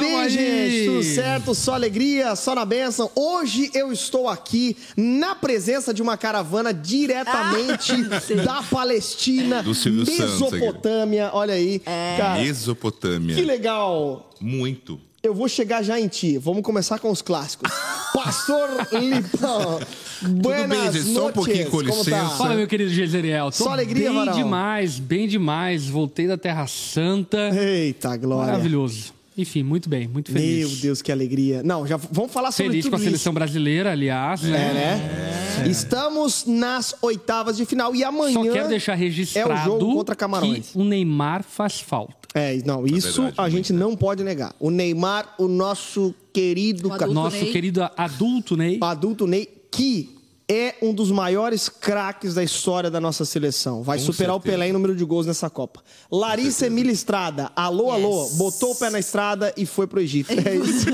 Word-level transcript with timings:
Bem, 0.00 0.16
aí. 0.16 0.30
gente? 0.30 0.86
Tudo 0.86 1.02
certo? 1.02 1.54
Só 1.54 1.74
alegria, 1.74 2.34
só 2.36 2.54
na 2.54 2.64
benção. 2.64 3.10
Hoje 3.14 3.70
eu 3.74 3.92
estou 3.92 4.28
aqui 4.28 4.76
na 4.96 5.34
presença 5.34 5.92
de 5.94 6.02
uma 6.02 6.16
caravana 6.16 6.72
diretamente 6.72 7.92
da 8.44 8.62
Palestina, 8.62 9.62
Do 9.62 9.74
Silvio 9.74 10.06
Santos. 10.06 10.40
Mesopotâmia. 10.50 11.30
Olha 11.32 11.54
aí. 11.54 11.80
Cara, 12.16 12.40
Mesopotâmia. 12.40 13.34
que 13.34 13.42
legal. 13.42 14.30
Muito. 14.40 15.00
Eu 15.22 15.34
vou 15.34 15.48
chegar 15.48 15.82
já 15.82 15.98
em 15.98 16.06
ti. 16.06 16.38
Vamos 16.38 16.62
começar 16.62 17.00
com 17.00 17.10
os 17.10 17.20
clássicos. 17.20 17.68
Pastor 18.14 18.68
Lipão. 18.92 19.80
Buenas 20.22 20.94
gente? 20.94 21.12
Só 21.14 21.26
um 21.28 21.32
pouquinho, 21.32 21.64
com 21.64 21.78
Como 21.78 21.84
tá? 21.90 21.96
licença. 21.98 22.36
Fala, 22.36 22.54
meu 22.54 22.66
querido 22.68 22.90
Geiseriel. 22.90 23.46
Tô 23.50 23.64
Só 23.64 23.70
alegria, 23.70 24.08
bem 24.08 24.18
Varal. 24.18 24.34
demais, 24.36 24.98
bem 25.00 25.26
demais. 25.26 25.88
Voltei 25.88 26.28
da 26.28 26.38
Terra 26.38 26.66
Santa. 26.68 27.50
Eita, 27.54 28.16
glória. 28.16 28.52
Maravilhoso. 28.52 29.15
Enfim, 29.36 29.62
muito 29.62 29.88
bem, 29.88 30.08
muito 30.08 30.32
feliz. 30.32 30.68
Meu 30.70 30.78
Deus, 30.80 31.02
que 31.02 31.12
alegria. 31.12 31.62
Não, 31.62 31.86
já 31.86 31.96
vamos 31.96 32.32
falar 32.32 32.50
sobre 32.50 32.70
Feliz 32.70 32.84
tudo 32.84 32.92
com 32.92 32.96
a 32.96 32.98
isso. 33.00 33.06
seleção 33.06 33.34
brasileira, 33.34 33.92
aliás. 33.92 34.42
É, 34.42 34.48
né? 34.48 34.72
né? 34.72 35.68
Estamos 35.68 36.44
nas 36.46 36.94
oitavas 37.02 37.56
de 37.56 37.66
final 37.66 37.94
e 37.94 38.02
amanhã. 38.02 38.32
Só 38.32 38.52
quero 38.52 38.68
deixar 38.68 38.94
registrado 38.94 39.50
é 39.50 39.54
o 39.54 39.64
jogo 39.64 39.94
contra 39.94 40.14
Camarões. 40.14 40.70
que 40.70 40.78
o 40.78 40.84
Neymar 40.84 41.42
faz 41.42 41.80
falta. 41.80 42.14
É, 42.34 42.58
não, 42.64 42.86
isso 42.86 43.22
verdade, 43.22 43.34
a 43.38 43.48
gente 43.48 43.72
não 43.72 43.96
pode 43.96 44.22
negar. 44.22 44.54
O 44.60 44.70
Neymar, 44.70 45.34
o 45.38 45.48
nosso 45.48 46.14
querido 46.32 46.90
O 46.90 47.06
Nosso 47.12 47.36
Ney. 47.36 47.52
querido 47.52 47.88
adulto 47.96 48.56
Ney. 48.56 48.78
adulto 48.82 49.26
Ney, 49.26 49.48
que 49.70 50.15
é 50.48 50.76
um 50.80 50.94
dos 50.94 51.10
maiores 51.10 51.68
craques 51.68 52.34
da 52.34 52.42
história 52.44 52.88
da 52.88 53.00
nossa 53.00 53.24
seleção. 53.24 53.82
Vai 53.82 53.98
Com 53.98 54.04
superar 54.04 54.36
o 54.36 54.38
certeza. 54.38 54.52
Pelé 54.56 54.68
em 54.68 54.72
número 54.72 54.94
de 54.94 55.04
gols 55.04 55.26
nessa 55.26 55.50
Copa. 55.50 55.82
Larissa 56.10 56.66
Emília 56.66 56.92
Estrada, 56.92 57.50
alô, 57.56 57.90
alô, 57.90 58.24
Yes. 58.24 58.34
botou 58.36 58.70
o 58.72 58.76
pé 58.76 58.88
na 58.90 58.98
estrada 59.00 59.52
e 59.56 59.66
foi 59.66 59.86
pro 59.88 60.00
Egito. 60.00 60.30
É 60.32 60.54
isso. 60.54 60.86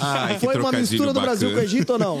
Ai, 0.00 0.38
foi 0.38 0.56
uma 0.56 0.70
mistura 0.72 1.12
do 1.12 1.20
Brasil 1.20 1.50
com 1.50 1.56
o. 1.56 1.60
Egito 1.62 1.94
ou 1.94 1.98
não? 1.98 2.20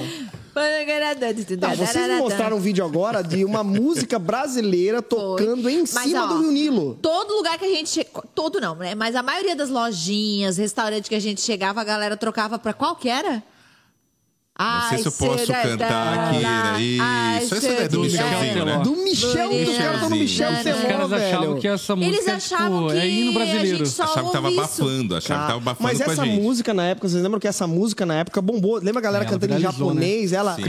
Tá, 1.60 1.74
vocês 1.74 2.08
me 2.08 2.16
mostraram 2.16 2.56
um 2.56 2.60
vídeo 2.60 2.82
agora 2.82 3.22
de 3.22 3.44
uma 3.44 3.62
música 3.62 4.18
brasileira 4.18 5.02
tocando 5.02 5.68
em 5.68 5.80
Mas, 5.80 5.90
cima 5.90 6.24
ó, 6.24 6.26
do 6.28 6.40
Rio 6.40 6.50
Nilo. 6.50 6.98
Todo 7.02 7.34
lugar 7.34 7.58
que 7.58 7.64
a 7.66 7.68
gente. 7.68 8.06
Todo 8.34 8.58
não, 8.58 8.74
né? 8.74 8.94
Mas 8.94 9.14
a 9.14 9.22
maioria 9.22 9.54
das 9.54 9.68
lojinhas, 9.68 10.56
restaurantes 10.56 11.08
que 11.10 11.14
a 11.14 11.20
gente 11.20 11.42
chegava, 11.42 11.82
a 11.82 11.84
galera 11.84 12.16
trocava 12.16 12.58
pra 12.58 12.72
qual 12.72 12.96
que 12.96 13.08
era? 13.08 13.42
Não 14.58 14.88
sei 14.88 14.98
se 14.98 15.06
eu 15.06 15.12
posso 15.12 15.46
cantar 15.52 16.18
aqui, 16.30 16.38
né? 16.42 16.82
Isso, 17.42 17.54
essa 17.56 17.66
é 17.68 17.88
do 17.88 18.00
Michelzinho, 18.00 18.64
né? 18.64 18.78
Do 18.82 18.96
Michel, 18.96 19.50
os 19.50 19.76
caras 19.76 19.94
estão 19.94 20.08
no 20.10 20.16
Michel 20.16 20.50
Os 20.50 20.56
Os 20.58 20.62
Teló, 20.64 20.88
caras 20.88 21.12
achavam 21.12 21.58
que 21.60 21.68
essa 21.68 21.96
música 21.96 22.14
Eles 22.16 22.28
achavam 22.28 22.78
tipo, 22.88 22.92
que 22.92 22.98
é 22.98 23.08
hino 23.08 23.30
a 23.30 23.34
brasileiro. 23.34 23.76
gente 23.78 23.88
só 23.90 24.02
Achava 24.04 24.26
que 24.26 24.32
tava 24.32 24.48
ouve 24.48 24.60
isso. 24.60 24.82
abafando, 24.82 25.16
achava 25.16 25.40
que 25.40 25.46
tava 25.46 25.58
abafando 25.58 25.82
Mas 25.88 25.98
com 26.02 26.10
a 26.10 26.12
essa 26.12 26.24
música 26.24 26.72
na 26.74 26.84
época, 26.84 27.08
vocês 27.08 27.22
lembram 27.22 27.38
que 27.38 27.46
essa 27.48 27.66
música 27.66 28.06
na 28.06 28.14
época 28.14 28.40
bombou? 28.40 28.76
Lembra 28.76 28.98
a 28.98 29.02
galera 29.02 29.24
Ela 29.24 29.32
cantando 29.32 29.52
em 29.52 29.56
viralizou, 29.58 29.88
japonês? 29.88 30.32
Ela. 30.32 30.56
O. 30.56 30.62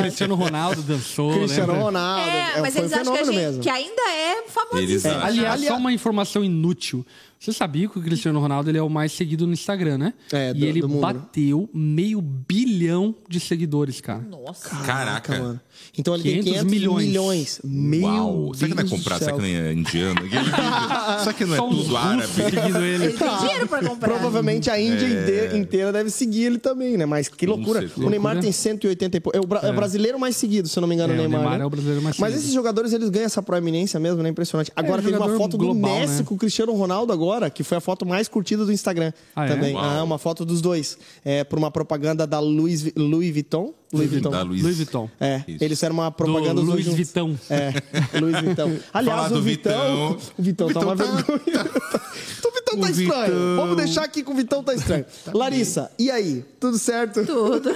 Cristiano 0.00 0.34
Ronaldo 0.34 0.82
dançou, 0.82 1.32
Cristiano? 1.34 1.74
Ronaldo. 1.74 2.28
É, 2.28 2.60
mas 2.60 2.72
foi 2.74 2.82
eles 2.82 2.92
acham 2.92 3.12
que, 3.60 3.68
ainda 3.70 4.02
é 4.10 4.42
famosíssimo. 4.48 5.14
Aliás- 5.22 5.64
só 5.64 5.76
uma 5.76 5.92
informação 5.92 6.42
inútil. 6.44 7.04
Você 7.38 7.52
sabia 7.52 7.88
que 7.88 7.98
o 7.98 8.02
Cristiano 8.02 8.40
Ronaldo 8.40 8.68
ele 8.68 8.78
é 8.78 8.82
o 8.82 8.88
mais 8.90 9.12
seguido 9.12 9.46
no 9.46 9.52
Instagram, 9.52 9.96
né? 9.98 10.14
É, 10.32 10.52
do- 10.52 10.58
e 10.58 10.64
ele 10.64 10.80
do 10.80 10.88
mundo, 10.88 11.06
né? 11.06 11.12
bateu 11.12 11.70
meio 11.72 12.20
bilhão 12.20 13.14
de 13.28 13.38
seguidores, 13.38 14.00
cara. 14.00 14.20
Nossa. 14.20 14.70
Caraca. 14.84 15.38
mano. 15.38 15.60
Então 15.96 16.14
ele 16.14 16.22
tem 16.22 16.32
500 16.42 16.50
500 16.52 16.70
milhões. 16.70 17.06
milhões. 17.06 17.60
Meu 17.64 18.02
Uau. 18.02 18.54
Será 18.54 18.68
que 18.68 18.74
não 18.76 18.82
é 18.84 18.88
comprar? 18.88 19.18
Será 19.18 19.30
céu. 19.30 19.36
que 19.36 19.42
não 19.42 19.48
é 19.48 19.72
indiano? 19.72 20.20
Será 21.20 21.32
que 21.32 21.44
não 21.44 21.54
é 21.54 21.58
tudo 21.58 21.96
árabe? 21.96 22.26
seguindo 22.28 22.78
ele. 22.78 23.04
Ele 23.04 23.12
tem 23.14 23.38
dinheiro 23.38 23.66
pra 23.66 23.82
comprar. 23.82 24.08
Provavelmente 24.08 24.70
a 24.70 24.80
Índia 24.80 25.06
É. 25.06 25.56
inteira, 25.56 25.92
deve 25.92 26.10
seguir 26.10 26.44
ele 26.44 26.58
também, 26.58 26.96
né? 26.96 27.06
Mas 27.06 27.28
que 27.28 27.46
loucura. 27.46 27.90
O 27.96 28.08
Neymar 28.10 28.40
tem 28.40 28.52
180 28.52 29.16
e 29.16 29.20
pouco. 29.20 29.36
É 29.36 29.40
o, 29.40 29.46
bra- 29.46 29.60
é 29.62 29.70
o 29.70 29.74
brasileiro 29.74 30.18
mais 30.18 30.36
seguido, 30.36 30.68
se 30.68 30.78
eu 30.78 30.80
não 30.80 30.88
me 30.88 30.94
engano, 30.94 31.12
É, 31.12 31.16
o 31.16 31.18
o 31.18 31.22
Neymar. 31.22 31.40
Neymar 31.40 31.58
né? 31.58 31.64
é 31.64 31.66
o 31.66 31.70
brasileiro 31.70 32.02
mais 32.02 32.16
Mas 32.18 32.28
seguido. 32.30 32.42
esses 32.44 32.54
jogadores, 32.54 32.92
eles 32.92 33.08
ganham 33.10 33.26
essa 33.26 33.42
proeminência 33.42 33.98
mesmo, 34.00 34.22
né? 34.22 34.28
Impressionante. 34.28 34.70
Agora 34.76 35.00
É, 35.00 35.04
teve 35.04 35.16
uma 35.16 35.36
foto 35.36 35.56
global, 35.58 35.90
do 35.94 36.00
Messi 36.00 36.18
né? 36.20 36.24
com 36.24 36.34
o 36.34 36.38
Cristiano 36.38 36.72
Ronaldo 36.72 37.12
agora, 37.12 37.50
que 37.50 37.62
foi 37.62 37.78
a 37.78 37.80
foto 37.80 38.04
mais 38.06 38.28
curtida 38.28 38.64
do 38.64 38.72
Instagram 38.72 39.12
Ah, 39.34 39.46
é? 39.46 39.48
também. 39.48 39.74
Ah, 39.76 40.02
uma 40.02 40.18
foto 40.18 40.44
dos 40.44 40.60
dois. 40.60 40.98
É, 41.24 41.44
por 41.44 41.58
uma 41.58 41.70
propaganda 41.70 42.26
da 42.26 42.38
Louis, 42.40 42.92
Louis 42.96 43.32
Vuitton. 43.32 43.74
Louis 43.92 44.10
Vuitton. 44.10 44.30
Da 44.30 44.42
Luiz. 44.42 44.62
Louis 44.62 44.76
Vuitton. 44.76 45.08
É, 45.18 45.42
Isso. 45.48 45.58
Eles 45.68 45.78
fizeram 45.78 45.94
uma 45.94 46.10
propaganda 46.10 46.54
Do 46.54 46.62
Luiz 46.62 46.84
juntos. 46.84 46.98
Vitão. 46.98 47.38
É, 47.50 47.72
Luiz 48.20 48.40
Vitão. 48.40 48.76
Aliás, 48.92 49.32
o 49.32 49.40
Vitão, 49.42 50.16
Vitão. 50.18 50.30
O 50.38 50.42
Vitão 50.42 50.68
tá 50.72 50.80
Vitão 50.80 50.82
uma 50.82 50.96
tá- 50.96 51.04
vergonha. 51.04 51.64
o 52.44 52.50
Vitão 52.50 52.78
tá 52.80 52.86
O 52.86 52.90
estranho. 52.90 53.24
Vitão. 53.24 53.56
Vamos 53.56 53.76
deixar 53.76 54.04
aqui 54.04 54.22
que 54.22 54.30
o 54.30 54.34
Vitão 54.34 54.62
tá 54.62 54.74
estranho. 54.74 55.04
Larissa, 55.32 55.90
e 55.98 56.10
aí? 56.10 56.44
Tudo 56.58 56.78
certo? 56.78 57.24
Tudo. 57.24 57.70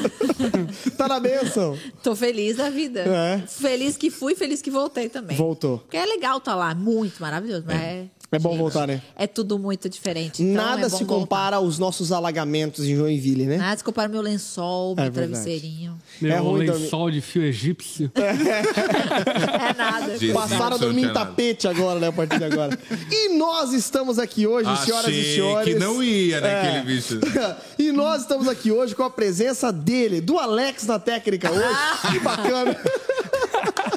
tá 0.97 1.08
na 1.08 1.20
benção? 1.20 1.78
Tô 2.02 2.14
feliz 2.16 2.56
da 2.56 2.70
vida. 2.70 3.00
É. 3.00 3.42
Feliz 3.47 3.97
que 3.97 4.10
fui, 4.10 4.34
feliz 4.34 4.60
que 4.62 4.70
voltei 4.70 5.08
também. 5.08 5.36
Voltou. 5.36 5.78
Porque 5.78 5.97
é 5.97 6.04
legal 6.04 6.38
estar 6.38 6.54
lá, 6.54 6.75
muito 6.75 7.20
maravilhoso, 7.20 7.64
mas 7.66 7.81
é. 7.81 8.06
É 8.32 8.38
bom 8.38 8.56
voltar, 8.56 8.87
né? 8.87 9.03
É 9.15 9.26
tudo 9.26 9.59
muito 9.59 9.88
diferente. 9.91 10.43
então 10.43 10.54
Nada 10.65 10.87
é 10.87 10.88
se 10.88 11.04
voltar. 11.04 11.15
compara 11.20 11.56
aos 11.56 11.78
nossos 11.78 12.10
alagamentos 12.12 12.84
em 12.87 12.97
Joinville, 12.97 13.44
né? 13.44 13.59
Nada 13.59 13.76
se 13.76 13.84
compara 13.84 14.09
meu 14.09 14.22
lençol, 14.22 14.94
meu 14.97 15.04
É 15.04 15.10
verdade. 15.10 15.32
travesseirinho. 15.32 15.98
Meu 16.20 16.32
É 16.32 16.38
ruim 16.38 16.65
dormir. 16.66 16.82
lençol 16.84 17.10
de 17.10 17.20
fio 17.20 17.43
egípcio. 17.44 18.10
É 18.16 19.75
nada. 19.75 20.19
Jesus. 20.19 20.32
Passaram 20.32 20.76
a 20.76 20.78
dormir 20.78 21.03
em 21.03 21.06
nada. 21.06 21.20
tapete 21.20 21.69
agora, 21.69 21.98
né? 22.00 22.09
A 22.09 22.12
partir 22.12 22.38
de 22.38 22.44
agora. 22.44 22.78
E 23.10 23.28
nós 23.37 23.72
estamos 23.72 24.19
aqui 24.19 24.47
hoje, 24.47 24.64
senhoras 24.84 25.06
e 25.06 25.10
Achei 25.10 25.34
senhores. 25.34 25.75
que 25.75 25.78
não 25.81 26.03
ia, 26.03 26.41
né, 26.41 26.49
É. 26.49 26.69
aquele 26.69 26.94
bicho. 26.94 27.20
e 27.78 27.93
nós 27.93 28.22
estamos 28.22 28.49
aqui 28.49 28.70
hoje 28.72 28.94
com 28.94 29.03
a 29.03 29.10
presença 29.10 29.72
dele, 29.72 30.20
do 30.20 30.38
Alex 30.38 30.87
na 30.87 30.99
técnica 30.99 31.50
hoje. 31.50 31.62
Que 32.12 32.19
bacana. 32.20 32.76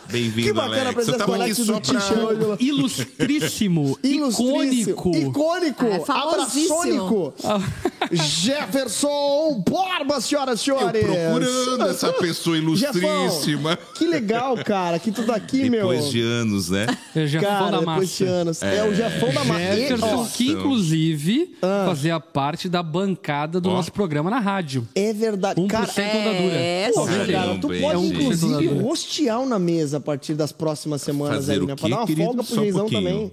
Que 0.08 0.12
Bem-vindo, 0.12 0.54
bacana 0.54 0.76
a 0.78 0.82
Alex. 0.82 0.88
Eu 0.88 0.94
presença 0.94 1.12
do 1.12 1.18
tava 1.18 1.34
aqui 1.34 1.42
Alex 1.44 1.58
só 1.58 1.64
do 2.34 2.48
hoje. 2.50 2.58
Ilustríssimo, 2.66 4.00
Ilustríssimo, 4.04 4.92
icônico. 4.92 5.30
icônico, 5.30 5.86
É, 5.86 6.00
famosíssimo. 6.02 6.76
abraçônico. 6.76 7.34
Jefferson 8.12 9.64
Borba, 9.68 10.22
senhoras 10.22 10.66
e 10.66 10.70
Eu 10.70 10.78
senhores. 10.78 11.04
procurando 11.06 11.90
essa 11.90 12.14
pessoa 12.14 12.58
ilustríssima. 12.58 13.72
Jefão, 13.72 13.78
que 13.96 14.06
legal, 14.06 14.56
cara, 14.64 15.00
que 15.00 15.12
tudo 15.12 15.32
aqui, 15.32 15.70
meu. 15.70 15.88
Depois 15.90 16.10
de 16.12 16.22
anos, 16.22 16.70
né? 16.70 16.86
É 17.16 17.26
Jefão 17.26 17.50
Cara, 17.50 17.72
da 17.72 17.80
depois 17.80 18.16
de 18.18 18.24
massa. 18.26 18.36
anos. 18.36 18.62
É, 18.62 18.88
o 18.88 18.94
Jefão 18.94 19.34
da 19.34 19.44
Massa. 19.44 19.76
Jefferson, 19.76 20.28
que 20.34 20.48
inclusive 20.52 21.56
fazia 21.86 22.20
parte 22.20 22.70
da 22.70 22.84
bancada 22.84 23.60
do 23.60 23.70
Ó. 23.70 23.74
nosso 23.74 23.92
programa 23.92 24.30
na 24.30 24.40
rádio. 24.40 24.88
É 24.96 25.12
verdade. 25.14 25.60
1% 25.62 25.68
Cara, 25.68 25.86
da 25.86 26.32
dura. 26.34 26.56
É, 26.56 26.92
Porra, 26.94 27.12
Caramba, 27.12 27.32
cara, 27.34 27.58
tu 27.60 27.68
pode 27.68 28.02
gente. 28.02 28.14
inclusive 28.22 28.68
rostear 28.82 29.46
na 29.46 29.58
mesa 29.60 29.95
a 29.96 30.00
partir 30.00 30.34
das 30.36 30.52
próximas 30.52 31.02
semanas 31.02 31.38
Fazer 31.38 31.54
aí, 31.54 31.60
o 31.60 31.66
né? 31.68 31.76
Pra 31.76 31.90
dar 31.90 31.98
uma 31.98 32.06
querido? 32.08 32.26
folga 32.28 32.44
pro 32.44 32.54
Só 32.54 32.60
um 32.62 32.64
Geizão 32.64 32.80
pouquinho. 32.82 33.02
também. 33.04 33.32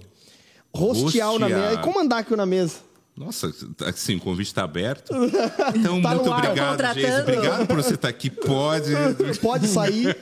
Rostear 0.73 1.27
na 1.27 1.31
Rostear. 1.47 1.61
mesa. 1.69 1.73
E 1.73 1.77
comandar 1.83 2.19
aqui 2.19 2.35
na 2.35 2.45
mesa. 2.45 2.75
Nossa, 3.15 3.53
assim, 3.85 4.15
o 4.15 4.19
convite 4.19 4.47
está 4.47 4.63
aberto. 4.63 5.13
Então, 5.75 6.01
Tá 6.01 6.15
muito 6.15 6.33
ar. 6.33 6.39
obrigado. 6.45 6.93
Geis. 6.95 7.19
Obrigado 7.19 7.67
por 7.67 7.75
você 7.75 7.93
estar 7.93 8.07
aqui. 8.07 8.29
Pode. 8.31 8.91
Pode 9.39 9.67
sair. 9.67 10.17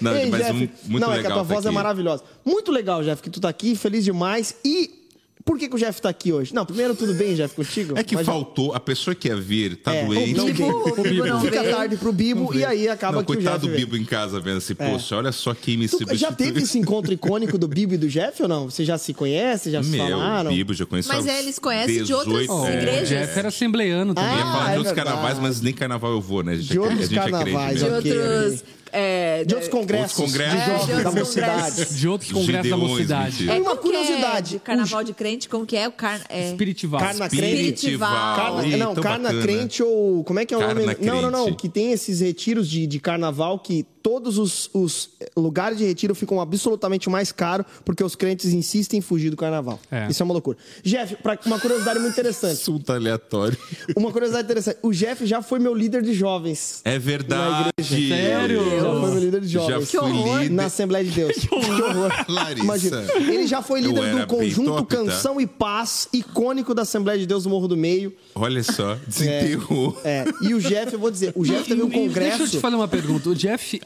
Não, 0.00 0.16
Ei, 0.16 0.30
mas 0.30 0.40
Jeff, 0.46 0.52
um- 0.54 0.90
muito 0.90 1.06
não, 1.06 1.12
é 1.12 1.20
que 1.20 1.26
a 1.26 1.28
legal 1.28 1.32
tua 1.32 1.36
tá 1.48 1.54
voz 1.54 1.64
é 1.66 1.68
aqui. 1.68 1.74
maravilhosa. 1.74 2.22
Muito 2.44 2.72
legal, 2.72 3.02
Jeff, 3.04 3.20
que 3.22 3.28
tu 3.28 3.40
tá 3.40 3.50
aqui, 3.50 3.76
feliz 3.76 4.04
demais. 4.04 4.54
E 4.64 4.99
por 5.44 5.58
que, 5.58 5.68
que 5.68 5.74
o 5.74 5.78
Jeff 5.78 6.00
tá 6.02 6.08
aqui 6.08 6.32
hoje? 6.32 6.54
Não, 6.54 6.64
primeiro, 6.66 6.94
tudo 6.94 7.14
bem, 7.14 7.34
Jeff, 7.34 7.54
contigo? 7.54 7.98
É 7.98 8.02
que 8.02 8.14
Mas- 8.14 8.26
faltou, 8.26 8.72
a 8.74 8.80
pessoa 8.80 9.14
que 9.14 9.28
ia 9.28 9.36
vir 9.36 9.76
tá 9.76 9.94
É, 9.94 10.04
doente. 10.04 10.34
não 10.34 10.46
Bibo, 10.46 10.64
o 10.98 11.02
Bibo 11.02 11.26
não 11.26 11.40
Fica 11.40 11.64
tarde 11.64 11.96
pro 11.96 12.12
Bibo 12.12 12.54
e 12.54 12.64
aí 12.64 12.88
acaba 12.88 13.18
Não, 13.18 13.24
que 13.24 13.32
o 13.32 13.34
Jeff 13.34 13.44
coitado 13.46 13.66
do 13.66 13.70
vem. 13.72 13.80
Bibo 13.80 13.96
em 13.96 14.04
casa 14.04 14.38
vendo 14.40 14.58
assim, 14.58 14.74
poxa, 14.74 15.16
olha 15.16 15.32
só 15.32 15.54
quem 15.54 15.76
me 15.76 15.86
Tu 15.88 15.92
substituiu. 15.98 16.18
já 16.18 16.32
teve 16.32 16.60
esse 16.62 16.78
encontro 16.78 17.12
icônico 17.12 17.56
do 17.58 17.66
Bibo 17.68 17.94
e 17.94 17.98
do 17.98 18.08
Jeff 18.08 18.42
ou 18.42 18.48
não? 18.48 18.70
Você 18.70 18.84
já 18.84 18.98
se 18.98 19.12
conhece, 19.14 19.70
já 19.70 19.82
se 19.82 19.88
Meu, 19.88 20.06
falaram? 20.08 20.50
o 20.50 20.54
Bibo 20.54 20.74
já 20.74 20.84
conheço 20.86 21.08
Mas 21.08 21.26
há 21.26 21.38
eles 21.38 21.58
conhecem 21.58 22.02
de 22.04 22.12
outras 22.12 22.40
18 22.40 22.52
O 22.52 22.66
é. 22.66 22.76
igrejas. 22.76 23.08
Jeff 23.08 23.38
era 23.38 23.48
assembleiano 23.48 24.14
também. 24.14 24.30
Eu 24.32 24.36
ia 24.38 24.44
Ah, 24.44 24.52
falar 24.52 24.68
é 24.68 24.72
de 24.72 24.78
outros 24.78 24.94
verdade. 24.94 25.16
carnavais, 25.16 25.38
mas 25.38 25.60
nem 25.60 25.72
carnaval 25.72 26.12
eu 26.12 26.20
vou, 26.20 26.42
né? 26.42 26.52
A 26.52 26.56
gente 26.56 26.68
De 26.70 26.76
é- 26.76 26.80
outros 26.80 27.10
é 27.12 27.14
carnavais, 27.14 27.78
De 27.78 27.84
outros. 27.84 28.64
É, 28.92 29.44
De 29.44 29.54
outros 29.54 29.70
congressos. 29.70 30.18
Outros 30.18 30.36
congressos. 30.36 30.60
de 30.60 30.66
jovens 30.66 30.82
É, 30.82 30.86
de 30.96 31.02
da 31.02 31.08
outros 31.10 31.14
mocidade. 31.28 31.62
congressos. 31.70 31.96
De 31.98 32.08
outros 32.08 32.32
congressos 32.32 32.70
da 32.70 32.76
Gideões, 32.76 32.90
mocidade. 32.90 33.30
mentira. 33.36 33.54
É, 33.56 33.60
Uma 33.60 33.72
é 33.72 33.76
curiosidade. 33.76 34.50
de 34.50 34.58
carnaval 34.60 35.04
de 35.04 35.12
crente, 35.14 35.48
como 35.48 35.66
que 35.66 35.76
é 35.76 35.88
o 35.88 35.92
car... 35.92 36.20
é, 36.28 36.50
Espiritival. 36.50 37.00
Carna 37.00 37.28
crente. 37.28 37.72
Espiritival. 37.74 38.36
Carna, 38.36 38.66
Ih, 38.66 38.76
não, 38.76 38.94
carna 38.94 39.28
bacana. 39.28 39.42
crente 39.42 39.82
ou. 39.82 40.24
Como 40.24 40.38
é 40.40 40.44
que 40.46 40.54
é 40.54 40.56
o 40.56 40.60
Carna 40.60 40.74
nome? 40.80 40.96
Não, 41.00 41.22
não, 41.22 41.30
não. 41.30 41.44
crente. 41.44 41.58
Que 41.62 41.68
tem 41.68 41.92
esses 41.92 42.20
retiros 42.20 42.68
de, 42.68 42.86
de 42.86 42.98
carnaval 43.00 43.58
que 43.58 43.84
todos 44.02 44.38
os, 44.38 44.70
os 44.72 45.10
lugares 45.36 45.78
de 45.78 45.84
retiro 45.84 46.14
ficam 46.14 46.40
absolutamente 46.40 47.08
mais 47.08 47.32
caros 47.32 47.66
porque 47.84 48.02
os 48.02 48.14
crentes 48.14 48.52
insistem 48.52 48.98
em 48.98 49.02
fugir 49.02 49.30
do 49.30 49.36
carnaval. 49.36 49.78
É. 49.90 50.08
Isso 50.08 50.22
é 50.22 50.24
uma 50.24 50.32
loucura. 50.32 50.56
Jeff, 50.82 51.16
pra, 51.16 51.38
uma 51.46 51.58
curiosidade 51.58 51.98
muito 51.98 52.12
interessante. 52.12 52.52
Assunto 52.52 52.90
aleatório. 52.92 53.56
Uma 53.96 54.12
curiosidade 54.12 54.44
interessante. 54.44 54.78
O 54.82 54.92
Jeff 54.92 55.26
já 55.26 55.42
foi 55.42 55.58
meu 55.58 55.74
líder 55.74 56.02
de 56.02 56.14
jovens. 56.14 56.80
É 56.84 56.98
verdade. 56.98 57.70
Sério? 57.82 58.64
Já 58.64 58.80
foi 58.80 59.10
meu 59.10 59.18
líder 59.18 59.40
de 59.40 59.48
jovens. 59.48 59.90
Já 59.90 60.00
fui 60.00 60.12
líder. 60.12 60.50
Na 60.50 60.64
Assembleia 60.66 61.04
de 61.04 61.10
Deus. 61.10 61.36
Que 61.50 61.54
horror. 61.54 62.12
Larissa. 62.28 62.64
Imagina. 62.64 63.04
Ele 63.16 63.46
já 63.46 63.62
foi 63.62 63.80
líder 63.80 64.14
do 64.14 64.26
conjunto 64.26 64.70
top, 64.70 64.88
tá? 64.88 64.96
Canção 64.96 65.36
tá? 65.36 65.42
e 65.42 65.46
Paz, 65.46 66.08
icônico 66.12 66.74
da 66.74 66.82
Assembleia 66.82 67.18
de 67.18 67.26
Deus 67.26 67.44
do 67.44 67.50
Morro 67.50 67.68
do 67.68 67.76
Meio. 67.76 68.14
Olha 68.34 68.62
só, 68.62 68.96
desenterrou. 69.06 69.98
É, 70.04 70.18
é. 70.18 70.24
E 70.42 70.54
o 70.54 70.60
Jeff, 70.60 70.92
eu 70.92 70.98
vou 70.98 71.10
dizer, 71.10 71.32
o 71.34 71.44
Jeff 71.44 71.68
teve 71.68 71.82
um 71.82 71.90
congresso. 71.90 72.38
Deixa 72.38 72.42
eu 72.42 72.48
te 72.48 72.58
fazer 72.58 72.76
uma 72.76 72.88
pergunta. 72.88 73.30
O 73.30 73.34
Jeff 73.34 73.80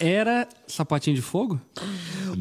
era 0.00 0.48
sapatinho 0.66 1.14
de 1.14 1.22
fogo? 1.22 1.60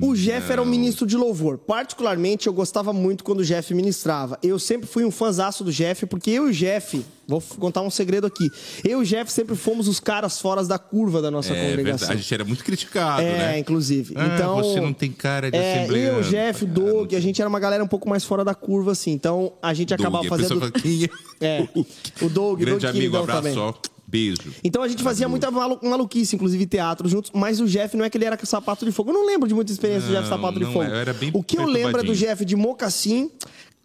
O 0.01 0.15
Jeff 0.15 0.45
Não. 0.45 0.53
era 0.53 0.61
um 0.61 0.65
ministro 0.65 1.06
de 1.06 1.17
louvor. 1.17 1.57
Particularmente, 1.57 2.47
eu 2.47 2.53
gostava 2.53 2.94
muito 2.94 3.23
quando 3.23 3.39
o 3.39 3.44
Jeff 3.44 3.73
ministrava. 3.73 4.39
Eu 4.41 4.57
sempre 4.57 4.88
fui 4.88 5.03
um 5.03 5.11
fãzaço 5.11 5.63
do 5.63 5.71
Jeff, 5.71 6.06
porque 6.06 6.29
eu 6.29 6.47
e 6.47 6.51
o 6.51 6.53
Jeff, 6.53 7.03
vou 7.27 7.41
contar 7.59 7.81
um 7.81 7.89
segredo 7.89 8.25
aqui. 8.25 8.50
Eu 8.83 9.00
e 9.00 9.03
o 9.03 9.06
Jeff 9.06 9.31
sempre 9.31 9.56
fomos 9.56 9.88
os 9.89 10.00
caras 10.00 10.39
fora 10.39 10.63
da 10.63 10.79
curva 10.79 11.21
da 11.21 11.29
nossa 11.29 11.53
é, 11.53 11.65
congregação. 11.65 12.07
Verdade. 12.07 12.13
A 12.13 12.21
gente 12.21 12.33
era 12.33 12.45
muito 12.45 12.63
criticado, 12.63 13.21
é, 13.21 13.25
né? 13.25 13.56
É, 13.56 13.59
inclusive. 13.59 14.13
Ah, 14.15 14.31
então, 14.33 14.56
você 14.57 14.79
não 14.79 14.94
tem 14.94 15.11
cara 15.11 15.51
de 15.51 15.57
é, 15.57 15.79
assembleia. 15.79 16.07
Eu, 16.07 16.19
o 16.19 16.23
Jeff, 16.23 16.63
o 16.63 16.67
Doug, 16.67 17.13
a 17.13 17.19
gente 17.19 17.41
era 17.41 17.50
uma 17.50 17.59
galera 17.59 17.83
um 17.83 17.88
pouco 17.88 18.07
mais 18.07 18.23
fora 18.23 18.45
da 18.45 18.56
curva, 18.56 18.94
assim. 18.94 19.11
Então, 19.11 19.53
a 19.61 19.73
gente 19.73 19.89
Doug, 19.89 20.00
acabava 20.00 20.23
fazendo... 20.27 20.59
Fala, 20.59 20.71
quem 20.71 21.09
é? 21.41 21.45
é, 21.45 21.67
o 22.23 22.29
Doug, 22.29 22.59
Grande 22.59 22.85
Doug 22.85 22.95
amigo, 22.95 23.17
abraço, 23.17 23.41
também. 23.41 23.57
ó. 23.57 23.73
Beijo. 24.09 24.56
Então 24.63 24.81
a 24.81 24.88
gente 24.88 25.03
fazia 25.03 25.29
muita 25.29 25.51
malu 25.51 25.79
maluquice, 25.83 26.35
inclusive 26.35 26.65
teatro 26.65 27.07
juntos, 27.07 27.29
mas 27.31 27.59
o 27.59 27.67
Jeff 27.67 27.95
não 27.95 28.03
é 28.03 28.09
que 28.09 28.17
ele 28.17 28.25
era 28.25 28.35
com 28.35 28.45
sapato 28.45 28.83
de 28.83 28.91
fogo. 28.91 29.11
Eu 29.11 29.13
não 29.13 29.25
lembro 29.25 29.47
de 29.47 29.53
muita 29.53 29.71
experiência 29.71 30.07
não, 30.07 30.15
do 30.15 30.17
Jeff 30.17 30.29
sapato 30.29 30.57
de 30.57 30.65
fogo. 30.65 30.83
É, 30.83 31.01
era 31.01 31.13
bem 31.13 31.29
o 31.31 31.44
que 31.44 31.59
eu 31.59 31.65
lembro 31.65 32.01
é 32.01 32.03
do 32.03 32.15
Jeff 32.15 32.44
de 32.44 32.56
mocassim, 32.56 33.29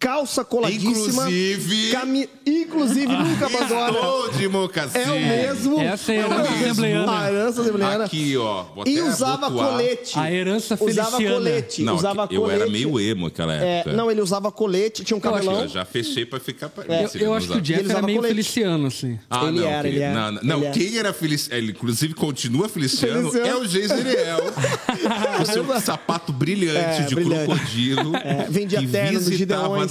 calça 0.04 0.44
coladíssima. 0.44 1.30
Inclusive. 1.30 1.90
Cami... 1.92 2.28
Inclusive, 2.44 3.06
nunca 3.06 3.46
abandona. 3.46 3.90
Estou 3.90 4.30
de 4.32 4.48
mocassim. 4.48 4.98
É 4.98 5.10
o 5.10 5.20
mesmo. 5.20 5.80
Essa 5.80 6.12
é 6.12 6.20
a 6.20 6.26
herança 6.26 6.52
assembleiana. 6.52 7.18
A 7.18 7.32
herança 7.32 7.60
assembleiana. 7.62 8.04
Aqui, 8.04 8.36
ó. 8.36 8.64
E 8.84 9.00
usava 9.00 9.46
abotoar. 9.46 9.70
colete. 9.70 10.18
A 10.18 10.30
herança 10.30 10.76
feliciana. 10.76 11.08
Usava 11.08 11.24
colete. 11.24 11.82
Não, 11.82 11.94
usava 11.96 12.28
eu 12.30 12.42
colete. 12.42 12.60
era 12.60 12.70
meio 12.70 13.00
emo 13.00 13.24
naquela 13.24 13.54
é, 13.54 13.78
época. 13.78 13.90
É, 13.90 13.96
não, 13.96 14.10
ele 14.10 14.20
usava 14.20 14.52
colete, 14.52 15.04
tinha 15.04 15.16
um 15.16 15.20
cabelão. 15.20 15.62
Eu 15.62 15.68
já 15.68 15.86
fechei 15.86 16.26
pra 16.26 16.38
ficar... 16.38 16.70
É. 16.86 17.04
Eu, 17.04 17.20
eu 17.20 17.34
acho 17.34 17.48
que 17.48 17.56
o 17.56 17.60
Jeff 17.62 17.90
era 17.90 18.02
meio 18.02 18.18
colete. 18.18 18.34
feliciano, 18.34 18.86
assim. 18.88 19.18
Ah, 19.30 19.44
ele 19.46 19.60
não, 19.60 19.66
era, 19.66 19.88
ele 19.88 20.00
era. 20.00 20.32
Não, 20.32 20.42
não 20.42 20.64
ele 20.64 20.70
quem 20.72 20.98
era 20.98 21.12
feliciano, 21.14 21.58
ele 21.62 21.72
inclusive 21.72 22.12
continua 22.12 22.68
feliciano, 22.68 23.30
feliciano. 23.30 23.46
é 23.46 23.56
o 23.56 23.66
Geiseriel. 23.66 24.40
o 25.40 25.46
seu 25.46 25.80
sapato 25.80 26.32
brilhante 26.32 27.02
é, 27.02 27.06
de 27.06 27.14
crocodilo. 27.14 28.16
É, 28.16 28.46
vendia 28.50 28.80
que 28.80 28.88
terno 28.88 29.20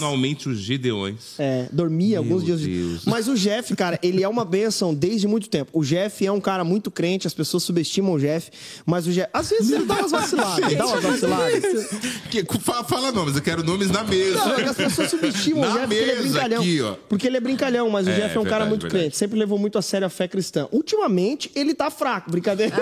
anualmente 0.04 0.50
os 0.50 0.60
Gideões. 0.60 1.40
É, 1.40 1.68
dormia 1.72 2.22
Meu 2.22 2.24
alguns 2.24 2.44
dias. 2.44 2.62
Deus. 2.62 3.06
Mas 3.06 3.28
o 3.28 3.36
Jeff, 3.36 3.76
cara, 3.76 3.98
ele 4.04 4.22
é 4.22 4.28
uma 4.28 4.44
benção 4.44 4.94
desde 4.94 5.28
muito 5.28 5.50
tempo. 5.50 5.72
O 5.74 5.84
Jeff 5.84 6.26
é 6.26 6.32
um 6.32 6.42
cara 6.42 6.64
muito 6.64 6.92
crente, 6.92 7.26
as 7.26 7.34
pessoas 7.34 7.64
subestimam 7.64 8.14
o 8.14 8.20
Jeff, 8.20 8.52
mas 8.86 9.08
o 9.08 9.12
Jeff. 9.12 9.30
Às 9.34 9.50
vezes 9.50 9.72
ele 9.72 9.86
dá 9.86 9.96
umas 9.96 10.12
vaciladas. 10.12 10.74
dá 10.76 10.86
umas 10.86 11.04
vaciladas. 11.04 11.90
Que, 12.30 12.46
fala, 12.60 12.84
fala, 12.84 13.12
nomes, 13.12 13.36
eu 13.36 13.42
quero 13.42 13.64
nomes 13.64 13.90
na 13.90 14.04
mesa. 14.04 14.36
Não, 14.36 14.60
é 14.60 14.64
as 14.64 14.76
pessoas 14.76 15.10
subestimam 15.10 15.62
na 15.62 15.86
o 15.86 15.88
Jeff 15.88 15.88
porque 15.88 16.02
ele 16.02 16.12
é 16.12 16.16
brincalhão. 16.16 16.62
Aqui, 16.62 16.82
ó. 16.82 16.96
Porque 17.10 17.28
ele 17.28 17.38
é 17.38 17.40
brincalhão, 17.40 17.90
mas 17.90 18.08
o 18.08 18.10
é, 18.10 18.16
Jeff 18.16 18.36
é 18.36 18.40
um 18.40 18.44
verdade, 18.44 18.50
cara 18.50 18.66
muito 18.66 18.82
verdade. 18.84 19.04
crente. 19.04 19.18
Sempre 19.18 19.40
levou 19.40 19.58
muito 19.58 19.78
a 19.78 19.82
sério 19.82 20.06
a 20.06 20.10
fé 20.10 20.28
cristã. 20.28 20.68
Ultimamente, 20.72 21.52
ele 21.56 21.74
tá 21.74 21.90
fraco, 21.90 22.30
brincadeira. 22.30 22.76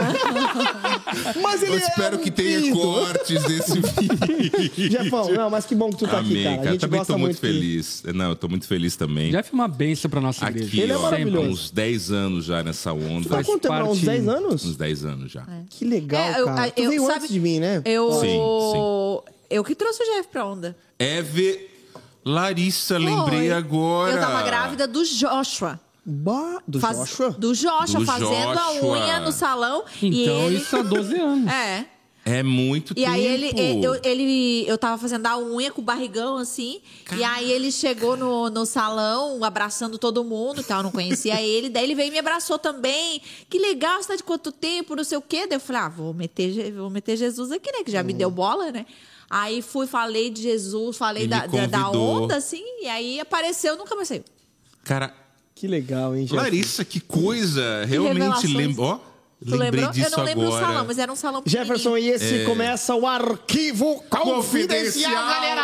mas 1.41 1.61
ele 1.61 1.73
eu 1.73 1.77
espero 1.77 2.15
é 2.15 2.19
um 2.19 2.21
que 2.21 2.31
tenha 2.31 2.71
cortes 2.73 3.43
desse 3.43 3.79
vídeo. 3.79 4.91
Jeffão, 4.91 5.31
não, 5.31 5.49
mas 5.49 5.65
que 5.65 5.75
bom 5.75 5.89
que 5.89 5.97
tu 5.97 6.07
tá 6.07 6.19
Amém, 6.19 6.31
aqui, 6.31 6.43
cara. 6.43 6.57
cara. 6.57 6.69
A 6.69 6.71
gente 6.71 6.81
também 6.81 6.99
gosta 6.99 7.10
tô 7.11 7.17
muito, 7.17 7.23
muito 7.33 7.39
feliz. 7.39 8.01
Que... 8.01 8.13
Não, 8.13 8.29
eu 8.29 8.35
tô 8.35 8.47
muito 8.47 8.67
feliz 8.67 8.95
também. 8.95 9.31
Jeff 9.31 9.49
é 9.51 9.53
uma 9.53 9.67
benção 9.67 10.09
pra 10.09 10.19
nossa 10.21 10.45
aqui, 10.45 10.59
igreja. 10.59 10.81
Ele 10.83 10.91
é 10.91 10.97
ó, 10.97 11.01
maravilhoso. 11.01 11.49
uns 11.49 11.71
10 11.71 12.11
anos 12.11 12.45
já 12.45 12.63
nessa 12.63 12.93
onda. 12.93 13.23
Tu 13.23 13.29
tá 13.29 13.43
quanto 13.43 13.61
tempo? 13.69 13.91
Uns 13.91 14.01
10 14.01 14.27
anos? 14.27 14.65
Uns 14.65 14.75
10 14.77 15.05
anos 15.05 15.31
já. 15.31 15.41
É. 15.41 15.63
Que 15.69 15.85
legal, 15.85 16.21
É, 16.21 16.39
eu- 16.41 16.45
cara. 16.45 16.67
eu- 16.67 16.71
tu 16.85 16.89
veio 16.89 17.01
sabe- 17.05 17.13
antes 17.15 17.29
de 17.29 17.39
mim, 17.39 17.59
né? 17.59 17.81
Eu. 17.85 18.11
Sim, 18.19 18.37
Eu 19.49 19.63
que 19.65 19.75
trouxe 19.75 20.01
o 20.01 20.05
Jeff 20.15 20.29
pra 20.29 20.45
onda. 20.45 20.77
Eve 20.97 21.67
Larissa, 22.23 22.97
lembrei 22.97 23.47
Foi. 23.49 23.51
agora. 23.51 24.11
Eu 24.13 24.19
tava 24.21 24.43
grávida 24.43 24.87
do 24.87 25.03
Joshua. 25.03 25.79
Bah, 26.05 26.61
do 26.67 26.79
Faz- 26.79 26.97
Joshua? 26.97 27.31
Do 27.31 27.53
Joshua, 27.53 27.99
Do 27.99 28.05
fazendo 28.05 28.49
a 28.49 28.55
Joshua. 28.73 28.97
unha 28.97 29.19
no 29.19 29.31
salão. 29.31 29.83
e 30.01 30.23
Então 30.23 30.45
ele... 30.47 30.57
isso 30.57 30.75
há 30.77 30.81
12 30.81 31.13
anos. 31.19 31.51
É. 31.51 31.85
É 32.31 32.43
muito 32.43 32.93
E 32.93 32.95
tempo. 32.95 33.09
aí 33.09 33.25
ele, 33.25 33.85
eu, 33.85 33.99
ele, 34.03 34.65
eu 34.67 34.77
tava 34.77 34.97
fazendo 34.97 35.25
a 35.27 35.37
unha 35.37 35.71
com 35.71 35.81
o 35.81 35.83
barrigão, 35.83 36.37
assim. 36.37 36.79
E 37.17 37.23
aí 37.23 37.51
ele 37.51 37.71
chegou 37.71 38.15
no, 38.15 38.49
no 38.49 38.65
salão, 38.65 39.43
abraçando 39.43 39.97
todo 39.97 40.23
mundo 40.23 40.61
e 40.61 40.63
tal. 40.63 40.79
Eu 40.79 40.83
não 40.83 40.91
conhecia 40.91 41.39
ele. 41.43 41.69
Daí 41.69 41.83
ele 41.83 41.95
veio 41.95 42.07
e 42.07 42.11
me 42.11 42.19
abraçou 42.19 42.57
também. 42.57 43.21
Que 43.49 43.59
legal, 43.59 44.01
você 44.01 44.07
tá 44.09 44.15
de 44.15 44.23
quanto 44.23 44.51
tempo, 44.51 44.95
não 44.95 45.03
sei 45.03 45.17
o 45.17 45.21
quê. 45.21 45.45
Daí 45.47 45.57
eu 45.57 45.59
falei, 45.59 45.81
ah, 45.81 45.89
vou 45.89 46.13
meter, 46.13 46.71
vou 46.71 46.89
meter 46.89 47.17
Jesus 47.17 47.51
aqui, 47.51 47.71
né? 47.71 47.83
Que 47.83 47.91
já 47.91 48.01
me 48.03 48.13
deu 48.13 48.31
bola, 48.31 48.71
né? 48.71 48.85
Aí 49.29 49.61
fui, 49.61 49.87
falei 49.87 50.29
de 50.29 50.41
Jesus, 50.41 50.97
falei 50.97 51.25
da, 51.27 51.45
da, 51.47 51.89
onda, 51.89 52.35
assim. 52.35 52.63
E 52.81 52.87
aí 52.87 53.19
apareceu, 53.19 53.77
nunca 53.77 53.95
mais 53.95 54.07
saiu. 54.07 54.23
Cara, 54.83 55.13
Que 55.55 55.67
legal, 55.67 56.15
hein, 56.15 56.25
Jeff? 56.25 56.35
Larissa, 56.35 56.83
que 56.83 56.99
coisa. 56.99 57.85
Realmente 57.85 58.13
revelações. 58.47 58.53
lembro. 58.53 58.83
Ó, 58.83 58.99
Tu 59.43 59.51
lembrei 59.55 59.69
lembrou? 59.81 59.91
disso 59.91 60.07
Eu 60.13 60.17
não 60.17 60.23
lembro 60.23 60.47
agora. 60.47 60.63
o 60.63 60.67
salão, 60.67 60.85
mas 60.87 60.97
era 60.99 61.11
um 61.11 61.15
salão 61.15 61.41
Jefferson, 61.45 61.97
e 61.97 62.09
esse 62.09 62.45
começa 62.45 62.93
o 62.95 63.07
arquivo 63.07 64.03
confidencial, 64.09 64.35
Confidencial. 64.35 65.13
galera! 65.27 65.61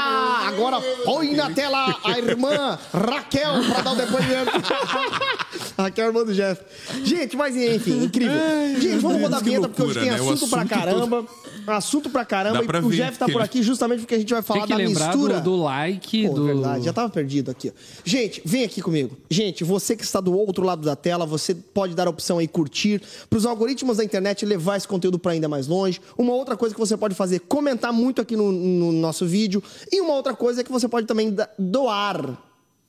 Agora 0.48 0.82
põe 1.06 1.36
na 1.36 1.52
tela 1.52 1.96
a 2.04 2.18
irmã 2.18 2.80
Raquel 2.92 3.64
pra 3.72 3.82
dar 3.82 3.92
o 3.92 3.96
depoimento. 3.96 4.52
Raquel, 5.78 6.08
irmã 6.08 6.24
do 6.24 6.34
Jeff. 6.34 6.62
Gente, 7.04 7.36
mas 7.38 7.56
enfim, 7.56 8.04
incrível. 8.06 8.36
Gente, 8.80 8.98
vamos 8.98 9.22
rodar 9.22 9.40
a 9.40 9.44
que 9.44 9.50
vinheta, 9.50 9.68
porque 9.70 9.82
hoje 9.84 9.94
loucura, 10.00 10.02
tem 10.02 10.12
né? 10.12 10.22
O 10.22 10.34
assunto 10.34 10.50
pra 10.50 10.60
assunto 10.62 10.70
caramba. 10.70 11.26
Assunto 11.68 12.10
pra 12.10 12.26
caramba. 12.26 12.58
Dá 12.60 12.64
pra 12.66 12.80
e 12.80 12.84
o 12.84 12.90
ver 12.90 12.96
Jeff 12.98 13.18
tá 13.20 13.26
que 13.26 13.32
por 13.32 13.40
ele- 13.40 13.46
aqui 13.46 13.62
justamente 13.62 14.00
porque 14.00 14.16
a 14.16 14.20
gente 14.20 14.34
vai 14.34 14.42
falar 14.42 14.62
Tem 14.62 14.68
que 14.68 14.74
da 14.74 14.78
lembrar 14.88 15.08
mistura. 15.10 15.40
do, 15.42 15.52
do 15.52 15.64
like, 15.64 16.28
Pô, 16.28 16.34
do... 16.34 16.46
verdade, 16.46 16.86
já 16.86 16.94
tava 16.94 17.10
perdido 17.10 17.52
aqui. 17.52 17.70
ó. 17.70 17.80
Gente, 18.04 18.42
vem 18.46 18.64
aqui 18.64 18.82
comigo. 18.82 19.18
Gente, 19.30 19.64
você 19.64 19.96
que 19.96 20.04
está 20.04 20.20
do 20.22 20.36
outro 20.36 20.64
lado 20.66 20.82
da 20.82 20.96
tela, 20.96 21.26
você 21.26 21.54
pode 21.54 21.94
dar 21.94 22.08
a 22.08 22.10
opção 22.10 22.38
aí 22.40 22.48
curtir, 22.48 23.02
para 23.30 23.38
os 23.38 23.46
algoritmos 23.68 23.98
da 23.98 24.04
internet 24.04 24.46
levar 24.46 24.78
esse 24.78 24.88
conteúdo 24.88 25.20
para 25.20 25.34
ainda 25.34 25.50
mais 25.50 25.68
longe. 25.68 26.00
Uma 26.18 26.34
outra 26.34 26.56
coisa 26.56 26.74
que 26.74 26.80
você 26.80 26.96
pode 26.96 27.14
fazer, 27.16 27.40
comentar 27.40 27.92
muito 27.92 28.22
aqui 28.22 28.36
no, 28.36 28.52
no 28.52 28.92
nosso 28.94 29.26
vídeo. 29.26 29.62
E 29.92 30.00
uma 30.00 30.14
outra 30.14 30.34
coisa 30.34 30.62
é 30.62 30.64
que 30.64 30.72
você 30.72 30.88
pode 30.88 31.06
também 31.06 31.36
doar 31.60 32.38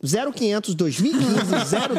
0500 0.04 0.74
2015 0.76 1.28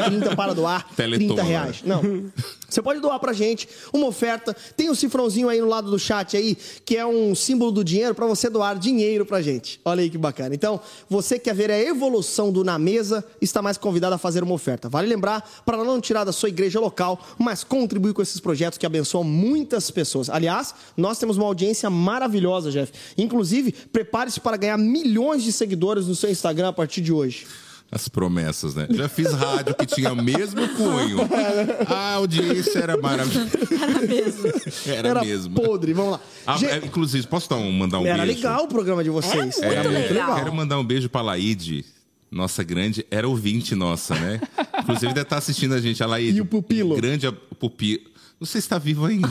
030 0.09 0.35
para 0.35 0.53
doar 0.53 0.87
Teleton, 0.95 1.35
30 1.35 1.43
reais. 1.43 1.81
né? 1.83 1.95
Não. 1.95 2.31
Você 2.69 2.81
pode 2.81 2.99
doar 3.01 3.19
pra 3.19 3.33
gente 3.33 3.67
uma 3.91 4.07
oferta. 4.07 4.55
Tem 4.77 4.89
um 4.89 4.95
cifrãozinho 4.95 5.49
aí 5.49 5.59
no 5.59 5.67
lado 5.67 5.89
do 5.91 5.99
chat 5.99 6.37
aí, 6.37 6.55
que 6.85 6.95
é 6.95 7.05
um 7.05 7.35
símbolo 7.35 7.71
do 7.71 7.83
dinheiro 7.83 8.15
para 8.15 8.25
você 8.25 8.49
doar 8.49 8.77
dinheiro 8.77 9.25
pra 9.25 9.41
gente. 9.41 9.81
Olha 9.83 10.01
aí 10.01 10.09
que 10.09 10.17
bacana. 10.17 10.55
Então, 10.55 10.79
você 11.09 11.37
que 11.37 11.45
quer 11.45 11.55
ver 11.55 11.71
a 11.71 11.79
evolução 11.79 12.51
do 12.51 12.63
Na 12.63 12.77
Mesa, 12.79 13.25
está 13.41 13.61
mais 13.61 13.77
convidado 13.77 14.15
a 14.15 14.17
fazer 14.17 14.43
uma 14.43 14.53
oferta. 14.53 14.87
Vale 14.87 15.07
lembrar, 15.07 15.41
para 15.65 15.83
não 15.83 15.99
tirar 15.99 16.23
da 16.23 16.31
sua 16.31 16.49
igreja 16.49 16.79
local, 16.79 17.19
mas 17.37 17.63
contribuir 17.63 18.13
com 18.13 18.21
esses 18.21 18.39
projetos 18.39 18.77
que 18.77 18.85
abençoam 18.85 19.23
muitas 19.23 19.89
pessoas. 19.91 20.29
Aliás, 20.29 20.73
nós 20.95 21.17
temos 21.17 21.37
uma 21.37 21.47
audiência 21.47 21.89
maravilhosa, 21.89 22.71
Jeff. 22.71 22.93
Inclusive, 23.17 23.71
prepare-se 23.71 24.39
para 24.39 24.55
ganhar 24.57 24.77
milhões 24.77 25.43
de 25.43 25.51
seguidores 25.51 26.07
no 26.07 26.15
seu 26.15 26.29
Instagram 26.29 26.69
a 26.69 26.73
partir 26.73 27.01
de 27.01 27.11
hoje. 27.11 27.47
As 27.91 28.07
promessas, 28.07 28.75
né? 28.75 28.87
Já 28.91 29.09
fiz 29.09 29.31
rádio 29.33 29.73
que 29.75 29.85
tinha 29.85 30.13
o 30.13 30.15
mesmo 30.15 30.67
cunho. 30.75 31.19
A 31.89 32.13
audiência 32.13 32.77
era 32.79 32.95
maravilhosa. 32.97 33.49
Era 33.81 34.01
mesmo. 34.07 34.47
Era, 34.85 35.07
Era 35.09 35.21
mesmo. 35.21 35.55
podre. 35.55 35.93
Vamos 35.93 36.11
lá. 36.11 36.19
Ah, 36.45 36.55
Gente, 36.57 36.71
é, 36.71 36.77
inclusive, 36.85 37.25
posso 37.25 37.49
dar 37.49 37.55
um, 37.55 37.71
mandar 37.71 37.99
um 37.99 38.05
Era 38.05 38.23
beijo? 38.23 38.37
legal 38.37 38.65
o 38.65 38.67
programa 38.67 39.03
de 39.03 39.09
vocês. 39.09 39.59
É 39.61 39.73
Era 39.73 39.89
muito 39.89 40.13
legal. 40.13 40.35
Quero 40.35 40.53
mandar 40.53 40.77
um 40.79 40.83
beijo 40.85 41.09
pra 41.09 41.21
Laide. 41.21 41.83
Nossa 42.31 42.61
grande, 42.63 43.03
era 43.09 43.27
ouvinte 43.27 43.73
nossa, 43.73 44.13
né? 44.13 44.39
Inclusive 44.83 45.07
deve 45.13 45.21
estar 45.23 45.37
assistindo 45.37 45.73
a 45.73 45.81
gente, 45.81 46.03
a 46.03 46.05
Laide. 46.05 46.37
E 46.37 46.41
o 46.41 46.45
Pupilo? 46.45 46.95
Grande 46.95 47.25
a- 47.25 47.31
Pupilo. 47.31 48.03
Não 48.39 48.45
sei 48.45 48.61
se 48.61 48.65
está 48.67 48.77
vivo 48.77 49.05
ainda. 49.07 49.27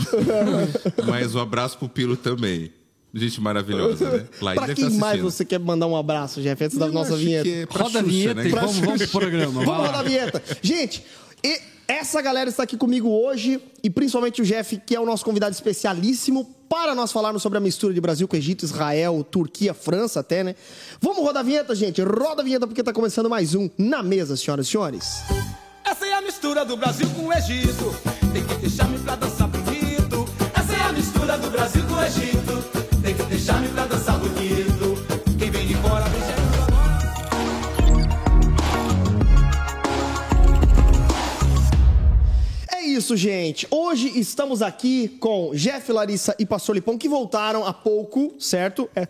Mas 1.06 1.32
um 1.34 1.38
abraço 1.40 1.78
Pupilo 1.78 2.16
também. 2.16 2.72
Gente 3.14 3.40
maravilhosa, 3.40 4.10
né? 4.10 4.26
Laide 4.40 4.64
Pra 4.64 4.74
quem 4.74 4.86
estar 4.86 4.98
mais 4.98 5.20
você 5.20 5.44
quer 5.44 5.58
mandar 5.58 5.86
um 5.86 5.96
abraço, 5.96 6.40
Jeff, 6.42 6.62
antes 6.62 6.76
da 6.76 6.86
Eu 6.86 6.92
nossa 6.92 7.16
vinheta? 7.16 7.48
é 7.48 7.66
pra 7.66 7.82
Roda 7.84 8.00
a 8.00 8.02
vinheta 8.02 8.34
né? 8.34 8.48
e 8.48 8.50
vamos, 8.50 8.78
vamos 8.78 9.06
pro 9.06 9.20
programa. 9.20 9.64
Vamos 9.64 9.86
rodar 9.86 10.00
a 10.00 10.02
vinheta. 10.02 10.42
Gente, 10.62 11.02
e 11.42 11.60
essa 11.86 12.20
galera 12.20 12.50
está 12.50 12.64
aqui 12.64 12.76
comigo 12.76 13.08
hoje, 13.08 13.60
e 13.82 13.88
principalmente 13.88 14.42
o 14.42 14.44
Jeff, 14.44 14.76
que 14.84 14.94
é 14.94 15.00
o 15.00 15.06
nosso 15.06 15.24
convidado 15.24 15.54
especialíssimo 15.54 16.54
para 16.68 16.94
nós 16.94 17.10
falarmos 17.10 17.40
sobre 17.40 17.56
a 17.56 17.60
mistura 17.62 17.94
de 17.94 18.00
Brasil 18.00 18.28
com 18.28 18.36
Egito, 18.36 18.62
Israel, 18.62 19.26
Turquia, 19.28 19.72
França 19.72 20.20
até, 20.20 20.44
né? 20.44 20.54
Vamos 21.00 21.20
rodar 21.20 21.40
a 21.40 21.44
vinheta, 21.44 21.74
gente? 21.74 22.02
Roda 22.02 22.42
a 22.42 22.44
vinheta 22.44 22.66
porque 22.66 22.82
tá 22.82 22.92
começando 22.92 23.30
mais 23.30 23.54
um 23.54 23.70
Na 23.78 24.02
Mesa, 24.02 24.36
senhoras 24.36 24.66
e 24.66 24.70
senhores. 24.70 25.22
Essa 25.82 26.06
é 26.06 26.12
a 26.12 26.20
mistura 26.20 26.62
do 26.66 26.76
Brasil 26.76 27.08
com 27.16 27.28
o 27.28 27.32
Egito. 27.32 27.96
Tem 28.34 28.44
que 28.44 28.54
deixar-me 28.56 28.98
pra 28.98 29.16
dançar 29.16 29.48
bonito. 29.48 30.26
Essa 30.54 30.74
é 30.74 31.38
do 31.38 31.50
Brasil 31.50 31.82
do 31.84 32.02
Egito. 32.02 32.77
Deixar-me 33.26 33.68
dançar 33.68 34.18
bonito. 34.18 35.04
Quem 35.38 35.50
vem. 35.50 35.68
É 42.70 42.82
isso, 42.82 43.16
gente. 43.16 43.66
Hoje 43.70 44.18
estamos 44.18 44.62
aqui 44.62 45.08
com 45.20 45.50
Jeff, 45.54 45.90
Larissa 45.92 46.34
e 46.38 46.46
Pastor 46.46 46.74
Lipão, 46.74 46.96
que 46.96 47.08
voltaram 47.08 47.66
há 47.66 47.72
pouco, 47.72 48.34
certo? 48.38 48.88
É, 48.94 49.08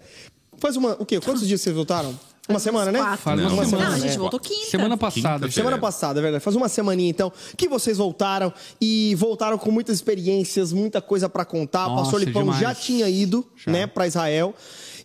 faz 0.58 0.76
uma. 0.76 0.92
O 0.98 1.06
quê? 1.06 1.20
Quantos 1.20 1.46
dias 1.46 1.60
vocês 1.60 1.74
voltaram? 1.74 2.18
Uma 2.48 2.58
semana, 2.58 2.90
né? 2.90 2.98
Quatro. 2.98 3.18
Faz 3.18 3.40
Não, 3.40 3.52
uma 3.52 3.64
semana. 3.64 3.88
Não, 3.90 3.94
a 3.94 3.98
né? 3.98 4.08
gente 4.08 4.18
voltou 4.18 4.40
quinta. 4.40 4.70
Semana 4.70 4.96
passada. 4.96 5.20
Quinta-feira. 5.34 5.52
Semana 5.52 5.78
passada, 5.78 6.18
é 6.18 6.22
verdade. 6.22 6.42
Faz 6.42 6.56
uma 6.56 6.68
semaninha, 6.68 7.10
então, 7.10 7.32
que 7.56 7.68
vocês 7.68 7.98
voltaram 7.98 8.52
e 8.80 9.14
voltaram 9.16 9.58
com 9.58 9.70
muitas 9.70 9.96
experiências, 9.96 10.72
muita 10.72 11.00
coisa 11.02 11.28
pra 11.28 11.44
contar. 11.44 11.88
o 11.88 11.96
Pastor 11.96 12.20
Lipão 12.20 12.42
demais. 12.44 12.60
já 12.60 12.74
tinha 12.74 13.08
ido, 13.08 13.46
Já. 13.56 13.70
né, 13.72 13.86
para 13.86 14.06
Israel. 14.06 14.54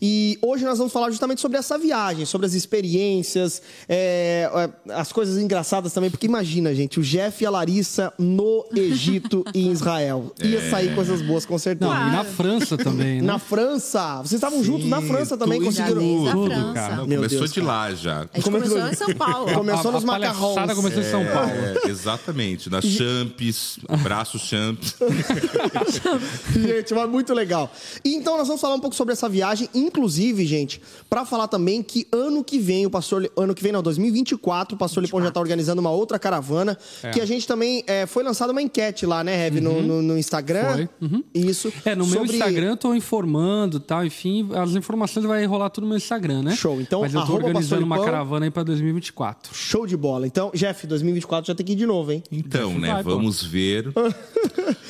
E 0.06 0.38
hoje 0.42 0.66
nós 0.66 0.78
vamos 0.78 0.92
falar 0.92 1.10
justamente 1.12 1.40
sobre 1.40 1.58
essa 1.58 1.78
viagem, 1.78 2.26
sobre 2.26 2.46
as 2.46 2.54
experiências, 2.54 3.62
é, 3.88 4.50
é, 4.54 4.94
as 4.94 5.14
coisas 5.14 5.42
engraçadas 5.42 5.94
também, 5.94 6.10
porque 6.12 6.26
imagina, 6.26 6.76
gente, 6.76 7.00
o 7.00 7.04
Jeff 7.04 7.42
e 7.42 7.48
a 7.48 7.50
Larissa 7.50 8.12
no 8.20 8.66
Egito 8.76 9.46
e 9.54 9.66
em 9.66 9.72
Israel. 9.72 10.34
Ia 10.44 10.70
sair 10.70 10.94
coisas 10.94 11.22
boas, 11.22 11.46
com 11.46 11.58
certeza. 11.58 11.90
Não, 11.90 12.10
e 12.10 12.12
na 12.12 12.26
França 12.26 12.78
também, 12.78 13.22
né? 13.22 13.28
Na 13.28 13.40
França, 13.40 14.18
vocês 14.18 14.34
estavam 14.34 14.62
juntos 14.62 14.90
na 14.90 15.02
França 15.02 15.38
também, 15.38 15.60
tudo. 15.60 15.68
conseguiram. 15.68 16.28
A 16.28 16.32
Tudo, 16.34 16.52
França. 16.52 16.74
cara. 16.74 16.96
Não, 16.98 17.06
começou 17.06 17.40
Deus, 17.40 17.54
de 17.54 17.62
cara. 17.62 17.72
lá 17.74 17.96
já. 17.96 18.18
A 18.18 18.20
gente 18.36 18.44
Começou- 18.44 18.78
começou 18.78 18.92
em 18.92 18.96
São 18.96 19.16
Paulo. 19.16 19.54
Começou 19.56 19.90
a, 19.90 19.94
nos 19.94 20.04
a 20.04 20.08
palhaçada 20.08 20.38
macarrons. 20.50 20.76
começou 20.76 21.02
em 21.02 21.10
São 21.10 21.26
Paulo. 21.26 21.50
É, 21.86 21.88
exatamente, 21.90 22.70
nas 22.70 22.84
Champs, 22.84 23.80
abraço 23.88 24.38
Champs. 24.38 24.96
gente, 26.54 26.94
mas 26.94 27.10
muito 27.10 27.34
legal. 27.34 27.72
E 28.04 28.14
então 28.16 28.38
nós 28.38 28.48
vamos 28.48 28.62
falar 28.62 28.76
um 28.76 28.80
pouco 28.82 28.96
sobre 28.96 29.14
essa 29.14 29.30
viagem, 29.30 29.70
inclusive, 29.94 30.46
gente, 30.46 30.82
pra 31.10 31.24
falar 31.24 31.48
também 31.48 31.84
que 31.84 32.08
ano 32.12 32.44
que 32.44 32.58
vem, 32.58 32.86
o 32.86 32.90
pastor. 32.90 33.32
Ano 33.38 33.54
que 33.54 33.62
vem, 33.62 33.72
não, 33.72 33.84
2024, 33.84 34.76
o 34.76 34.78
pastor 34.80 35.04
Lipão 35.04 35.22
já 35.22 35.30
tá 35.32 35.40
organizando 35.40 35.80
uma 35.80 35.92
outra 35.92 36.18
caravana. 36.18 36.78
É. 37.04 37.12
Que 37.12 37.22
a 37.22 37.26
gente 37.26 37.46
também. 37.48 37.84
é, 37.88 38.06
foi 38.06 38.24
lançada 38.24 38.52
uma 38.52 38.62
enquete 38.62 39.06
lá, 39.06 39.24
né, 39.24 39.46
Heavy, 39.46 39.62
no, 39.62 39.82
no, 39.82 40.02
no 40.02 40.18
Instagram. 40.18 40.88
Foi. 41.00 41.24
Isso. 41.34 41.72
É, 41.86 41.96
no 41.96 42.06
meu 42.08 42.20
sobre- 42.22 42.34
Instagram 42.38 42.70
eu 42.72 42.78
tô 42.78 42.94
informando 42.96 43.78
e 43.78 43.80
tal, 43.80 44.06
enfim, 44.06 44.50
as 44.56 44.76
informações 44.76 45.26
vai 45.26 45.46
rolar 45.46 45.70
tudo 45.70 45.84
no 45.84 45.90
meu 45.90 45.98
Instagram, 45.98 46.42
né? 46.44 46.56
Show. 46.56 46.82
Então, 46.82 47.02
Mas 47.02 47.14
eu 47.14 47.26
tô 47.26 47.34
organizando 47.34 47.86
uma 47.86 48.04
caravana 48.04 48.46
aí 48.46 48.52
pra 48.52 48.64
2024. 48.64 49.54
Show 49.56 49.86
de 49.86 49.96
bola. 49.96 50.26
Então, 50.26 50.52
Jeff, 50.54 50.88
2024 50.88 51.48
já 51.48 51.56
tem 51.56 51.66
que 51.66 51.74
ir 51.74 51.76
de 51.76 51.86
novo, 51.86 52.12
hein? 52.12 52.24
Então, 52.32 52.74
né, 52.80 52.94
Vai, 52.94 53.04
pô. 53.04 53.12
vamos 53.12 53.44
ver. 53.44 53.92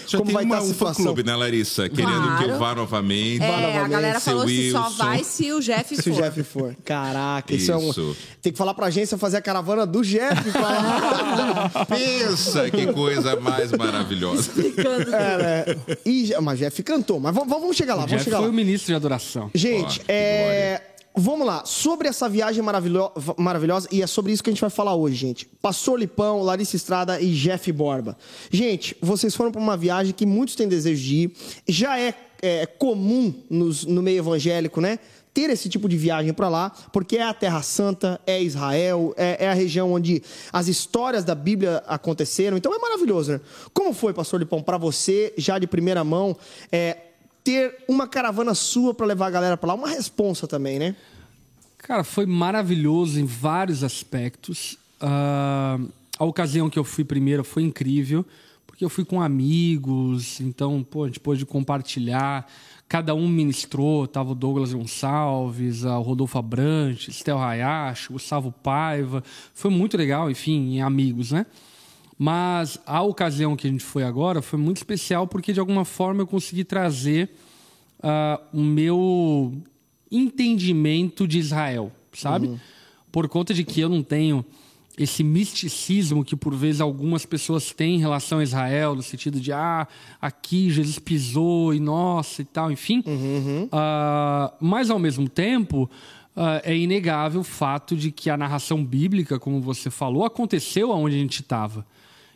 Já 0.06 0.18
Como 0.18 0.26
tem 0.28 0.34
vai 0.36 0.44
uma, 0.46 0.56
tá 0.58 0.62
a 0.62 0.66
um 0.66 0.68
situação? 0.68 0.96
fã-clube, 1.06 1.24
né, 1.24 1.34
Larissa? 1.36 1.88
Querendo 1.88 2.38
que 2.38 2.44
eu 2.44 2.60
vá 2.60 2.76
novamente. 2.76 3.42
É, 3.42 3.48
a 3.48 3.62
novamente, 3.62 3.90
galera 3.90 4.20
seu 4.20 4.34
falou 4.34 4.46
que 4.48 4.72
só 4.72 4.83
Wilson. 4.88 5.04
vai 5.04 5.24
se 5.24 5.52
o 5.52 5.60
Jeff 5.60 5.96
Se 5.96 6.10
o 6.10 6.14
for. 6.14 6.24
Jeff 6.24 6.44
for. 6.44 6.76
Caraca, 6.86 7.54
isso, 7.54 7.72
é 7.72 7.78
um. 7.78 7.90
Isso. 7.90 8.16
Tem 8.42 8.52
que 8.52 8.58
falar 8.58 8.74
pra 8.74 8.88
agência 8.88 9.18
fazer 9.18 9.38
a 9.38 9.42
caravana 9.42 9.86
do 9.86 10.02
Jeff. 10.04 10.42
pra- 10.52 11.86
Pensa 11.86 12.70
que 12.70 12.88
coisa 12.94 13.36
mais 13.40 13.72
maravilhosa. 13.72 14.52
É, 15.12 15.66
né? 15.66 15.98
E, 16.06 16.34
mas 16.42 16.60
Jeff 16.60 16.82
cantou. 16.84 17.20
Mas 17.20 17.34
vamos, 17.34 17.50
vamos 17.50 17.76
chegar 17.78 17.94
lá, 17.96 18.02
vamos 18.02 18.12
Jeff 18.12 18.24
chegar 18.26 18.38
foi 18.38 18.46
lá. 18.48 18.52
o 18.52 18.56
ministro 18.56 18.88
de 18.88 18.96
adoração. 18.96 19.50
Gente, 19.54 20.00
Ó, 20.02 20.04
é. 20.08 20.82
Vamos 21.16 21.46
lá, 21.46 21.64
sobre 21.64 22.08
essa 22.08 22.28
viagem 22.28 22.64
maravilho- 22.64 23.12
maravilhosa, 23.38 23.88
e 23.92 24.02
é 24.02 24.08
sobre 24.08 24.32
isso 24.32 24.44
que 24.44 24.50
a 24.50 24.54
gente 24.54 24.62
vai 24.62 24.70
falar 24.72 24.96
hoje, 24.96 25.16
gente. 25.16 25.46
Pastor 25.62 26.00
Lipão, 26.00 26.42
Larissa 26.42 26.76
Estrada 26.76 27.22
e 27.22 27.32
Jeff 27.34 27.72
Borba. 27.72 28.18
Gente, 28.50 28.98
vocês 29.00 29.36
foram 29.36 29.52
para 29.52 29.62
uma 29.62 29.78
viagem 29.78 30.12
que 30.12 30.26
muitos 30.26 30.56
têm 30.56 30.68
desejo 30.68 31.04
de 31.04 31.16
ir. 31.16 31.32
Já 31.68 32.00
é, 32.00 32.16
é, 32.42 32.66
comum 32.66 33.32
nos- 33.48 33.86
no 33.86 34.02
meio 34.02 34.18
evangélico, 34.18 34.82
né? 34.82 34.98
Ter 35.32 35.52
esse 35.52 35.70
tipo 35.70 35.88
de 35.88 35.96
viagem 35.98 36.34
para 36.34 36.50
lá, 36.50 36.72
porque 36.92 37.18
é 37.18 37.24
a 37.24 37.34
Terra 37.34 37.62
Santa, 37.62 38.20
é 38.26 38.42
Israel, 38.42 39.14
é, 39.16 39.46
é 39.46 39.50
a 39.50 39.54
região 39.54 39.94
onde 39.94 40.22
as 40.52 40.68
histórias 40.68 41.24
da 41.24 41.36
Bíblia 41.36 41.84
aconteceram. 41.88 42.58
Então 42.58 42.74
é 42.74 42.80
maravilhoso, 42.80 43.34
né? 43.34 43.42
Como 43.72 43.94
foi, 43.94 44.14
Pastor 44.14 44.40
Lipão, 44.40 44.64
para 44.64 44.78
você, 44.80 45.32
já 45.38 45.60
de 45.60 45.68
primeira 45.68 46.04
mão, 46.04 46.36
é, 46.72 46.98
ter 47.44 47.84
uma 47.88 48.08
caravana 48.08 48.54
sua 48.54 48.94
para 48.94 49.06
levar 49.06 49.28
a 49.28 49.32
galera 49.32 49.58
para 49.58 49.68
lá? 49.70 49.74
Uma 49.74 49.90
responsa 49.90 50.48
também, 50.48 50.80
né? 50.80 50.96
Cara, 51.78 52.04
foi 52.04 52.26
maravilhoso 52.26 53.20
em 53.20 53.26
vários 53.26 53.84
aspectos. 53.84 54.78
Ah, 55.02 55.78
a 56.18 56.24
ocasião 56.24 56.70
que 56.70 56.80
eu 56.80 56.84
fui 56.84 57.04
primeiro 57.04 57.44
foi 57.44 57.64
incrível, 57.64 58.26
porque 58.66 58.86
eu 58.86 58.90
fui 58.90 59.04
com 59.04 59.22
amigos, 59.22 60.40
então, 60.40 60.82
pô, 60.84 61.04
a 61.04 61.08
gente 61.08 61.20
pôde 61.20 61.46
compartilhar. 61.46 62.50
Cada 62.88 63.14
um 63.14 63.28
ministrou, 63.28 64.08
tava 64.08 64.32
o 64.32 64.36
Douglas 64.36 64.72
Gonçalves, 64.72 65.86
a 65.86 65.96
Rodolfo 65.96 66.38
Abrantes, 66.38 67.16
Estel 67.16 67.40
Hayashi, 67.40 68.14
Gustavo 68.14 68.52
Paiva. 68.52 69.24
Foi 69.54 69.72
muito 69.72 69.98
legal, 69.98 70.30
enfim, 70.30 70.80
amigos, 70.80 71.32
né? 71.32 71.46
Mas 72.24 72.80
a 72.86 73.02
ocasião 73.02 73.54
que 73.54 73.68
a 73.68 73.70
gente 73.70 73.84
foi 73.84 74.02
agora 74.02 74.42
foi 74.42 74.58
muito 74.58 74.78
especial 74.78 75.28
porque, 75.28 75.52
de 75.52 75.60
alguma 75.60 75.84
forma, 75.84 76.22
eu 76.22 76.26
consegui 76.26 76.64
trazer 76.64 77.30
ah, 78.02 78.40
o 78.54 78.62
meu 78.62 79.54
entendimento 80.10 81.28
de 81.28 81.38
Israel, 81.38 81.92
sabe? 82.14 82.48
Por 83.12 83.28
conta 83.28 83.54
de 83.54 83.66
que 83.66 83.82
eu 83.82 83.90
não 83.90 84.02
tenho 84.02 84.46
esse 84.98 85.22
misticismo 85.22 86.24
que, 86.24 86.34
por 86.34 86.56
vezes, 86.56 86.80
algumas 86.80 87.26
pessoas 87.26 87.74
têm 87.74 87.96
em 87.96 88.00
relação 88.00 88.40
a 88.40 88.44
Israel, 88.44 88.96
no 88.96 89.04
sentido 89.04 89.38
de, 89.38 89.52
ah, 89.52 89.86
aqui 90.22 90.72
Jesus 90.72 90.98
pisou 91.00 91.74
e 91.74 91.80
nossa 91.82 92.42
e 92.42 92.46
tal, 92.46 92.72
enfim. 92.72 93.04
Ah, 93.70 94.54
mas, 94.62 94.90
ao 94.90 94.98
mesmo 94.98 95.28
tempo, 95.28 95.92
ah, 96.38 96.62
é 96.64 96.74
inegável 96.74 97.42
o 97.42 97.44
fato 97.44 97.98
de 97.98 98.12
que 98.12 98.30
a 98.30 98.38
narração 98.38 98.82
bíblica, 98.82 99.38
como 99.38 99.60
você 99.60 99.90
falou, 99.90 100.24
aconteceu 100.24 100.90
aonde 100.94 101.18
a 101.18 101.20
gente 101.20 101.42
estava. 101.42 101.86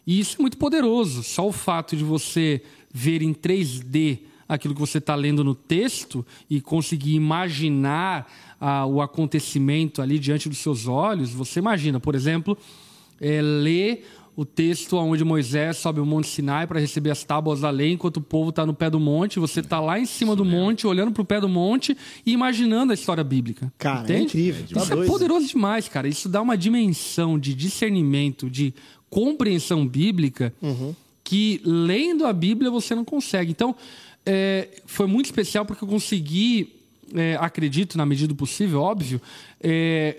E 0.07 0.19
isso 0.19 0.37
é 0.39 0.41
muito 0.41 0.57
poderoso. 0.57 1.21
Só 1.21 1.45
o 1.47 1.51
fato 1.51 1.95
de 1.97 2.03
você 2.03 2.61
ver 2.93 3.21
em 3.21 3.33
3D 3.33 4.19
aquilo 4.47 4.73
que 4.73 4.79
você 4.79 4.99
está 4.99 5.13
lendo 5.13 5.43
no 5.43 5.53
texto 5.53 6.25
e 6.49 6.61
conseguir 6.61 7.13
imaginar 7.13 8.31
ah, 8.61 8.85
o 8.85 9.01
acontecimento 9.01 10.01
ali 10.01 10.17
diante 10.17 10.47
dos 10.47 10.59
seus 10.59 10.87
olhos, 10.87 11.31
você 11.31 11.59
imagina, 11.59 11.99
por 11.99 12.15
exemplo, 12.15 12.57
é, 13.19 13.41
ler 13.41 14.05
o 14.37 14.45
texto 14.45 14.95
onde 14.97 15.23
Moisés 15.25 15.77
sobe 15.77 15.99
o 15.99 16.05
Monte 16.05 16.27
Sinai 16.27 16.67
para 16.67 16.79
receber 16.79 17.09
as 17.09 17.23
tábuas 17.23 17.61
da 17.61 17.71
lei, 17.71 17.93
enquanto 17.93 18.17
o 18.17 18.21
povo 18.21 18.51
está 18.51 18.67
no 18.67 18.73
pé 18.73 18.87
do 18.87 18.99
monte, 18.99 19.39
você 19.39 19.61
está 19.61 19.79
lá 19.79 19.99
em 19.99 20.05
cima 20.05 20.35
do 20.35 20.45
monte, 20.45 20.85
olhando 20.85 21.11
para 21.11 21.23
o 21.23 21.25
pé 21.25 21.41
do 21.41 21.49
monte 21.49 21.97
e 22.23 22.33
imaginando 22.33 22.91
a 22.91 22.93
história 22.93 23.23
bíblica. 23.23 23.73
Cara, 23.79 24.01
é 24.01 24.03
Entende? 24.03 24.25
incrível, 24.25 24.65
tá 24.71 24.81
Isso 24.83 24.93
é 24.93 24.95
doido. 24.95 25.11
poderoso 25.11 25.47
demais, 25.47 25.89
cara. 25.89 26.07
Isso 26.07 26.29
dá 26.29 26.39
uma 26.39 26.55
dimensão 26.55 27.39
de 27.39 27.55
discernimento, 27.55 28.47
de 28.47 28.75
compreensão 29.09 29.87
bíblica 29.87 30.53
que 31.23 31.61
lendo 31.65 32.25
a 32.25 32.31
Bíblia 32.31 32.71
você 32.71 32.95
não 32.95 33.03
consegue. 33.03 33.51
Então, 33.51 33.75
é, 34.25 34.69
foi 34.85 35.07
muito 35.07 35.25
especial 35.25 35.65
porque 35.65 35.83
eu 35.83 35.87
consegui, 35.87 36.75
é, 37.13 37.37
acredito, 37.39 37.97
na 37.97 38.05
medida 38.05 38.29
do 38.29 38.35
possível, 38.35 38.81
óbvio, 38.81 39.21
é, 39.61 40.17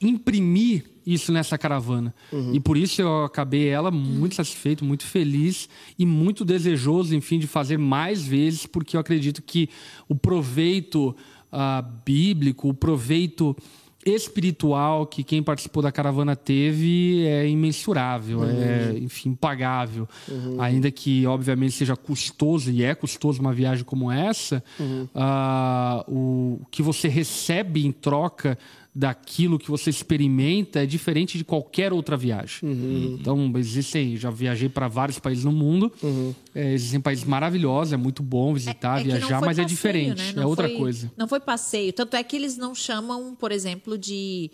imprimir 0.00 0.84
isso 1.06 1.32
nessa 1.32 1.58
caravana. 1.58 2.14
E 2.54 2.60
por 2.60 2.76
isso 2.76 3.02
eu 3.02 3.24
acabei 3.24 3.68
ela 3.68 3.90
muito 3.90 4.34
satisfeito, 4.34 4.84
muito 4.84 5.04
feliz 5.04 5.68
e 5.98 6.06
muito 6.06 6.44
desejoso, 6.44 7.14
enfim, 7.14 7.38
de 7.38 7.46
fazer 7.46 7.78
mais 7.78 8.24
vezes, 8.24 8.66
porque 8.66 8.96
eu 8.96 9.00
acredito 9.00 9.42
que 9.42 9.68
o 10.08 10.14
proveito 10.14 11.14
ah, 11.50 11.82
bíblico, 12.04 12.68
o 12.68 12.74
proveito 12.74 13.56
espiritual 14.04 15.06
que 15.06 15.22
quem 15.22 15.42
participou 15.42 15.82
da 15.82 15.92
caravana 15.92 16.34
teve 16.34 17.24
é 17.26 17.48
imensurável, 17.48 18.44
é, 18.44 18.98
enfim, 18.98 19.30
impagável. 19.30 20.08
Ainda 20.58 20.90
que, 20.90 21.26
obviamente, 21.26 21.72
seja 21.72 21.96
custoso, 21.96 22.70
e 22.70 22.82
é 22.82 22.94
custoso 22.94 23.40
uma 23.40 23.52
viagem 23.52 23.84
como 23.84 24.10
essa, 24.10 24.62
ah, 25.14 26.04
o 26.08 26.60
que 26.70 26.82
você 26.82 27.08
recebe 27.08 27.86
em 27.86 27.92
troca 27.92 28.58
daquilo 28.94 29.58
que 29.58 29.70
você 29.70 29.88
experimenta 29.88 30.82
é 30.82 30.86
diferente 30.86 31.38
de 31.38 31.44
qualquer 31.44 31.92
outra 31.94 32.14
viagem. 32.16 32.60
Então, 33.18 33.50
existem, 33.56 34.16
já 34.18 34.28
viajei 34.30 34.68
para 34.68 34.86
vários 34.86 35.18
países 35.18 35.44
no 35.44 35.52
mundo, 35.52 35.90
é, 36.54 36.72
existem 36.74 37.00
países 37.00 37.24
maravilhosos, 37.24 37.94
é 37.94 37.96
muito 37.96 38.22
bom 38.22 38.52
visitar, 38.52 38.96
É 39.00 39.04
não 39.04 39.04
viajar, 39.04 39.40
mas 39.40 39.58
é 39.58 39.62
passeio, 39.62 39.66
diferente, 39.68 40.34
né? 40.34 40.42
é 40.42 40.46
outra 40.46 40.68
foi- 40.68 40.76
coisa. 40.76 41.10
Não 41.16 41.26
foi 41.26 41.40
passeio. 41.40 41.92
Tanto 41.92 42.16
é 42.16 42.22
que 42.22 42.36
eles 42.36 42.58
não 42.58 42.74
chamam, 42.74 43.34
por 43.34 43.50
exemplo, 43.50 43.96
de 43.96 44.50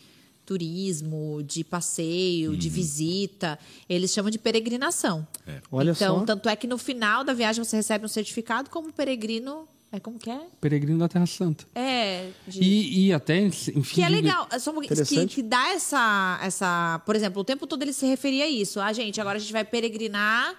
turismo, 0.46 1.42
de 1.44 1.62
passeio, 1.62 2.52
Uhum. 2.52 2.56
de 2.56 2.68
visita. 2.70 3.58
Eles 3.88 4.12
chamam 4.12 4.30
de 4.30 4.38
peregrinação. 4.38 5.26
Olha 5.70 5.90
então, 5.90 6.20
só. 6.20 6.24
tanto 6.24 6.48
é 6.48 6.56
que 6.56 6.66
no 6.66 6.78
final 6.78 7.22
da 7.22 7.34
viagem 7.34 7.62
você 7.62 7.76
recebe 7.76 8.04
um 8.04 8.08
certificado 8.08 8.70
como 8.70 8.92
peregrino. 8.92 9.68
É 9.90 9.98
como 9.98 10.18
que 10.18 10.30
é? 10.30 10.38
Peregrino 10.60 10.98
da 10.98 11.08
Terra 11.08 11.24
Santa. 11.26 11.64
É. 11.74 12.28
de- 12.46 12.60
E, 12.62 13.06
e 13.06 13.12
até, 13.12 13.38
enfim... 13.40 13.80
Que 13.80 14.02
é 14.02 14.08
legal, 14.08 14.46
é 14.52 14.58
só 14.58 14.70
um 14.70 14.80
que, 14.82 15.26
que 15.26 15.42
dá 15.42 15.70
essa, 15.70 16.38
essa. 16.42 17.00
Por 17.06 17.16
exemplo, 17.16 17.40
o 17.40 17.44
tempo 17.44 17.66
todo 17.66 17.82
ele 17.82 17.94
se 17.94 18.04
referia 18.06 18.44
a 18.44 18.48
isso. 18.48 18.80
Ah, 18.80 18.92
gente, 18.92 19.18
agora 19.18 19.38
a 19.38 19.40
gente 19.40 19.52
vai 19.52 19.64
peregrinar 19.64 20.54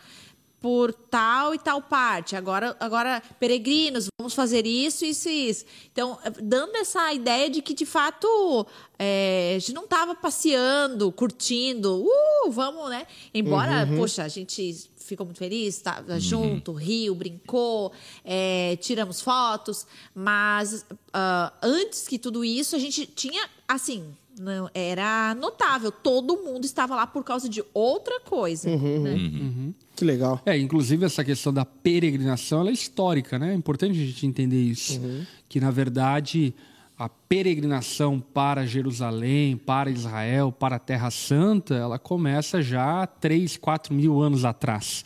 por 0.62 0.94
tal 0.94 1.54
e 1.56 1.60
tal 1.60 1.82
parte. 1.82 2.36
Agora, 2.36 2.76
agora 2.80 3.22
peregrinos, 3.40 4.08
vamos 4.20 4.34
fazer 4.34 4.66
isso, 4.66 5.06
isso 5.06 5.30
e 5.30 5.50
isso. 5.50 5.66
Então, 5.92 6.18
dando 6.42 6.76
essa 6.76 7.14
ideia 7.14 7.50
de 7.50 7.62
que, 7.62 7.74
de 7.74 7.86
fato, 7.86 8.68
é, 8.98 9.54
a 9.56 9.60
gente 9.60 9.74
não 9.74 9.86
estava 9.86 10.16
passeando, 10.16 11.12
curtindo, 11.12 12.04
uh, 12.04 12.52
vamos, 12.52 12.90
né? 12.90 13.08
Embora, 13.34 13.88
poxa, 13.96 14.24
a 14.24 14.28
gente 14.28 14.90
ficou 14.98 15.26
muito 15.26 15.40
feliz, 15.40 15.76
estava 15.78 16.20
junto, 16.20 16.72
riu, 16.72 17.16
brincou, 17.16 17.92
é, 18.24 18.78
tiramos 18.80 19.22
fotos, 19.22 19.88
mas 20.14 20.86
ah, 21.12 21.52
antes 21.64 22.08
que 22.08 22.20
tudo 22.20 22.46
isso, 22.46 22.76
a 22.76 22.80
gente 22.80 23.08
tinha, 23.08 23.50
assim, 23.68 24.16
não, 24.40 24.70
era 24.74 25.36
notável, 25.36 25.92
todo 25.92 26.38
mundo 26.38 26.64
estava 26.64 26.96
lá 26.96 27.06
por 27.06 27.24
causa 27.26 27.50
de 27.50 27.62
outra 27.74 28.22
coisa. 28.22 28.70
né? 28.70 29.74
Que 29.96 30.06
legal. 30.06 30.42
É, 30.46 30.58
inclusive 30.58 31.06
essa 31.06 31.24
questão 31.26 31.54
da 31.54 31.66
peregrinação 31.66 32.62
ela 32.62 32.70
é 32.70 32.74
histórica, 32.74 33.38
né? 33.38 33.52
É 33.52 33.54
importante 33.54 33.92
a 33.92 34.06
gente 34.06 34.26
entender 34.26 34.62
isso. 34.62 35.02
Que, 35.50 35.60
na 35.60 35.70
verdade, 35.72 36.54
a 36.98 37.10
peregrinação 37.10 38.20
para 38.20 38.66
Jerusalém, 38.66 39.58
para 39.58 39.90
Israel, 39.90 40.52
para 40.52 40.76
a 40.78 40.80
Terra 40.80 41.10
Santa, 41.12 41.76
ela 41.76 42.00
começa 42.00 42.62
já 42.62 43.04
há 43.04 43.08
3, 43.08 43.58
4 43.58 43.94
mil 43.94 44.22
anos 44.22 44.46
atrás. 44.46 45.04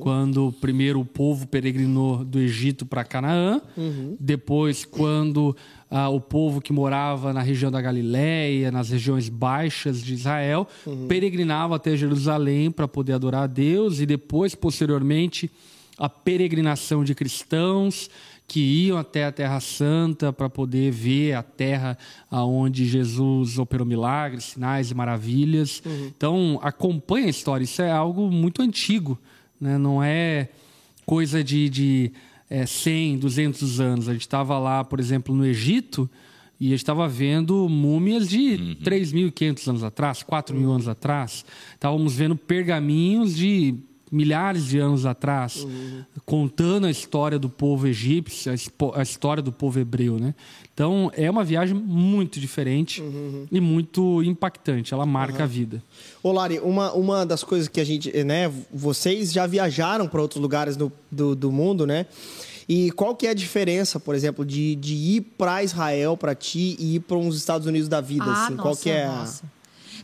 Quando 0.00 0.52
primeiro 0.60 1.00
o 1.00 1.04
povo 1.04 1.46
peregrinou 1.46 2.24
do 2.24 2.38
Egito 2.38 2.84
para 2.86 3.04
Canaã, 3.04 3.60
depois 4.20 4.84
quando 4.84 5.56
ah, 5.90 6.08
o 6.08 6.20
povo 6.20 6.60
que 6.60 6.72
morava 6.72 7.32
na 7.32 7.42
região 7.42 7.70
da 7.70 7.80
Galiléia, 7.80 8.70
nas 8.70 8.90
regiões 8.90 9.28
baixas 9.28 10.02
de 10.02 10.14
Israel, 10.14 10.66
peregrinava 11.08 11.76
até 11.76 11.96
Jerusalém 11.96 12.70
para 12.70 12.88
poder 12.88 13.12
adorar 13.12 13.44
a 13.44 13.46
Deus 13.46 14.00
e 14.00 14.06
depois, 14.06 14.54
posteriormente, 14.54 15.50
a 15.98 16.08
peregrinação 16.08 17.04
de 17.04 17.14
cristãos 17.14 18.10
que 18.48 18.60
iam 18.60 18.96
até 18.96 19.24
a 19.24 19.32
Terra 19.32 19.60
Santa 19.60 20.32
para 20.32 20.48
poder 20.48 20.90
ver 20.92 21.32
a 21.32 21.42
terra 21.42 21.98
aonde 22.30 22.86
Jesus 22.86 23.58
operou 23.58 23.86
milagres, 23.86 24.44
sinais 24.44 24.90
e 24.90 24.94
maravilhas. 24.94 25.82
Então, 26.16 26.58
acompanha 26.62 27.26
a 27.26 27.30
história. 27.30 27.64
Isso 27.64 27.82
é 27.82 27.90
algo 27.90 28.30
muito 28.30 28.62
antigo, 28.62 29.18
né? 29.60 29.76
não 29.78 30.02
é 30.02 30.48
coisa 31.04 31.42
de, 31.42 31.68
de 31.68 32.12
é, 32.48 32.66
100, 32.66 33.18
200 33.18 33.80
anos. 33.80 34.08
A 34.08 34.12
gente 34.12 34.22
estava 34.22 34.58
lá, 34.58 34.84
por 34.84 35.00
exemplo, 35.00 35.34
no 35.34 35.44
Egito 35.44 36.08
e 36.58 36.68
a 36.68 36.70
gente 36.70 36.78
estava 36.78 37.06
vendo 37.08 37.68
múmias 37.68 38.28
de 38.28 38.76
3.500 38.82 39.68
anos 39.68 39.84
atrás, 39.84 40.22
4.000 40.22 40.70
anos 40.70 40.88
atrás. 40.88 41.44
Estávamos 41.74 42.14
vendo 42.14 42.36
pergaminhos 42.36 43.36
de 43.36 43.74
milhares 44.16 44.64
de 44.66 44.78
anos 44.78 45.04
atrás, 45.04 45.66
contando 46.24 46.86
a 46.86 46.90
história 46.90 47.38
do 47.38 47.48
povo 47.48 47.86
egípcio, 47.86 48.50
a 48.94 49.02
história 49.02 49.42
do 49.42 49.52
povo 49.52 49.78
hebreu, 49.78 50.18
né? 50.18 50.34
Então, 50.72 51.10
é 51.14 51.30
uma 51.30 51.44
viagem 51.44 51.74
muito 51.74 52.38
diferente 52.40 53.02
e 53.50 53.60
muito 53.60 54.22
impactante. 54.22 54.92
Ela 54.92 55.06
marca 55.06 55.44
a 55.44 55.46
vida. 55.46 55.82
Ô, 56.22 56.32
Lari, 56.32 56.58
uma, 56.60 56.92
uma 56.92 57.24
das 57.26 57.42
coisas 57.42 57.66
que 57.68 57.80
a 57.80 57.84
gente, 57.84 58.12
né, 58.24 58.52
vocês 58.72 59.32
já 59.32 59.46
viajaram 59.46 60.06
para 60.08 60.20
outros 60.20 60.40
lugares 60.40 60.76
do, 60.76 60.92
do, 61.10 61.34
do 61.34 61.50
mundo, 61.52 61.86
né? 61.86 62.06
E 62.68 62.90
qual 62.90 63.14
que 63.14 63.26
é 63.26 63.30
a 63.30 63.34
diferença, 63.34 64.00
por 64.00 64.14
exemplo, 64.14 64.44
de, 64.44 64.74
de 64.74 64.94
ir 64.94 65.20
para 65.38 65.62
Israel 65.62 66.16
para 66.16 66.34
ti 66.34 66.76
e 66.80 66.96
ir 66.96 67.00
para 67.00 67.16
uns 67.16 67.36
Estados 67.36 67.66
Unidos 67.66 67.88
da 67.88 68.00
vida, 68.00 68.24
Ah, 68.26 68.32
assim? 68.46 68.54
nossa, 68.54 68.62
qual 68.62 68.76
que 68.76 68.90
é? 68.90 69.04
a- 69.04 69.16
nossa. 69.18 69.44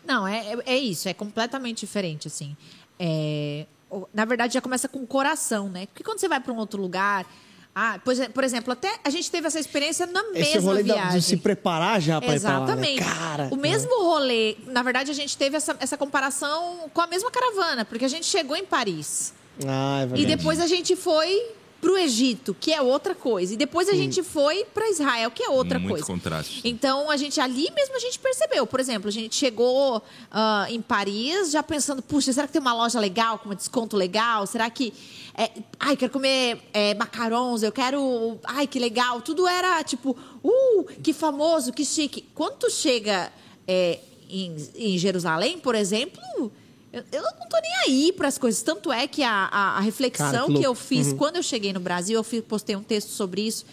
Não, 0.07 0.26
é, 0.26 0.54
é, 0.54 0.59
é 0.75 0.78
isso, 0.78 1.09
é 1.09 1.12
completamente 1.14 1.81
diferente, 1.81 2.28
assim. 2.28 2.57
É, 2.99 3.66
na 4.12 4.25
verdade, 4.25 4.54
já 4.54 4.61
começa 4.61 4.88
com 4.88 5.00
o 5.00 5.06
coração, 5.06 5.68
né? 5.68 5.87
Porque 5.87 6.02
quando 6.04 6.18
você 6.18 6.28
vai 6.28 6.40
para 6.40 6.52
um 6.52 6.56
outro 6.56 6.80
lugar. 6.80 7.26
Ah, 7.75 7.99
por, 8.04 8.12
exe- 8.12 8.28
por 8.28 8.44
exemplo, 8.44 8.70
até 8.70 8.99
a 9.02 9.08
gente 9.08 9.30
teve 9.30 9.46
essa 9.46 9.58
experiência 9.58 10.04
na 10.04 10.20
Esse 10.34 10.52
mesma 10.56 10.61
rolê 10.72 10.82
da- 10.82 10.92
viagem. 10.94 11.18
de 11.20 11.25
se 11.25 11.37
preparar 11.38 12.02
já 12.02 12.20
para 12.20 12.37
ir 12.37 12.40
para 12.40 12.50
lá, 12.58 12.66
né? 12.66 12.72
Exatamente. 12.72 13.02
Cara, 13.02 13.49
o 13.50 13.56
mesmo 13.56 14.04
rolê, 14.04 14.56
na 14.66 14.82
verdade, 14.82 15.11
a 15.11 15.14
gente 15.14 15.34
teve 15.38 15.56
essa, 15.56 15.75
essa 15.80 15.96
comparação 15.96 16.90
com 16.92 17.00
a 17.00 17.06
mesma 17.06 17.30
caravana, 17.30 17.82
porque 17.87 18.04
a 18.04 18.08
gente 18.08 18.26
chegou 18.26 18.54
em 18.58 18.64
Paris. 18.66 19.32
Ah, 19.66 20.00
é 20.00 20.02
E 20.02 20.06
verdade. 20.06 20.26
depois 20.37 20.61
a 20.61 20.66
gente 20.66 20.94
foi 20.94 21.46
pro 21.82 21.98
Egito, 21.98 22.54
que 22.58 22.72
é 22.72 22.80
outra 22.80 23.12
coisa. 23.12 23.54
E 23.54 23.56
depois 23.56 23.88
a 23.88 23.92
gente 23.92 24.22
foi 24.22 24.64
para 24.66 24.88
Israel, 24.88 25.32
que 25.32 25.42
é 25.42 25.50
outra 25.50 25.80
Muito 25.80 25.90
coisa. 25.90 26.06
contraste. 26.06 26.60
Então 26.64 27.10
a 27.10 27.16
gente 27.16 27.40
ali 27.40 27.68
mesmo 27.74 27.96
a 27.96 27.98
gente 27.98 28.20
percebeu. 28.20 28.64
Por 28.64 28.78
exemplo, 28.78 29.08
a 29.08 29.10
gente 29.10 29.34
chegou 29.34 30.00
ah, 30.30 30.66
em 30.70 30.80
Paris 30.80 31.50
já 31.50 31.60
pensando, 31.60 32.00
puxa, 32.00 32.32
será 32.32 32.46
que 32.46 32.52
tem 32.52 32.62
uma 32.62 32.72
loja 32.72 33.00
legal 33.00 33.40
com 33.40 33.48
um 33.48 33.54
desconto 33.54 33.96
legal? 33.96 34.46
Será 34.46 34.70
que 34.70 34.94
é, 35.37 35.50
ai 35.80 35.96
quero 35.96 36.12
comer 36.12 36.62
é, 36.72 36.94
macarons? 36.94 37.64
Eu 37.64 37.72
quero, 37.72 38.38
ai 38.44 38.68
que 38.68 38.78
legal. 38.78 39.20
Tudo 39.20 39.48
era 39.48 39.83
tipo, 39.83 40.16
uh, 40.44 40.85
que 41.02 41.12
famoso, 41.12 41.72
que 41.72 41.85
chique. 41.85 42.24
Quando 42.33 42.59
tu 42.59 42.70
chega 42.70 43.33
é, 43.66 43.98
em, 44.30 44.54
em 44.76 44.96
Jerusalém, 44.98 45.59
por 45.59 45.74
exemplo, 45.74 46.52
eu, 46.92 47.02
eu 47.12 47.22
não 47.22 47.48
tô 47.48 47.59
nem 47.61 47.72
aí 47.87 48.12
para 48.12 48.28
as 48.28 48.37
coisas. 48.38 48.62
Tanto 48.62 48.92
é 48.92 49.07
que 49.07 49.22
a, 49.22 49.48
a, 49.50 49.78
a 49.78 49.81
reflexão 49.81 50.31
Cara, 50.31 50.46
que 50.46 50.55
que, 50.59 50.66
eu 50.66 50.74
fiz 50.74 51.12
quando 51.12 51.37
eu 51.37 51.42
cheguei 51.42 51.72
no 51.72 51.81
Brasil, 51.81 52.16
eu 52.18 52.24
fiz- 52.24 52.44
postei 52.44 52.76
um 52.76 52.83
texto 52.83 53.09
sobre 53.09 53.42
isso, 53.42 53.64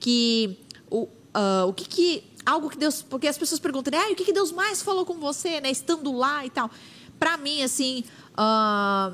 que 0.00 0.58
o, 0.90 1.08
ah, 1.32 1.64
o 1.66 1.72
que 1.72 1.84
que 1.88 2.24
algo 2.44 2.70
que 2.70 2.78
Deus, 2.78 3.02
porque 3.02 3.26
as 3.26 3.36
pessoas 3.38 3.60
perguntam, 3.60 3.92
ah, 3.98 4.10
o 4.12 4.14
que 4.14 4.24
que 4.24 4.32
Deus 4.32 4.52
mais 4.52 4.82
falou 4.82 5.04
com 5.04 5.14
você, 5.14 5.60
né, 5.60 5.70
estando 5.70 6.12
lá 6.12 6.44
e 6.46 6.50
tal. 6.50 6.70
Para 7.18 7.36
mim, 7.36 7.62
assim, 7.62 8.04
ah, 8.36 9.12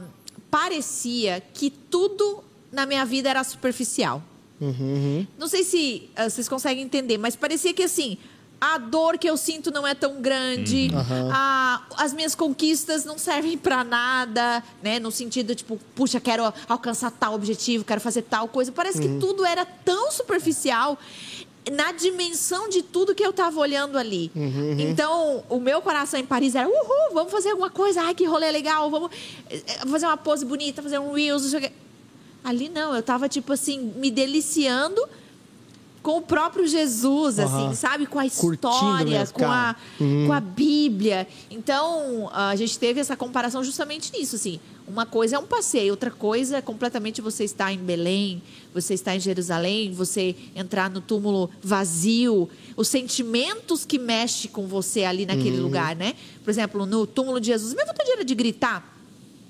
parecia 0.51 1.41
que 1.55 1.71
tudo 1.71 2.45
na 2.71 2.85
minha 2.87 3.05
vida 3.05 3.29
era 3.31 3.43
superficial. 3.45 4.23
Não 5.39 5.49
sei 5.49 5.65
se 5.65 6.09
ah, 6.15 6.29
vocês 6.31 6.49
conseguem 6.49 6.85
entender, 6.85 7.19
mas 7.19 7.35
parecia 7.35 7.73
que 7.75 7.83
assim. 7.83 8.17
A 8.65 8.79
dor 8.79 9.19
que 9.19 9.29
eu 9.29 9.37
sinto 9.37 9.73
não 9.73 9.85
é 9.85 9.93
tão 9.93 10.23
grande. 10.23 10.89
a- 11.33 11.83
as 11.97 12.13
minhas 12.13 12.33
conquistas 12.37 13.05
não 13.05 13.19
servem 13.19 13.59
pra 13.59 13.83
nada, 13.83 14.63
né? 14.81 15.01
No 15.01 15.11
sentido, 15.11 15.53
tipo, 15.53 15.81
puxa, 15.97 16.21
quero 16.21 16.45
alcançar 16.69 17.11
tal 17.11 17.35
objetivo, 17.35 17.83
quero 17.85 18.01
fazer 18.01 18.23
tal 18.23 18.47
coisa. 18.47 18.71
Parece 18.71 19.01
que 19.01 19.09
tudo 19.19 19.45
era 19.45 19.65
tão 19.65 20.13
superficial 20.13 20.97
na 21.73 21.91
dimensão 21.91 22.69
de 22.69 22.83
tudo 22.83 23.17
que 23.17 23.25
eu 23.27 23.33
tava 23.33 23.59
olhando 23.59 23.99
ali. 23.99 24.31
Então, 24.79 25.43
o 25.49 25.59
meu 25.59 25.83
coração 25.83 26.21
em 26.21 26.25
Paris 26.27 26.55
era, 26.55 26.69
uhul, 26.69 27.15
vamos 27.15 27.33
fazer 27.33 27.51
alguma 27.51 27.71
coisa, 27.71 28.01
ai, 28.03 28.15
que 28.15 28.25
rolê 28.25 28.49
legal, 28.53 28.89
vamos 28.91 29.11
eh, 29.51 29.61
eh, 29.67 29.87
fazer 29.89 30.07
uma 30.07 30.17
pose 30.17 30.45
bonita, 30.45 30.81
fazer 30.83 31.01
um 31.01 31.13
reels, 31.13 31.43
não 31.43 31.51
sei 31.51 31.59
o 31.59 31.63
quê. 31.63 31.73
Ali 32.45 32.69
não, 32.69 32.95
eu 32.95 33.03
tava, 33.03 33.29
tipo 33.29 33.53
assim, 33.53 33.93
me 33.97 34.09
deliciando 34.11 35.01
com 36.03 36.19
o 36.19 36.23
próprio 36.23 36.67
Jesus, 36.67 37.39
Aham. 37.39 37.69
assim, 37.69 37.77
sabe? 37.77 38.07
Com 38.07 38.19
a 38.19 38.27
história, 38.27 39.27
com, 39.33 39.45
a. 39.45 39.77
Uhum. 40.01 40.27
com 40.27 40.33
a 40.33 40.41
Bíblia. 40.41 41.29
Então, 41.51 42.29
a 42.33 42.57
gente 42.57 42.79
teve 42.79 43.01
essa 43.01 43.17
comparação 43.17 43.63
justamente 43.63 44.13
nisso, 44.13 44.35
assim. 44.37 44.59
Uma 44.87 45.07
coisa 45.07 45.37
é 45.37 45.39
um 45.39 45.47
passeio, 45.47 45.93
outra 45.93 46.11
coisa 46.11 46.57
é 46.57 46.61
completamente 46.61 47.21
você 47.21 47.45
estar 47.45 47.73
em 47.73 47.79
Belém, 47.79 48.43
você 48.75 48.95
estar 48.95 49.15
em 49.15 49.21
Jerusalém, 49.21 49.93
você 49.93 50.35
entrar 50.57 50.91
no 50.91 51.01
túmulo 51.01 51.49
vazio, 51.63 52.51
os 52.77 52.89
sentimentos 52.89 53.85
que 53.85 53.97
mexem 53.99 54.51
com 54.51 54.67
você 54.67 55.05
ali 55.05 55.25
naquele 55.25 55.59
Uhum. 55.59 55.63
lugar, 55.63 55.95
né? 55.95 56.15
Por 56.43 56.51
exemplo, 56.51 56.85
no 56.85 57.07
túmulo 57.07 57.41
de 57.41 57.47
Jesus, 57.47 57.73
minha 57.75 57.87
vontade 57.87 58.11
era 58.11 58.25
de 58.25 58.35
gritar. 58.35 58.93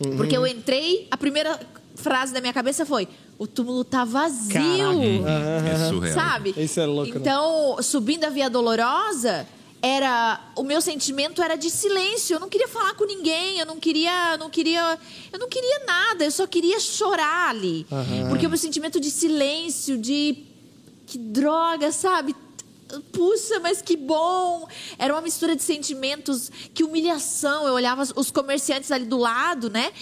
Uhum. 0.05 0.17
Porque 0.19 0.37
eu 0.37 0.47
entrei, 0.47 1.07
a 1.11 1.17
primeira 1.17 1.59
frase 1.95 2.33
da 2.35 2.41
minha 2.41 2.53
cabeça 2.53 2.85
foi: 2.85 3.09
o 3.38 3.47
túmulo 3.47 3.85
tá 3.85 4.05
vazio. 4.05 4.53
Caraca. 4.53 5.68
É 5.68 5.88
surreal. 5.88 6.14
Sabe? 6.14 6.55
Isso 6.57 6.81
é 6.81 6.87
louco, 6.87 7.14
né? 7.14 7.18
Então, 7.21 7.77
subindo 7.83 8.25
a 8.25 8.31
Via 8.31 8.49
Dolorosa, 8.49 9.47
era 9.83 10.40
o 10.57 10.62
meu 10.62 10.81
sentimento 10.81 11.42
era 11.42 11.57
de 11.57 11.68
silêncio. 11.68 12.37
Eu 12.37 12.40
não 12.40 12.49
queria 12.49 12.68
falar 12.68 12.95
com 12.95 13.05
ninguém, 13.05 13.59
eu 13.59 13.66
não 13.66 13.81
queria, 13.81 14.37
não 14.37 14.49
queria, 14.49 14.99
eu 15.33 15.38
não 15.38 15.49
queria 15.49 15.85
nada, 15.85 16.25
eu 16.25 16.31
só 16.31 16.47
queria 16.47 16.79
chorar 16.79 17.51
ali. 17.51 17.85
Porque 18.29 18.47
o 18.47 18.49
meu 18.49 18.59
sentimento 18.59 19.01
de 19.01 19.11
silêncio, 19.11 19.99
de 19.99 20.45
que 21.05 21.18
droga, 21.18 21.90
sabe? 21.90 22.35
Puxa, 23.13 23.61
mas 23.61 23.81
que 23.81 23.97
bom! 23.97 24.69
Era 24.99 25.15
uma 25.15 25.21
mistura 25.21 25.57
de 25.57 25.63
sentimentos, 25.63 26.51
que 26.75 26.85
humilhação. 26.85 27.67
Eu 27.67 27.75
olhava 27.75 28.03
os 28.17 28.31
comerciantes 28.31 28.91
ali 28.91 29.05
do 29.05 29.17
lado, 29.19 29.71
né? 29.71 29.93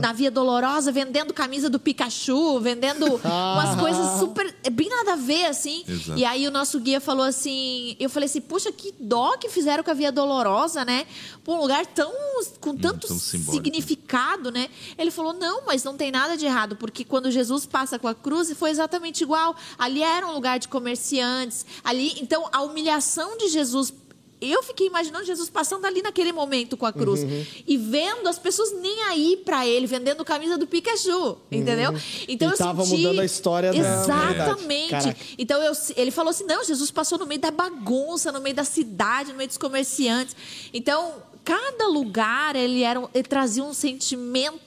Na 0.00 0.12
Via 0.12 0.30
Dolorosa, 0.30 0.90
vendendo 0.90 1.32
camisa 1.32 1.68
do 1.68 1.78
Pikachu, 1.78 2.60
vendendo 2.60 3.06
umas 3.24 3.78
coisas 3.78 4.18
super. 4.18 4.54
bem 4.72 4.88
nada 4.88 5.12
a 5.14 5.16
ver, 5.16 5.46
assim. 5.46 5.84
Exato. 5.86 6.18
E 6.18 6.24
aí 6.24 6.46
o 6.46 6.50
nosso 6.50 6.78
guia 6.80 7.00
falou 7.00 7.24
assim. 7.24 7.96
Eu 7.98 8.10
falei 8.10 8.26
assim, 8.26 8.40
puxa, 8.40 8.72
que 8.72 8.94
dó 8.98 9.36
que 9.36 9.48
fizeram 9.48 9.82
com 9.82 9.90
a 9.90 9.94
Via 9.94 10.12
Dolorosa, 10.12 10.84
né? 10.84 11.06
Pô, 11.44 11.54
um 11.54 11.60
lugar 11.60 11.86
tão. 11.86 12.12
com 12.60 12.76
tanto 12.76 13.08
tão 13.08 13.18
simbólico. 13.18 13.64
significado, 13.64 14.50
né? 14.50 14.68
Ele 14.98 15.10
falou, 15.10 15.32
não, 15.32 15.64
mas 15.66 15.84
não 15.84 15.96
tem 15.96 16.10
nada 16.10 16.36
de 16.36 16.46
errado, 16.46 16.76
porque 16.76 17.04
quando 17.04 17.30
Jesus 17.30 17.66
passa 17.66 17.98
com 17.98 18.08
a 18.08 18.14
cruz, 18.14 18.52
foi 18.52 18.70
exatamente 18.70 19.22
igual. 19.22 19.54
Ali 19.78 20.02
era 20.02 20.26
um 20.26 20.32
lugar 20.32 20.58
de 20.58 20.68
comerciantes. 20.68 21.64
Ali, 21.82 22.14
então, 22.20 22.39
a 22.52 22.62
humilhação 22.62 23.36
de 23.36 23.48
Jesus 23.48 23.92
eu 24.40 24.62
fiquei 24.62 24.86
imaginando 24.86 25.24
Jesus 25.24 25.50
passando 25.50 25.84
ali 25.84 26.00
naquele 26.00 26.32
momento 26.32 26.76
com 26.76 26.86
a 26.86 26.92
cruz 26.92 27.22
Uhum. 27.22 27.44
e 27.66 27.76
vendo 27.76 28.26
as 28.26 28.38
pessoas 28.38 28.72
nem 28.80 29.02
aí 29.02 29.36
pra 29.44 29.66
ele, 29.66 29.86
vendendo 29.86 30.24
camisa 30.24 30.56
do 30.56 30.66
Pikachu, 30.66 31.36
entendeu? 31.50 31.92
Então 32.26 32.48
Uhum. 32.48 32.54
E 32.54 32.54
eu 32.54 32.56
tava 32.56 32.84
senti... 32.84 33.02
mudando 33.02 33.20
a 33.20 33.24
história 33.24 33.70
da 33.70 33.78
Exatamente. 33.78 34.90
Caraca. 34.90 35.16
Então 35.36 35.62
eu, 35.62 35.72
ele 35.96 36.10
falou 36.10 36.30
assim: 36.30 36.44
não, 36.44 36.64
Jesus 36.64 36.90
passou 36.90 37.18
no 37.18 37.26
meio 37.26 37.40
da 37.40 37.50
bagunça, 37.50 38.32
no 38.32 38.40
meio 38.40 38.54
da 38.54 38.64
cidade, 38.64 39.32
no 39.32 39.36
meio 39.36 39.48
dos 39.48 39.58
comerciantes. 39.58 40.34
Então, 40.72 41.12
cada 41.44 41.86
lugar 41.88 42.56
ele, 42.56 42.82
era, 42.82 43.06
ele 43.12 43.24
trazia 43.28 43.62
um 43.62 43.74
sentimento 43.74 44.58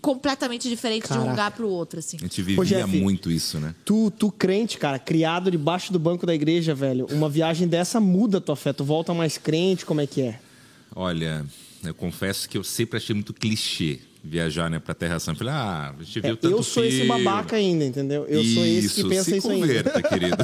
completamente 0.00 0.68
diferente 0.68 1.04
de 1.06 1.12
um 1.12 1.16
Caraca. 1.16 1.30
lugar 1.30 1.50
para 1.52 1.64
o 1.64 1.68
outro. 1.68 1.98
Assim. 1.98 2.16
A 2.18 2.24
gente 2.24 2.40
Ô, 2.40 2.44
vivia 2.44 2.64
Jeff, 2.78 2.96
muito 3.00 3.30
isso, 3.30 3.58
né? 3.58 3.74
Tu, 3.84 4.10
tu 4.12 4.30
crente, 4.30 4.78
cara, 4.78 4.98
criado 4.98 5.50
debaixo 5.50 5.92
do 5.92 5.98
banco 5.98 6.26
da 6.26 6.34
igreja, 6.34 6.74
velho. 6.74 7.06
Uma 7.10 7.28
viagem 7.28 7.66
dessa 7.68 8.00
muda 8.00 8.38
a 8.38 8.40
tua 8.40 8.56
fé. 8.56 8.72
Tu 8.72 8.84
volta 8.84 9.12
mais 9.14 9.38
crente, 9.38 9.84
como 9.84 10.00
é 10.00 10.06
que 10.06 10.22
é? 10.22 10.38
Olha, 10.94 11.44
eu 11.84 11.94
confesso 11.94 12.48
que 12.48 12.56
eu 12.58 12.64
sempre 12.64 12.96
achei 12.98 13.14
muito 13.14 13.32
clichê 13.32 13.98
viajar 14.24 14.70
né, 14.70 14.78
pra 14.78 14.94
Terra 14.94 15.18
Santa. 15.18 15.38
Falei, 15.38 15.52
ah, 15.52 15.94
a 15.98 16.02
gente 16.04 16.20
viu 16.20 16.32
É, 16.34 16.36
tanto 16.36 16.54
eu 16.54 16.62
sou 16.62 16.84
esse 16.84 16.98
filme. 17.00 17.24
babaca 17.24 17.56
ainda, 17.56 17.84
entendeu? 17.84 18.24
Eu 18.28 18.44
sou 18.44 18.64
esse 18.64 18.94
que 18.94 19.00
Isso, 19.00 19.08
pensa 19.08 19.24
se 19.24 19.36
isso 19.38 19.50
ainda. 19.50 19.66
converta, 19.66 20.02
querido. 20.08 20.36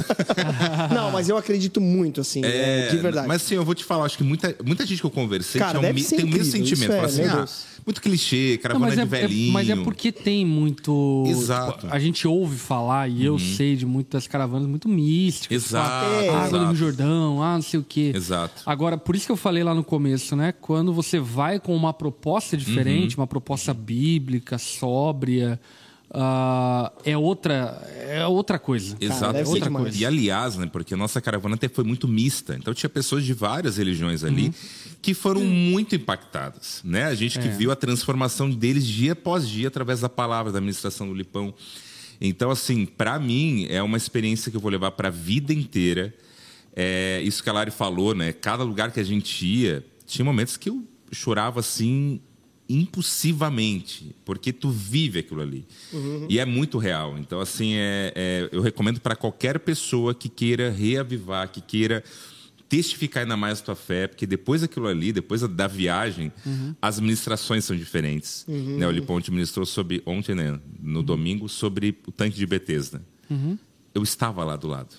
Não, 0.93 1.11
mas 1.11 1.29
eu 1.29 1.37
acredito 1.37 1.79
muito, 1.79 2.19
assim, 2.19 2.43
é, 2.43 2.89
de 2.89 2.97
verdade. 2.97 3.25
Mas 3.27 3.41
assim, 3.43 3.55
eu 3.55 3.63
vou 3.63 3.73
te 3.73 3.85
falar, 3.85 4.03
acho 4.05 4.17
que 4.17 4.23
muita, 4.23 4.53
muita 4.65 4.85
gente 4.85 4.99
que 4.99 5.05
eu 5.05 5.09
conversei 5.09 5.59
Cara, 5.59 5.79
tinha 5.79 5.91
um 5.91 5.93
tem 5.93 6.25
o 6.25 6.27
mesmo 6.27 6.51
sentimento. 6.51 6.73
isso 6.73 6.91
é, 6.91 6.99
assim, 7.05 7.21
meu 7.21 7.31
ah, 7.31 7.35
Deus. 7.37 7.63
Muito 7.85 8.01
clichê, 8.01 8.53
Não, 8.53 8.61
caravana 8.63 8.85
mas, 8.85 8.93
de 8.95 8.99
é, 8.99 9.03
é- 9.03 9.05
velhinho. 9.27 9.53
mas 9.53 9.69
é 9.69 9.75
porque 9.75 10.11
tem 10.11 10.45
muito. 10.45 11.23
Exato. 11.27 11.79
tipo, 11.81 11.93
a 11.93 11.99
gente 11.99 12.27
ouve 12.27 12.57
falar, 12.57 13.07
e 13.09 13.25
eu 13.25 13.37
sei 13.39 13.75
de 13.75 13.85
muitas 13.85 14.27
caravanas 14.27 14.67
muito 14.67 14.87
místicas. 14.87 15.65
Exato, 15.65 16.05
Fala, 16.05 16.23
É. 16.23 16.29
Água 16.29 16.59
do 16.59 16.65
Rio. 16.67 16.75
Jordão, 16.75 17.43
ah, 17.43 17.55
não 17.55 17.61
sei 17.61 17.79
o 17.79 17.83
quê. 17.87 18.11
Exato. 18.15 18.61
Agora, 18.65 18.97
por 18.97 19.15
isso 19.15 19.25
que 19.25 19.31
eu 19.31 19.37
falei 19.37 19.63
lá 19.63 19.73
no 19.73 19.83
começo, 19.83 20.35
né? 20.35 20.51
Quando 20.51 20.93
você 20.93 21.19
vai 21.19 21.59
com 21.59 21.75
uma 21.75 21.93
proposta 21.93 22.55
diferente, 22.55 23.15
Uhum. 23.15 23.21
uma 23.21 23.27
proposta 23.27 23.73
bíblica, 23.73 24.57
sóbria, 24.57 25.59
ah, 26.11 26.91
é 27.05 27.17
outra 27.17 27.81
é 28.09 28.25
outra 28.25 28.57
coisa. 28.57 28.97
Exato. 28.99 29.33
deve 29.33 29.45
ser 29.45 29.53
outra 29.55 29.69
coisa. 29.71 29.97
E 29.97 30.05
aliás, 30.05 30.55
né, 30.55 30.67
porque 30.71 30.93
a 30.93 30.97
nossa 30.97 31.21
caravana 31.21 31.55
até 31.55 31.69
foi 31.69 31.83
muito 31.83 32.07
mista. 32.07 32.55
Então 32.59 32.73
tinha 32.73 32.89
pessoas 32.89 33.23
de 33.23 33.33
várias 33.33 33.77
religiões 33.77 34.23
ali 34.23 34.47
Uhum. 34.47 34.53
que 35.01 35.13
foram 35.13 35.41
muito 35.43 35.95
impactadas, 35.95 36.81
né? 36.83 37.05
A 37.05 37.13
gente 37.15 37.37
que 37.39 37.47
É. 37.47 37.51
viu 37.51 37.71
a 37.71 37.75
transformação 37.75 38.49
deles 38.49 38.85
dia 38.85 39.13
após 39.13 39.47
dia 39.47 39.67
através 39.67 39.99
da 40.01 40.09
palavra, 40.09 40.51
da 40.51 40.57
administração 40.57 41.07
do 41.07 41.13
Lipão. 41.13 41.53
Então, 42.19 42.49
assim, 42.51 42.85
para 42.85 43.17
mim 43.19 43.65
é 43.69 43.81
uma 43.81 43.95
experiência 43.95 44.49
que 44.51 44.57
eu 44.57 44.61
vou 44.61 44.71
levar 44.71 44.91
para 44.91 45.07
a 45.07 45.11
vida 45.11 45.53
inteira. 45.53 46.13
É, 46.75 47.21
isso 47.23 47.41
que 47.43 47.49
a 47.49 47.53
Lari 47.53 47.71
falou, 47.71 48.13
né? 48.15 48.33
Cada 48.33 48.63
lugar 48.63 48.91
que 48.91 48.99
a 48.99 49.03
gente 49.03 49.45
ia, 49.45 49.85
tinha 50.05 50.25
momentos 50.25 50.57
que 50.57 50.69
eu 50.69 50.83
chorava 51.11 51.59
assim 51.59 52.19
impulsivamente, 52.69 54.15
porque 54.23 54.53
tu 54.53 54.69
vive 54.69 55.19
aquilo 55.19 55.41
ali. 55.41 55.65
E 56.29 56.39
é 56.39 56.45
muito 56.45 56.77
real. 56.77 57.17
Então, 57.17 57.39
assim, 57.39 57.73
é, 57.73 58.13
é- 58.15 58.49
eu 58.51 58.61
recomendo 58.61 58.99
para 59.01 59.15
qualquer 59.15 59.59
pessoa 59.59 60.13
que 60.13 60.29
queira 60.29 60.69
reavivar, 60.69 61.49
que 61.51 61.61
queira 61.61 62.03
testificar 62.69 63.23
ainda 63.23 63.35
mais 63.35 63.59
a 63.59 63.63
tua 63.63 63.75
fé, 63.75 64.07
porque 64.07 64.27
depois 64.27 64.61
daquilo 64.61 64.87
ali, 64.87 65.11
depois 65.11 65.41
da 65.41 65.67
viagem, 65.67 66.31
as 66.79 66.99
ministrações 66.99 67.65
são 67.65 67.75
diferentes. 67.75 68.45
Né, 68.77 68.87
o 68.87 68.91
Liponte 68.91 69.31
ministrou 69.31 69.65
sobre, 69.65 70.03
ontem, 70.05 70.35
né, 70.35 70.59
no 70.81 71.01
domingo, 71.01 71.49
sobre 71.49 71.97
o 72.05 72.11
tanque 72.11 72.37
de 72.37 72.45
Betesda. 72.45 73.01
Eu 73.93 74.03
estava 74.03 74.43
lá 74.43 74.55
do 74.55 74.67
lado. 74.67 74.95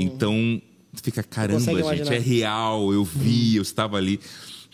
Então, 0.00 0.60
fica, 1.00 1.22
caramba, 1.22 1.60
gente, 1.96 2.08
é 2.14 2.18
real, 2.18 2.92
eu 2.92 3.04
vi, 3.04 3.54
eu 3.56 3.62
estava 3.62 3.96
ali. 3.96 4.18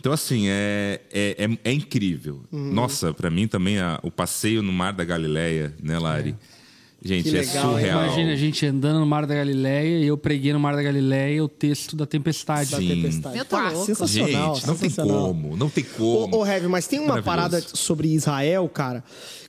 Então, 0.02 0.12
assim, 0.12 0.48
é, 0.48 1.00
é, 1.12 1.44
é, 1.44 1.58
é 1.70 1.72
incrível. 1.72 2.40
Uhum. 2.50 2.72
Nossa, 2.72 3.14
para 3.14 3.30
mim 3.30 3.46
também 3.46 3.78
a- 3.78 4.00
o 4.02 4.10
passeio 4.10 4.60
no 4.60 4.72
Mar 4.72 4.92
da 4.92 5.04
Galileia, 5.04 5.72
né, 5.80 5.96
Lari? 5.96 6.34
Gente, 7.04 7.30
Que 7.30 7.36
é 7.36 7.40
legal, 7.40 7.54
hein? 7.54 7.70
surreal. 7.70 8.04
Imagina 8.06 8.32
a 8.32 8.36
gente 8.36 8.66
andando 8.66 8.98
no 8.98 9.06
Mar 9.06 9.26
da 9.26 9.34
Galileia 9.36 10.00
e 10.00 10.06
eu 10.08 10.18
preguei 10.18 10.52
no 10.52 10.58
Mar 10.58 10.74
da 10.74 10.82
Galileia 10.82 11.44
o 11.44 11.48
texto 11.48 11.94
da 11.94 12.04
tempestade. 12.04 12.72
Da 12.72 12.78
Sim. 12.78 12.88
tempestade. 12.88 13.36
Meu, 13.36 13.44
tá 13.44 13.68
Ah, 13.68 13.74
sensacional. 13.76 14.54
Gente, 14.56 14.66
não 14.66 14.74
tem 14.76 14.90
sensacional. 14.90 15.26
como, 15.28 15.56
não 15.56 15.70
tem 15.70 15.84
como. 15.84 16.36
Ô, 16.36 16.40
ô 16.40 16.44
Heavy, 16.46 16.66
mas 16.66 16.88
tem 16.88 16.98
uma 16.98 17.22
parada 17.22 17.60
sobre 17.60 18.08
Israel, 18.12 18.68
cara, 18.68 19.04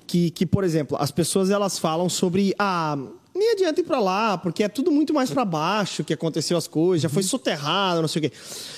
que, 0.05 0.29
que, 0.29 0.45
por 0.45 0.63
exemplo, 0.63 0.95
as 0.99 1.09
pessoas 1.09 1.49
elas 1.49 1.79
falam 1.79 2.07
sobre. 2.09 2.53
Ah, 2.59 2.95
nem 3.35 3.51
adianta 3.53 3.81
ir 3.81 3.83
pra 3.83 3.99
lá, 3.99 4.37
porque 4.37 4.63
é 4.63 4.67
tudo 4.67 4.91
muito 4.91 5.13
mais 5.13 5.29
pra 5.31 5.43
baixo 5.43 6.03
que 6.03 6.13
aconteceu 6.13 6.55
as 6.57 6.67
coisas, 6.67 7.01
já 7.01 7.09
foi 7.09 7.23
soterrado, 7.23 8.01
não 8.01 8.07
sei 8.07 8.19
o 8.19 8.29
quê. 8.29 8.31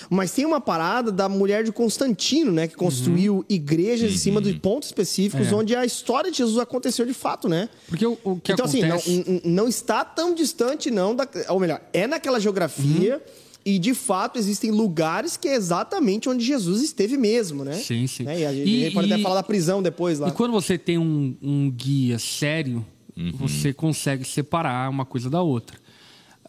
Mas 0.10 0.32
tem 0.32 0.46
uma 0.46 0.62
parada 0.62 1.12
da 1.12 1.28
mulher 1.28 1.64
de 1.64 1.72
Constantino, 1.72 2.52
né, 2.52 2.68
que 2.68 2.76
construiu 2.76 3.44
igrejas 3.50 4.14
em 4.14 4.18
cima 4.18 4.42
de 4.42 4.54
pontos 4.54 4.88
específicos 4.90 5.48
É. 5.52 5.56
onde 5.56 5.76
a 5.76 5.86
história 5.86 6.32
de 6.32 6.38
Jesus 6.38 6.58
aconteceu 6.60 7.06
de 7.06 7.14
fato, 7.14 7.50
né? 7.50 7.68
Porque 7.88 8.06
o, 8.06 8.18
o 8.24 8.36
que 8.40 8.54
então, 8.54 8.66
acontece... 8.66 8.94
assim, 8.96 9.42
não, 9.44 9.64
não 9.64 9.68
está 9.68 10.06
tão 10.06 10.34
distante, 10.34 10.90
não, 10.90 11.14
da, 11.16 11.28
ou 11.50 11.60
melhor, 11.60 11.82
é 11.92 12.08
naquela 12.08 12.40
geografia. 12.40 13.22
E 13.68 13.80
de 13.80 13.96
fato 13.96 14.38
existem 14.38 14.70
lugares 14.70 15.38
que 15.38 15.48
é 15.48 15.56
exatamente 15.56 16.30
onde 16.30 16.46
Jesus 16.46 16.84
esteve 16.84 17.18
mesmo, 17.18 17.66
né? 17.66 17.74
Sim, 17.74 18.06
sim. 18.06 18.22
Né? 18.22 18.42
E 18.42 18.46
a 18.46 18.54
gente 18.54 18.70
E- 18.70 18.92
pode 18.92 19.12
até 19.12 19.20
e- 19.20 19.24
falar 19.24 19.34
da 19.36 19.42
prisão 19.44 19.82
depois 19.82 20.20
lá. 20.20 20.28
E 20.28 20.32
quando 20.34 20.52
você 20.52 20.78
tem 20.78 21.00
um, 21.00 21.36
um 21.42 21.72
guia 21.72 22.20
sério, 22.20 22.86
você 23.34 23.74
consegue 23.74 24.24
separar 24.26 24.90
uma 24.90 25.06
coisa 25.06 25.30
da 25.30 25.42
outra. 25.42 25.78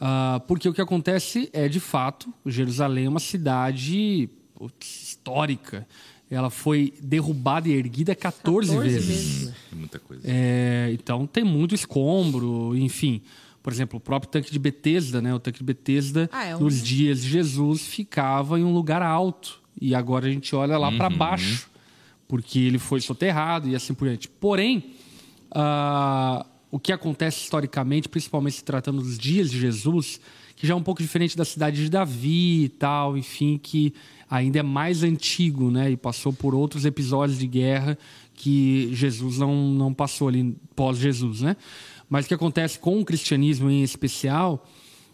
Ah, 0.00 0.42
porque 0.46 0.68
o 0.68 0.74
que 0.74 0.81
acontece 0.81 1.48
é, 1.52 1.68
de 1.68 1.81
fato, 1.81 2.33
Jerusalém 2.44 3.07
é 3.07 3.09
uma 3.09 3.20
cidade 3.20 4.29
putz, 4.55 5.09
histórica. 5.09 5.87
Ela 6.31 6.50
foi 6.50 6.92
derrubada 7.00 7.68
e 7.68 7.72
erguida 7.72 8.14
14, 8.14 8.72
14 8.72 8.88
vezes. 8.90 9.07
vezes. 9.07 9.55
É 9.72 9.74
muita 9.76 9.98
coisa. 10.00 10.22
É, 10.26 10.90
então 10.92 11.26
tem 11.26 11.44
muito 11.44 11.74
escombro, 11.74 12.76
enfim. 12.76 13.22
Por 13.62 13.72
exemplo, 13.72 13.96
o 13.98 14.00
próprio 14.00 14.31
tanque 14.31 14.50
de 14.50 14.59
Betesda, 14.59 15.22
né? 15.22 15.33
O 15.35 15.38
tanque 15.38 15.59
de 15.59 15.64
Betesda, 15.64 16.29
Ah, 16.33 16.44
é 16.46 16.57
um- 16.57 16.61
nos 16.61 16.83
dias 16.83 17.22
de 17.22 17.29
Jesus, 17.29 17.87
ficava 17.87 18.59
em 18.59 18.64
um 18.64 18.72
lugar 18.74 19.02
alto. 19.02 19.61
E 19.81 19.94
agora 19.94 20.26
a 20.26 20.31
gente 20.31 20.55
olha 20.55 20.76
lá 20.79 20.90
para 20.90 21.09
baixo, 21.11 21.68
porque 22.26 22.59
ele 22.59 22.79
foi 22.79 23.00
soterrado 23.00 23.68
e 23.68 23.74
assim 23.76 23.94
por 23.94 24.09
diante. 24.09 24.29
Porém, 24.29 24.94
ah, 25.52 26.44
o 26.76 26.78
que 26.78 26.92
acontece 26.92 27.40
historicamente, 27.42 28.06
principalmente 28.06 28.56
se 28.56 28.64
tratando 28.64 29.00
dos 29.00 29.16
dias 29.18 29.50
de 29.50 29.58
Jesus, 29.58 30.20
que 30.54 30.66
já 30.66 30.74
é 30.74 30.76
um 30.76 30.82
pouco 30.82 31.00
diferente 31.00 31.34
da 31.34 31.42
cidade 31.42 31.82
de 31.82 31.88
Davi 31.88 32.64
e 32.64 32.68
tal, 32.68 33.16
enfim, 33.16 33.56
que 33.56 33.94
ainda 34.28 34.58
é 34.58 34.62
mais 34.62 35.02
antigo, 35.02 35.70
né? 35.70 35.90
E 35.90 35.96
passou 35.96 36.34
por 36.34 36.54
outros 36.54 36.84
episódios 36.84 37.38
de 37.38 37.46
guerra 37.46 37.96
que 38.34 38.90
Jesus 38.92 39.38
não, 39.38 39.56
não 39.70 39.94
passou 39.94 40.28
ali 40.28 40.54
pós-Jesus, 40.74 41.40
né? 41.40 41.56
Mas 42.10 42.26
o 42.26 42.28
que 42.28 42.34
acontece 42.34 42.78
com 42.78 43.00
o 43.00 43.06
cristianismo 43.06 43.70
em 43.70 43.82
especial 43.82 44.68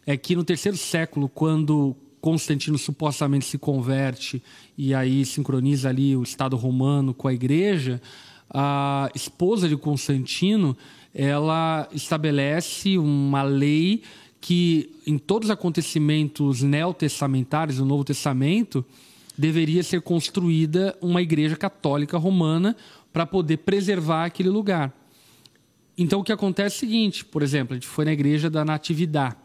é 0.04 0.16
que 0.16 0.34
no 0.34 0.42
terceiro 0.42 0.76
século, 0.76 1.28
quando 1.28 1.96
Constantino 2.20 2.76
supostamente 2.76 3.44
se 3.44 3.56
converte 3.56 4.42
e 4.76 4.92
aí 4.92 5.24
sincroniza 5.24 5.90
ali 5.90 6.16
o 6.16 6.24
Estado 6.24 6.56
romano 6.56 7.14
com 7.14 7.28
a 7.28 7.32
igreja, 7.32 8.02
a 8.52 9.08
esposa 9.14 9.68
de 9.68 9.76
Constantino, 9.76 10.76
ela 11.14 11.88
estabelece 11.92 12.98
uma 12.98 13.42
lei 13.42 14.02
que 14.40 14.90
em 15.06 15.16
todos 15.18 15.46
os 15.46 15.50
acontecimentos 15.50 16.62
neotestamentários 16.62 17.78
do 17.78 17.86
Novo 17.86 18.04
Testamento 18.04 18.84
deveria 19.38 19.82
ser 19.82 20.02
construída 20.02 20.96
uma 21.00 21.22
igreja 21.22 21.56
católica 21.56 22.18
romana 22.18 22.76
para 23.12 23.24
poder 23.24 23.58
preservar 23.58 24.24
aquele 24.24 24.48
lugar. 24.48 24.92
Então 25.96 26.20
o 26.20 26.24
que 26.24 26.32
acontece 26.32 26.76
é 26.76 26.76
o 26.76 26.80
seguinte, 26.80 27.24
por 27.24 27.42
exemplo, 27.42 27.74
a 27.74 27.76
gente 27.76 27.86
foi 27.86 28.04
na 28.04 28.12
igreja 28.12 28.50
da 28.50 28.64
Natividade, 28.64 29.36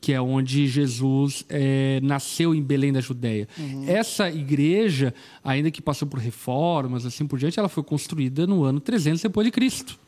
que 0.00 0.12
é 0.12 0.20
onde 0.20 0.66
Jesus 0.66 1.44
eh, 1.48 2.00
nasceu 2.02 2.54
em 2.54 2.62
Belém 2.62 2.92
da 2.92 3.00
Judéia. 3.00 3.48
Essa 3.86 4.30
igreja, 4.30 5.12
ainda 5.42 5.70
que 5.70 5.82
passou 5.82 6.06
por 6.06 6.20
reformas, 6.20 7.04
assim 7.04 7.26
por 7.26 7.38
diante, 7.38 7.58
ela 7.58 7.68
foi 7.68 7.82
construída 7.82 8.46
no 8.46 8.64
ano 8.64 8.78
300 8.78 9.22
depois 9.22 9.44
de 9.44 9.50
Cristo. 9.50 9.98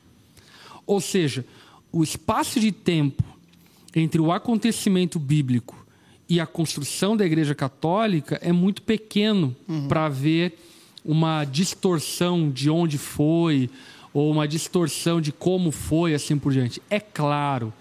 Ou 0.86 1.00
seja, 1.00 1.44
o 1.90 2.02
espaço 2.02 2.60
de 2.60 2.70
tempo 2.70 3.24
entre 3.94 4.20
o 4.20 4.30
acontecimento 4.30 5.18
bíblico 5.18 5.86
e 6.28 6.40
a 6.40 6.46
construção 6.46 7.16
da 7.16 7.24
Igreja 7.24 7.54
Católica 7.54 8.38
é 8.42 8.52
muito 8.52 8.82
pequeno 8.82 9.56
para 9.88 10.08
ver 10.08 10.58
uma 11.04 11.44
distorção 11.44 12.50
de 12.50 12.68
onde 12.68 12.98
foi 12.98 13.70
ou 14.12 14.30
uma 14.30 14.46
distorção 14.46 15.20
de 15.20 15.32
como 15.32 15.70
foi, 15.70 16.14
assim 16.14 16.38
por 16.38 16.52
diante. 16.52 16.82
É 16.90 17.00
claro 17.00 17.72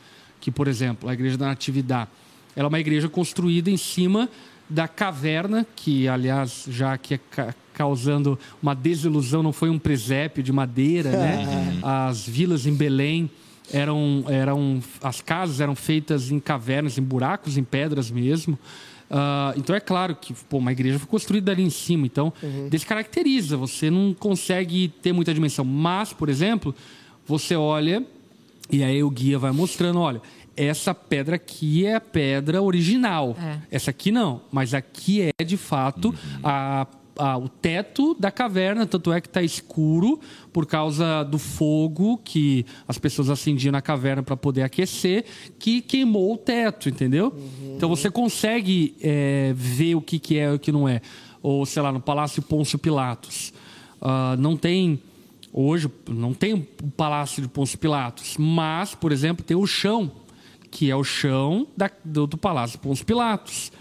que, 0.47 0.51
por 0.51 0.69
exemplo, 0.69 1.09
a 1.09 1.13
Igreja 1.13 1.37
da 1.37 1.45
Natividade, 1.47 2.09
ela 2.55 2.67
é 2.67 2.69
uma 2.69 2.79
igreja 2.79 3.09
construída 3.09 3.69
em 3.69 3.75
cima 3.75 4.29
da 4.69 4.87
caverna, 4.87 5.67
que, 5.75 6.07
aliás, 6.07 6.65
já 6.69 6.97
que 6.97 7.15
é 7.15 7.17
ca- 7.17 7.53
causando 7.73 8.39
uma 8.63 8.73
desilusão, 8.73 9.43
não 9.43 9.51
foi 9.51 9.69
um 9.69 9.77
presépio 9.77 10.41
de 10.41 10.53
madeira, 10.53 11.11
né? 11.11 11.79
As 11.83 12.25
vilas 12.25 12.65
em 12.65 12.73
Belém 12.73 13.29
eram, 13.73 14.23
eram 14.29 14.79
as 15.03 15.19
casas 15.19 15.59
eram 15.59 15.75
feitas 15.75 16.31
em 16.31 16.39
cavernas, 16.39 16.97
em 16.97 17.01
buracos, 17.01 17.57
em 17.57 17.63
pedras 17.65 18.09
mesmo. 18.09 18.57
Ah, 19.11 19.53
então 19.57 19.75
é 19.75 19.81
claro 19.81 20.15
que 20.15 20.33
pô, 20.33 20.59
uma 20.59 20.71
igreja 20.71 20.97
foi 20.97 21.09
construída 21.09 21.51
ali 21.51 21.63
em 21.63 21.69
cima, 21.69 22.05
então 22.05 22.31
descaracteriza, 22.69 23.57
você 23.57 23.89
não 23.91 24.13
consegue 24.17 24.87
ter 25.01 25.11
muita 25.11 25.33
dimensão. 25.33 25.65
Mas, 25.65 26.13
por 26.13 26.29
exemplo, 26.29 26.73
você 27.25 27.53
olha 27.53 28.01
e 28.69 28.83
aí 28.83 29.01
o 29.01 29.09
guia 29.09 29.39
vai 29.39 29.51
mostrando, 29.53 29.99
olha, 29.99 30.21
essa 30.57 30.93
pedra 30.93 31.35
aqui 31.35 31.85
é 31.85 31.95
a 31.95 32.01
pedra 32.01 32.61
original. 32.61 33.35
É. 33.39 33.59
Essa 33.71 33.91
aqui 33.91 34.11
não, 34.11 34.41
mas 34.51 34.73
aqui 34.73 35.31
é 35.39 35.43
de 35.43 35.55
fato 35.57 36.13
a, 36.43 36.87
a- 37.17 37.37
o 37.37 37.47
teto 37.47 38.15
da 38.19 38.29
caverna, 38.31 38.85
tanto 38.85 39.11
é 39.13 39.21
que 39.21 39.27
está 39.27 39.41
escuro 39.41 40.19
por 40.51 40.65
causa 40.65 41.23
do 41.23 41.37
fogo 41.39 42.17
que 42.23 42.65
as 42.87 42.97
pessoas 42.97 43.29
acendiam 43.29 43.71
na 43.71 43.81
caverna 43.81 44.21
para 44.23 44.35
poder 44.37 44.63
aquecer, 44.63 45.25
que 45.59 45.81
queimou 45.81 46.33
o 46.33 46.37
teto, 46.37 46.89
entendeu? 46.89 47.33
Então 47.75 47.87
você 47.89 48.09
consegue 48.09 48.95
é, 49.01 49.51
ver 49.55 49.95
o 49.95 50.01
que, 50.01 50.17
que 50.19 50.37
é 50.37 50.51
e 50.51 50.53
o 50.55 50.59
que 50.59 50.71
não 50.71 50.87
é. 50.89 51.01
Ou, 51.41 51.65
sei 51.65 51.81
lá, 51.81 51.91
no 51.91 51.99
Palácio 51.99 52.41
Pôncio 52.41 52.77
Pilatos. 52.79 53.53
Ah, 54.01 54.35
não 54.37 54.55
tem 54.57 54.99
Hoje 55.53 55.89
não 56.07 56.33
tem 56.35 56.53
o 56.53 56.61
Palácio 56.95 57.41
de 57.41 57.47
Pôncio 57.47 57.79
Pilatos, 57.79 58.35
mas, 58.37 58.93
por 58.93 59.11
exemplo, 59.11 59.43
tem 59.43 59.57
o 59.57 59.65
chão, 59.65 60.11
que 60.71 60.89
é 60.91 60.95
o 60.95 61.03
chão 61.03 61.67
da- 61.75 61.89
do, 62.03 62.27
do 62.27 62.37
Palácio 62.37 62.79
Pôncio 62.79 63.05
Pilatos. 63.05 63.71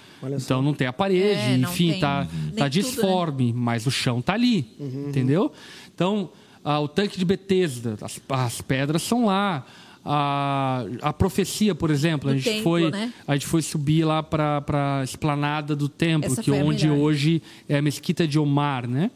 Então 0.45 0.63
não 0.63 0.73
tem 0.75 0.87
a 0.87 0.93
parede, 0.93 1.41
É, 1.41 1.57
enfim, 1.57 1.91
tem 1.93 2.01
tá, 2.01 2.25
tá 2.25 2.29
tudo, 2.31 2.61
né? 2.61 2.69
disforme, 2.69 3.53
mas 3.53 3.87
o 3.87 3.91
chão 3.91 4.21
tá 4.23 4.33
ali, 4.33 4.75
entendeu? 4.81 5.53
Então, 5.95 6.31
ah, 6.65 6.81
o 6.81 6.89
tanque 6.89 7.19
de 7.19 7.25
Betesda, 7.25 7.97
as, 8.01 8.21
as 8.29 8.61
pedras 8.61 9.03
são 9.03 9.27
lá. 9.27 9.65
A, 10.09 10.85
a 11.03 11.13
profecia, 11.13 11.75
por 11.75 11.91
exemplo, 11.91 12.31
a 12.31 12.35
gente, 12.35 12.45
templo, 12.45 12.63
foi, 12.63 12.91
né? 12.93 13.13
a 13.27 13.35
gente 13.35 13.47
foi 13.47 13.61
subir 13.61 14.05
lá 14.05 14.23
para 14.23 15.01
a 15.01 15.03
esplanada 15.03 15.75
do 15.75 15.89
templo, 15.89 16.31
Essa 16.31 16.43
que 16.43 16.51
onde 16.53 16.89
hoje 16.89 17.43
é 17.69 17.79
a 17.79 17.83
mesquita 17.83 18.27
de 18.27 18.39
Omar, 18.39 18.87
né? 18.89 19.11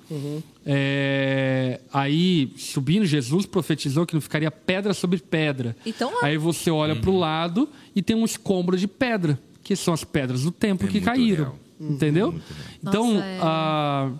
É, 0.67 1.81
aí, 1.93 2.53
subindo, 2.57 3.07
Jesus 3.07 3.47
profetizou 3.47 4.05
que 4.05 4.15
não 4.15 4.21
ficaria 4.21 4.51
pedra 4.51 4.93
sobre 4.93 5.19
pedra. 5.19 5.77
Então, 5.87 6.13
aí 6.23 6.37
você 6.37 6.71
olha 6.71 6.97
para 6.97 7.11
o 7.11 7.17
lado 7.19 7.69
e 7.95 8.03
tem 8.03 8.17
um 8.17 8.25
escombro 8.25 8.77
de 8.77 8.89
pedra, 8.89 9.39
que 9.63 9.77
são 9.77 9.95
as 9.95 10.05
pedras 10.05 10.43
do 10.43 10.51
templo 10.51 10.89
É 10.89 10.91
que 10.91 11.01
caíram. 11.01 11.45
real. 11.45 11.59
Entendeu? 11.81 12.35
Então, 12.83 13.15
Nossa, 13.15 13.25
é- 13.25 13.39
ah, 13.41 14.11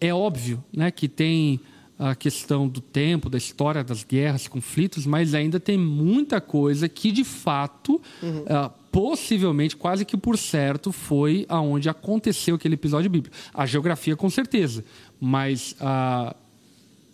é 0.00 0.12
óbvio 0.12 0.62
né, 0.72 0.90
que 0.90 1.08
tem 1.08 1.58
a 2.02 2.16
questão 2.16 2.66
do 2.66 2.80
tempo, 2.80 3.30
da 3.30 3.38
história 3.38 3.84
das 3.84 4.02
guerras, 4.02 4.48
conflitos, 4.48 5.06
mas 5.06 5.34
ainda 5.34 5.60
tem 5.60 5.78
muita 5.78 6.40
coisa 6.40 6.88
que, 6.88 7.12
de 7.12 7.22
fato, 7.22 8.02
ah, 8.48 8.70
possivelmente, 8.90 9.76
quase 9.76 10.04
que 10.04 10.16
por 10.16 10.36
certo, 10.36 10.90
foi 10.90 11.46
aonde 11.48 11.88
aconteceu 11.88 12.56
aquele 12.56 12.74
episódio 12.74 13.08
bíblico. 13.08 13.36
A 13.54 13.66
geografia, 13.66 14.16
com 14.16 14.28
certeza, 14.28 14.84
mas 15.20 15.76
ah, 15.80 16.34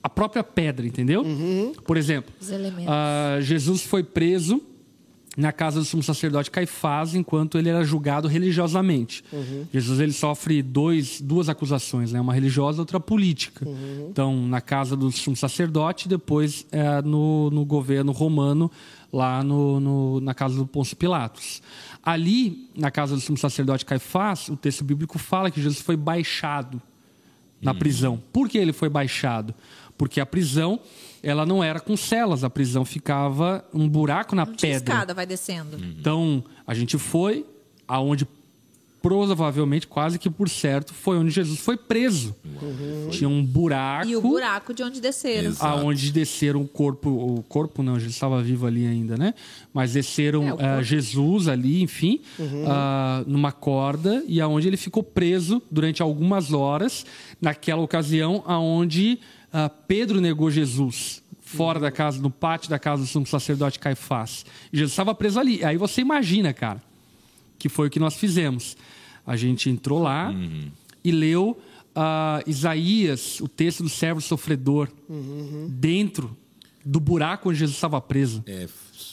a 0.02 0.08
própria 0.08 0.42
pedra, 0.42 0.86
entendeu? 0.86 1.22
Por 1.84 1.98
exemplo, 1.98 2.32
ah, 2.88 3.38
Jesus 3.42 3.82
foi 3.82 4.02
preso 4.02 4.62
na 5.40 5.52
casa 5.52 5.78
do 5.78 5.84
sumo 5.84 6.02
sacerdote 6.02 6.50
Caifás 6.50 7.14
enquanto 7.14 7.56
ele 7.58 7.68
era 7.68 7.84
julgado 7.84 8.26
religiosamente. 8.26 9.22
Jesus 9.72 10.00
ele 10.00 10.12
sofre 10.12 10.60
dois, 10.62 11.20
duas 11.20 11.48
acusações, 11.48 12.10
né? 12.10 12.20
uma 12.20 12.34
religiosa 12.34 12.78
e 12.78 12.80
outra 12.80 12.98
política. 12.98 13.64
Então, 14.10 14.34
na 14.48 14.60
casa 14.60 14.96
do 14.96 15.12
sumo 15.12 15.36
sacerdote, 15.36 16.08
depois 16.08 16.66
é, 16.72 17.00
no, 17.02 17.50
no 17.50 17.64
governo 17.64 18.10
romano, 18.10 18.68
lá 19.12 19.44
no, 19.44 19.78
no- 19.78 20.20
na 20.20 20.34
casa 20.34 20.56
do 20.56 20.66
Pôncio 20.66 20.96
Pilatos. 20.96 21.62
Ali, 22.02 22.68
na 22.76 22.90
casa 22.90 23.14
do 23.14 23.20
sumo 23.20 23.38
sacerdote 23.38 23.84
Caifás, 23.84 24.48
o 24.48 24.56
texto 24.56 24.82
bíblico 24.82 25.18
fala 25.20 25.52
que 25.52 25.62
Jesus 25.62 25.80
foi 25.80 25.96
baixado 25.96 26.82
na 27.62 27.72
prisão. 27.74 28.20
Por 28.32 28.48
que 28.48 28.58
ele 28.58 28.72
foi 28.72 28.88
baixado? 28.88 29.54
Porque 29.98 30.20
a 30.20 30.24
prisão 30.26 30.80
ela 31.22 31.44
não 31.44 31.62
era 31.62 31.80
com 31.80 31.96
celas, 31.96 32.44
a 32.44 32.48
prisão 32.48 32.84
ficava 32.84 33.64
um 33.74 33.86
buraco 33.88 34.34
na 34.36 34.46
Não 34.46 34.54
tinha 34.54 34.74
pedra. 34.78 34.94
escada, 34.94 35.12
vai 35.12 35.26
descendo. 35.26 35.76
Então, 35.76 36.42
a 36.66 36.72
gente 36.72 36.96
foi 36.96 37.44
aonde 37.86 38.24
provavelmente, 39.00 39.86
quase 39.86 40.18
que 40.18 40.28
por 40.28 40.48
certo, 40.48 40.92
foi 40.92 41.16
onde 41.18 41.30
Jesus 41.30 41.60
foi 41.60 41.76
preso. 41.76 42.34
Tinha 43.10 43.28
um 43.28 43.44
buraco, 43.44 44.08
E 44.08 44.16
o 44.16 44.20
buraco 44.20 44.74
de 44.74 44.82
onde 44.82 45.00
desceram. 45.00 45.50
Exato. 45.50 45.66
aonde 45.80 46.10
desceram 46.12 46.60
o 46.62 46.68
corpo, 46.68 47.08
o 47.08 47.42
corpo 47.44 47.82
não, 47.82 47.94
Jesus 47.94 48.14
estava 48.14 48.42
vivo 48.42 48.66
ali 48.66 48.86
ainda, 48.86 49.16
né? 49.16 49.34
Mas 49.72 49.92
desceram 49.92 50.46
É, 50.48 50.52
o 50.52 50.56
corpo. 50.56 50.82
Jesus 50.82 51.46
ali, 51.48 51.80
enfim, 51.82 52.20
ah, 52.66 53.22
numa 53.26 53.52
corda 53.52 54.22
e 54.26 54.40
aonde 54.40 54.66
ele 54.66 54.76
ficou 54.76 55.02
preso 55.02 55.62
durante 55.70 56.02
algumas 56.02 56.52
horas, 56.52 57.06
naquela 57.40 57.80
ocasião 57.82 58.42
aonde 58.46 59.20
ah, 59.52 59.68
Pedro 59.68 60.20
negou 60.20 60.50
Jesus 60.50 61.22
fora 61.40 61.80
da 61.80 61.90
casa, 61.90 62.20
no 62.20 62.30
pátio 62.30 62.68
da 62.68 62.78
casa 62.78 63.02
do 63.02 63.08
sumo 63.08 63.26
sacerdote 63.26 63.78
Caifás. 63.78 64.44
E 64.72 64.76
Jesus 64.76 64.92
estava 64.92 65.14
preso 65.14 65.40
ali. 65.40 65.64
Aí 65.64 65.76
você 65.76 66.00
imagina, 66.00 66.52
cara, 66.52 66.82
que 67.58 67.68
foi 67.68 67.88
o 67.88 67.90
que 67.90 67.98
nós 67.98 68.14
fizemos. 68.14 68.76
A 69.26 69.36
gente 69.36 69.70
entrou 69.70 70.02
lá 70.02 70.34
e 71.02 71.10
leu 71.10 71.58
ah, 71.94 72.42
Isaías, 72.46 73.40
o 73.40 73.48
texto 73.48 73.82
do 73.82 73.88
servo 73.88 74.20
sofredor, 74.20 74.88
dentro 75.68 76.36
do 76.84 77.00
buraco 77.00 77.48
onde 77.50 77.58
Jesus 77.58 77.76
estava 77.76 78.00
preso. 78.00 78.42
É 78.46 78.66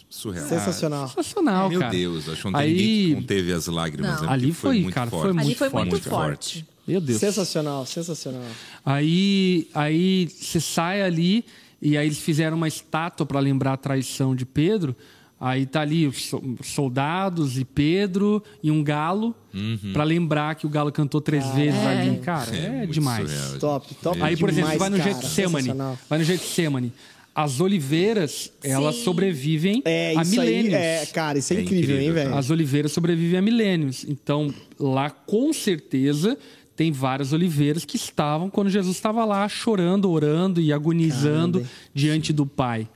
surreal. 0.09 0.47
Sensacional. 0.47 1.07
Sensacional, 1.07 1.69
Meu 1.69 1.79
cara. 1.79 1.91
Deus, 1.91 2.29
acho 2.29 2.41
que 2.41 2.45
não 2.45 2.53
tem 2.53 2.61
Aí, 2.61 2.73
ninguém 2.73 3.07
que 3.07 3.15
conteve 3.21 3.53
as 3.53 3.67
lágrimas. 3.67 4.15
Não. 4.21 4.27
né? 4.27 4.33
Ali 4.33 4.53
foi, 4.53 4.81
muito 4.81 4.93
cara, 4.93 5.09
foi 5.09 5.19
forte. 5.19 5.33
muito 5.33 5.45
Ali 5.45 5.55
foi 5.55 5.69
muito 5.69 6.01
forte. 6.01 6.09
forte. 6.09 6.74
Meu 6.87 7.01
Deus. 7.01 7.19
Sensacional, 7.19 7.85
sensacional. 7.85 8.41
Aí, 8.85 9.67
aí 9.73 10.27
você 10.29 10.59
sai 10.59 11.01
ali 11.01 11.43
e 11.81 11.97
aí 11.97 12.07
eles 12.07 12.19
fizeram 12.19 12.57
uma 12.57 12.67
estátua 12.67 13.25
para 13.25 13.39
lembrar 13.39 13.73
a 13.73 13.77
traição 13.77 14.35
de 14.35 14.45
Pedro. 14.45 14.95
Aí 15.39 15.65
tá 15.65 15.81
ali 15.81 16.07
os 16.07 16.25
so- 16.27 16.41
soldados 16.63 17.57
e 17.57 17.65
Pedro 17.65 18.41
e 18.63 18.71
um 18.71 18.81
galo 18.83 19.35
Uhum. 19.53 19.91
para 19.93 20.03
lembrar 20.03 20.55
que 20.55 20.65
o 20.65 20.69
galo 20.69 20.91
cantou 20.91 21.19
três 21.19 21.45
vezes 21.49 21.79
ali. 21.81 22.17
Cara, 22.19 22.55
é, 22.55 22.69
muito 22.79 22.93
demais. 22.93 23.29
surreal. 23.29 23.59
Top, 23.59 23.93
top. 23.95 24.21
Aí, 24.21 24.37
por 24.37 24.49
exemplo, 24.49 24.71
demais, 24.71 24.79
vai 24.79 24.89
no 24.89 24.97
cara. 24.97 25.11
Getsemane. 25.21 25.71
Vai 26.09 26.19
no 26.19 26.25
Getsemane. 26.25 26.93
As 27.33 27.59
oliveiras, 27.59 28.49
elas 28.63 28.95
Sim. 28.95 29.03
sobrevivem 29.03 29.81
É, 29.83 30.13
a 30.17 30.21
isso 30.21 30.39
aí, 30.39 30.47
milênios. 30.47 30.73
é, 30.73 31.05
cara, 31.07 31.37
isso 31.37 31.53
é, 31.53 31.57
É 31.57 31.61
incrível, 31.61 31.97
hein, 31.97 32.01
incrível, 32.07 32.23
velho? 32.29 32.35
As 32.37 32.49
oliveiras 32.49 32.93
sobrevivem 32.93 33.37
a 33.37 33.41
milênios. 33.41 34.05
Então, 34.07 34.53
lá, 34.79 35.09
com 35.09 35.51
certeza, 35.51 36.37
tem 36.75 36.91
várias 36.91 37.31
oliveiras 37.33 37.85
que 37.85 37.95
estavam 37.97 38.49
quando 38.49 38.69
Jesus 38.69 38.95
estava 38.95 39.23
lá 39.25 39.47
chorando, 39.47 40.09
orando 40.11 40.59
e 40.59 40.73
agonizando 40.73 41.59
Caramba, 41.59 41.75
diante 41.93 42.33
do 42.33 42.45
Pai. 42.45 42.87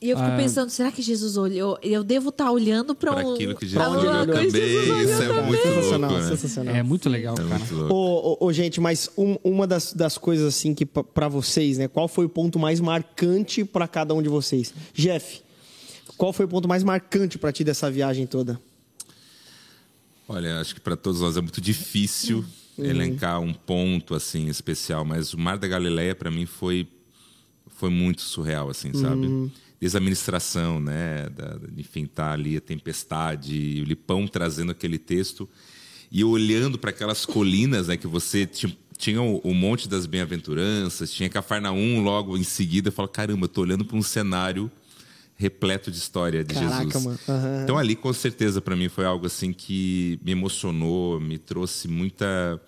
E 0.00 0.10
eu 0.10 0.16
Ah. 0.18 0.24
fico 0.26 0.36
pensando, 0.36 0.70
será 0.70 0.92
que 0.92 1.02
Jesus 1.02 1.36
olhou? 1.36 1.76
Eu 1.82 2.04
devo 2.04 2.28
estar 2.28 2.52
olhando 2.52 2.94
para 2.94 3.12
Para 3.14 3.26
um... 3.26 3.34
aquilo 3.34 3.56
que 3.56 3.66
pra 3.68 3.84
Jesus 3.84 4.04
olhou 4.04 4.20
que 4.26 4.32
também. 4.32 4.50
Jesus 4.50 4.88
olhou 4.88 5.02
Isso 5.02 5.22
é 5.22 5.26
também. 5.26 5.42
muito 5.46 5.62
sensacional, 5.62 6.10
louco, 6.10 6.24
né? 6.24 6.30
sensacional. 6.36 6.74
É 6.76 6.82
muito 6.84 7.08
legal, 7.08 7.34
É 7.34 7.42
cara. 7.42 7.58
muito 7.58 7.92
ô, 7.92 8.36
ô, 8.46 8.52
gente, 8.52 8.80
mas 8.80 9.10
um- 9.18 9.36
uma 9.42 9.66
das, 9.66 9.92
das 9.92 10.16
coisas 10.16 10.46
assim 10.46 10.72
que 10.72 10.86
pa- 10.86 11.02
pra 11.02 11.26
vocês, 11.26 11.78
né? 11.78 11.88
Qual 11.88 12.06
foi 12.06 12.26
o 12.26 12.28
ponto 12.28 12.60
mais 12.60 12.78
marcante 12.80 13.64
pra 13.64 13.88
cada 13.88 14.14
um 14.14 14.22
de 14.22 14.28
vocês? 14.28 14.72
Jeff, 14.94 15.42
qual 16.16 16.32
foi 16.32 16.44
o 16.44 16.48
ponto 16.48 16.68
mais 16.68 16.84
marcante 16.84 17.36
pra 17.36 17.50
ti 17.50 17.64
dessa 17.64 17.90
viagem 17.90 18.24
toda? 18.24 18.60
Olha, 20.28 20.60
acho 20.60 20.74
que 20.74 20.80
para 20.80 20.96
todos 20.96 21.20
nós 21.20 21.36
é 21.36 21.40
muito 21.40 21.60
difícil 21.60 22.44
elencar 22.86 23.40
um 23.40 23.52
ponto 23.52 24.14
assim 24.14 24.48
especial, 24.48 25.04
mas 25.04 25.32
o 25.34 25.38
Mar 25.38 25.58
da 25.58 25.66
Galileia 25.68 26.14
para 26.14 26.30
mim 26.30 26.46
foi 26.46 26.86
foi 27.76 27.90
muito 27.90 28.22
surreal, 28.22 28.68
assim, 28.70 28.92
sabe? 28.92 29.26
Desde 29.80 29.96
a 29.96 30.00
administração, 30.00 30.80
né? 30.80 31.28
Da, 31.28 31.58
enfim, 31.76 32.06
tá 32.06 32.32
ali 32.32 32.56
a 32.56 32.60
tempestade, 32.60 33.80
o 33.80 33.84
Lipão 33.84 34.26
trazendo 34.26 34.72
aquele 34.72 34.98
texto 34.98 35.48
e 36.10 36.24
olhando 36.24 36.76
para 36.78 36.90
aquelas 36.90 37.24
colinas, 37.24 37.86
né? 37.86 37.96
Que 37.96 38.06
você 38.08 38.46
ti- 38.46 38.76
tinha 38.96 39.22
o, 39.22 39.38
o 39.38 39.54
Monte 39.54 39.88
das 39.88 40.06
Bem-aventuranças, 40.06 41.12
tinha 41.12 41.28
Cafarnaum 41.28 42.00
logo 42.02 42.36
em 42.36 42.42
seguida. 42.42 42.88
Eu 42.88 42.92
falo, 42.92 43.06
caramba, 43.08 43.44
eu 43.44 43.48
tô 43.48 43.60
olhando 43.60 43.84
para 43.84 43.96
um 43.96 44.02
cenário 44.02 44.68
repleto 45.40 45.88
de 45.90 45.96
história 45.96 46.42
de 46.44 46.52
Caraca, 46.52 46.84
Jesus. 46.84 47.04
mano. 47.04 47.18
Aham. 47.28 47.60
Então 47.62 47.78
ali 47.78 47.94
com 47.94 48.12
certeza 48.12 48.60
para 48.60 48.74
mim 48.74 48.88
foi 48.88 49.04
algo 49.06 49.24
assim 49.26 49.52
que 49.52 50.18
me 50.22 50.32
emocionou, 50.32 51.20
me 51.20 51.38
trouxe 51.38 51.86
muita, 51.86 52.60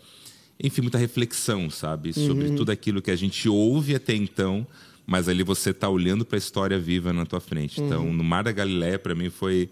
enfim, 0.63 0.81
muita 0.81 0.97
reflexão, 0.97 1.69
sabe, 1.69 2.13
sobre 2.13 2.51
tudo 2.53 2.71
aquilo 2.71 3.03
que 3.03 3.11
a 3.11 3.17
gente 3.17 3.49
ouve 3.49 3.95
até 3.97 4.15
então, 4.15 4.65
mas 5.05 5.29
ali 5.29 5.43
você 5.43 5.75
tá 5.75 5.89
olhando 5.89 6.25
para 6.25 6.37
a 6.37 6.39
história 6.39 6.79
viva 6.79 7.13
na 7.13 7.27
tua 7.27 7.41
frente. 7.41 7.81
Então, 7.81 8.13
no 8.13 8.23
Mar 8.23 8.45
da 8.45 8.53
Galileia 8.53 8.99
para 8.99 9.15
mim 9.17 9.29
foi 9.31 9.69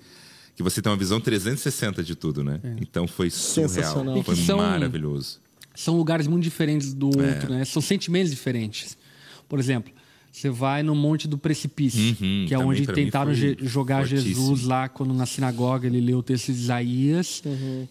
que 0.57 0.63
você 0.65 0.83
tem 0.83 0.91
uma 0.91 0.99
visão 0.99 1.21
360 1.21 2.03
de 2.03 2.17
tudo, 2.17 2.43
né? 2.43 2.61
Então 2.81 3.07
foi 3.07 3.31
surreal, 3.31 4.25
foi 4.25 4.35
são- 4.35 4.59
maravilhoso. 4.59 5.39
São 5.73 5.97
lugares 5.97 6.27
muito 6.27 6.43
diferentes 6.43 6.93
do 6.93 7.11
É. 7.23 7.29
outro, 7.35 7.51
né? 7.55 7.65
São 7.65 7.81
sentimentos 7.81 8.33
diferentes. 8.33 8.99
Por 9.49 9.61
exemplo, 9.61 9.93
Você 10.31 10.51
vai 10.51 10.83
no 10.83 10.95
Monte 10.95 11.27
do 11.27 11.37
Precipício, 11.37 12.17
Uhum, 12.21 12.45
que 12.47 12.55
é 12.55 12.59
onde 12.59 12.87
tentaram 12.87 13.35
jogar 13.35 14.07
fortíssimo. 14.07 14.35
Jesus 14.35 14.63
lá 14.65 14.89
quando 14.89 15.13
na 15.13 15.27
sinagoga 15.27 15.87
ele 15.87 16.01
leu 16.01 16.19
o 16.19 16.23
texto 16.23 16.47
de 16.47 16.53
Isaías. 16.53 17.43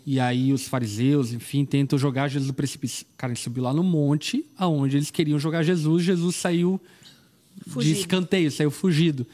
E 0.05 0.19
aí 0.19 0.53
os 0.53 0.67
fariseus, 0.67 1.33
enfim, 1.33 1.65
tentam 1.65 1.99
jogar 1.99 2.27
Jesus 2.29 2.47
do 2.47 2.53
precipício. 2.53 3.05
Cara, 3.17 3.33
ele 3.33 3.39
subiu 3.39 3.63
lá 3.63 3.73
no 3.73 3.83
monte, 3.83 4.45
aonde 4.57 4.97
eles 4.97 5.11
queriam 5.11 5.37
jogar 5.37 5.63
Jesus. 5.63 6.03
Jesus 6.03 6.35
saiu 6.37 6.79
Fugido. 7.67 7.93
de 7.95 7.99
escanteio, 8.01 8.51
saiu 8.51 8.71
fugido. 8.71 9.25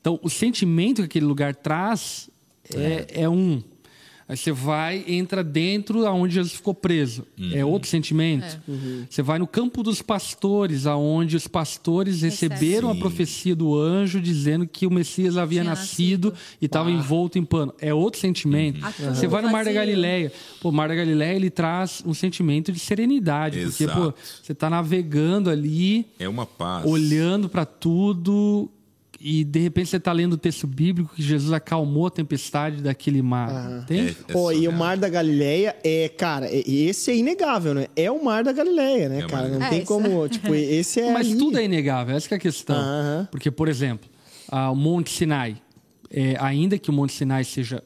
Então, 0.00 0.18
o 0.22 0.30
sentimento 0.30 0.96
que 1.02 1.06
aquele 1.06 1.26
lugar 1.26 1.54
traz 1.54 2.30
é, 2.74 3.22
é 3.22 3.28
um. 3.28 3.62
Aí 4.30 4.36
você 4.36 4.52
vai, 4.52 5.04
entra 5.08 5.42
dentro 5.42 6.06
aonde 6.06 6.34
Jesus 6.34 6.52
ficou 6.54 6.72
preso. 6.72 7.26
É 7.52 7.64
outro 7.64 7.88
sentimento. 7.88 8.60
Você 9.10 9.22
vai 9.22 9.40
no 9.40 9.46
campo 9.46 9.82
dos 9.82 10.00
pastores, 10.00 10.86
aonde 10.86 11.34
os 11.34 11.48
pastores 11.48 12.22
receberam 12.22 12.90
a 12.90 12.94
Sim. 12.94 13.00
profecia 13.00 13.56
do 13.56 13.76
anjo 13.76 14.20
dizendo 14.20 14.68
que 14.68 14.86
o 14.86 14.90
Messias 14.90 15.36
havia 15.36 15.64
nascido, 15.64 16.30
nascido. 16.30 16.56
e 16.62 16.66
estava 16.66 16.92
envolto 16.92 17.40
em 17.40 17.44
pano. 17.44 17.74
É 17.80 17.92
outro 17.92 18.20
sentimento. 18.20 18.84
Aquilo 18.86 19.12
Você 19.16 19.26
vai 19.26 19.42
no 19.42 19.50
Mar 19.50 19.64
da. 19.64 19.72
Galileia. 19.72 20.32
Pô, 20.60 20.68
o 20.68 20.72
Mar 20.72 20.88
da 20.88 20.94
Galileia 20.94 21.34
ele 21.34 21.50
traz 21.50 22.00
um 22.06 22.14
sentimento 22.14 22.70
de 22.70 22.78
serenidade. 22.78 23.58
Porque, 23.64 23.86
pô, 23.88 23.92
Exato. 24.00 24.14
você 24.44 24.52
está 24.52 24.70
navegando 24.70 25.50
ali 25.50 26.06
É 26.20 26.28
uma 26.28 26.46
paz. 26.46 26.86
olhando 26.86 27.48
para 27.48 27.64
tudo 27.64 28.70
e 29.20 29.44
de 29.44 29.60
repente 29.60 29.90
você 29.90 29.98
está 29.98 30.12
lendo 30.12 30.32
o 30.32 30.36
texto 30.38 30.66
bíblico 30.66 31.14
que 31.14 31.22
Jesus 31.22 31.52
acalmou 31.52 32.06
a 32.06 32.10
tempestade 32.10 32.80
daquele 32.82 33.20
mar. 33.20 33.82
Entende? 33.82 34.16
É 34.26 34.32
Pô, 34.32 34.50
e 34.50 34.66
o. 34.66 34.72
Mar 34.72 34.96
da 34.96 35.08
Galileia 35.10 35.76
é, 35.84 36.08
cara, 36.08 36.46
é- 36.46 36.62
esse 36.66 37.10
é 37.10 37.16
inegável, 37.16 37.74
né? 37.74 37.86
É 37.94 38.10
o 38.10 38.24
Mar 38.24 38.42
da 38.42 38.52
Galileia, 38.52 39.08
né, 39.10 39.18
É 39.20 39.26
cara? 39.26 39.48
Não 39.48 39.62
É, 39.62 39.68
tem 39.68 39.78
isso 39.80 39.86
como, 39.86 40.26
tipo, 40.28 40.54
esse 40.56 41.00
é 41.00 41.12
Mas 41.12 41.26
ali. 41.28 41.36
tudo 41.38 41.58
é 41.58 41.64
inegável, 41.64 42.16
essa 42.16 42.26
que 42.28 42.34
é 42.34 42.36
a 42.38 42.40
questão. 42.40 42.76
Aham. 42.76 43.28
Porque, 43.30 43.50
por 43.50 43.68
exemplo, 43.68 44.08
o 44.50 44.74
Monte 44.74 45.10
Sinai, 45.10 45.56
é, 46.10 46.36
ainda 46.40 46.78
que 46.78 46.88
o 46.88 46.92
Monte 46.92 47.12
Sinai 47.12 47.44
seja 47.44 47.82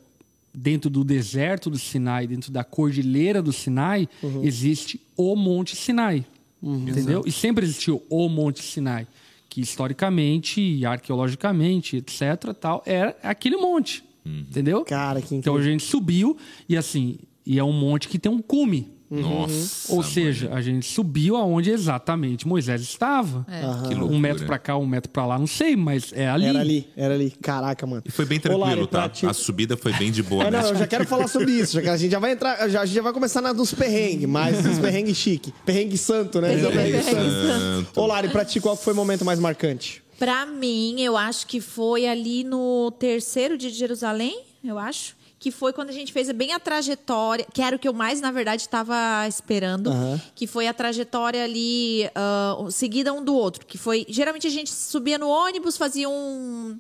dentro 0.55 0.89
do 0.89 1.03
deserto 1.03 1.69
do 1.69 1.77
Sinai, 1.79 2.29
dentro 2.29 2.53
da 2.53 2.63
cordilheira 2.63 3.43
do 3.43 3.53
Sinai, 3.53 4.09
Uhum. 4.23 4.45
existe 4.45 5.01
o 5.17 5.35
Monte 5.35 5.75
Sinai. 5.75 6.25
Entendeu? 6.63 7.25
E 7.27 7.33
sempre 7.33 7.65
existiu 7.67 8.03
o 8.09 8.29
Monte 8.29 8.63
Sinai, 8.63 9.07
que 9.55 9.61
historicamente 9.61 10.61
e 10.61 10.85
arqueologicamente, 10.85 11.99
etc, 11.99 12.53
tal, 12.61 12.83
era 12.85 13.17
aquele 13.23 13.57
monte. 13.57 14.03
Entendeu? 14.27 14.85
Cara, 14.85 15.23
que 15.23 15.33
Então 15.33 15.55
a 15.55 15.59
incrível. 15.59 15.79
gente 15.79 15.89
subiu 15.89 16.37
e 16.69 16.77
assim, 16.77 17.19
e 17.47 17.57
é 17.57 17.63
um 17.63 17.73
monte 17.73 18.09
que 18.09 18.19
tem 18.19 18.33
um 18.33 18.43
cume. 18.43 18.91
Nossa. 19.23 19.93
Ou 19.93 20.03
seja, 20.03 20.51
a 20.53 20.61
gente 20.61 20.87
subiu 20.87 21.37
aonde 21.37 21.71
exatamente 21.71 22.47
Moisés 22.47 22.81
estava. 22.83 23.47
que 23.89 23.95
Um 23.95 24.19
metro 24.19 24.47
pra 24.47 24.59
cá, 24.59 24.77
um 24.77 24.87
metro 24.87 25.11
pra 25.11 25.27
lá, 25.27 25.39
não 25.39 25.47
sei, 25.47 25.77
mas 25.77 26.13
é 26.13 26.29
ali. 26.29 26.47
Era 26.47 26.61
ali, 26.61 26.89
era 26.97 27.15
ali. 27.15 27.31
Caraca, 27.43 27.87
mano. 27.87 28.03
E 28.05 28.11
foi 28.11 28.25
bem 28.25 28.39
tranquilo, 28.41 28.87
pra 28.89 29.03
tá? 29.03 29.09
ti- 29.09 29.27
A 29.27 29.33
subida 29.33 29.77
foi 29.77 29.93
bem 29.95 30.11
de 30.11 30.23
boa 30.23 30.45
É, 30.45 30.51
não, 30.51 30.59
eu 30.61 30.65
mesmo. 30.67 30.79
já 30.79 30.87
quero 30.87 31.07
falar 31.07 31.29
sobre 31.29 31.53
isso. 31.53 31.75
Já 31.75 31.83
que 31.83 31.89
a 31.89 31.97
gente 31.97 32.13
já 32.13 32.19
vai 32.19 32.33
entrar, 32.33 32.69
já, 32.69 32.81
a 32.83 32.87
gente 32.87 32.95
já 32.97 33.03
vai 33.03 33.13
começar 33.13 33.41
na, 33.41 33.53
nos 33.53 33.73
perrengues, 33.75 34.29
mas 34.29 34.65
nos 34.65 34.79
perrengues 34.79 35.17
chique. 35.17 35.53
Perrengue 35.65 35.97
santo, 35.99 36.41
né? 36.41 36.55
É 36.55 36.57
perrengue 36.59 37.05
Perrengue 37.05 37.31
santo. 37.31 38.01
Ô, 38.01 38.07
Lari, 38.07 38.29
pra 38.29 38.45
ti, 38.45 38.61
qual 38.61 38.77
foi 38.77 38.93
o 38.93 38.97
momento 38.97 39.25
mais 39.25 39.39
marcante? 39.39 40.03
Pra 40.19 40.47
mim, 40.47 41.01
eu 41.01 41.17
acho 41.17 41.47
que 41.47 41.61
foi 41.61 42.07
ali 42.07 42.45
no 42.45 42.91
terceiro 42.93 43.59
dia 43.59 43.71
de 43.71 43.77
Jerusalém, 43.77 44.43
eu 44.65 44.79
acho. 44.79 45.17
Que 45.45 45.51
foi 45.51 45.75
quando 45.75 45.91
a 45.91 45.93
gente 45.93 46.11
fez 46.11 46.33
bem 46.33 46.55
a 46.55 46.59
trajetória, 46.59 47.47
que 47.53 47.61
era 47.61 47.77
o 47.77 47.79
que 47.79 47.87
eu 47.87 47.93
mais, 47.93 48.19
na 48.19 48.31
verdade, 48.31 48.63
estava 48.63 49.29
esperando. 49.29 49.91
Aham. 49.91 50.19
Que 50.35 50.47
foi 50.47 50.67
a 50.67 50.73
trajetória 50.73 51.45
ali, 51.45 52.09
ah, 52.15 52.57
seguida 52.71 53.13
um 53.13 53.23
do 53.23 53.35
outro. 53.35 53.67
Que 53.67 53.77
foi. 53.77 54.07
Geralmente 54.09 54.47
a 54.47 54.51
gente 54.51 54.71
subia 54.71 55.19
no 55.19 55.29
ônibus, 55.29 55.77
fazia 55.77 56.09
um. 56.09 56.79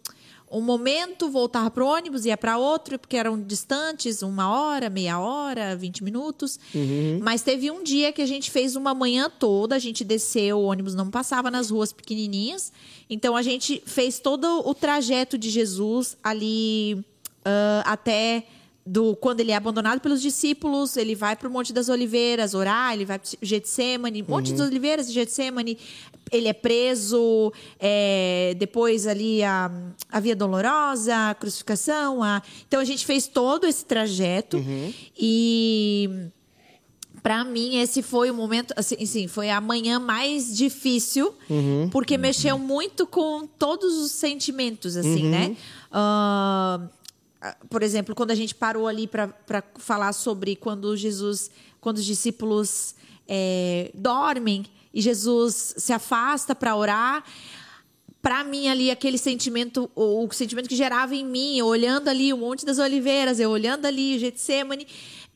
Um 0.50 0.62
momento, 0.62 1.28
voltava 1.28 1.70
pro 1.70 1.86
ônibus, 1.86 2.24
ia 2.24 2.38
para 2.38 2.56
outro, 2.56 2.98
porque 2.98 3.16
eram 3.16 3.38
distantes, 3.38 4.22
uma 4.22 4.48
hora, 4.48 4.88
meia 4.88 5.18
hora, 5.18 5.76
20 5.76 6.02
minutos. 6.02 6.58
Mas 7.20 7.42
teve 7.42 7.70
um 7.70 7.82
dia 7.82 8.12
que 8.12 8.22
a 8.22 8.26
gente 8.26 8.50
fez 8.50 8.76
uma 8.76 8.94
manhã 8.94 9.28
toda, 9.28 9.74
a 9.74 9.78
gente 9.80 10.04
desceu, 10.04 10.58
o 10.58 10.64
ônibus 10.64 10.94
não 10.94 11.10
passava 11.10 11.50
nas 11.50 11.70
ruas 11.70 11.92
pequenininhas. 11.92 12.72
Então 13.10 13.36
a 13.36 13.42
gente 13.42 13.82
fez 13.84 14.20
todo 14.20 14.62
o 14.64 14.72
trajeto 14.72 15.36
de 15.36 15.50
Jesus 15.50 16.16
ali 16.22 17.04
ah, 17.44 17.82
até 17.84 18.46
do 18.86 19.16
quando 19.16 19.40
ele 19.40 19.50
é 19.50 19.56
abandonado 19.56 20.00
pelos 20.00 20.20
discípulos, 20.20 20.96
ele 20.96 21.14
vai 21.14 21.34
para 21.36 21.48
o 21.48 21.50
Monte 21.50 21.72
das 21.72 21.88
Oliveiras 21.88 22.52
orar, 22.52 22.92
ele 22.92 23.04
vai 23.04 23.18
para 23.18 23.28
Getsemane, 23.40 24.22
Monte 24.22 24.52
das 24.52 24.68
Oliveiras 24.68 25.08
e 25.08 25.12
Getsemane, 25.12 25.78
ele 26.30 26.48
é 26.48 26.52
preso, 26.52 27.52
é, 27.78 28.54
depois 28.58 29.06
ali 29.06 29.42
a, 29.42 29.70
a 30.10 30.20
Via 30.20 30.36
Dolorosa, 30.36 31.30
a 31.30 31.34
crucificação, 31.34 32.22
a... 32.22 32.42
então 32.66 32.80
a 32.80 32.84
gente 32.84 33.06
fez 33.06 33.26
todo 33.26 33.66
esse 33.66 33.84
trajeto 33.84 34.62
e 35.18 36.30
Pra 37.22 37.42
mim, 37.42 37.78
esse 37.78 38.02
foi 38.02 38.30
o 38.30 38.34
momento, 38.34 38.74
assim, 38.76 38.96
assim, 39.02 39.26
foi 39.26 39.48
a 39.48 39.58
manhã 39.58 39.98
mais 39.98 40.54
difícil, 40.54 41.34
porque 41.90 42.18
mexeu 42.18 42.58
muito 42.58 43.06
com 43.06 43.46
todos 43.46 43.94
os 43.96 44.10
sentimentos, 44.10 44.94
assim, 44.94 45.30
né? 45.30 45.56
Ah, 45.90 46.80
por 47.68 47.82
exemplo, 47.82 48.14
quando 48.14 48.30
a 48.30 48.34
gente 48.34 48.54
parou 48.54 48.86
ali 48.86 49.06
para 49.06 49.62
falar 49.76 50.12
sobre 50.12 50.56
quando 50.56 50.96
Jesus, 50.96 51.50
quando 51.80 51.98
os 51.98 52.04
discípulos 52.04 52.94
é, 53.28 53.90
dormem 53.94 54.64
e 54.92 55.00
Jesus 55.00 55.74
se 55.76 55.92
afasta 55.92 56.54
para 56.54 56.74
orar, 56.76 57.24
para 58.22 58.42
mim 58.42 58.68
ali 58.68 58.90
aquele 58.90 59.18
sentimento, 59.18 59.90
o, 59.94 60.26
o 60.26 60.32
sentimento 60.32 60.68
que 60.68 60.76
gerava 60.76 61.14
em 61.14 61.24
mim, 61.24 61.58
eu 61.58 61.66
olhando 61.66 62.08
ali 62.08 62.32
o 62.32 62.38
Monte 62.38 62.64
das 62.64 62.78
Oliveiras, 62.78 63.38
eu 63.38 63.50
olhando 63.50 63.84
ali 63.84 64.16
o 64.16 64.18
Getsemane, 64.18 64.86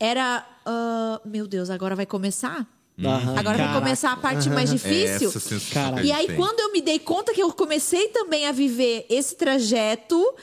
era, 0.00 0.46
ah, 0.64 1.20
meu 1.24 1.46
Deus, 1.46 1.68
agora 1.70 1.94
vai 1.94 2.06
começar? 2.06 2.66
Aham. 2.98 3.38
Agora 3.38 3.56
vai 3.56 3.66
Caraca. 3.66 3.80
começar 3.80 4.12
a 4.12 4.16
parte 4.16 4.48
mais 4.50 4.70
É 4.70 4.72
difícil. 4.72 5.30
E 6.02 6.10
aí, 6.10 6.34
quando 6.34 6.60
eu 6.60 6.72
me 6.72 6.80
dei 6.80 6.98
conta 6.98 7.32
que 7.32 7.42
eu 7.42 7.52
comecei 7.52 8.08
também 8.08 8.46
a 8.46 8.52
viver 8.52 9.06
esse 9.08 9.36
trajeto, 9.36 10.34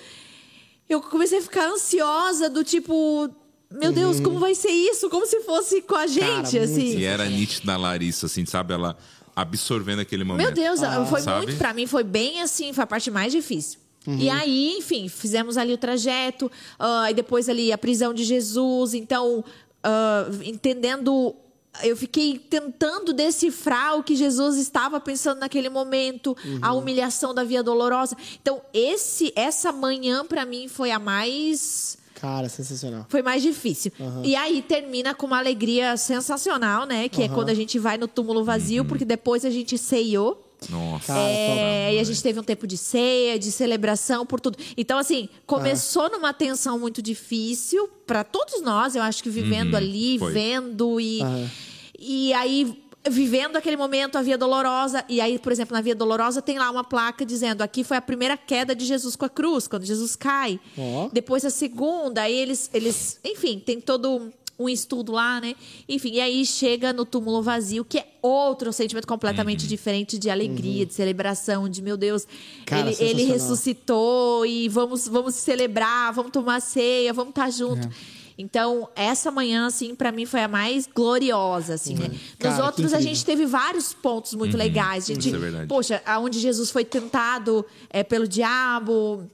eu 0.89 1.01
comecei 1.01 1.39
a 1.39 1.41
ficar 1.41 1.67
ansiosa 1.67 2.49
do 2.49 2.63
tipo, 2.63 3.29
meu 3.71 3.91
Deus, 3.91 4.19
como 4.19 4.39
vai 4.39 4.55
ser 4.55 4.69
isso? 4.69 5.09
Como 5.09 5.25
se 5.25 5.41
fosse 5.41 5.81
com 5.81 5.95
a 5.95 6.07
gente, 6.07 6.57
muito 6.57 6.59
assim. 6.59 6.97
E 6.97 7.03
era 7.03 7.25
nítida 7.25 7.73
a 7.73 7.77
Larissa, 7.77 8.27
assim, 8.27 8.45
sabe? 8.45 8.73
Ela 8.73 8.97
absorvendo 9.35 9.99
aquele 9.99 10.23
momento. 10.23 10.45
Meu 10.45 10.53
Deus, 10.53 10.79
foi 11.09 11.21
Sabe? 11.21 11.45
muito, 11.45 11.57
pra 11.57 11.73
mim 11.73 11.85
foi 11.85 12.03
bem 12.03 12.41
assim, 12.41 12.71
foi 12.71 12.83
a 12.83 12.87
parte 12.87 13.11
mais 13.11 13.33
difícil. 13.33 13.79
Uhum. 14.07 14.17
E 14.17 14.29
aí, 14.29 14.77
enfim, 14.77 15.09
fizemos 15.09 15.57
ali 15.57 15.73
o 15.73 15.77
trajeto, 15.77 16.49
ah, 16.79 17.09
e 17.09 17.13
depois 17.13 17.49
ali 17.49 17.71
a 17.71 17.77
prisão 17.77 18.13
de 18.13 18.23
Jesus, 18.23 18.93
então, 18.93 19.43
ah, 19.83 20.29
entendendo. 20.43 21.35
Eu 21.83 21.95
fiquei 21.97 22.37
tentando 22.37 23.13
decifrar 23.13 23.97
o 23.97 24.03
que 24.03 24.15
Jesus 24.15 24.57
estava 24.57 24.99
pensando 24.99 25.39
naquele 25.39 25.69
momento, 25.69 26.35
a 26.61 26.71
Uhum. 26.73 26.79
humilhação 26.79 27.33
da 27.33 27.43
Via 27.43 27.61
Dolorosa. 27.63 28.15
Então, 28.41 28.61
esse, 28.73 29.31
essa 29.35 29.71
manhã, 29.71 30.25
pra 30.25 30.45
mim, 30.45 30.67
foi 30.67 30.91
a 30.91 30.99
mais. 30.99 31.97
Cara, 32.15 32.47
sensacional. 32.49 33.05
Foi 33.09 33.21
mais 33.21 33.43
difícil. 33.43 33.91
E 34.23 34.35
aí 34.35 34.61
termina 34.61 35.13
com 35.13 35.25
uma 35.27 35.37
alegria 35.37 35.97
sensacional, 35.97 36.85
né? 36.85 37.09
Que 37.09 37.23
é 37.23 37.27
quando 37.29 37.49
a 37.49 37.53
gente 37.53 37.77
vai 37.77 37.97
no 37.97 38.07
túmulo 38.07 38.43
vazio, 38.43 38.83
Uhum. 38.83 38.87
porque 38.87 39.03
depois 39.05 39.43
a 39.45 39.49
gente 39.49 39.77
ceiou. 39.77 40.41
Nossa. 40.69 41.17
É, 41.17 41.95
e 41.95 41.99
a 41.99 42.03
gente 42.03 42.21
teve 42.21 42.39
um 42.39 42.43
tempo 42.43 42.65
de 42.67 42.77
ceia, 42.77 43.37
de 43.37 43.51
celebração 43.51 44.25
por 44.25 44.39
tudo. 44.39 44.57
Então, 44.77 44.97
assim, 44.97 45.29
começou 45.45 46.09
numa 46.09 46.33
tensão 46.33 46.79
muito 46.79 47.01
difícil 47.01 47.89
para 48.05 48.23
todos 48.23 48.61
nós, 48.61 48.95
eu 48.95 49.01
acho 49.01 49.23
que 49.23 49.29
vivendo 49.29 49.75
ali, 49.75 50.19
foi. 50.19 50.31
vendo 50.31 50.99
e. 50.99 51.21
Aham. 51.21 51.49
E 51.97 52.33
aí, 52.33 52.83
vivendo 53.09 53.55
aquele 53.55 53.77
momento, 53.77 54.17
a 54.17 54.21
Via 54.21 54.37
Dolorosa. 54.37 55.03
E 55.07 55.21
aí, 55.21 55.39
por 55.39 55.51
exemplo, 55.51 55.73
na 55.73 55.81
Via 55.81 55.95
Dolorosa 55.95 56.41
tem 56.41 56.57
lá 56.57 56.69
uma 56.69 56.83
placa 56.83 57.25
dizendo: 57.25 57.61
aqui 57.61 57.83
foi 57.83 57.97
a 57.97 58.01
primeira 58.01 58.37
queda 58.37 58.75
de 58.75 58.85
Jesus 58.85 59.15
com 59.15 59.25
a 59.25 59.29
cruz, 59.29 59.67
quando 59.67 59.85
Jesus 59.85 60.15
cai. 60.15 60.59
Ó. 60.77 61.09
Depois 61.11 61.45
a 61.45 61.49
segunda, 61.49 62.21
aí 62.21 62.35
eles, 62.35 62.69
eles. 62.73 63.19
Enfim, 63.23 63.59
tem 63.59 63.79
todo 63.79 64.31
um 64.57 64.69
estudo 64.69 65.11
lá, 65.11 65.41
né? 65.41 65.55
Enfim, 65.87 66.13
e 66.13 66.21
aí 66.21 66.45
chega 66.45 66.93
no 66.93 67.05
túmulo 67.05 67.41
vazio, 67.41 67.83
que 67.83 67.99
é 67.99 68.07
outro 68.21 68.71
sentimento 68.71 69.07
completamente 69.07 69.67
diferente 69.67 70.17
de 70.17 70.29
alegria, 70.29 70.85
de 70.85 70.93
celebração, 70.93 71.67
de 71.67 71.81
meu 71.81 71.97
Deus, 71.97 72.27
Cara, 72.65 72.89
ele, 72.89 72.97
ele 72.99 73.23
ressuscitou 73.25 74.45
e 74.45 74.69
vamos, 74.69 75.07
vamos 75.07 75.35
celebrar, 75.35 76.13
vamos 76.13 76.31
tomar 76.31 76.61
ceia, 76.61 77.13
vamos 77.13 77.29
estar 77.29 77.49
junto. 77.49 77.89
Então, 78.37 78.89
essa 78.95 79.31
manhã, 79.31 79.67
assim, 79.67 79.95
pra 79.95 80.11
mim 80.11 80.25
foi 80.25 80.41
a 80.41 80.47
mais 80.47 80.87
gloriosa, 80.93 81.75
assim, 81.75 81.95
né? 81.95 82.09
Nos 82.09 82.19
Cara, 82.37 82.55
que 82.55 82.61
outros, 82.61 82.93
a 82.93 82.99
gente 82.99 83.23
teve 83.23 83.45
vários 83.45 83.93
pontos 83.93 84.33
muito 84.33 84.57
legais. 84.57 85.05
A 85.05 85.13
gente, 85.13 85.27
Isso 85.27 85.35
é 85.35 85.39
verdade. 85.39 85.67
Poxa, 85.67 86.01
aonde 86.05 86.39
Jesus 86.39 86.69
foi 86.69 86.83
tentado 86.83 87.65
é, 87.89 88.03
pelo 88.03 88.27
diabo, 88.27 89.25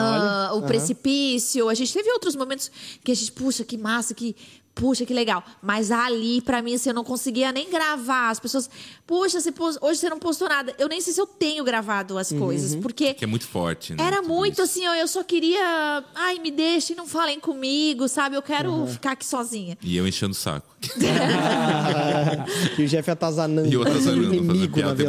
Olha, 0.00 0.54
o 0.54 0.58
aham. 0.58 0.66
precipício. 0.66 1.68
A 1.68 1.74
gente 1.74 1.92
teve 1.92 2.10
outros 2.12 2.34
momentos 2.36 2.70
que 3.04 3.12
a 3.12 3.14
gente, 3.14 3.32
puxa, 3.32 3.64
que 3.64 3.76
massa, 3.76 4.14
que 4.14 4.34
Puxa, 4.74 5.04
que 5.04 5.12
legal. 5.12 5.44
Mas 5.62 5.90
ali, 5.90 6.40
pra 6.40 6.62
mim, 6.62 6.74
assim, 6.74 6.88
eu 6.88 6.94
não 6.94 7.04
conseguia 7.04 7.52
nem 7.52 7.68
gravar. 7.68 8.30
As 8.30 8.40
pessoas, 8.40 8.70
puxa, 9.06 9.38
você 9.38 9.52
pos- 9.52 9.76
hoje 9.82 10.00
você 10.00 10.08
não 10.08 10.18
postou 10.18 10.48
nada. 10.48 10.74
Eu 10.78 10.88
nem 10.88 10.98
sei 10.98 11.12
se 11.12 11.20
eu 11.20 11.26
tenho 11.26 11.62
gravado 11.62 12.16
as 12.16 12.32
coisas, 12.32 12.74
porque 12.76 13.12
Que 13.12 13.24
é 13.24 13.26
muito 13.26 13.46
forte, 13.46 13.94
né? 13.94 14.02
era 14.02 14.22
tudo 14.22 14.28
muito 14.28 14.54
isso. 14.54 14.62
assim, 14.62 14.86
ó, 14.86 14.94
eu 14.94 15.06
só 15.06 15.22
queria. 15.22 16.02
Ai, 16.14 16.38
me 16.38 16.50
deixem, 16.50 16.96
não 16.96 17.06
falem 17.06 17.38
comigo, 17.38 18.08
sabe? 18.08 18.34
Eu 18.34 18.40
quero 18.42 18.86
ficar 18.86 19.12
aqui 19.12 19.26
sozinha. 19.26 19.76
E 19.82 19.94
eu 19.94 20.08
enchendo 20.08 20.32
o 20.32 20.34
saco. 20.34 20.74
e 22.78 22.82
o 22.82 22.88
Jeff 22.88 23.10
atazanando. 23.10 23.68
E 23.68 23.76
outras 23.76 23.98
fazendo 23.98 24.24
fazendo 24.24 24.34
inimigo 24.44 24.74
piada 24.74 25.04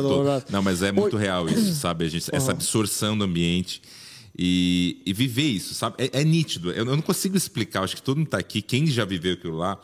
Não, 0.49 0.61
mas 0.61 0.81
é 0.84 0.91
muito 0.91 1.15
real 1.15 1.47
isso, 1.47 1.73
sabe? 1.75 2.03
A 2.05 2.09
gente, 2.09 2.29
essa 2.36 2.51
absorção 2.51 3.17
do 3.17 3.23
ambiente 3.23 3.81
e, 4.38 5.01
e 5.05 5.13
viver 5.13 5.43
isso, 5.43 5.73
sabe? 5.73 5.95
É, 5.97 6.21
é 6.21 6.23
nítido. 6.23 6.71
Eu, 6.71 6.86
eu 6.86 6.95
não 6.95 7.01
consigo 7.01 7.38
explicar. 7.38 7.84
Acho 7.84 7.95
que 7.95 8.01
todo 8.01 8.17
mundo 8.17 8.29
tá 8.29 8.38
aqui, 8.38 8.61
quem 8.61 8.88
já 8.88 9.05
viveu 9.05 9.34
aquilo 9.34 9.57
lá, 9.57 9.79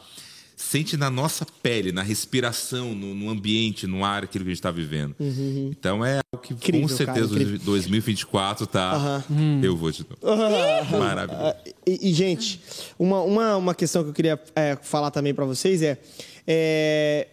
sente 0.56 0.98
na 0.98 1.10
nossa 1.10 1.46
pele, 1.64 1.92
na 1.92 2.02
respiração, 2.02 2.94
no, 2.94 3.16
no 3.16 3.30
ambiente, 3.30 3.88
no 3.88 4.04
ar, 4.04 4.26
aquilo 4.26 4.44
que 4.44 4.50
a 4.50 4.54
gente 4.54 4.60
está 4.60 4.72
vivendo. 4.72 5.16
Então 5.20 6.04
é 6.04 6.20
algo 6.34 6.46
que 6.46 6.54
Incrível, 6.54 6.82
com 6.82 6.88
cara, 6.88 7.14
certeza 7.14 7.34
incrível. 7.34 7.60
2024 7.64 8.68
tá. 8.68 9.24
Eu 9.64 9.78
vou 9.78 9.90
de 9.90 10.06
novo. 10.10 10.98
Maravilhoso. 11.00 11.46
Ah, 11.46 11.56
E, 11.88 12.10
e, 12.10 12.14
gente, 12.14 12.60
uma, 13.00 13.22
uma, 13.22 13.56
uma 13.56 13.74
questão 13.76 14.04
que 14.04 14.10
eu 14.10 14.14
queria 14.14 14.40
é, 14.56 14.78
falar 14.82 15.12
também 15.12 15.34
pra 15.34 15.46
vocês 15.46 15.82
é, 15.82 15.98
é, 16.46 17.28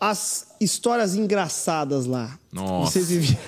as 0.00 0.51
histórias 0.62 1.14
engraçadas 1.14 2.06
lá. 2.06 2.38
Nossa. 2.52 2.92
Vocês 2.92 3.08
viviam. 3.08 3.38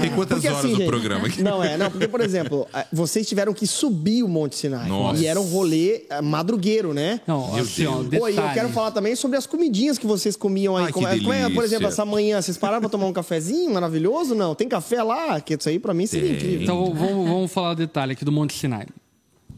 Tem 0.00 0.10
quantas 0.10 0.38
Porque, 0.38 0.48
horas 0.48 0.58
assim, 0.60 0.70
do 0.72 0.76
gente, 0.78 0.86
programa 0.88 1.26
aqui? 1.28 1.42
Não, 1.42 1.62
é, 1.62 1.76
não, 1.76 1.90
porque, 1.90 2.08
por 2.08 2.20
exemplo, 2.20 2.66
eh, 2.74 2.86
vocês 2.92 3.28
tiveram 3.28 3.54
que 3.54 3.66
subir 3.66 4.22
o 4.22 4.28
Monte 4.28 4.56
Sinai. 4.56 4.88
Nossa. 4.88 5.22
E 5.22 5.26
era 5.26 5.40
um 5.40 5.44
rolê 5.48 6.04
eh, 6.10 6.20
madrugueiro, 6.20 6.92
né? 6.92 7.20
Não, 7.26 7.52
Meu 7.54 7.62
assim, 7.62 7.86
ó, 7.86 7.96
Deus. 7.98 8.08
detalhe. 8.08 8.34
E 8.34 8.38
eu 8.38 8.52
quero 8.52 8.68
falar 8.70 8.90
também 8.90 9.14
sobre 9.14 9.36
as 9.36 9.46
comidinhas 9.46 9.98
que 9.98 10.06
vocês 10.06 10.34
comiam 10.36 10.76
aí. 10.76 10.84
Ai, 10.86 10.92
que 10.92 11.22
como, 11.22 11.32
é- 11.32 11.42
é, 11.42 11.50
por 11.50 11.62
exemplo, 11.64 11.86
essa 11.86 12.04
manhã, 12.04 12.42
vocês 12.42 12.56
pararam 12.58 12.80
pra 12.80 12.88
tomar 12.90 13.06
um 13.06 13.12
cafezinho 13.12 13.72
maravilhoso? 13.72 14.34
Não, 14.34 14.54
tem 14.54 14.68
café 14.68 15.02
lá? 15.02 15.40
Que 15.40 15.54
isso 15.54 15.68
aí 15.68 15.78
pra 15.78 15.94
mim 15.94 16.06
seria 16.06 16.28
Tem. 16.28 16.36
incrível. 16.36 16.62
Então 16.62 16.92
vamos, 16.94 17.28
vamos 17.28 17.52
falar 17.52 17.70
o 17.70 17.74
detalhe 17.76 18.12
aqui 18.12 18.24
do 18.24 18.32
Monte 18.32 18.54
Sinai. 18.54 18.86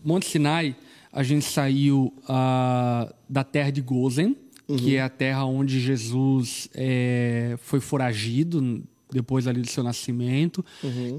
Monte 0.04 0.26
Sinai, 0.28 0.76
a 1.12 1.22
gente 1.22 1.44
saiu 1.46 2.12
ah, 2.28 3.12
da 3.28 3.42
terra 3.44 3.70
de 3.70 3.80
Gozen, 3.80 4.36
que 4.78 4.96
é 4.96 5.02
a 5.02 5.08
terra 5.08 5.44
onde 5.44 5.80
Jesus 5.80 6.68
eh, 6.74 7.56
foi 7.62 7.80
foragido 7.80 8.82
depois 9.12 9.46
ali 9.46 9.60
do 9.60 9.68
seu 9.68 9.84
nascimento, 9.84 10.64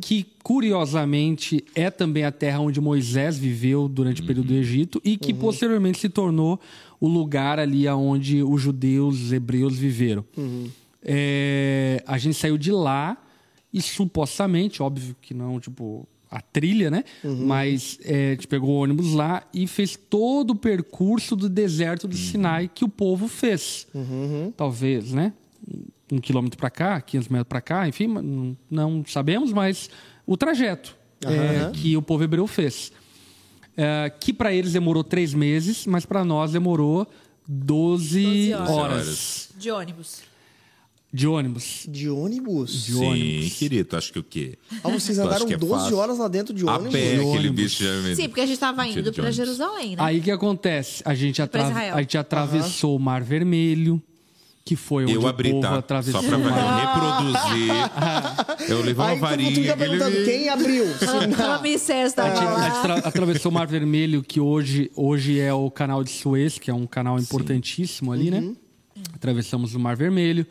que 0.01 0.25
curiosamente 0.43 1.63
é 1.75 1.91
também 1.91 2.23
a 2.23 2.31
terra 2.31 2.59
onde 2.59 2.81
Moisés 2.81 3.37
viveu 3.37 3.87
durante 3.87 4.21
o 4.21 4.25
período 4.25 4.47
do 4.47 4.53
Egito 4.55 4.99
e 5.05 5.15
que 5.15 5.31
posteriormente 5.33 5.99
se 5.99 6.09
tornou 6.09 6.59
o 6.99 7.07
lugar 7.07 7.59
ali 7.59 7.87
onde 7.89 8.41
os 8.41 8.61
judeus, 8.61 9.21
os 9.21 9.31
hebreus 9.31 9.77
viveram. 9.77 10.25
Eh, 11.03 12.03
a 12.07 12.17
gente 12.17 12.35
saiu 12.35 12.57
de 12.57 12.71
lá 12.71 13.17
e 13.71 13.81
supostamente, 13.81 14.81
óbvio 14.81 15.15
que 15.21 15.33
não, 15.33 15.59
tipo, 15.59 16.07
a 16.33 16.41
trilha, 16.41 16.89
né? 16.89 17.03
Mas 17.23 17.99
é, 18.03 18.29
a 18.29 18.31
gente 18.31 18.47
pegou 18.47 18.71
o 18.71 18.81
ônibus 18.81 19.13
lá 19.13 19.43
e 19.53 19.67
fez 19.67 19.95
todo 19.95 20.51
o 20.51 20.55
percurso 20.55 21.35
do 21.35 21.47
deserto 21.47 22.07
do 22.07 22.17
Sinai 22.17 22.67
que 22.73 22.83
o 22.83 22.89
povo 22.89 23.27
fez. 23.27 23.85
Talvez, 24.57 25.13
né? 25.13 25.31
Um 26.11 26.17
quilômetro 26.17 26.57
para 26.57 26.71
cá, 26.71 26.99
500 26.99 27.29
metros 27.29 27.47
para 27.47 27.61
cá, 27.61 27.87
enfim, 27.87 28.57
não, 28.69 29.03
sabemos, 29.07 29.53
mas 29.53 29.89
o 30.25 30.35
trajeto 30.35 30.97
é, 31.23 31.71
que 31.71 31.95
o 31.95 32.01
povo 32.01 32.23
hebreu 32.23 32.47
fez. 32.47 32.91
É, 33.77 34.11
que 34.19 34.33
para 34.33 34.51
eles 34.51 34.73
demorou 34.73 35.03
três 35.03 35.33
meses, 35.35 35.85
mas 35.85 36.05
para 36.05 36.25
nós 36.25 36.51
demorou 36.51 37.07
12, 37.47 38.23
12 38.23 38.53
horas. 38.53 38.69
horas 38.69 39.49
De 39.55 39.71
ônibus. 39.71 40.32
De 41.13 41.27
ônibus. 41.27 41.85
De 41.87 42.09
ônibus? 42.09 42.85
De 42.85 42.93
Sim, 42.93 43.05
ônibus. 43.05 43.53
querido, 43.53 43.95
acho 43.95 44.11
que 44.11 44.17
o 44.19 44.23
quê? 44.23 44.57
Ah, 44.83 44.89
vocês 44.89 45.19
andaram 45.19 45.47
é 45.47 45.55
12 45.55 45.71
fácil? 45.83 45.97
horas 45.97 46.17
lá 46.17 46.27
dentro 46.27 46.53
de 46.53 46.67
A 46.67 46.73
ônibus? 46.75 46.91
pé, 46.91 47.07
aquele 47.13 47.21
ônibus. 47.23 47.55
bicho 47.55 47.83
já... 47.83 48.15
Sim, 48.15 48.27
porque 48.27 48.41
a 48.41 48.45
gente 48.47 48.59
tava 48.59 48.81
Mentira, 48.81 49.01
indo 49.01 49.11
de 49.11 49.15
pra 49.15 49.23
ônibus. 49.25 49.35
Jerusalém, 49.35 49.89
né? 49.95 49.97
Aí 49.99 50.19
o 50.19 50.23
que 50.23 50.31
acontece? 50.31 51.03
A 51.05 51.13
gente, 51.13 51.39
atra- 51.41 51.67
a 51.93 52.01
gente 52.01 52.17
atravessou 52.17 52.95
o 52.95 52.99
Mar 52.99 53.21
Vermelho, 53.23 54.01
que 54.65 54.75
foi 54.75 55.03
onde 55.03 55.13
Eu 55.13 55.21
o 55.21 55.27
abri, 55.27 55.51
povo 55.51 55.61
tá? 55.61 55.77
atravessou 55.77 56.21
Só 56.21 56.27
pra 56.27 56.37
o 56.37 56.41
Mar 56.41 56.79
reproduzir. 56.79 57.73
Eu 58.69 58.77
levei 58.79 58.93
uma 58.93 59.05
Aí 59.09 59.15
mundo 59.15 59.21
varinha. 59.21 59.51
fica 59.55 59.73
aquele- 59.73 59.89
perguntando 59.99 60.25
quem 60.25 60.49
abriu. 60.49 60.85
Ramsés 61.37 62.17
A 62.17 62.29
gente, 62.29 62.39
tava 62.39 62.65
a 62.65 62.81
tra- 62.81 62.95
atravessou 63.09 63.51
o 63.51 63.53
Mar 63.53 63.67
Vermelho, 63.67 64.23
que 64.23 64.39
hoje, 64.39 64.89
hoje 64.95 65.39
é 65.39 65.53
o 65.53 65.69
canal 65.69 66.03
de 66.03 66.09
Suez, 66.11 66.57
que 66.57 66.71
é 66.71 66.73
um 66.73 66.87
canal 66.87 67.19
importantíssimo 67.19 68.11
ali, 68.11 68.31
né? 68.31 68.51
Atravessamos 69.13 69.75
o 69.75 69.79
Mar 69.79 69.95
Vermelho, 69.95 70.45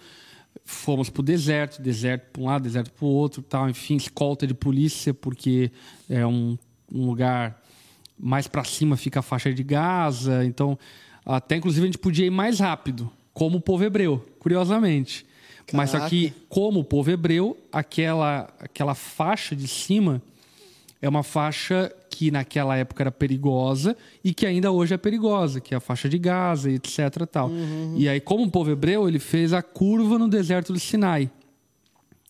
fomos 0.64 1.10
pro 1.10 1.22
deserto, 1.22 1.80
deserto 1.80 2.30
para 2.32 2.42
um 2.42 2.46
lado, 2.46 2.62
deserto 2.62 2.92
para 2.92 3.04
o 3.04 3.08
outro, 3.08 3.42
tal, 3.42 3.68
enfim, 3.68 3.96
escolta 3.96 4.46
de 4.46 4.54
polícia, 4.54 5.12
porque 5.12 5.70
é 6.08 6.26
um, 6.26 6.56
um 6.92 7.06
lugar 7.06 7.60
mais 8.18 8.46
para 8.46 8.62
cima 8.64 8.96
fica 8.96 9.20
a 9.20 9.22
faixa 9.22 9.52
de 9.52 9.62
Gaza, 9.62 10.44
então 10.44 10.78
até 11.26 11.56
inclusive 11.56 11.84
a 11.84 11.86
gente 11.86 11.98
podia 11.98 12.26
ir 12.26 12.30
mais 12.30 12.60
rápido, 12.60 13.10
como 13.32 13.58
o 13.58 13.60
povo 13.60 13.84
hebreu, 13.84 14.24
curiosamente. 14.38 15.26
Mas 15.72 15.90
só 15.90 16.08
que, 16.08 16.32
como 16.48 16.80
o 16.80 16.84
povo 16.84 17.10
hebreu, 17.10 17.56
aquela, 17.72 18.52
aquela 18.58 18.94
faixa 18.94 19.54
de 19.54 19.68
cima 19.68 20.20
é 21.00 21.08
uma 21.08 21.22
faixa 21.22 21.92
que 22.12 22.30
naquela 22.30 22.76
época 22.76 23.02
era 23.02 23.10
perigosa 23.10 23.96
e 24.22 24.34
que 24.34 24.44
ainda 24.44 24.70
hoje 24.70 24.92
é 24.92 24.98
perigosa, 24.98 25.62
que 25.62 25.72
é 25.72 25.78
a 25.78 25.80
faixa 25.80 26.10
de 26.10 26.18
Gaza, 26.18 26.70
e 26.70 26.74
etc. 26.74 27.26
Tal. 27.30 27.50
E 27.96 28.06
aí, 28.06 28.20
como 28.20 28.44
o 28.44 28.50
povo 28.50 28.70
hebreu, 28.70 29.08
ele 29.08 29.18
fez 29.18 29.54
a 29.54 29.62
curva 29.62 30.18
no 30.18 30.28
deserto 30.28 30.74
do 30.74 30.78
Sinai. 30.78 31.30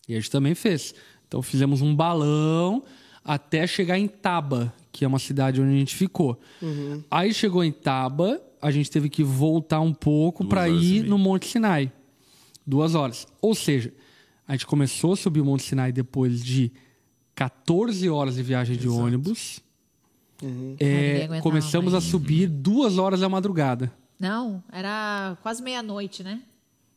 E 0.07 0.13
a 0.13 0.15
gente 0.15 0.31
também 0.31 0.55
fez. 0.55 0.95
Então 1.27 1.41
fizemos 1.41 1.81
um 1.81 1.93
balão 1.93 2.81
até 3.25 3.67
chegar 3.67 3.99
em 3.99 4.07
Taba, 4.07 4.73
que 4.91 5.03
é 5.03 5.07
uma 5.07 5.19
cidade 5.19 5.61
onde 5.61 5.75
a 5.75 5.77
gente 5.77 5.95
ficou. 5.95 6.39
Aí 7.11 7.33
chegou 7.33 7.63
em 7.63 7.71
Taba, 7.71 8.41
a 8.61 8.71
gente 8.71 8.89
teve 8.89 9.09
que 9.09 9.23
voltar 9.23 9.81
um 9.81 9.93
pouco 9.93 10.45
para 10.45 10.69
ir 10.69 11.03
no 11.03 11.17
Monte 11.17 11.47
Sinai. 11.47 11.91
Duas 12.65 12.95
horas. 12.95 13.27
Ou 13.41 13.53
seja, 13.53 13.93
a 14.47 14.53
gente 14.53 14.65
começou 14.65 15.13
a 15.13 15.17
subir 15.17 15.41
o 15.41 15.45
Monte 15.45 15.63
Sinai 15.63 15.91
depois 15.91 16.41
de 16.43 16.71
14 17.35 18.09
horas 18.09 18.35
de 18.35 18.43
viagem 18.43 18.77
de 18.77 18.87
ônibus. 18.87 19.59
É, 20.47 20.85
ninguém 20.85 21.15
aguentava 21.25 21.41
começamos 21.41 21.93
a 21.93 22.01
subir 22.01 22.47
duas 22.47 22.97
horas 22.97 23.19
da 23.19 23.29
madrugada. 23.29 23.91
Não, 24.19 24.63
era 24.71 25.37
quase 25.41 25.61
meia-noite, 25.61 26.23
né? 26.23 26.39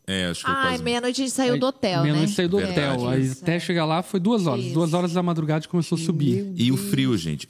É, 0.06 0.26
acho 0.26 0.44
que 0.44 0.50
Ai, 0.50 0.68
quase... 0.70 0.82
meia-noite 0.84 1.20
a 1.20 1.24
gente 1.24 1.34
saiu 1.34 1.58
do 1.58 1.66
hotel, 1.66 1.96
né? 1.98 2.02
Meia-noite 2.04 2.32
saiu 2.32 2.48
do 2.48 2.58
Verdade. 2.58 3.02
hotel. 3.02 3.08
Aí 3.08 3.22
Isso, 3.22 3.42
até 3.42 3.56
é. 3.56 3.60
chegar 3.60 3.84
lá 3.84 4.02
foi 4.02 4.20
duas 4.20 4.46
horas. 4.46 4.64
Isso. 4.64 4.74
Duas 4.74 4.94
horas 4.94 5.12
da 5.12 5.22
madrugada 5.22 5.58
a 5.58 5.60
gente 5.62 5.68
começou 5.68 5.98
a 5.98 6.00
subir. 6.00 6.52
E 6.54 6.70
o 6.70 6.76
frio, 6.76 7.16
gente. 7.18 7.48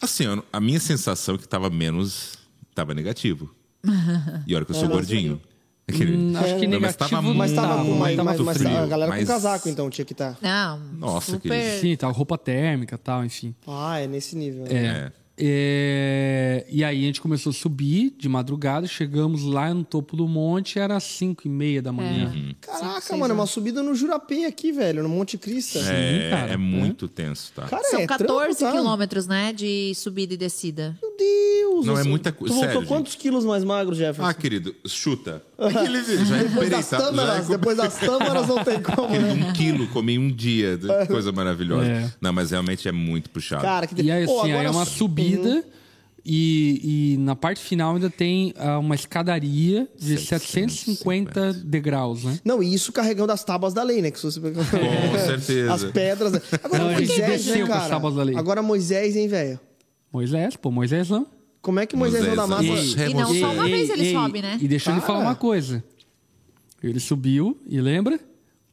Assim, 0.00 0.24
a 0.50 0.60
minha 0.60 0.80
sensação 0.80 1.34
é 1.34 1.38
que 1.38 1.46
tava 1.46 1.68
menos... 1.68 2.38
Tava 2.74 2.94
negativo. 2.94 3.54
E 4.46 4.54
olha 4.54 4.64
que 4.64 4.70
eu 4.70 4.74
sou 4.76 4.84
É, 4.86 4.88
gordinho. 4.88 5.40
Aquele- 5.86 6.16
Hum, 6.16 6.32
acho 6.36 6.56
que 6.60 6.66
Não, 6.68 6.80
mas 6.80 6.94
tava 6.96 7.10
negativo 7.16 7.34
Mas 7.34 7.52
tava 7.52 7.84
com 7.84 7.90
mas 7.90 7.98
mas, 7.98 8.16
tava 8.16 8.30
mas, 8.30 8.40
mas 8.40 8.56
frio, 8.58 8.78
a 8.78 8.86
galera 8.86 9.10
mas- 9.10 9.20
com 9.20 9.26
casaco, 9.26 9.68
então, 9.68 9.90
tinha 9.90 10.04
que 10.04 10.12
estar. 10.12 10.38
Não, 10.40 10.78
Nossa, 10.98 11.32
super... 11.32 11.50
querido. 11.50 11.80
Sim, 11.80 11.96
tava 11.96 12.12
roupa 12.12 12.38
térmica 12.38 12.94
e 12.94 12.98
tal, 12.98 13.24
enfim. 13.24 13.54
Ah, 13.66 13.98
é 13.98 14.06
nesse 14.06 14.36
nível. 14.36 14.62
né? 14.64 14.70
É. 14.72 15.12
É, 15.42 16.66
E 16.68 16.84
aí 16.84 17.02
a 17.02 17.06
gente 17.06 17.20
começou 17.20 17.50
a 17.50 17.52
subir 17.52 18.14
de 18.18 18.28
madrugada, 18.28 18.86
chegamos 18.86 19.42
lá 19.44 19.72
no 19.72 19.84
topo 19.84 20.16
do 20.16 20.28
monte, 20.28 20.78
era 20.78 20.98
5 21.00 21.46
e 21.46 21.50
meia 21.50 21.80
da 21.80 21.92
manhã. 21.92 22.32
Caraca, 22.60 23.00
seis 23.00 23.18
mano, 23.18 23.32
é 23.32 23.34
uma 23.34 23.46
subida 23.46 23.82
no 23.82 23.94
Jurapê 23.94 24.44
aqui, 24.44 24.70
velho, 24.72 25.02
no 25.02 25.08
Monte 25.08 25.38
Cristo. 25.38 25.78
É, 25.78 26.30
cara. 26.30 26.52
é 26.52 26.56
muito 26.56 27.08
tenso, 27.08 27.52
tá? 27.54 27.66
Cara, 27.66 27.82
São 27.84 28.00
é 28.00 28.06
14 28.06 28.58
trampo, 28.58 28.60
tá? 28.60 28.72
quilômetros, 28.72 29.26
né? 29.26 29.52
De 29.52 29.94
subida 29.94 30.34
e 30.34 30.36
descida. 30.36 30.96
Meu 31.20 31.70
Deus! 31.74 31.86
Não, 31.86 31.98
é 31.98 32.02
você- 32.02 32.08
muita 32.08 32.32
co- 32.32 32.44
Tu 32.46 32.52
voltou 32.52 32.70
sério, 32.72 32.86
quantos 32.86 33.14
quilos 33.14 33.44
mais 33.44 33.62
magro, 33.64 33.94
Jefferson? 33.94 34.24
Ah, 34.24 34.34
querido, 34.34 34.74
chuta. 34.86 35.42
Aquele 35.58 36.02
já 36.02 36.14
depois 36.14 36.30
recuperei, 36.42 36.70
das 36.70 36.88
tá? 36.90 36.98
Já 36.98 37.04
tâmaras, 37.06 37.34
recuperei. 37.48 37.58
depois 37.58 37.76
das 37.76 37.98
tâmaras 37.98 38.46
não 38.48 38.64
tem 38.64 38.82
como, 38.82 39.06
Aquele 39.08 39.24
né? 39.34 39.44
um 39.48 39.52
quilo, 39.52 39.86
comi 39.88 40.18
um 40.18 40.30
dia. 40.30 40.78
Coisa 41.06 41.32
maravilhosa. 41.32 41.86
É. 41.90 42.12
Não, 42.20 42.32
mas 42.32 42.50
realmente 42.50 42.88
é 42.88 42.92
muito 42.92 43.30
puxado. 43.30 43.62
Cara, 43.62 43.86
que 43.86 44.00
E 44.02 44.10
aí, 44.10 44.24
assim, 44.24 44.40
aí 44.42 44.52
agora 44.52 44.68
é 44.68 44.70
uma 44.70 44.84
subida 44.84 45.64
e, 46.24 47.14
e 47.14 47.16
na 47.18 47.34
parte 47.34 47.60
final 47.62 47.94
ainda 47.94 48.10
tem 48.10 48.52
ah, 48.58 48.78
uma 48.78 48.94
escadaria 48.94 49.88
de 49.98 50.18
750 50.18 51.52
degraus, 51.64 52.24
né? 52.24 52.38
Não, 52.44 52.62
e 52.62 52.74
isso 52.74 52.92
carregando 52.92 53.32
as 53.32 53.42
tábuas 53.42 53.72
da 53.72 53.82
lei, 53.82 54.02
né? 54.02 54.10
Que 54.10 54.18
se 54.18 54.24
você... 54.26 54.38
Com 54.40 55.18
certeza. 55.18 55.72
As 55.72 55.84
pedras. 55.84 56.32
né? 56.32 56.40
Agora, 56.62 56.82
Não, 56.84 56.90
a 56.90 56.98
gente 57.00 57.08
Moisés, 57.08 57.46
né, 57.46 57.56
com 57.58 57.62
as 57.64 57.68
cara? 57.78 57.88
tábuas 57.88 58.14
da 58.14 58.22
lei. 58.22 58.36
Agora, 58.36 58.62
Moisés, 58.62 59.16
hein, 59.16 59.28
velho? 59.28 59.58
Moisés, 60.12 60.56
pô, 60.56 60.70
Moisés 60.70 61.08
não. 61.10 61.26
Como 61.62 61.78
é 61.78 61.86
que 61.86 61.94
Moisés 61.94 62.26
não 62.26 62.36
dá 62.36 62.46
massa? 62.46 62.62
Moisés, 62.62 63.10
E 63.10 63.14
não 63.14 63.34
só 63.34 63.52
uma 63.52 63.64
vez 63.66 63.90
ele 63.90 64.12
sobe, 64.12 64.42
né? 64.42 64.58
E 64.60 64.66
deixa 64.66 64.90
eu 64.90 64.94
lhe 64.94 65.00
Cara. 65.00 65.12
falar 65.12 65.24
uma 65.24 65.34
coisa. 65.34 65.84
Ele 66.82 66.98
subiu, 66.98 67.58
e 67.66 67.80
lembra? 67.80 68.18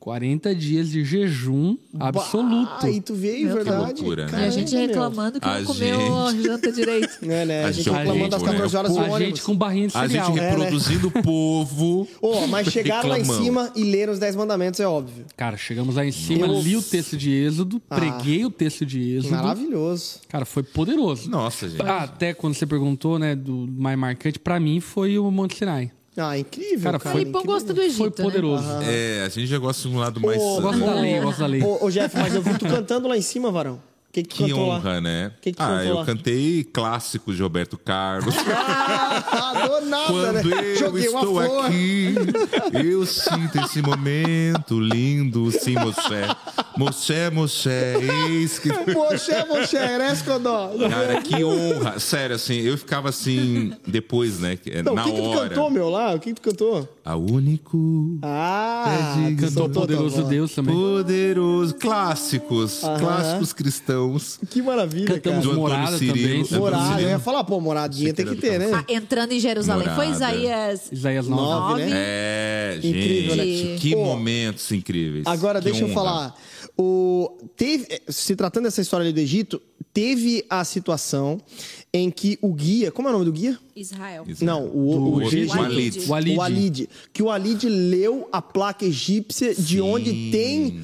40 0.07 0.55
dias 0.55 0.89
de 0.89 1.03
jejum 1.03 1.75
absoluto. 1.99 2.71
Ah, 2.81 2.85
aí 2.85 3.01
tu 3.01 3.13
veio, 3.13 3.47
Meu 3.47 3.55
verdade. 3.55 4.01
loucura, 4.01 4.25
né? 4.27 4.43
E 4.43 4.45
a 4.45 4.49
gente 4.49 4.71
meu. 4.73 4.87
reclamando 4.87 5.37
que 5.41 5.45
A 5.45 5.59
não 5.59 5.65
comeu 5.65 6.17
a 6.27 6.33
janta 6.33 6.71
direito. 6.71 7.17
É, 7.27 7.45
né? 7.45 7.63
A 7.65 7.67
A 7.67 7.71
gente 7.73 7.89
reclamando 7.89 8.29
das 8.29 8.41
a 8.41 8.45
gente- 8.45 8.53
14 8.55 8.77
horas 8.77 8.91
do 8.93 8.99
a 8.99 9.01
ônibus. 9.01 9.19
gente 9.19 9.41
com 9.41 9.53
barrinha 9.53 9.87
de 9.89 9.97
A 9.97 10.07
cereal. 10.07 10.27
gente 10.27 10.39
É, 10.39 10.41
né? 10.43 10.49
reproduzindo 10.51 11.07
o 11.09 11.11
povo. 11.11 12.07
Ô, 12.21 12.47
mas 12.47 12.67
chegaram 12.69 13.09
lá 13.09 13.19
em 13.19 13.25
cima 13.25 13.69
e 13.75 13.83
leram 13.83 14.13
os 14.13 14.19
10 14.19 14.37
mandamentos, 14.37 14.79
é 14.79 14.87
óbvio. 14.87 15.25
Cara, 15.35 15.57
chegamos 15.57 15.95
lá 15.95 16.05
em 16.05 16.11
cima, 16.13 16.47
Eu- 16.47 16.61
li 16.61 16.77
o 16.77 16.81
texto 16.81 17.17
de 17.17 17.29
Êxodo, 17.29 17.81
Ah. 17.89 17.95
preguei 17.97 18.45
o 18.45 18.49
texto 18.49 18.85
de 18.85 19.17
Êxodo. 19.17 19.35
Maravilhoso. 19.35 20.21
Cara, 20.29 20.45
foi 20.45 20.63
poderoso. 20.63 21.29
Nossa, 21.29 21.67
gente. 21.67 21.81
Ah, 21.81 22.03
até 22.03 22.33
quando 22.33 22.53
você 22.53 22.65
perguntou, 22.65 23.19
né, 23.19 23.35
do 23.35 23.67
mais 23.77 23.99
marcante, 23.99 24.39
pra 24.39 24.57
mim 24.57 24.79
foi 24.79 25.19
o 25.19 25.29
Monte 25.29 25.57
Sinai. 25.57 25.91
Ah, 26.19 26.37
incrível, 26.37 26.81
Cara, 26.83 26.99
cara. 26.99 27.13
foi- 27.13 27.21
O 27.21 27.25
Lipão 27.25 27.41
incrível. 27.41 27.59
gosta 27.59 27.73
do 27.73 27.81
Egito, 27.81 27.97
Foi 27.97 28.07
né? 28.09 28.13
poderoso. 28.23 28.63
É, 28.83 29.23
a 29.25 29.29
gente 29.29 29.45
já 29.47 29.57
gosta 29.59 29.87
de 29.87 29.95
um 29.95 29.99
lado 29.99 30.19
mais. 30.19 30.41
Ô, 30.41 30.55
Eu 30.57 30.61
gosto 30.63 30.79
da 30.79 30.93
lei, 30.95 31.17
eu 31.19 31.21
gosto 31.23 31.39
da 31.39 31.45
lei. 31.45 31.61
Ô, 31.63 31.85
ô, 31.85 31.91
Jeff, 31.91 32.17
mas 32.17 32.33
eu 32.33 32.41
vi 32.41 32.57
tu 32.57 32.65
cantando 32.65 33.07
lá 33.07 33.15
em 33.15 33.21
cima, 33.21 33.51
Varão. 33.51 33.79
O 34.21 34.23
que 34.23 34.37
que 34.37 34.45
Que 34.45 34.53
honra, 34.53 34.93
lá? 34.93 35.01
né? 35.01 35.31
Que 35.41 35.51
que 35.51 35.61
ah, 35.61 35.83
eu 35.85 35.95
lá? 35.95 36.05
cantei 36.05 36.63
clássicos 36.63 37.35
de 37.35 37.41
Roberto 37.43 37.77
Carlos. 37.77 38.33
Ah, 39.29 39.67
do 39.67 39.85
nada, 39.87 40.07
Quando 40.07 40.49
né? 40.49 40.71
eu 40.73 40.75
Joguei 40.77 41.05
estou 41.05 41.39
aqui, 41.39 42.15
eu 42.73 43.05
sinto 43.05 43.59
esse 43.63 43.81
momento 43.81 44.79
lindo, 44.79 45.51
sim, 45.51 45.73
Moché. 45.75 46.27
Moché, 46.77 47.29
Moché, 47.29 47.95
eis 48.29 48.59
que. 48.59 48.69
Moxé, 48.93 49.45
moxé, 49.45 49.95
Erescodó. 49.95 50.71
Cara, 50.89 51.21
que 51.21 51.43
honra. 51.43 51.99
Sério, 51.99 52.35
assim, 52.35 52.55
eu 52.61 52.77
ficava 52.77 53.09
assim, 53.09 53.73
depois, 53.85 54.39
né? 54.39 54.57
Não, 54.83 54.93
o 54.93 54.95
na 54.95 55.03
que, 55.03 55.11
que 55.11 55.17
tu 55.21 55.23
hora. 55.29 55.49
cantou, 55.49 55.69
meu, 55.69 55.89
lá? 55.89 56.13
O 56.13 56.19
que, 56.19 56.33
tu 56.33 56.41
cantou? 56.41 56.87
A 57.03 57.15
único. 57.15 58.19
Ah, 58.21 58.85
É. 59.31 59.35
Cantou 59.41 59.69
Poderoso. 59.69 60.23
Deus 60.23 60.53
também. 60.53 60.75
Poderoso. 60.75 61.75
Clássicos. 61.75 62.83
Aham. 62.83 62.99
Clássicos 62.99 63.53
cristãos. 63.53 64.06
Que 64.49 64.61
maravilha, 64.61 65.05
Cantamos 65.19 65.45
cara. 65.45 65.57
Morada 65.57 65.97
Cirilo. 65.97 66.47
também. 66.47 66.59
Morada, 66.59 67.01
eu 67.01 67.09
ia 67.09 67.19
falar, 67.19 67.43
pô, 67.43 67.59
moradinha 67.59 68.13
tem 68.13 68.25
que 68.25 68.35
ter, 68.35 68.59
né? 68.59 68.71
Ah, 68.73 68.85
entrando 68.87 69.31
em 69.31 69.39
Jerusalém. 69.39 69.87
Foi 69.95 70.07
Morada. 70.07 70.35
Isaías 70.35 70.81
Isaías 70.91 71.27
9. 71.27 71.41
Nove, 71.41 71.85
né? 71.85 71.91
É, 71.93 72.79
Incrível, 72.83 73.35
né? 73.35 73.43
gente. 73.45 73.81
Que 73.81 73.91
Pô, 73.95 74.03
momentos 74.05 74.71
incríveis. 74.71 75.25
Agora, 75.27 75.59
Que 75.59 75.65
deixa 75.65 75.81
eu 75.81 75.85
honra. 75.85 75.93
falar. 75.95 76.35
O, 76.79 77.37
teve, 77.55 77.87
se 78.07 78.35
tratando 78.35 78.65
dessa 78.65 78.81
história 78.81 79.03
ali 79.03 79.11
do 79.13 79.19
Egito, 79.19 79.59
teve 79.91 80.45
a 80.47 80.63
situação 80.63 81.39
em 81.91 82.11
que 82.11 82.37
o 82.41 82.53
guia. 82.53 82.91
Como 82.91 83.07
é 83.07 83.11
o 83.11 83.13
nome 83.13 83.25
do 83.25 83.31
guia? 83.31 83.57
Israel. 83.75 84.25
Não, 84.41 84.65
o, 84.67 85.13
o, 85.15 85.19
Do 85.19 85.23
Egito- 85.23 85.55
Walid. 85.57 85.99
O 85.99 86.09
Walid. 86.09 86.35
O 86.35 86.37
Walid. 86.37 86.89
Que 87.11 87.23
o 87.23 87.25
Walid 87.27 87.67
leu 87.67 88.29
a 88.31 88.41
placa 88.41 88.85
egípcia 88.85 89.55
de 89.55 89.77
Sim. 89.77 89.81
onde 89.81 90.29
tem 90.31 90.81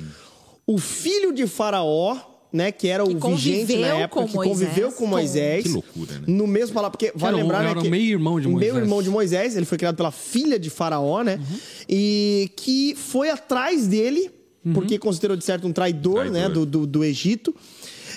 o 0.66 0.80
filho 0.80 1.32
de 1.32 1.46
Faraó, 1.46 2.18
né? 2.54 2.72
Que 2.72 2.88
era 2.88 3.04
Que 3.04 3.14
o 3.16 3.20
vigente 3.36 3.76
na 3.78 3.88
época, 3.88 4.22
com 4.22 4.28
que 4.28 4.34
conviveu 4.34 4.84
Moisés. 4.84 4.94
com 4.96 5.06
Moisés. 5.08 5.64
Que 5.64 5.70
loucura, 5.70 6.14
né? 6.20 6.24
No 6.28 6.46
mesmo 6.48 6.74
palavra, 6.76 6.92
porque 6.92 7.12
vale 7.16 7.36
Era 7.36 7.44
um- 7.44 7.48
lembrar, 7.48 7.64
né? 7.64 7.70
era 7.72 7.80
o 7.80 7.82
que- 7.82 7.90
meio-irmão 7.90 8.40
de 8.40 8.48
Moisés. 8.48 8.72
Meio-irmão 8.74 9.02
de 9.04 9.10
Moisés, 9.10 9.58
ele 9.58 9.66
foi 9.66 9.78
criado 9.78 9.96
pela 9.96 10.12
filha 10.12 10.60
de 10.60 10.70
Faraó, 10.70 11.24
né? 11.24 11.36
Uhum. 11.38 11.58
E 11.90 12.52
que 12.56 12.96
foi 12.96 13.30
atrás 13.30 13.88
dele, 13.88 14.30
Uhum. 14.66 14.74
porque 14.74 14.98
considerou 15.00 15.36
de 15.36 15.44
certo 15.44 15.68
um 15.68 15.74
traidor, 15.74 16.28
Traidor. 16.28 16.34
né? 16.34 16.48
Do, 16.48 16.66
do, 16.66 16.88
do 16.88 17.04
Egito. 17.04 17.54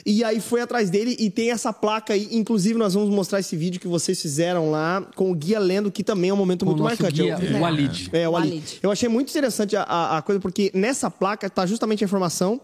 E 0.05 0.23
aí 0.23 0.39
foi 0.41 0.61
atrás 0.61 0.89
dele 0.91 1.17
e 1.19 1.29
tem 1.31 1.51
essa 1.51 1.73
placa 1.73 2.13
aí. 2.13 2.29
Inclusive, 2.31 2.79
nós 2.79 2.95
vamos 2.95 3.11
mostrar 3.11 3.41
esse 3.41 3.57
vídeo 3.57 3.81
que 3.81 3.89
vocês 3.89 4.21
fizeram 4.23 4.71
lá 4.71 5.01
com 5.17 5.33
o 5.33 5.35
guia 5.35 5.59
lendo, 5.59 5.91
que 5.91 6.05
também 6.05 6.31
é 6.31 6.35
um 6.35 6.37
momento 6.37 6.65
Com 6.65 6.71
o 6.73 6.75
muito 6.77 6.85
nosso 6.89 7.03
marcante. 7.03 7.23
guia, 7.23 7.37
Eu- 7.43 7.57
o 7.57 7.61
Walid. 7.61 8.11
é, 8.13 8.29
o 8.29 8.33
Walid. 8.33 8.51
Walid. 8.55 8.79
Eu 8.83 8.91
achei 8.93 9.09
muito 9.09 9.31
interessante 9.31 9.75
a, 9.75 9.83
a, 9.83 10.19
a 10.19 10.23
coisa, 10.23 10.41
porque 10.41 10.71
nessa 10.75 11.11
placa 11.11 11.51
tá 11.51 11.67
justamente 11.67 12.05
a 12.05 12.07
informação. 12.07 12.61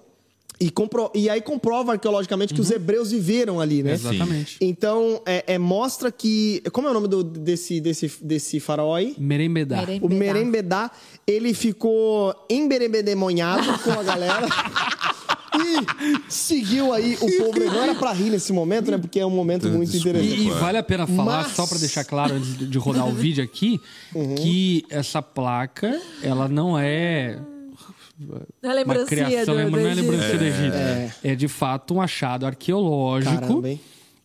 E, 0.63 0.71
compro... 0.71 1.11
e 1.15 1.29
aí 1.29 1.41
comprova 1.41 1.93
arqueologicamente 1.93 2.55
que 2.55 2.61
os 2.61 2.71
hebreus 2.71 3.11
viveram 3.11 3.61
ali, 3.61 3.83
né? 3.83 3.93
Exatamente. 3.93 4.57
Então, 4.61 5.21
é, 5.27 5.45
é, 5.55 5.59
mostra 5.59 6.11
que. 6.13 6.63
Como 6.73 6.87
é 6.87 6.91
o 6.91 6.95
nome 6.95 7.09
do, 7.09 7.23
desse, 7.25 7.81
desse, 7.81 8.11
desse 8.23 8.61
faraó 8.61 8.95
aí? 8.95 9.15
Merembedá. 9.19 9.79
Merem- 9.79 10.01
O 10.03 10.09
Merembedá, 10.09 10.91
ele 11.27 11.53
ficou 11.55 12.35
emberebedemonhado 12.51 13.67
com 13.83 13.91
a 13.93 14.03
galera. 14.03 14.47
E 15.55 16.33
seguiu 16.33 16.95
aí 16.95 17.15
o 17.21 17.37
povo. 17.45 17.61
Não 17.61 17.83
era 17.83 17.95
pra 17.95 18.11
rir 18.13 18.31
nesse 18.31 18.55
momento, 18.55 18.91
né? 18.91 18.97
Porque 18.97 19.21
é 19.21 19.27
um 19.27 19.31
momento 19.31 19.69
muito 19.69 19.91
Desculpa. 19.93 20.19
interessante. 20.19 20.47
E, 20.49 20.51
vale 20.51 20.79
a 20.79 20.83
pena 20.83 21.07
falar, 21.07 21.43
Mas- 21.43 21.53
só 21.53 21.67
pra 21.67 21.77
deixar 21.77 22.05
claro 22.05 22.35
antes 22.37 22.57
de- 22.57 22.67
de 22.67 22.79
rodar 22.79 23.07
o 23.07 23.13
vídeo 23.13 23.45
aqui, 23.45 23.79
Uhum. 24.15 24.35
que 24.35 24.83
essa 24.89 25.21
placa, 25.21 26.01
ela 26.23 26.49
não 26.49 26.79
é 26.79 27.39
Não 28.19 28.37
é 28.37 28.67
uma 28.69 28.75
lembrancinha 28.75 29.27
criação, 29.27 29.55
do, 29.55 29.63
não 29.63 29.71
do 29.71 29.79
é 29.81 29.95
lembrança 29.95 30.39
do 30.39 30.45
Egito. 30.45 30.77
É. 31.25 31.35
de 31.35 31.49
fato 31.49 31.95
um 31.95 32.01
achado 32.01 32.47
arqueológico. 32.47 33.41
Caramba, 33.41 33.69
hein? 33.69 33.81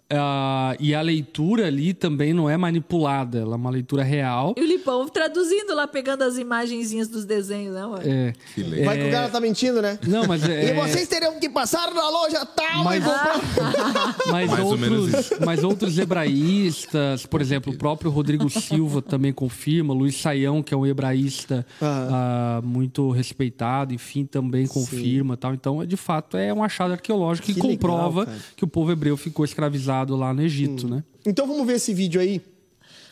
Ah, 0.09 0.73
e 0.79 0.95
a 0.95 1.01
leitura 1.01 1.67
ali 1.67 1.93
também 1.93 2.33
não 2.33 2.49
é 2.49 2.55
manipulada, 2.55 3.39
ela 3.39 3.53
é 3.53 3.55
uma 3.57 3.69
leitura 3.69 4.03
real. 4.03 4.55
E 4.57 4.61
o 4.61 4.65
Lipão 4.65 5.05
traduzindo 5.09 5.75
lá, 5.75 5.85
pegando 5.85 6.23
as 6.23 6.37
imagenzinhas 6.37 7.09
dos 7.09 7.25
desenhos, 7.25 7.75
né, 7.75 7.81
mano? 7.85 8.01
É, 8.05 8.33
Que 8.55 8.63
legal. 8.63 8.85
Vai 8.85 8.97
que 8.99 9.07
o 9.07 9.11
cara 9.11 9.29
tá 9.29 9.39
mentindo, 9.41 9.81
né? 9.81 9.99
não, 10.07 10.25
mas 10.25 10.47
é, 10.47 10.69
E 10.69 10.73
vocês 10.73 11.07
teriam 11.09 11.37
que 11.39 11.49
passar 11.49 11.93
na 11.93 12.09
loja 12.09 12.45
tal 12.45 12.83
Mas- 12.85 13.03
e 13.03 13.05
comprar. 13.05 14.15
mas, 14.31 14.49
Mais 14.49 14.59
ou 14.59 14.67
outros, 14.71 15.33
mas 15.45 15.63
outros 15.63 15.97
hebraístas, 15.97 17.25
por 17.25 17.41
exemplo, 17.41 17.73
o 17.73 17.77
próprio 17.77 18.09
Rodrigo 18.09 18.49
Silva 18.49 19.01
também 19.01 19.33
confirma, 19.33 19.93
Luiz 19.93 20.15
Saião, 20.21 20.63
que 20.63 20.73
é 20.73 20.77
um 20.77 20.85
hebraísta 20.85 21.65
ah, 21.81 22.61
muito 22.63 23.11
respeitado, 23.11 23.93
enfim, 23.93 24.25
também 24.25 24.67
confirma 24.67 25.35
tal. 25.35 25.53
Então, 25.53 25.85
de 25.85 25.97
fato, 25.97 26.37
é 26.37 26.53
um 26.53 26.63
achado 26.63 26.93
arqueológico 26.93 27.45
que, 27.47 27.53
Que 27.53 27.59
legal, 27.59 27.75
comprova 27.75 28.25
cara. 28.25 28.37
que 28.55 28.63
o 28.63 28.67
povo 28.67 28.89
hebreu 28.91 29.17
ficou 29.17 29.43
escravizado 29.43 29.96
lá 30.05 30.33
no 30.33 30.41
Egito, 30.41 30.87
né? 30.87 31.03
Então 31.25 31.45
vamos 31.47 31.65
ver 31.65 31.73
esse 31.75 31.93
vídeo 31.93 32.19
aí. 32.21 32.41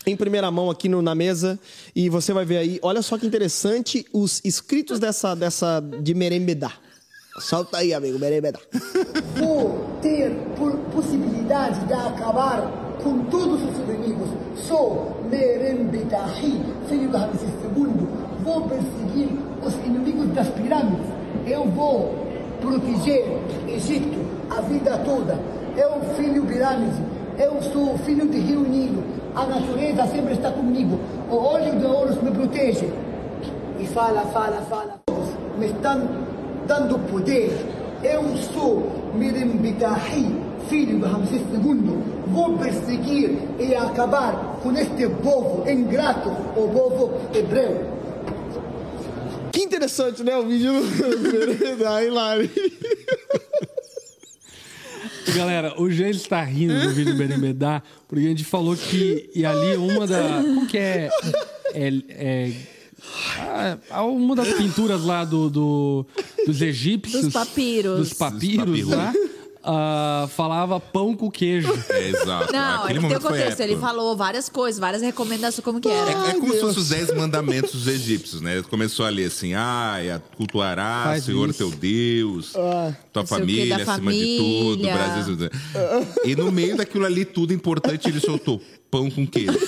Em 0.07 0.15
primeira 0.15 0.51
mão 0.51 0.69
aqui 0.69 0.88
no- 0.88 1.01
na 1.01 1.15
mesa. 1.15 1.59
E 1.95 2.09
você 2.09 2.31
vai 2.31 2.45
ver 2.45 2.57
aí. 2.57 2.79
Olha 2.83 3.01
só 3.01 3.17
que 3.17 3.25
interessante 3.25 4.05
os 4.13 4.39
escritos 4.45 4.99
dessa, 4.99 5.36
dessa 5.36 5.79
de 6.01 6.13
Merembedá. 6.13 6.71
Solta 7.39 7.79
aí, 7.79 7.93
amigo, 7.93 8.17
Merembedá. 8.19 8.59
vou 9.36 9.86
ter 10.01 10.31
por 10.55 10.71
possibilidade 10.93 11.86
de 11.86 11.93
acabar 11.93 12.95
com 13.03 13.25
todos 13.25 13.61
os 13.61 13.77
inimigos. 13.89 14.29
Sou 14.67 15.21
Merembetahi, 15.29 16.61
filho 16.88 17.09
do 17.09 17.17
Ramsés 17.17 17.49
II. 17.75 18.07
Vou 18.43 18.69
perseguir 18.69 19.29
os 19.65 19.73
inimigos 19.86 20.27
das 20.33 20.47
pirâmides. 20.49 21.07
Eu 21.47 21.65
vou 21.71 22.25
proteger 22.61 23.25
Egito 23.67 24.17
a 24.49 24.61
vida 24.61 24.97
toda. 24.99 25.33
Eu, 25.78 26.01
filho 26.15 26.45
pirâmide, 26.45 27.01
eu 27.38 27.61
sou 27.73 27.97
filho 27.99 28.28
de 28.28 28.38
Rio 28.39 28.61
Nilo. 28.61 29.03
A 29.36 29.45
natureza 29.45 30.07
sempre 30.07 30.34
está 30.34 30.49
comigo. 30.51 30.97
O 31.30 31.36
olho 31.36 31.78
de 31.78 31.86
Horus 31.86 32.21
me 32.21 32.32
protege. 32.32 32.89
E 33.80 33.86
fala, 33.88 34.21
fala, 34.28 34.61
fala. 34.69 35.01
Me 35.57 35.67
estão 35.67 36.01
dando 36.65 36.97
poder. 37.11 37.51
Eu 38.01 38.23
sou 38.53 38.89
Mirembitahi, 39.15 40.34
filho 40.69 40.99
do 40.99 41.05
Ramsés 41.05 41.41
II. 41.41 41.97
Vou 42.28 42.57
perseguir 42.57 43.38
e 43.59 43.76
acabar 43.76 44.57
com 44.63 44.71
este 44.71 45.07
povo 45.21 45.69
ingrato, 45.69 46.30
o 46.30 46.69
povo 46.69 47.13
hebreu. 47.34 47.95
Que 49.51 49.63
interessante, 49.63 50.23
né? 50.23 50.36
O 50.38 50.43
vídeo 50.43 50.73
hein, 50.73 52.09
Lari? 52.11 52.51
Galera, 55.34 55.73
o 55.82 55.89
Jean 55.89 56.09
está 56.09 56.43
rindo 56.43 56.80
do 56.80 56.89
vídeo 56.91 57.13
do 57.13 57.17
Berembedá, 57.17 57.82
porque 58.07 58.26
a 58.26 58.30
gente 58.30 58.43
falou 58.43 58.76
que 58.76 59.30
e 59.34 59.45
ali 59.45 59.76
uma 59.78 60.05
da. 60.05 60.41
Como 60.41 60.67
que 60.67 60.78
é? 60.78 61.09
É. 61.73 61.88
é 62.09 62.51
ah, 63.89 64.03
uma 64.03 64.36
das 64.36 64.53
pinturas 64.53 65.03
lá 65.03 65.23
do, 65.23 65.49
do- 65.49 66.05
dos 66.45 66.61
egípcios. 66.61 67.23
Dos 67.26 67.34
papiros. 67.34 67.97
Dos 67.99 68.13
papiros 68.13 68.80
Dos 68.82 68.89
lá. 68.89 69.13
Ah, 69.68 70.28
falava 70.30 70.80
pão 70.80 71.16
com 71.16 71.30
queijo. 71.30 71.74
É, 71.95 72.09
exato. 72.09 72.51
Não, 72.51 72.84
Aquele 72.84 72.99
ele 72.99 72.99
tem 72.99 72.99
o 72.99 73.01
momento 73.03 73.22
foi 73.22 73.32
contexto. 73.32 73.59
Ele 73.61 73.78
falou 73.78 74.18
várias 74.18 74.49
coisas, 74.49 74.80
várias 74.80 75.01
recomendações, 75.01 75.63
como 75.63 75.80
que 75.80 75.88
era. 75.88 76.11
É, 76.11 76.30
é 76.32 76.34
como 76.34 76.53
se 76.53 76.59
fossem 76.59 76.82
os 76.82 76.89
dez 76.89 77.13
mandamentos 77.13 77.72
dos 77.72 77.88
egípcios, 77.88 78.41
né? 78.41 78.61
Começou 78.70 79.05
ali 79.05 79.24
assim, 79.24 79.53
ah, 79.53 79.97
é, 79.99 80.20
cultuarás 80.36 81.05
Faz 81.05 81.24
Senhor 81.24 81.49
isso. 81.49 81.57
teu 81.57 81.72
Deus, 81.72 82.51
tua 82.51 83.22
o 83.22 83.26
quê, 83.26 83.26
família 83.26 83.76
acima 83.78 84.11
de 84.11 84.38
tudo, 84.38 84.84
família. 84.84 84.93
Brasil. 84.93 85.38
E 86.26 86.36
no 86.36 86.51
meio 86.51 86.76
daquilo 86.76 87.05
ali, 87.05 87.24
tudo 87.24 87.53
importante, 87.53 88.09
ele 88.09 88.20
soltou 88.20 88.61
pão 88.91 89.09
com 89.09 89.26
queijo. 89.26 89.57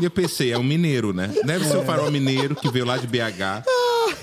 E 0.00 0.04
eu 0.04 0.10
pensei, 0.10 0.52
é 0.52 0.58
um 0.58 0.62
mineiro, 0.62 1.14
né? 1.14 1.32
Deve 1.44 1.64
ser 1.64 1.78
o 1.78 1.84
farol 1.84 2.10
mineiro 2.10 2.54
que 2.54 2.68
veio 2.68 2.84
lá 2.84 2.98
de 2.98 3.06
BH. 3.06 3.64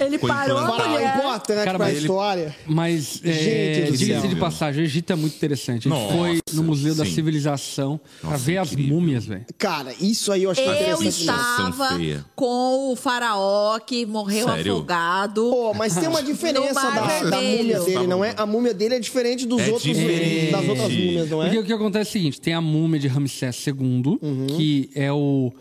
Ele 0.06 0.18
Foi 0.18 0.30
parou 0.30 0.58
a. 0.58 0.68
Faraó 0.68 0.90
mulher. 0.90 1.16
importante 1.18 1.64
Cara, 1.64 1.78
pra 1.78 1.86
mas 1.88 1.90
ele- 1.90 2.00
história. 2.02 2.56
Mas, 2.66 3.22
é, 3.24 3.34
Gente 3.34 3.92
do 3.92 3.98
diga-se 3.98 4.22
céu. 4.22 4.30
de 4.30 4.36
passagem, 4.36 4.84
o 4.84 4.86
Egito 4.86 5.12
é 5.14 5.16
muito 5.16 5.36
interessante. 5.36 5.88
A 5.88 5.92
gente 5.96 6.02
Nossa, 6.02 6.18
foi 6.18 6.40
no 6.54 6.64
Museu 6.64 6.96
da 6.96 7.06
sim. 7.06 7.12
Civilização 7.14 8.00
pra 8.22 8.32
Nossa, 8.32 8.44
ver 8.44 8.58
as 8.58 8.72
incrível. 8.72 8.96
múmias, 8.96 9.26
velho. 9.26 9.46
Cara, 9.58 9.94
isso 10.00 10.32
aí 10.32 10.44
eu 10.44 10.52
acho 10.52 10.62
Eu 10.62 10.74
interessante. 10.74 11.12
Situação 11.14 11.70
estava 11.70 11.96
feia. 11.98 12.26
com 12.36 12.92
o 12.92 12.96
faraó 12.96 13.80
que 13.80 14.06
morreu 14.06 14.48
Sério? 14.48 14.74
afogado. 14.74 15.42
Pô, 15.50 15.74
mas 15.74 15.96
tem 15.96 16.08
uma 16.10 16.22
diferença 16.24 16.82
No 16.82 16.92
Mar 16.92 16.96
da, 16.96 17.30
da 17.30 17.40
Vermelho. 17.40 17.58
múmia 17.64 17.80
dele, 17.82 18.08
não 18.08 18.24
é? 18.26 18.34
A 18.38 18.46
múmia 18.46 18.74
dele 18.74 18.96
é 18.96 19.00
diferente 19.00 19.46
dos 19.46 19.62
É 19.62 19.66
outros 19.72 19.84
diferente. 19.84 20.52
das 20.52 20.68
outras 20.68 20.92
múmias, 20.92 21.30
não 21.30 21.40
Porque 21.42 21.58
é? 21.58 21.60
o 21.60 21.64
que 21.66 21.74
acontece 21.74 22.10
é 22.10 22.10
o 22.10 22.14
seguinte: 22.14 22.42
tem 22.42 22.54
a 22.54 22.62
múmia 22.62 23.00
de 23.00 23.08
Ramsés 23.08 23.66
II, 23.68 23.74
Uhum. 24.22 24.48
que 24.56 24.90
é 24.96 25.12
o 25.12 25.52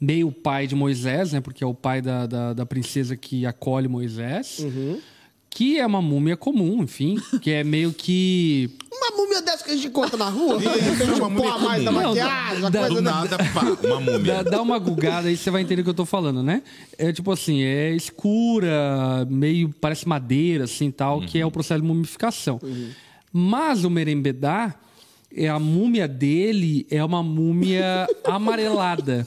meio 0.00 0.30
pai 0.30 0.66
de 0.66 0.74
Moisés, 0.74 1.32
né? 1.32 1.40
Porque 1.40 1.62
é 1.62 1.66
o 1.66 1.74
pai 1.74 2.00
da, 2.00 2.26
da, 2.26 2.52
da 2.52 2.66
princesa 2.66 3.16
que 3.16 3.44
acolhe 3.46 3.88
Moisés. 3.88 4.58
Uhum. 4.60 5.00
Que 5.50 5.78
é 5.78 5.86
uma 5.86 6.02
múmia 6.02 6.36
comum, 6.36 6.82
enfim, 6.82 7.16
que 7.40 7.50
é 7.50 7.64
meio 7.64 7.92
que. 7.92 8.70
Uma 8.92 9.16
múmia 9.16 9.40
dessa 9.40 9.64
que 9.64 9.70
a 9.70 9.74
gente 9.74 9.88
encontra 9.88 10.16
na 10.16 10.28
rua, 10.28 10.58
de 10.58 10.66
repente 10.68 11.02
é 11.02 11.14
uma 11.14 11.26
um 11.26 11.30
múmia 11.30 11.52
a 11.52 11.58
mais 11.58 11.84
da 11.84 11.90
maquiagem, 11.90 12.58
a 12.66 12.70
Não, 12.70 12.70
coisa 12.70 12.88
Do 12.88 12.94
da... 13.02 13.10
nada, 13.10 13.38
pá, 13.38 13.62
uma 13.62 13.76
Dá, 13.82 14.00
múmia. 14.00 14.44
dá 14.44 14.62
uma 14.62 14.78
gugada 14.78 15.26
aí, 15.28 15.36
você 15.36 15.50
vai 15.50 15.62
entender 15.62 15.80
o 15.80 15.84
que 15.84 15.90
eu 15.90 15.94
tô 15.94 16.04
falando, 16.04 16.42
né? 16.42 16.62
É 16.98 17.10
tipo 17.12 17.32
assim, 17.32 17.62
é 17.62 17.92
escura, 17.96 19.26
meio 19.28 19.70
parece 19.80 20.06
madeira, 20.06 20.64
assim 20.64 20.90
tal, 20.90 21.22
que 21.22 21.40
é 21.40 21.46
o 21.46 21.50
processo 21.50 21.80
de 21.80 21.86
mumificação. 21.88 22.60
Mas 23.32 23.84
o 23.84 23.90
merembedá, 23.90 24.74
é 25.34 25.48
a 25.48 25.58
múmia 25.58 26.06
dele 26.06 26.86
é 26.90 27.02
uma 27.04 27.22
múmia 27.22 28.06
amarelada. 28.24 29.26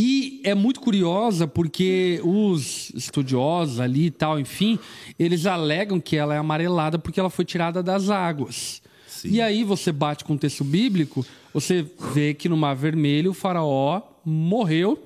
E 0.00 0.40
é 0.44 0.54
muito 0.54 0.78
curiosa 0.78 1.48
porque 1.48 2.20
os 2.22 2.90
estudiosos 2.90 3.80
ali 3.80 4.06
e 4.06 4.10
tal, 4.12 4.38
enfim, 4.38 4.78
eles 5.18 5.44
alegam 5.44 5.98
que 5.98 6.16
ela 6.16 6.36
é 6.36 6.38
amarelada 6.38 7.00
porque 7.00 7.18
ela 7.18 7.28
foi 7.28 7.44
tirada 7.44 7.82
das 7.82 8.08
águas. 8.08 8.80
Sim. 9.08 9.30
E 9.30 9.40
aí 9.40 9.64
você 9.64 9.90
bate 9.90 10.24
com 10.24 10.34
o 10.34 10.38
texto 10.38 10.62
bíblico, 10.62 11.26
você 11.52 11.84
vê 12.14 12.32
que 12.32 12.48
no 12.48 12.56
Mar 12.56 12.76
Vermelho 12.76 13.32
o 13.32 13.34
faraó 13.34 14.02
morreu 14.24 15.02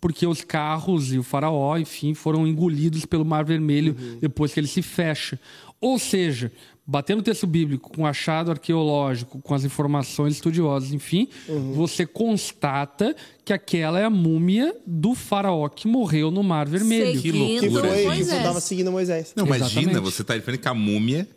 porque 0.00 0.24
os 0.24 0.44
carros 0.44 1.12
e 1.12 1.18
o 1.18 1.24
faraó, 1.24 1.76
enfim, 1.76 2.14
foram 2.14 2.46
engolidos 2.46 3.04
pelo 3.04 3.24
Mar 3.24 3.44
Vermelho 3.44 3.96
depois 4.20 4.54
que 4.54 4.60
ele 4.60 4.68
se 4.68 4.80
fecha. 4.80 5.40
Ou 5.80 5.98
seja, 5.98 6.52
batendo 6.86 7.18
o 7.18 7.22
texto 7.22 7.46
bíblico 7.46 7.90
com 7.90 8.02
o 8.02 8.06
achado 8.06 8.50
arqueológico, 8.52 9.40
com 9.40 9.54
as 9.54 9.64
informações 9.64 10.34
estudiosas, 10.34 10.92
enfim, 10.92 11.28
você 11.74 12.06
constata 12.06 13.16
que 13.44 13.52
aquela 13.52 13.98
é 13.98 14.04
a 14.04 14.10
múmia 14.10 14.74
do 14.86 15.14
faraó 15.14 15.68
que 15.68 15.88
morreu 15.88 16.30
no 16.30 16.42
Mar 16.42 16.68
Vermelho. 16.68 17.20
Que 17.20 17.32
Seguindo 17.32 17.60
Que 17.60 17.68
loucura, 17.68 17.88
foi 17.88 17.98
que 18.02 18.06
Moisés. 18.06 18.42
tava 18.42 18.60
seguindo 18.60 18.92
Moisés. 18.92 19.32
Não, 19.34 19.46
imagina, 19.46 19.66
Exatamente. 19.66 20.00
você 20.00 20.22
tá 20.22 20.36
diferente 20.36 20.60
com 20.62 20.68
a 20.68 20.74
múmia 20.74 21.28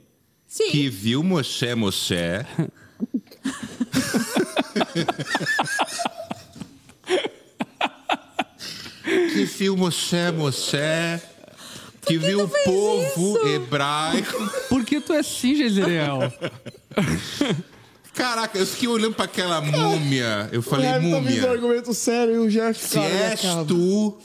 Sim. 0.47 0.69
que 0.69 0.87
viu 0.89 1.23
Moshe 1.23 1.73
Moshe. 1.75 2.15
que 9.03 9.45
viu 9.45 9.75
Moshe 9.77 10.31
Moshe. 10.37 10.77
Que 12.09 12.17
viu 12.17 12.43
o 12.43 12.49
povo 12.65 13.47
hebraico. 13.47 14.49
Por 14.67 14.83
que 14.83 14.99
tu 14.99 15.13
é 15.13 15.19
assim, 15.19 15.55
Jezreel? 15.55 16.33
Caraca, 18.15 18.57
eu 18.57 18.65
fiquei 18.65 18.87
olhando 18.89 19.13
pra 19.13 19.25
aquela 19.25 19.61
múmia. 19.61 20.49
Eu 20.51 20.63
falei, 20.63 20.89
tá 20.89 20.97
um 20.97 21.01
múmia, 21.01 21.51
argumento 21.51 21.93
sério 21.93 22.33
e 22.33 22.39
o 22.39 22.49
Jeff, 22.49 22.79
se 22.79 22.97
és 22.97 23.41
tu 23.67 24.17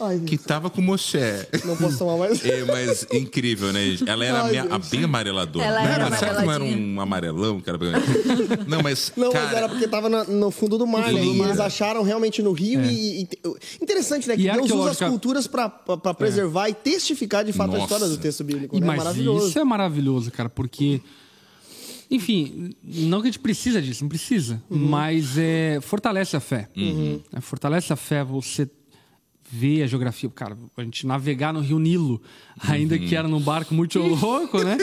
Ai, 0.00 0.18
que 0.20 0.36
tava 0.36 0.68
com 0.70 0.82
Moshe. 0.82 1.16
não 1.64 1.76
posso 1.76 1.98
tomar 1.98 2.16
mais. 2.16 2.42
É, 2.44 2.64
mas 2.64 3.06
incrível, 3.12 3.72
né? 3.72 3.80
Ela 4.06 4.24
era 4.24 4.42
Ai, 4.42 4.58
a 4.58 4.64
Deus. 4.78 4.88
bem 4.88 5.04
amareladora. 5.04 5.64
Ela 5.64 5.82
era 5.82 6.06
era, 6.06 6.16
certo 6.16 6.36
que 6.40 6.44
não 6.46 6.52
era 6.52 6.64
um 6.64 7.00
amarelão? 7.00 7.60
Que 7.60 7.70
era... 7.70 7.78
Não, 8.66 8.82
mas. 8.82 9.12
Não, 9.16 9.30
cara, 9.30 9.44
mas 9.46 9.54
era 9.56 9.68
porque 9.68 9.86
tava 9.86 10.08
na- 10.08 10.24
no 10.24 10.50
fundo 10.50 10.76
do 10.76 10.86
mar, 10.86 11.12
No 11.12 11.18
né? 11.18 11.46
eles 11.48 11.60
acharam 11.60 12.02
realmente 12.02 12.42
no 12.42 12.52
rio 12.52 12.84
e, 12.84 13.22
e- 13.22 13.28
Interessante, 13.80 14.26
né? 14.26 14.36
Que 14.36 14.48
E 14.48 14.52
Deus 14.52 14.70
usa 14.70 14.90
as 14.90 14.98
culturas 14.98 15.46
pra 15.46 15.68
preservar 15.68 16.68
e 16.68 16.74
testificar 16.74 17.44
de 17.44 17.52
fato 17.52 17.70
a 17.76 17.78
Nossa. 17.78 17.94
história 17.94 18.08
do 18.08 18.20
texto 18.20 18.42
bíblico, 18.42 18.76
E, 18.76 18.80
né? 18.80 18.86
mas 18.88 18.96
Maravilhoso. 18.98 19.48
isso 19.48 19.58
é 19.58 19.64
maravilhoso, 19.64 20.30
cara, 20.32 20.48
porque. 20.48 21.00
Enfim, 22.10 22.74
não 22.82 23.20
que 23.20 23.28
a 23.28 23.30
gente 23.30 23.38
precisa 23.40 23.80
disso, 23.80 24.02
não 24.04 24.08
precisa. 24.08 24.62
Mas 24.68 25.38
é, 25.38 25.78
fortalece 25.80 26.36
a 26.36 26.40
fé. 26.40 26.68
É, 27.32 27.40
fortalece 27.40 27.92
a 27.92 27.96
fé 27.96 28.22
você 28.22 28.68
ver 29.56 29.82
a 29.82 29.86
geografia. 29.86 30.28
Cara, 30.30 30.56
a 30.76 30.82
gente 30.82 31.06
navegar 31.06 31.52
no 31.52 31.60
Rio 31.60 31.78
Nilo, 31.78 32.20
ainda 32.68 32.98
que 32.98 33.14
era 33.14 33.28
num 33.28 33.40
barco 33.40 33.72
muito 33.74 33.98
louco, 34.00 34.62
né? 34.62 34.76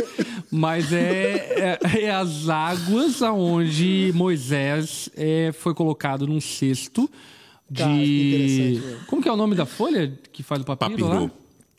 Mas 0.49 0.91
é, 0.93 1.77
é, 1.83 2.01
é 2.05 2.11
as 2.11 2.47
águas 2.49 3.21
aonde 3.21 4.11
Moisés 4.15 5.09
é, 5.15 5.51
foi 5.51 5.73
colocado 5.73 6.25
num 6.27 6.39
cesto 6.39 7.09
de. 7.69 7.83
Cara, 7.83 7.93
que 7.95 8.27
interessante, 8.27 8.79
velho. 8.79 9.05
Como 9.07 9.21
que 9.21 9.29
é 9.29 9.31
o 9.31 9.37
nome 9.37 9.55
da 9.55 9.65
folha 9.65 10.19
que 10.31 10.41
faz 10.43 10.61
o 10.61 10.65
papiro, 10.65 11.07
lá? 11.07 11.13
Papiru. 11.15 11.31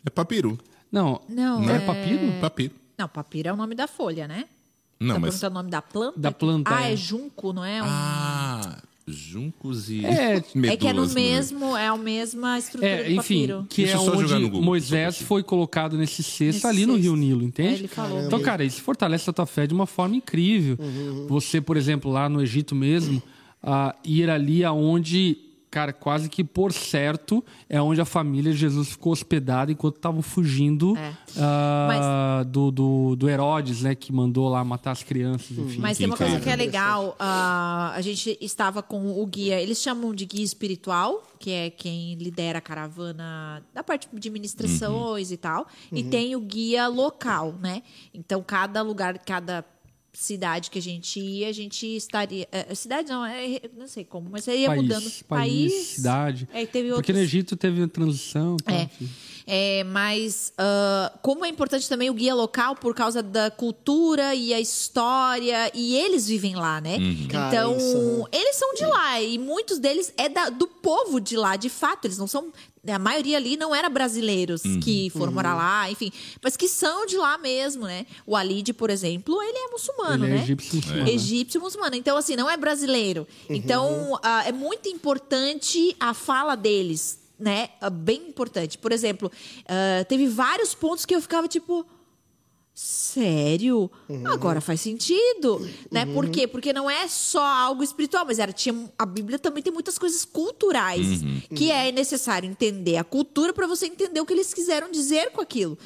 É 0.05 0.11
papiru. 0.11 0.59
Não, 0.91 1.21
Não, 1.29 1.69
é 1.71 1.77
é- 1.77 1.79
papiro? 1.81 2.33
Papiro. 2.41 2.75
Não, 2.99 3.09
papiro 3.09 3.49
é 3.49 3.53
o 3.53 3.57
nome 3.57 3.75
da 3.75 3.87
folha, 3.89 4.29
né? 4.29 4.45
Não, 5.01 5.15
tá 5.17 5.21
mas. 5.21 5.43
o 5.43 5.51
nome 5.51 5.71
da 5.71 5.83
planta? 5.83 6.21
Da 6.21 6.31
planta, 6.31 6.75
Ah, 6.75 6.89
é. 6.89 6.93
é 6.93 6.97
junco, 6.97 7.53
não 7.53 7.65
é? 7.65 7.83
Um- 7.83 7.87
Ah, 7.89 8.79
juncos 9.07 9.91
e. 9.91 10.05
É, 10.05 10.37
é 10.37 10.77
que 10.77 10.87
é 10.87 10.93
no 10.93 11.07
né? 11.07 11.15
mesmo, 11.15 11.77
é 11.77 11.89
a 11.89 11.97
mesma 11.97 12.59
estrutura 12.59 12.87
É, 12.91 13.05
do 13.05 13.11
enfim, 13.13 13.47
papiro. 13.47 13.67
que 13.69 13.83
Deixa 13.83 13.97
é 13.97 14.01
onde 14.01 14.35
Google, 14.45 14.63
Moisés 14.63 15.19
foi 15.19 15.43
colocado 15.43 15.97
nesse 15.99 16.23
cesto 16.23 16.67
ali 16.67 16.87
no. 16.87 16.97
Rio 16.97 17.17
Nilo, 17.17 17.43
É, 17.43 17.45
entende? 17.45 17.75
ele 17.81 17.89
falou. 17.89 18.23
Então, 18.25 18.41
cara, 18.41 18.65
isso 18.65 18.81
fortalece 18.83 19.29
a 19.29 19.33
tua 19.33 19.47
fé 19.47 19.67
de 19.67 19.75
uma 19.75 19.87
forma 19.87 20.17
incrível. 20.17 20.79
Você, 21.29 21.61
por 21.61 21.77
exemplo, 21.77 22.11
lá 22.11 22.29
no 22.29 22.41
Egito 22.43 22.75
mesmo, 22.75 23.23
ah, 23.63 23.95
ir 24.05 24.29
ali 24.31 24.65
aonde, 24.65 25.37
cara, 25.73 25.91
quase 25.91 26.29
que 26.29 26.45
por 26.45 26.71
certo, 26.71 27.43
é 27.67 27.81
onde 27.81 27.99
a 27.99 28.05
família 28.05 28.53
de 28.53 28.59
Jesus 28.59 28.91
ficou 28.91 29.11
hospedada 29.11 29.73
enquanto 29.73 29.97
estavam 29.97 30.21
fugindo 30.21 30.95
É. 30.99 31.15
ah, 31.41 32.45
do, 32.47 32.71
do, 32.71 33.17
do 33.17 33.29
Herodes, 33.29 33.81
né, 33.81 33.95
que 33.95 34.13
mandou 34.13 34.51
lá 34.51 34.63
matar 34.63 34.91
as 34.91 35.03
crianças, 35.03 35.57
enfim. 35.57 35.81
Mas 35.81 35.97
tem 35.97 36.07
uma 36.07 36.17
coisa 36.17 36.39
que 36.39 36.51
é 36.51 36.55
legal. 36.57 37.17
ah, 37.19 37.93
a 37.97 38.01
gente 38.03 38.37
estava 38.39 38.83
com 38.83 39.19
o 39.19 39.27
guia, 39.27 39.59
eles 39.61 39.79
chamam 39.79 40.15
de 40.15 40.27
guia 40.27 40.45
espiritual, 40.45 41.23
que 41.39 41.51
é 41.51 41.71
quem 41.71 42.17
lidera 42.17 42.59
a 42.59 42.61
caravana 42.61 43.65
da 43.73 43.83
parte 43.83 44.09
de 44.13 44.29
administrações 44.29 45.33
e 45.33 45.39
tal. 45.39 45.67
E 45.91 46.03
tem 46.05 46.37
o 46.37 46.41
guia 46.41 46.87
local, 46.87 47.55
né? 47.61 47.83
Então, 48.13 48.43
cada 48.43 48.83
lugar, 48.83 49.19
cada 49.19 49.65
cidade 50.13 50.71
que 50.71 50.79
a 50.79 50.83
gente 50.83 51.19
ia, 51.19 51.49
a 51.49 51.53
gente 51.53 51.87
estaria. 51.97 52.47
eh, 52.53 52.75
cidade 52.75 53.09
não, 53.09 53.25
é, 53.25 53.61
não 53.77 53.89
sei 53.89 54.05
como, 54.05 54.29
mas 54.31 54.45
seria 54.45 54.69
país, 54.69 54.83
mudando. 54.83 55.11
país, 55.27 55.73
cidade. 55.89 56.49
É, 56.53 56.67
teve 56.67 56.89
Porque 56.91 56.97
outros- 57.13 57.17
no 57.17 57.23
Egito 57.23 57.57
teve 57.57 57.83
a 57.83 57.89
transição. 57.89 58.57
Tá, 58.59 58.73
é. 58.73 58.91
É, 59.45 59.83
mas 59.85 60.53
ah, 60.57 61.13
como 61.21 61.45
é 61.45 61.49
importante 61.49 61.89
também 61.89 62.09
o 62.11 62.15
guia 62.15 62.33
local 62.35 62.77
por 62.77 62.95
causa 62.95 63.23
da 63.23 63.51
cultura 63.51 64.35
e 64.37 64.55
a 64.55 64.61
história 64.61 65.71
e 65.75 65.97
eles 65.97 66.29
vivem 66.29 66.55
lá, 66.55 66.81
né? 66.81 66.99
Cara, 67.29 67.49
Então 67.49 67.77
isso, 67.77 68.19
né? 68.19 68.25
eles 68.33 68.57
são 68.57 68.73
de 68.75 68.85
lá 68.87 69.21
e 69.21 69.39
muitos 69.39 69.79
deles 69.81 70.13
é 70.17 70.29
da- 70.29 70.49
do 70.51 70.69
povo 70.69 71.21
de 71.21 71.37
lá, 71.37 71.57
de 71.57 71.69
fato. 71.69 72.05
Eles 72.05 72.19
não 72.19 72.27
são 72.29 72.53
a 72.89 72.99
maioria 72.99 73.37
ali 73.37 73.57
não 73.57 73.73
era 73.73 73.89
brasileiros 73.89 74.63
que 74.83 75.09
foram 75.11 75.33
morar 75.33 75.55
lá, 75.55 75.89
enfim, 75.91 76.11
mas 76.43 76.57
que 76.57 76.67
são 76.67 77.07
de 77.07 77.17
lá 77.17 77.39
mesmo, 77.39 77.85
né? 77.87 78.05
O 78.27 78.35
Alid, 78.35 78.73
por 78.73 78.91
exemplo, 78.91 79.41
ele 79.41 79.57
é 79.57 79.69
muçulmano, 79.69 80.25
Ele 80.25 80.33
é 80.33 80.37
né? 80.39 80.43
egípcio 80.43 80.77
muçulmano. 80.77 81.09
Egípcio 81.09 81.61
muçulmano. 81.61 81.95
Então, 81.95 82.17
assim, 82.17 82.35
não 82.35 82.51
é 82.51 82.57
brasileiro. 82.57 83.27
Então, 83.49 84.19
ah, 84.23 84.43
é 84.47 84.51
muito 84.51 84.89
importante 84.89 85.95
a 86.01 86.13
fala 86.13 86.57
deles, 86.57 87.21
né? 87.39 87.69
Ah, 87.81 87.89
bem 87.89 88.29
importante. 88.29 88.77
Por 88.79 88.91
exemplo, 88.91 89.31
ah, 89.69 90.05
teve 90.09 90.27
vários 90.27 90.75
pontos 90.75 91.07
que 91.07 91.15
eu 91.15 91.21
ficava 91.21 91.47
tipo. 91.47 91.87
Sério? 92.75 93.91
Agora 94.25 94.61
faz 94.61 94.81
sentido, 94.81 95.61
né? 95.91 96.07
Por 96.07 96.31
quê? 96.31 96.47
Porque 96.49 96.73
não 96.73 96.89
é 96.91 97.07
só 97.07 97.45
algo 97.45 97.83
espiritual, 97.83 98.25
mas 98.25 98.39
era 98.39 98.51
tinha 98.51 98.91
a 98.99 99.05
Bíblia 99.05 99.39
também 99.39 99.63
tem 99.63 99.71
muitas 99.73 99.99
coisas 99.99 100.25
culturais 100.25 101.21
que 101.55 101.71
é 101.71 101.93
necessário 101.93 102.49
entender 102.49 102.97
a 102.97 103.05
cultura 103.05 103.53
para 103.53 103.67
você 103.67 103.87
entender 103.87 104.21
o 104.21 104.25
que 104.25 104.33
eles 104.33 104.55
quiseram 104.55 104.91
dizer 104.91 105.31
com 105.33 105.43
aquilo. 105.43 105.77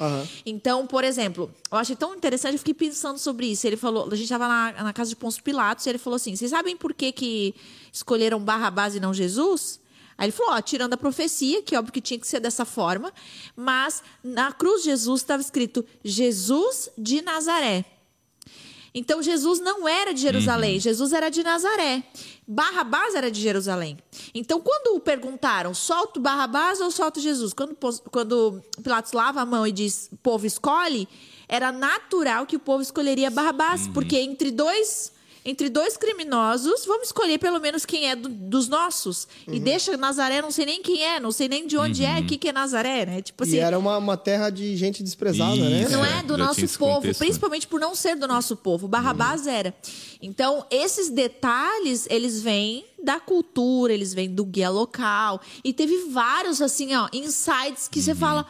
Então, 0.45 0.87
por 0.87 1.03
exemplo, 1.03 1.51
eu 1.69 1.77
achei 1.77 1.95
tão 1.95 2.15
interessante, 2.15 2.53
eu 2.53 2.59
fiquei 2.59 2.73
pensando 2.73 3.17
sobre 3.19 3.47
isso. 3.47 3.67
Ele 3.67 3.75
falou, 3.77 4.05
a 4.09 4.15
gente 4.15 4.23
estava 4.23 4.47
na, 4.47 4.83
na 4.83 4.93
casa 4.93 5.09
de 5.09 5.15
Pôncio 5.17 5.43
Pilatos 5.43 5.85
e 5.85 5.89
ele 5.89 5.97
falou 5.97 6.15
assim: 6.15 6.35
vocês 6.37 6.51
sabem 6.51 6.77
por 6.77 6.93
que, 6.93 7.11
que 7.11 7.53
escolheram 7.91 8.39
Barrabás 8.39 8.95
e 8.95 8.99
não 9.01 9.13
Jesus? 9.13 9.79
Aí 10.17 10.25
ele 10.25 10.31
falou, 10.31 10.53
ó, 10.53 10.61
tirando 10.61 10.93
a 10.93 10.97
profecia, 10.97 11.61
que 11.61 11.75
óbvio 11.75 11.93
que 11.93 12.01
tinha 12.01 12.19
que 12.19 12.27
ser 12.27 12.39
dessa 12.39 12.65
forma, 12.65 13.13
mas 13.55 14.01
na 14.23 14.51
cruz 14.51 14.81
de 14.81 14.89
Jesus 14.89 15.21
estava 15.21 15.41
escrito 15.41 15.85
Jesus 16.03 16.89
de 16.97 17.21
Nazaré. 17.21 17.85
Então 18.93 19.21
Jesus 19.21 19.59
não 19.59 19.87
era 19.87 20.11
de 20.11 20.21
Jerusalém, 20.21 20.79
Jesus 20.79 21.13
era 21.13 21.29
de 21.29 21.43
Nazaré. 21.43 22.03
Barrabás 22.47 23.13
era 23.13 23.29
de 23.29 23.39
Jerusalém. 23.39 23.95
Então 24.33 24.59
quando 24.59 24.99
perguntaram, 24.99 25.71
solta 25.75 26.19
o 26.19 26.21
Barrabás 26.21 26.81
ou 26.81 26.89
solta 26.89 27.19
Jesus? 27.19 27.53
Quando, 27.53 27.77
quando 28.09 28.59
Pilatos 28.81 29.11
lava 29.11 29.41
a 29.41 29.45
mão 29.45 29.67
e 29.67 29.71
diz, 29.71 30.09
povo 30.23 30.47
escolhe, 30.47 31.07
era 31.47 31.71
natural 31.71 32.47
que 32.47 32.55
o 32.55 32.59
povo 32.59 32.81
escolheria 32.81 33.29
Barrabás, 33.29 33.87
porque 33.89 34.17
entre 34.17 34.49
dois 34.49 35.11
entre 35.49 35.69
dois 35.69 35.95
criminosos, 35.95 36.85
vamos 36.85 37.07
escolher 37.07 37.37
pelo 37.39 37.59
menos 37.59 37.85
quem 37.85 38.09
é 38.09 38.15
do- 38.15 38.27
dos 38.27 38.67
nossos. 38.67 39.27
E 39.47 39.59
deixa 39.59 39.95
Nazaré, 39.95 40.41
não 40.41 40.51
sei 40.51 40.65
nem 40.65 40.81
quem 40.81 41.01
é, 41.03 41.19
não 41.21 41.31
sei 41.31 41.47
nem 41.47 41.65
de 41.65 41.77
onde 41.77 42.03
é, 42.03 42.19
o 42.19 42.25
que, 42.25 42.37
que 42.37 42.49
é 42.49 42.51
Nazaré, 42.51 43.05
né? 43.05 43.21
Tipo 43.21 43.43
assim, 43.43 43.55
E 43.55 43.59
era 43.59 43.79
uma, 43.79 43.97
uma 43.97 44.17
terra 44.17 44.49
de 44.49 44.75
gente 44.75 45.01
desprezada, 45.01 45.55
né? 45.55 45.83
Isso. 45.83 45.91
não 45.91 46.03
É, 46.03 46.19
é 46.19 46.23
do 46.23 46.37
nosso 46.37 46.59
povo, 46.77 46.95
contexto, 46.95 47.19
né? 47.21 47.25
principalmente 47.25 47.65
por 47.65 47.79
não 47.79 47.95
ser 47.95 48.15
do 48.17 48.27
nosso 48.27 48.57
povo. 48.57 48.87
Barrabás 48.89 49.47
era. 49.47 49.73
Então, 50.21 50.65
esses 50.69 51.09
detalhes, 51.09 52.05
eles 52.09 52.41
vêm 52.41 52.85
da 53.01 53.19
cultura, 53.19 53.93
eles 53.93 54.13
vêm 54.13 54.29
do 54.29 54.43
guia 54.43 54.69
local. 54.69 55.39
E 55.63 55.71
teve 55.71 56.09
vários, 56.09 56.61
assim, 56.61 56.93
ó, 56.95 57.07
insights 57.13 57.87
que 57.87 58.01
você 58.01 58.11
Uhum. 58.11 58.17
fala. 58.17 58.45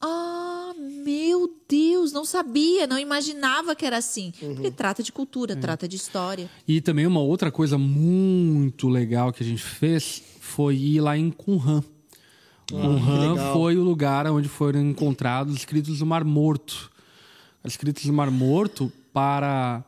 Ah, 0.00 0.72
meu 1.04 1.50
Deus, 1.68 2.12
não 2.12 2.24
sabia, 2.24 2.86
não 2.86 2.98
imaginava 2.98 3.74
que 3.74 3.84
era 3.84 3.96
assim. 3.96 4.32
Uhum. 4.42 4.54
Porque 4.54 4.70
trata 4.70 5.02
de 5.02 5.10
cultura, 5.10 5.54
É. 5.54 5.56
trata 5.56 5.88
de 5.88 5.96
história. 5.96 6.48
E 6.68 6.80
também 6.80 7.06
uma 7.06 7.20
outra 7.20 7.50
coisa 7.50 7.78
muito 7.78 8.88
legal 8.88 9.32
que 9.32 9.42
a 9.42 9.46
gente 9.46 9.62
fez 9.62 10.22
foi 10.40 10.76
ir 10.76 11.00
lá 11.00 11.16
em 11.16 11.30
Qumran. 11.30 11.82
Qumran 12.70 13.32
legal. 13.32 13.52
foi 13.52 13.76
o 13.76 13.82
lugar 13.84 14.26
onde 14.26 14.48
foram 14.48 14.80
encontrados 14.80 15.54
os 15.54 15.60
escritos 15.60 15.98
do 16.00 16.06
Mar 16.06 16.24
Morto. 16.24 16.90
Os 17.64 17.72
escritos 17.72 18.04
do 18.04 18.12
Mar 18.12 18.30
Morto 18.30 18.92
para 19.12 19.84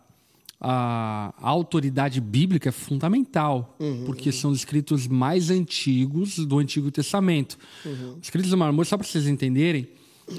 a 0.61 1.33
autoridade 1.41 2.21
bíblica 2.21 2.71
é 2.71 2.73
fundamental, 2.73 3.77
porque 4.07 4.33
são 4.33 4.51
os 4.51 4.59
escritos 4.59 5.07
mais 5.07 5.51
antigos 5.51 6.37
do 6.39 6.59
Antigo 6.59 6.91
Testamento. 6.91 7.57
Os 7.85 8.23
escritos 8.25 8.51
do 8.51 8.57
Mar 8.57 8.73
Morto, 8.73 8.89
só 8.89 8.97
para 8.97 9.07
vocês 9.07 9.27
entenderem, 9.29 9.87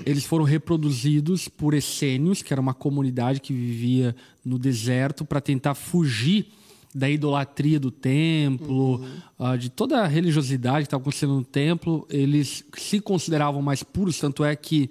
eles 0.06 0.26
foram 0.26 0.46
reproduzidos 0.46 1.48
por 1.48 1.74
essênios, 1.74 2.42
que 2.42 2.54
era 2.54 2.62
uma 2.62 2.74
comunidade 2.74 3.40
que 3.40 3.54
vivia 3.54 4.16
no 4.44 4.60
deserto 4.60 5.26
para 5.26 5.42
tentar 5.42 5.76
fugir 5.76 6.48
da 6.94 7.10
idolatria 7.10 7.80
do 7.80 7.92
templo, 7.92 9.06
ah, 9.38 9.56
de 9.56 9.70
toda 9.70 10.02
a 10.02 10.08
religiosidade 10.08 10.80
que 10.80 10.88
estava 10.88 11.02
acontecendo 11.02 11.36
no 11.36 11.44
templo. 11.44 12.08
Eles 12.10 12.64
se 12.78 13.00
consideravam 13.00 13.62
mais 13.62 13.84
puros, 13.84 14.18
tanto 14.20 14.44
é 14.44 14.56
que 14.56 14.90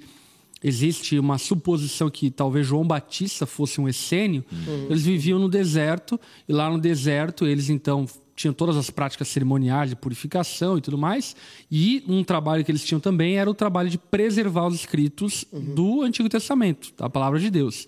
existe 0.63 1.19
uma 1.19 1.39
suposição 1.39 2.11
que 2.11 2.31
talvez 2.31 2.67
João 2.67 2.87
Batista 2.87 3.47
fosse 3.47 3.81
um 3.81 3.89
essênio. 3.89 4.45
Eles 4.89 5.03
viviam 5.03 5.39
no 5.39 5.49
deserto 5.49 6.21
e 6.49 6.53
lá 6.53 6.71
no 6.71 6.79
deserto 6.79 7.47
eles 7.47 7.69
então 7.69 8.07
tinham 8.39 8.55
todas 8.55 8.77
as 8.77 8.89
práticas 8.89 9.29
cerimoniais 9.29 9.91
de 9.91 9.97
purificação 9.97 10.79
e 10.79 10.81
tudo 10.81 10.97
mais. 10.97 11.35
E 11.71 12.03
um 12.09 12.23
trabalho 12.25 12.65
que 12.65 12.71
eles 12.71 12.85
tinham 12.85 13.01
também 13.01 13.37
era 13.37 13.51
o 13.51 13.55
trabalho 13.55 13.91
de 13.91 13.99
preservar 13.99 14.67
os 14.69 14.75
escritos 14.77 15.45
do 15.53 16.03
Antigo 16.03 16.29
Testamento, 16.29 16.93
da 16.97 17.11
palavra 17.11 17.39
de 17.41 17.51
Deus. 17.51 17.87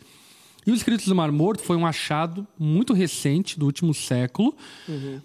E 0.66 0.70
os 0.70 0.78
escritos 0.80 1.06
do 1.06 1.14
Mar 1.14 1.32
Morto 1.32 1.62
foi 1.62 1.74
um 1.76 1.86
achado 1.86 2.46
muito 2.58 2.92
recente, 2.92 3.58
do 3.58 3.64
último 3.64 3.94
século, 3.94 4.54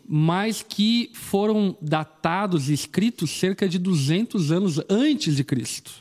mas 0.07 0.63
que 0.67 1.09
foram 1.13 1.75
datados 1.81 2.69
e 2.69 2.73
escritos 2.73 3.31
cerca 3.31 3.67
de 3.67 3.77
200 3.77 4.51
anos 4.51 4.79
antes 4.89 5.35
de 5.35 5.43
Cristo. 5.43 5.91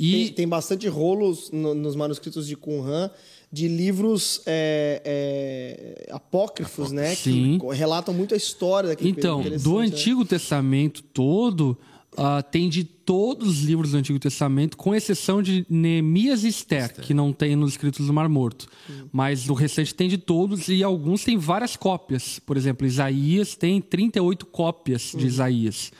E 0.00 0.12
Tem, 0.26 0.32
tem 0.32 0.48
bastante 0.48 0.88
rolos 0.88 1.50
no- 1.52 1.74
nos 1.74 1.94
manuscritos 1.94 2.46
de 2.46 2.56
Qumran 2.56 3.10
de 3.52 3.68
livros 3.68 4.40
é, 4.46 5.02
é, 5.04 6.12
apócrifos, 6.12 6.90
né? 6.90 7.14
Sim. 7.14 7.58
Que 7.58 7.76
relatam 7.76 8.14
muito 8.14 8.32
a 8.32 8.36
história 8.36 8.88
daquele 8.88 9.10
Então, 9.10 9.42
do 9.42 9.78
né? 9.78 9.86
Antigo 9.86 10.24
Testamento 10.24 11.02
todo, 11.02 11.76
ah, 12.16 12.42
tem 12.42 12.68
de 12.68 12.82
todos 12.82 13.48
os 13.48 13.64
livros 13.64 13.90
do 13.90 13.98
Antigo 13.98 14.18
Testamento, 14.18 14.76
com 14.76 14.94
exceção 14.94 15.42
de 15.42 15.66
Neemias 15.68 16.44
e 16.44 16.48
Esther, 16.48 16.94
que 16.94 17.12
não 17.12 17.30
tem 17.30 17.54
nos 17.54 17.72
escritos 17.72 18.06
do 18.06 18.12
Mar 18.12 18.28
Morto. 18.28 18.68
Mas 19.12 19.48
o 19.50 19.54
restante 19.54 19.94
tem 19.94 20.08
de 20.08 20.16
todos 20.16 20.68
e 20.68 20.82
alguns 20.82 21.22
têm 21.22 21.36
várias 21.36 21.76
cópias. 21.76 22.38
Por 22.38 22.56
exemplo, 22.56 22.86
Isaías 22.86 23.54
tem 23.54 23.82
38 23.82 24.46
cópias 24.46 25.12
de 25.14 25.26
Isaías. 25.26 25.92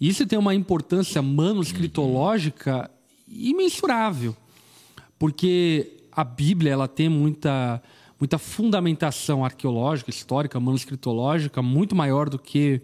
Isso 0.00 0.24
tem 0.24 0.38
uma 0.38 0.54
importância 0.54 1.20
manuscritológica 1.20 2.88
imensurável 3.28 4.36
porque 5.22 6.01
a 6.12 6.24
Bíblia 6.24 6.72
ela 6.72 6.88
tem 6.88 7.08
muita 7.08 7.82
muita 8.20 8.38
fundamentação 8.38 9.44
arqueológica, 9.44 10.08
histórica, 10.08 10.60
manuscritológica 10.60 11.60
muito 11.60 11.96
maior 11.96 12.28
do 12.28 12.38
que 12.38 12.80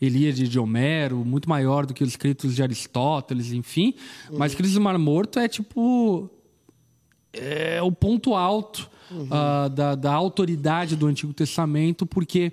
Ilíade 0.00 0.46
de 0.46 0.58
Homero, 0.60 1.24
muito 1.24 1.48
maior 1.48 1.86
do 1.86 1.92
que 1.92 2.04
os 2.04 2.10
escritos 2.10 2.54
de 2.54 2.62
Aristóteles, 2.62 3.50
enfim. 3.50 3.94
Mas 4.30 4.52
escritos 4.52 4.74
do 4.74 4.80
Mar 4.80 4.96
Morto 4.96 5.40
é 5.40 5.48
tipo 5.48 6.30
é 7.32 7.82
o 7.82 7.90
ponto 7.90 8.34
alto 8.34 8.88
ah, 9.30 9.68
da, 9.68 9.94
da 9.94 10.12
autoridade 10.12 10.94
do 10.96 11.06
Antigo 11.06 11.32
Testamento, 11.32 12.06
porque 12.06 12.52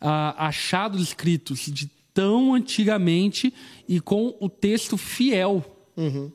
ah, 0.00 0.46
achados 0.46 1.02
escritos 1.02 1.60
de 1.60 1.90
tão 2.12 2.54
antigamente 2.54 3.52
e 3.88 4.00
com 4.00 4.36
o 4.38 4.48
texto 4.48 4.96
fiel 4.96 5.64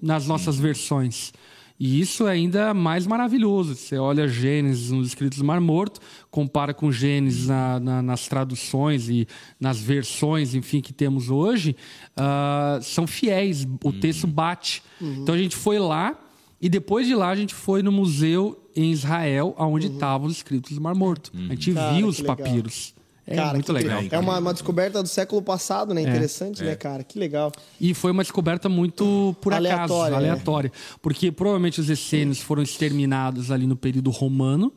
nas 0.02 0.26
nossas 0.26 0.58
versões. 0.58 1.34
E 1.80 2.02
isso 2.02 2.28
é 2.28 2.32
ainda 2.32 2.74
mais 2.74 3.08
maravilhoso. 3.08 3.74
Você 3.74 3.98
olha 3.98 4.28
Gênesis 4.28 4.92
nos 4.92 5.08
escritos 5.08 5.38
do 5.38 5.46
Mar 5.46 5.62
Morto, 5.62 6.02
compara 6.30 6.74
com 6.74 6.92
Gênesis 6.92 7.48
na- 7.48 7.80
na- 7.80 8.02
nas 8.02 8.28
traduções 8.28 9.08
e 9.10 9.26
nas 9.60 9.80
versões, 9.80 10.54
enfim, 10.54 10.82
que 10.82 10.92
temos 10.92 11.30
hoje, 11.30 11.76
ah, 12.18 12.80
são 12.82 13.08
fiéis. 13.08 13.66
O 13.84 13.94
texto 13.94 14.28
bate. 14.28 14.84
Então 15.02 15.34
a 15.34 15.38
gente 15.38 15.56
foi 15.56 15.80
lá 15.80 16.20
e 16.62 16.68
depois 16.68 17.08
de 17.08 17.16
lá 17.16 17.30
a 17.30 17.36
gente 17.36 17.54
foi 17.54 17.82
no 17.82 17.92
museu 17.94 18.62
em 18.76 18.92
Israel, 18.92 19.56
onde 19.58 19.88
estavam 19.88 20.28
os 20.28 20.36
escritos 20.38 20.74
do 20.76 20.82
Mar 20.82 20.96
Morto. 20.96 21.32
A 21.48 21.54
gente 21.56 21.74
Cara, 21.74 21.94
viu 21.96 22.08
os 22.08 22.20
papiros. 22.22 22.94
É 23.32 23.36
Cara, 23.36 23.54
muito 23.54 23.72
legal. 23.72 24.02
É 24.10 24.18
uma, 24.18 24.40
uma 24.40 24.52
descoberta 24.52 25.04
do 25.04 25.08
século 25.08 25.40
passado, 25.40 25.94
né? 25.94 26.02
Interessante, 26.02 26.64
né, 26.64 26.76
cara? 26.76 27.04
Que 27.04 27.20
legal. 27.20 27.52
E 27.80 27.94
foi 27.94 28.10
uma 28.10 28.24
descoberta 28.24 28.68
muito 28.68 29.36
por 29.40 29.54
acaso, 29.54 29.94
Aleatória, 29.94 30.18
aleatória. 30.18 30.72
Porque 31.00 31.32
provavelmente 31.32 31.80
os 31.80 31.92
essênios 31.92 32.42
foram 32.42 32.64
exterminados 32.64 33.52
ali 33.52 33.68
no 33.68 33.76
período 33.76 34.10
romano, 34.10 34.74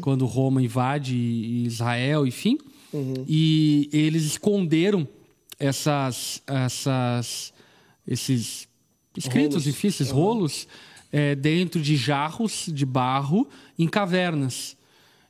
quando 0.00 0.26
Roma 0.26 0.60
invade 0.60 1.14
Israel, 1.14 2.26
enfim. 2.26 2.58
E 3.28 3.88
eles 3.92 4.24
esconderam 4.24 5.06
essas, 5.56 6.42
essas, 6.48 7.54
esses 8.06 8.66
escritos, 9.16 9.54
Rolos. 9.62 9.66
enfim, 9.68 9.86
esses 9.86 10.10
rolos, 10.10 10.68
eh, 11.12 11.36
dentro 11.36 11.80
de 11.80 11.96
jarros 11.96 12.68
de 12.72 12.84
barro 12.84 13.48
em 13.78 13.86
cavernas. 13.86 14.76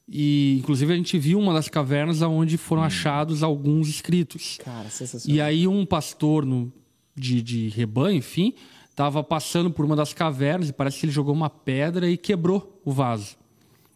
E, 0.08 0.58
inclusive, 0.58 0.92
a 0.92 0.96
gente 0.96 1.18
viu 1.18 1.38
uma 1.38 1.54
das 1.54 1.68
cavernas 1.68 2.20
onde 2.20 2.58
foram 2.58 2.82
achados 2.82 3.42
alguns 3.42 3.88
escritos. 3.88 4.58
Cara, 4.62 4.90
sensacional. 4.90 5.36
E 5.36 5.40
aí 5.40 5.66
um 5.66 5.86
pastor 5.86 6.44
no, 6.44 6.72
de, 7.16 7.40
de 7.42 7.68
rebanho, 7.68 8.18
enfim, 8.18 8.54
estava 8.90 9.24
passando 9.24 9.70
por 9.70 9.84
uma 9.84 9.96
das 9.96 10.12
cavernas 10.12 10.68
e 10.68 10.72
parece 10.72 11.00
que 11.00 11.06
ele 11.06 11.12
jogou 11.12 11.34
uma 11.34 11.48
pedra 11.48 12.08
e 12.08 12.16
quebrou 12.16 12.80
o 12.84 12.92
vaso. 12.92 13.36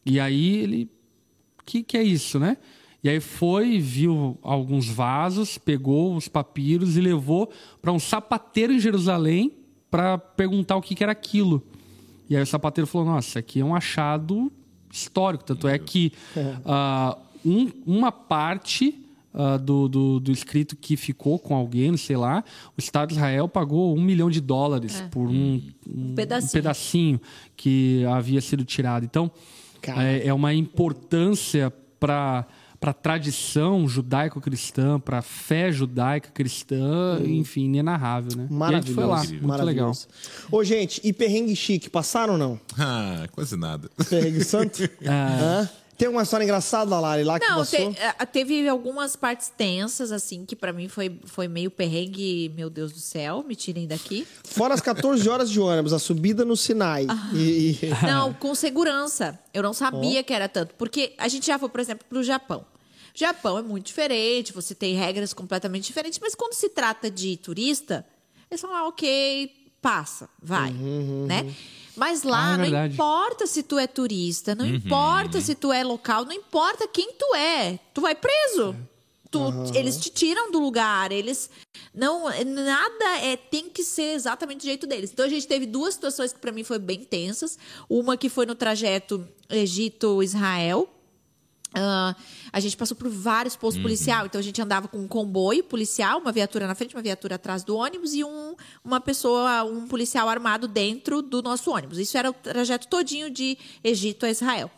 E 0.04 0.18
aí 0.18 0.56
ele... 0.56 0.90
que, 1.66 1.82
que 1.82 1.96
é 1.96 2.02
isso, 2.02 2.38
né? 2.38 2.56
E 3.04 3.08
aí 3.08 3.20
foi, 3.20 3.78
viu 3.78 4.36
alguns 4.42 4.88
vasos, 4.88 5.56
pegou 5.56 6.16
os 6.16 6.26
papiros 6.26 6.96
e 6.96 7.00
levou 7.00 7.50
para 7.80 7.92
um 7.92 7.98
sapateiro 7.98 8.72
em 8.72 8.80
Jerusalém 8.80 9.52
para 9.90 10.18
perguntar 10.18 10.76
o 10.76 10.82
que, 10.82 10.94
que 10.94 11.02
era 11.02 11.12
aquilo. 11.12 11.62
E 12.28 12.36
aí 12.36 12.42
o 12.42 12.46
sapateiro 12.46 12.86
falou: 12.88 13.06
Nossa, 13.06 13.38
aqui 13.38 13.60
é 13.60 13.64
um 13.64 13.74
achado 13.74 14.50
histórico. 14.98 15.44
Tanto 15.44 15.66
é 15.68 15.78
que 15.78 16.12
ah, 16.64 17.16
um- 17.44 17.70
uma 17.86 18.10
parte 18.12 18.94
ah, 19.34 19.56
do, 19.56 19.88
do, 19.88 20.20
do 20.20 20.32
escrito 20.32 20.74
que 20.76 20.96
ficou 20.96 21.38
com 21.38 21.54
alguém, 21.54 21.96
sei 21.96 22.16
lá, 22.16 22.42
o 22.76 22.80
Estado 22.80 23.08
de 23.08 23.14
Israel 23.14 23.48
pagou 23.48 23.96
um 23.96 24.00
milhão 24.02 24.30
de 24.30 24.40
dólares 24.40 25.02
por 25.10 25.28
um, 25.28 25.60
um- 25.86 26.14
pedacinho. 26.14 26.48
um 26.48 26.52
pedacinho 26.52 27.20
que 27.56 28.04
havia 28.06 28.40
sido 28.40 28.64
tirado. 28.64 29.04
Então, 29.04 29.30
é, 30.02 30.26
é 30.28 30.34
uma 30.34 30.52
importância 30.52 31.72
para 32.00 32.46
para 32.80 32.92
a 32.92 32.94
tradição 32.94 33.88
judaico-cristã, 33.88 35.00
para 35.00 35.18
a 35.18 35.22
fé 35.22 35.72
judaica-cristã, 35.72 37.20
enfim, 37.24 37.64
inenarrável, 37.64 38.36
né? 38.36 38.48
E 38.50 38.62
a 38.62 38.80
gente 38.80 38.94
foi 38.94 39.04
lá, 39.04 39.10
Maravilhoso. 39.16 39.32
muito 39.32 39.48
maravilhoso. 39.48 40.08
Ô, 40.50 40.62
gente, 40.62 41.00
e 41.02 41.12
perrengue 41.12 41.56
chique, 41.56 41.90
passaram 41.90 42.34
ou 42.34 42.38
não? 42.38 42.60
Ah, 42.78 43.26
quase 43.32 43.56
nada. 43.56 43.90
Perrengue 44.08 44.44
santo? 44.44 44.88
Ah. 45.06 45.66
Hã? 45.68 45.70
Tem 45.98 46.08
uma 46.08 46.22
história 46.22 46.44
engraçada, 46.44 46.98
Lari, 47.00 47.24
lá 47.24 47.40
que 47.40 47.46
Não, 47.46 47.56
passou? 47.58 47.92
te- 47.92 47.98
eh, 47.98 48.26
teve 48.26 48.68
algumas 48.68 49.16
partes 49.16 49.48
tensas, 49.48 50.12
assim, 50.12 50.46
que 50.46 50.54
pra 50.54 50.72
mim 50.72 50.86
foi, 50.86 51.18
foi 51.24 51.48
meio 51.48 51.72
perrengue, 51.72 52.52
meu 52.54 52.70
Deus 52.70 52.92
do 52.92 53.00
céu, 53.00 53.44
me 53.46 53.56
tirem 53.56 53.84
daqui. 53.88 54.24
Fora 54.44 54.74
as 54.74 54.80
14 54.80 55.28
horas 55.28 55.50
de 55.50 55.58
ônibus, 55.58 55.92
a 55.92 55.98
subida 55.98 56.44
no 56.44 56.56
Sinai. 56.56 57.04
Ah. 57.08 57.30
E, 57.34 57.72
e- 57.72 57.78
Não, 58.06 58.32
com 58.32 58.54
segurança. 58.54 59.36
Eu 59.52 59.60
não 59.62 59.72
sabia 59.72 60.22
que 60.22 60.32
era 60.32 60.48
tanto. 60.48 60.72
Porque 60.76 61.14
a 61.18 61.26
gente 61.26 61.44
já 61.48 61.58
foi, 61.58 61.68
por 61.68 61.80
exemplo, 61.80 62.06
pro 62.08 62.22
Japão. 62.22 62.64
O 63.12 63.18
Japão 63.18 63.58
é 63.58 63.62
muito 63.62 63.86
diferente, 63.86 64.52
você 64.52 64.76
tem 64.76 64.94
regras 64.94 65.32
completamente 65.34 65.84
diferentes, 65.88 66.20
mas 66.22 66.36
quando 66.36 66.54
se 66.54 66.68
trata 66.68 67.10
de 67.10 67.36
turista, 67.38 68.06
eles 68.48 68.60
falam, 68.60 68.76
ah, 68.76 68.86
ok, 68.86 69.50
passa, 69.82 70.28
vai, 70.40 70.70
né? 71.26 71.52
Mas 71.98 72.24
Ah, 72.24 72.28
lá 72.30 72.48
é 72.48 72.56
não 72.56 72.62
verdade. 72.64 72.94
importa 72.94 73.46
se 73.46 73.62
tu 73.62 73.78
é 73.78 73.86
turista, 73.86 74.54
não 74.54 74.64
importa 74.66 75.40
se 75.40 75.54
tu 75.54 75.72
é 75.72 75.82
local, 75.84 76.24
não 76.24 76.32
importa 76.32 76.86
quem 76.88 77.12
tu 77.12 77.34
é, 77.34 77.78
tu 77.92 78.00
vai 78.00 78.14
preso. 78.14 78.74
Tu, 79.30 79.38
Eles 79.74 79.98
te 79.98 80.08
tiram 80.08 80.50
do 80.50 80.58
lugar, 80.58 81.12
eles 81.12 81.50
não 81.94 82.24
nada 82.46 83.04
é 83.22 83.36
tem 83.36 83.68
que 83.68 83.84
ser 83.84 84.14
exatamente 84.14 84.60
do 84.60 84.64
jeito 84.64 84.86
deles. 84.86 85.10
Então 85.12 85.26
a 85.26 85.28
gente 85.28 85.46
teve 85.46 85.66
duas 85.66 85.92
situações 85.92 86.32
que 86.32 86.38
pra 86.38 86.50
mim 86.50 86.64
foi 86.64 86.78
bem 86.78 87.04
tensas. 87.04 87.58
Uma 87.90 88.16
que 88.16 88.30
foi 88.30 88.46
no 88.46 88.54
trajeto 88.54 89.28
Egito-Israel. 89.50 90.88
Ah, 91.80 92.16
a 92.52 92.60
gente 92.60 92.76
passou 92.76 92.96
por 92.96 93.08
vários 93.08 93.54
postos 93.56 93.82
policial, 93.82 94.26
então 94.26 94.38
a 94.38 94.42
gente 94.42 94.60
andava 94.60 94.88
com 94.88 94.98
um 94.98 95.06
comboio 95.08 95.62
policial, 95.64 96.18
uma 96.18 96.32
viatura 96.32 96.66
na 96.66 96.74
frente, 96.74 96.94
uma 96.96 97.02
viatura 97.02 97.34
atrás 97.36 97.62
do 97.62 97.76
ônibus 97.76 98.14
e 98.14 98.24
um, 98.24 98.54
uma 98.84 99.00
pessoa, 99.00 99.64
um 99.64 99.86
policial 99.86 100.28
armado 100.28 100.66
dentro 100.66 101.20
do 101.22 101.42
nosso 101.42 101.70
ônibus. 101.70 101.98
Isso 101.98 102.16
era 102.16 102.30
o 102.30 102.32
trajeto 102.32 102.88
todinho 102.88 103.30
de 103.30 103.56
Egito 103.84 104.26
a 104.26 104.30
Israel. 104.30 104.70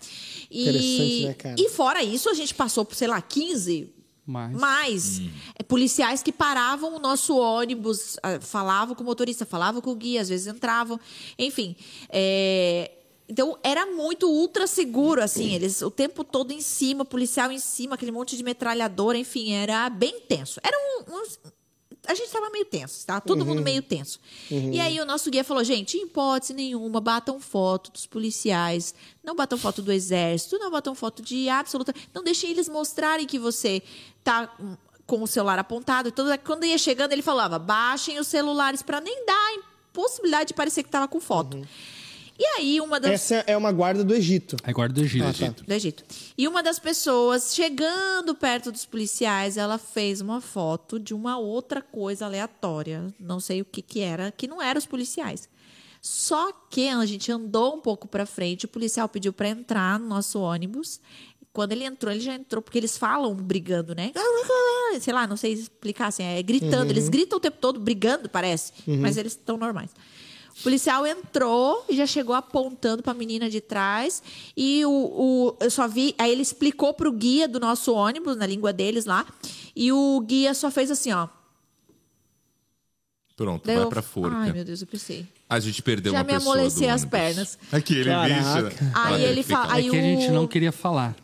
Interessante, 0.51 1.23
E, 1.23 1.25
né, 1.27 1.35
cara? 1.35 1.57
e 1.59 1.69
fora 1.69 2.03
isso, 2.03 2.29
a 2.29 2.35
gente 2.35 2.55
passou 2.55 2.85
por, 2.85 2.95
sei 2.97 3.07
lá, 3.09 3.21
15 3.23 3.93
Mais. 4.27 4.53
mais 4.59 5.23
é, 5.59 5.63
policiais 5.63 6.23
que 6.23 6.33
paravam 6.33 6.97
o 6.97 6.99
nosso 6.99 7.37
ônibus, 7.39 8.17
ah, 8.23 8.41
falavam 8.41 8.95
com 8.95 9.03
o 9.03 9.07
motorista, 9.07 9.47
falavam 9.47 9.81
com 9.81 9.91
o 9.91 9.95
guia, 9.97 10.21
às 10.21 10.29
vezes 10.29 10.47
entravam, 10.47 10.99
enfim. 11.39 11.77
é, 12.09 12.91
então 13.31 13.57
era 13.63 13.87
muito 13.87 14.29
ultra 14.29 14.67
seguro, 14.67 15.23
assim, 15.23 15.55
eles 15.55 15.81
o 15.83 15.91
tempo 15.91 16.25
todo 16.25 16.51
em 16.53 16.61
cima, 16.61 17.05
policial 17.05 17.51
em 17.53 17.59
cima, 17.61 17.95
aquele 17.95 18.11
monte 18.13 18.37
de 18.37 18.43
metralhadora, 18.43 19.17
enfim, 19.17 19.53
era 19.53 19.89
bem 19.89 20.21
tenso. 20.21 20.61
Era 20.63 20.77
um. 20.77 21.15
um- 21.17 21.51
a 22.07 22.15
gente 22.15 22.27
estava 22.29 22.49
meio 22.49 22.65
tenso, 22.65 23.07
tá? 23.07 23.21
Todo 23.21 23.45
mundo 23.45 23.61
meio 23.63 23.83
tenso. 23.83 24.19
E 24.51 24.81
aí 24.81 24.99
o 25.01 25.05
nosso 25.05 25.31
guia 25.31 25.45
falou, 25.45 25.63
gente, 25.63 25.99
em 25.99 26.05
hipótese 26.05 26.55
nenhuma, 26.55 26.99
batam 26.99 27.39
foto 27.39 27.93
dos 27.93 28.07
policiais, 28.07 28.95
não 29.23 29.35
batam 29.37 29.59
foto 29.59 29.83
do 29.83 29.93
exército, 29.93 30.59
não 30.59 30.71
batam 30.71 30.95
foto 30.95 31.23
de 31.23 31.49
absoluta. 31.51 31.95
Não 32.15 32.25
deixem 32.25 32.51
eles 32.51 32.71
mostrarem 32.71 33.27
que 33.27 33.39
você 33.39 33.83
tá 34.25 34.51
com 35.07 35.23
o 35.23 35.27
celular 35.27 35.59
apontado. 35.59 36.09
e 36.09 36.13
tudo. 36.13 36.31
Quando 36.39 36.65
ia 36.65 36.79
chegando, 36.79 37.13
ele 37.13 37.21
falava, 37.23 37.59
baixem 37.59 38.19
os 38.19 38.27
celulares 38.29 38.81
para 38.83 38.99
nem 39.01 39.27
dar 39.27 39.35
a 39.59 39.63
possibilidade 39.93 40.49
de 40.49 40.55
parecer 40.55 40.83
que 40.83 40.89
tava 40.91 41.07
com 41.07 41.21
foto. 41.21 41.61
E 42.41 42.47
aí, 42.57 42.81
uma 42.81 42.99
das. 42.99 43.13
Essa 43.13 43.45
é 43.47 43.55
uma 43.55 43.71
guarda 43.71 44.03
do 44.03 44.15
Egito. 44.15 44.57
Aí 44.65 44.73
guarda 44.73 44.95
do 44.95 45.03
Egito. 45.03 45.27
Ah, 45.27 45.53
tá. 45.53 45.63
Do 45.63 45.73
Egito. 45.75 46.03
E 46.39 46.49
uma 46.49 46.63
das 46.63 46.79
pessoas, 46.79 47.55
chegando 47.55 48.35
perto 48.35 48.73
dos 48.73 48.87
policiais, 48.87 49.59
ela 49.59 49.77
fez 49.77 50.23
uma 50.23 50.41
foto 50.41 50.99
de 50.99 51.13
uma 51.13 51.37
outra 51.37 51.83
coisa 51.83 52.25
aleatória. 52.25 53.13
Não 53.21 53.41
sei 53.41 53.61
o 53.61 53.65
que, 53.67 53.83
que 53.83 54.01
era, 54.01 54.33
que 54.33 54.49
não 54.49 54.63
eram 54.63 54.79
os 54.79 54.87
policiais. 54.87 55.51
Só 56.01 56.51
que 56.71 56.89
a 56.89 57.05
gente 57.05 57.31
andou 57.31 57.77
um 57.77 57.81
pouco 57.81 58.09
para 58.09 58.25
frente, 58.25 58.65
o 58.65 58.69
policial 58.69 59.07
pediu 59.07 59.35
para 59.35 59.51
entrar 59.51 60.01
no 60.01 60.07
nosso 60.09 60.41
ônibus. 60.41 60.99
Quando 61.53 61.73
ele 61.73 61.85
entrou, 61.85 62.11
ele 62.11 62.23
já 62.23 62.33
entrou, 62.33 62.63
porque 62.63 62.79
eles 62.79 62.97
falam 62.97 63.35
brigando, 63.35 63.95
né? 63.95 64.13
Sei 64.99 65.13
lá, 65.13 65.27
não 65.27 65.37
sei 65.37 65.53
explicar 65.53 66.07
assim, 66.07 66.23
é 66.23 66.43
gritando. 66.43 66.91
Eles 66.91 67.11
gritam 67.11 67.37
o 67.37 67.41
tempo 67.41 67.59
todo, 67.61 67.79
brigando, 67.79 68.31
parece, 68.31 68.73
mas 68.87 69.19
eles 69.19 69.33
estão 69.33 69.59
normais. 69.59 69.91
O 70.61 70.63
policial 70.63 71.07
entrou 71.07 71.85
e 71.89 71.97
já 71.97 72.07
chegou 72.07 72.35
apontando 72.35 73.03
para 73.03 73.13
a 73.13 73.15
menina 73.15 73.49
de 73.49 73.61
trás. 73.63 74.23
E 74.55 74.85
o, 74.85 74.91
o- 74.91 75.57
eu 75.59 75.71
só 75.71 75.89
vi. 75.89 76.15
Aí 76.19 76.31
ele 76.31 76.43
explicou 76.43 76.93
pro 76.93 77.11
guia 77.11 77.49
do 77.49 77.59
nosso 77.59 77.95
ônibus, 77.95 78.37
na 78.37 78.47
língua 78.47 78.71
deles 78.73 79.07
lá. 79.07 79.27
E 79.75 79.91
o 79.91 80.21
guia 80.21 80.53
só 80.53 80.71
fez 80.71 80.91
assim, 80.91 81.13
ó. 81.13 81.29
Pronto, 83.37 83.65
Daí 83.65 83.77
vai 83.77 83.85
eu- 83.87 83.89
pra 83.89 84.03
forca. 84.03 84.37
Ai, 84.37 84.53
meu 84.53 84.65
Deus, 84.65 84.83
eu 84.83 84.87
pensei. 84.87 85.27
A 85.51 85.59
gente 85.59 85.83
perdeu 85.83 86.13
Já 86.13 86.19
uma 86.21 86.25
me 86.25 86.33
pessoa 86.35 86.55
amoleci 86.55 86.87
do 86.87 86.91
as 86.91 87.05
pernas. 87.05 87.59
Aquele 87.73 88.05
Caraca. 88.05 88.63
bicho. 88.71 88.85
Aí 88.95 89.15
Olha, 89.15 89.23
ele 89.25 89.43
fala. 89.43 89.73
É 89.73 89.77
Aí 89.79 89.91
que 89.91 89.99
a 89.99 90.01
gente 90.03 90.31
não 90.31 90.47
queria 90.47 90.71
falar. 90.71 91.17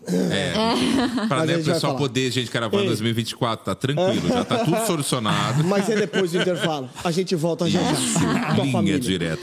Pra 1.29 1.37
Mas 1.39 1.47
né, 1.49 1.55
a 1.55 1.59
o 1.59 1.65
pessoal 1.65 1.97
poder, 1.97 2.31
gente, 2.33 2.51
caravana 2.51 2.83
Ei. 2.83 2.89
2024, 2.89 3.65
tá 3.65 3.75
tranquilo, 3.75 4.29
já 4.29 4.45
tá 4.45 4.65
tudo 4.65 4.85
solucionado. 4.87 5.63
Mas 5.65 5.89
é 5.89 5.95
depois 5.97 6.33
do 6.33 6.39
intervalo. 6.41 6.91
A 7.05 7.11
gente 7.13 7.35
volta 7.37 7.71
já 7.71 7.81
já. 7.81 8.55
Com 8.57 8.63
a 8.63 8.67
família. 8.73 8.99
direta. 8.99 9.43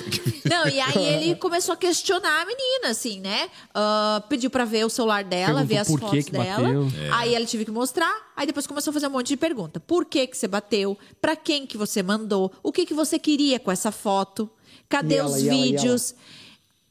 Não, 0.49 0.67
e 0.67 0.79
aí 0.79 1.05
ele 1.05 1.35
começou 1.35 1.73
a 1.73 1.77
questionar 1.77 2.41
a 2.41 2.45
menina, 2.45 2.89
assim, 2.89 3.21
né? 3.21 3.49
Ah, 3.73 4.21
pediu 4.27 4.49
pra 4.49 4.65
ver 4.65 4.85
o 4.85 4.89
celular 4.89 5.23
dela, 5.23 5.65
Perguntou 5.65 5.67
ver 5.67 5.77
as 5.77 5.87
fotos 5.87 6.25
que 6.25 6.31
dela. 6.31 6.61
bateu. 6.61 6.87
Aí 7.13 7.33
ela 7.33 7.45
tive 7.45 7.63
que 7.63 7.71
mostrar. 7.71 8.13
Aí 8.35 8.45
depois 8.45 8.67
começou 8.67 8.91
a 8.91 8.93
fazer 8.93 9.07
um 9.07 9.11
monte 9.11 9.27
de 9.27 9.37
pergunta. 9.37 9.79
Por 9.79 10.03
que 10.05 10.27
que 10.27 10.35
você 10.35 10.47
bateu? 10.47 10.97
Pra 11.21 11.35
quem 11.35 11.65
que 11.65 11.77
você 11.77 12.03
mandou? 12.03 12.51
O 12.61 12.71
que 12.71 12.85
que 12.85 12.93
você 12.93 13.17
queria 13.17 13.59
com 13.59 13.71
essa 13.71 13.91
foto? 13.91 14.49
Cadê 14.93 15.15
ela, 15.15 15.27
os 15.27 15.43
ela, 15.43 15.57
vídeos? 15.57 16.13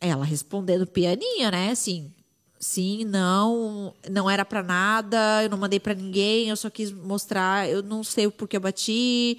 Ela 0.00 0.24
respondendo 0.24 0.84
pianinho, 0.88 1.48
né? 1.52 1.70
Assim, 1.70 2.10
sim, 2.58 3.04
não, 3.04 3.94
não 4.10 4.28
era 4.28 4.44
pra 4.44 4.60
nada, 4.60 5.44
eu 5.44 5.48
não 5.48 5.56
mandei 5.56 5.78
pra 5.78 5.94
ninguém, 5.94 6.48
eu 6.48 6.56
só 6.56 6.68
quis 6.68 6.90
mostrar, 6.90 7.70
eu 7.70 7.80
não 7.80 8.02
sei 8.02 8.26
o 8.26 8.32
porquê 8.32 8.56
eu 8.56 8.60
bati. 8.60 9.38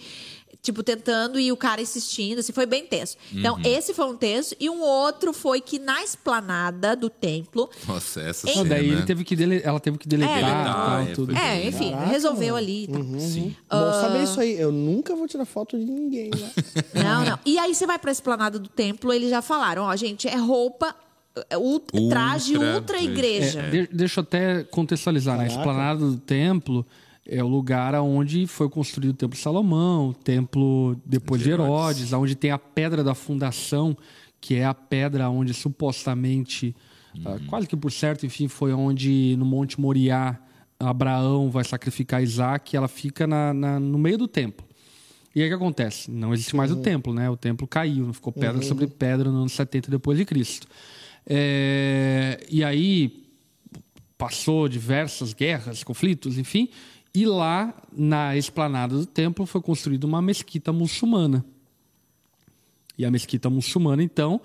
Tipo, 0.64 0.82
tentando 0.82 1.38
e 1.38 1.52
o 1.52 1.58
cara 1.58 1.82
insistindo, 1.82 2.40
assim, 2.40 2.54
foi 2.54 2.66
bem 2.66 2.86
tenso. 2.88 3.18
Então, 3.34 3.60
esse 3.66 3.94
foi 3.94 4.06
um 4.06 4.16
tenso. 4.16 4.56
E 4.58 4.70
um 4.70 4.80
outro 4.82 5.34
foi 5.34 5.60
que 5.60 5.78
na 5.78 6.02
esplanada 6.02 6.96
do 6.96 7.10
templo. 7.10 7.70
Nossa, 7.86 8.22
essa 8.22 8.48
Não, 8.48 8.54
cena. 8.54 8.70
daí 8.70 8.90
ele 8.90 9.02
teve 9.04 9.26
que 9.26 9.36
dele- 9.36 9.62
ela 9.62 9.78
teve 9.82 9.98
que 9.98 10.08
deletar 10.08 10.38
É, 10.38 10.40
e 10.42 10.64
tal, 10.74 11.00
é, 11.02 11.06
tudo. 11.14 11.36
foi- 11.36 11.44
É, 11.44 11.68
enfim, 11.68 11.92
Caraca, 11.92 12.10
resolveu 12.10 12.54
mano. 12.54 12.58
ali. 12.66 12.84
e 12.86 12.88
tal. 12.88 13.04
Sim. 13.20 13.50
Bom 13.70 13.78
Ah. 13.78 14.02
saber 14.02 14.24
isso 14.24 14.40
aí. 14.40 14.54
Eu 14.58 14.72
nunca 14.72 15.14
vou 15.18 15.28
tirar 15.28 15.44
foto 15.46 15.78
de 15.78 15.84
ninguém 15.84 16.32
lá. 16.34 16.50
Não, 16.96 17.26
não. 17.26 17.40
E 17.46 17.58
aí 17.60 17.76
você 17.76 17.86
vai 17.86 18.00
pra 18.00 18.12
esplanada 18.12 18.58
do 18.58 18.70
templo, 18.70 19.12
eles 19.12 19.30
já 19.30 19.42
falaram, 19.42 19.84
ó, 19.84 19.94
gente, 19.98 20.30
é 20.30 20.38
roupa, 20.38 20.96
é 21.50 21.58
ult- 21.58 21.92
traje 22.10 22.54
Ultra, 22.56 22.76
ultra 22.76 22.98
é, 23.00 23.04
igreja. 23.04 23.60
É, 23.60 23.70
de- 23.70 23.88
deixa 23.92 24.22
eu 24.22 24.24
até 24.24 24.64
contextualizar, 24.64 25.36
né? 25.38 25.44
A 25.44 25.48
Caraca. 25.48 25.60
esplanada 25.62 26.00
do 26.06 26.18
templo 26.18 26.86
é 27.26 27.44
o 27.44 27.48
lugar 27.48 27.96
onde 27.96 28.46
foi 28.48 28.70
construído 28.70 29.12
o 29.12 29.18
Templo 29.18 29.36
de 29.38 29.42
Salomão, 29.42 30.10
o 30.10 30.14
Templo 30.14 30.96
depois 31.06 31.42
de 31.42 31.50
Herodes, 31.52 32.14
onde 32.14 32.36
tem 32.36 32.52
a 32.52 32.58
pedra 32.60 33.04
da 33.04 33.16
fundação, 33.16 33.96
que 34.42 34.56
é 34.56 34.66
a 34.66 34.74
pedra 34.74 35.30
onde 35.30 35.54
supostamente, 35.54 36.76
ah, 37.26 37.40
quase 37.48 37.68
que 37.68 37.78
por 37.78 37.92
certo, 37.92 38.26
enfim, 38.26 38.48
foi 38.48 38.74
onde 38.74 39.36
no 39.38 39.46
Monte 39.46 39.80
Moriá 39.80 40.38
Abraão 40.80 41.50
vai 41.50 41.64
sacrificar 41.64 42.22
Isaac, 42.22 42.76
ela 42.76 42.90
fica 42.90 43.26
na- 43.26 43.54
na- 43.54 43.80
no 43.80 43.98
meio 43.98 44.18
do 44.18 44.28
templo. 44.28 44.66
E 45.34 45.42
aí 45.42 45.48
o 45.48 45.50
que 45.50 45.56
acontece? 45.56 46.12
Não 46.12 46.34
existe 46.34 46.56
mais 46.58 46.72
o 46.72 46.76
templo, 46.76 47.14
né? 47.14 47.30
O 47.30 47.38
templo 47.38 47.66
caiu, 47.66 48.06
não 48.06 48.14
ficou 48.14 48.34
pedra 48.34 48.62
sobre 48.62 48.86
pedra 48.88 49.32
no 49.32 49.38
ano 49.38 49.50
70 49.50 49.90
depois 49.90 50.18
de 50.18 50.26
Cristo. 50.26 50.68
É, 51.26 52.46
e 52.50 52.64
aí 52.64 53.24
passou 54.18 54.68
diversas 54.68 55.34
guerras, 55.34 55.84
conflitos, 55.84 56.38
enfim, 56.38 56.70
e 57.16 57.26
lá 57.26 57.74
na 57.96 58.36
esplanada 58.36 58.98
do 58.98 59.06
templo 59.06 59.46
foi 59.46 59.62
construída 59.62 60.08
uma 60.08 60.22
mesquita 60.22 60.74
muçulmana. 60.74 61.46
E 62.98 63.06
a 63.06 63.12
mesquita 63.12 63.50
muçulmana, 63.50 64.04
então, 64.04 64.42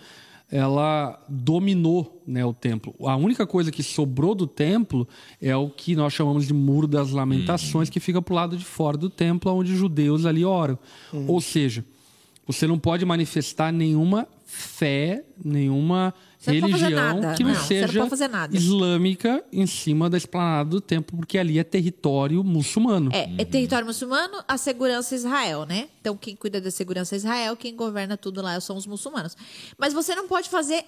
ela 0.50 1.22
dominou 1.28 2.22
né, 2.26 2.44
o 2.44 2.52
templo. 2.52 2.94
A 3.06 3.16
única 3.16 3.46
coisa 3.46 3.70
que 3.70 3.82
sobrou 3.82 4.34
do 4.34 4.46
templo 4.46 5.06
é 5.40 5.54
o 5.56 5.68
que 5.68 5.94
nós 5.94 6.12
chamamos 6.12 6.46
de 6.46 6.54
Muro 6.54 6.86
das 6.86 7.10
Lamentações, 7.10 7.90
que 7.90 8.00
fica 8.00 8.20
para 8.20 8.32
o 8.32 8.36
lado 8.36 8.56
de 8.56 8.64
fora 8.64 8.96
do 8.96 9.10
templo, 9.10 9.52
onde 9.52 9.72
os 9.72 9.78
judeus 9.78 10.24
ali 10.24 10.44
oram. 10.44 10.78
Ou 11.26 11.40
seja, 11.40 11.84
você 12.48 12.66
não 12.66 12.78
pode 12.78 13.04
manifestar 13.04 13.70
nenhuma 13.72 14.26
fé, 14.44 15.22
nenhuma 15.44 16.12
Você 16.38 16.52
não 16.54 16.70
pode 16.70 16.72
religião 16.82 17.20
nada. 17.20 17.34
que 17.34 17.44
não, 17.44 17.50
Não, 17.52 17.58
não 17.58 17.66
seja 17.66 17.98
pode 17.98 18.10
fazer 18.10 18.28
nada. 18.28 18.56
islâmica 18.56 19.44
em 19.52 19.66
cima 19.66 20.08
da 20.08 20.16
esplanada 20.16 20.70
do 20.70 20.80
templo, 20.80 21.16
porque 21.18 21.36
ali 21.38 21.58
é 21.58 21.64
território 21.64 22.42
muçulmano. 22.42 23.10
É, 23.12 23.30
é 23.38 23.44
território 23.44 23.86
muçulmano, 23.86 24.42
a 24.48 24.56
segurança 24.56 25.14
é 25.14 25.18
Israel, 25.18 25.66
né? 25.66 25.88
Então, 26.00 26.16
quem 26.16 26.34
cuida 26.34 26.60
da 26.60 26.70
segurança 26.70 27.14
é 27.14 27.18
Israel, 27.18 27.54
quem 27.56 27.76
governa 27.76 28.16
tudo 28.16 28.40
lá 28.40 28.58
são 28.60 28.76
os 28.76 28.86
muçulmanos. 28.86 29.36
Mas 29.76 29.92
você 29.92 30.14
não 30.14 30.26
pode 30.26 30.48
fazer, 30.48 30.82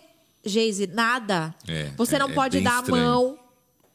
Geise, 0.44 0.86
nada. 0.86 1.54
É, 1.68 1.90
você 1.98 2.16
é- 2.16 2.18
não 2.18 2.30
é 2.30 2.32
pode 2.32 2.56
bem 2.56 2.64
dar 2.64 2.78
a 2.78 2.90
mão 2.90 3.38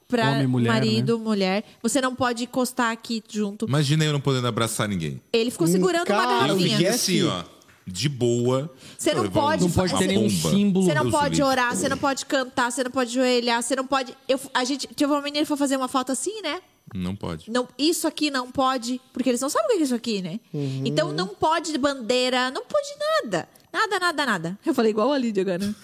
para 0.08 0.48
marido, 0.48 1.18
mulher. 1.18 1.64
Você 1.82 2.00
não 2.00 2.14
pode 2.14 2.44
encostar 2.44 2.92
aqui 2.92 3.24
junto. 3.28 3.66
Imagina 3.66 4.06
eu 4.06 4.14
não 4.14 4.22
podendo 4.22 4.46
abraçar 4.48 4.88
ninguém. 4.88 5.20
Ele 5.34 5.50
ficou 5.50 5.66
segurando 5.66 6.08
uma 6.08 6.22
cara, 6.22 6.22
Eu 6.24 6.28
Garrafinha. 6.28 6.78
garrafinha. 6.78 6.78
fiquei 6.78 6.88
assim, 6.90 7.24
ó. 7.24 7.55
De 7.88 8.10
boa. 8.10 8.74
Você 8.98 9.14
não 9.14 9.30
pode 9.30 9.64
Não 9.64 9.72
pode 9.72 9.98
ter 9.98 10.08
nenhum 10.08 10.30
símbolo. 10.30 10.86
Você 10.86 10.94
não 10.94 11.04
Deus 11.04 11.14
pode 11.14 11.36
livre. 11.36 11.44
orar, 11.44 11.76
você 11.76 11.88
não 11.88 11.98
pode 11.98 12.26
cantar, 12.26 12.72
você 12.72 12.84
não 12.84 12.92
pode 12.92 13.14
joelhar, 13.14 13.62
você 13.62 13.76
não 13.76 13.86
pode. 13.86 14.16
Eu, 14.28 14.40
a 14.54 14.64
gente 14.64 14.88
teve 14.88 15.12
uma 15.12 15.22
menina 15.22 15.44
que 15.44 15.48
foi 15.48 15.58
fazer 15.58 15.78
uma 15.78 15.88
foto 15.88 16.12
assim, 16.12 16.42
né? 16.42 16.62
Não 16.94 17.16
pode. 17.16 17.50
Não, 17.52 17.68
isso 17.78 18.08
aqui 18.08 18.30
não 18.30 18.52
pode, 18.52 19.02
porque 19.12 19.30
eles 19.30 19.42
não 19.42 19.50
sabem 19.50 19.68
o 19.68 19.78
que 19.78 19.82
é 19.82 19.86
isso 19.86 19.96
aqui, 19.96 20.22
né? 20.22 20.40
Então 20.86 21.12
não 21.12 21.28
pode 21.28 21.76
bandeira, 21.78 22.52
não 22.52 22.64
pode 22.64 22.88
nada. 23.24 23.48
Nada, 23.74 24.00
nada, 24.00 24.26
nada. 24.26 24.60
Eu 24.66 24.74
falei 24.74 24.92
igual 24.92 25.12
a 25.12 25.18
Lídia 25.18 25.42
agora. 25.42 25.76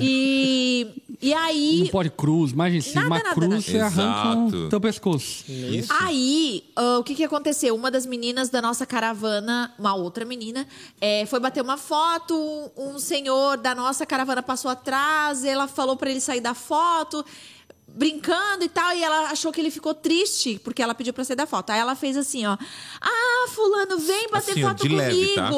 E, 0.00 0.86
e 1.20 1.32
aí. 1.34 1.80
Não 1.84 1.86
pode 1.88 2.10
cruz. 2.10 2.52
Imagina, 2.52 2.82
se 2.82 2.98
uma 2.98 3.18
nada, 3.18 3.34
cruz, 3.34 3.48
nada. 3.50 3.62
você 3.62 3.78
arranca 3.78 4.28
Exato. 4.28 4.56
o 4.56 4.68
teu 4.68 4.80
pescoço. 4.80 5.44
Isso. 5.50 5.92
Aí, 6.00 6.64
ah, 6.76 6.98
o 6.98 7.04
que, 7.04 7.14
que 7.14 7.24
aconteceu? 7.24 7.74
Uma 7.74 7.90
das 7.90 8.06
meninas 8.06 8.48
da 8.48 8.60
nossa 8.62 8.84
caravana, 8.86 9.74
uma 9.78 9.94
outra 9.94 10.24
menina, 10.24 10.66
eh, 11.00 11.26
foi 11.26 11.40
bater 11.40 11.62
uma 11.62 11.76
foto. 11.76 12.34
Um 12.76 12.98
senhor 12.98 13.56
da 13.56 13.74
nossa 13.74 14.04
caravana 14.06 14.42
passou 14.42 14.70
atrás, 14.70 15.44
ela 15.44 15.66
falou 15.66 15.96
pra 15.96 16.10
ele 16.10 16.20
sair 16.20 16.40
da 16.40 16.54
foto, 16.54 17.24
brincando 17.88 18.64
e 18.64 18.68
tal, 18.68 18.94
e 18.94 19.02
ela 19.02 19.30
achou 19.30 19.52
que 19.52 19.60
ele 19.60 19.70
ficou 19.70 19.94
triste 19.94 20.60
porque 20.62 20.82
ela 20.82 20.94
pediu 20.94 21.12
pra 21.12 21.24
sair 21.24 21.36
da 21.36 21.46
foto. 21.46 21.70
Aí 21.70 21.80
ela 21.80 21.94
fez 21.94 22.16
assim, 22.16 22.46
ó: 22.46 22.56
Ah, 23.00 23.48
fulano, 23.48 23.98
vem 23.98 24.28
bater 24.30 24.52
Assim, 24.52 24.64
ó, 24.64 24.68
foto 24.68 24.82
de 24.82 24.88
comigo. 24.88 25.02
leve, 25.02 25.34
tá? 25.34 25.50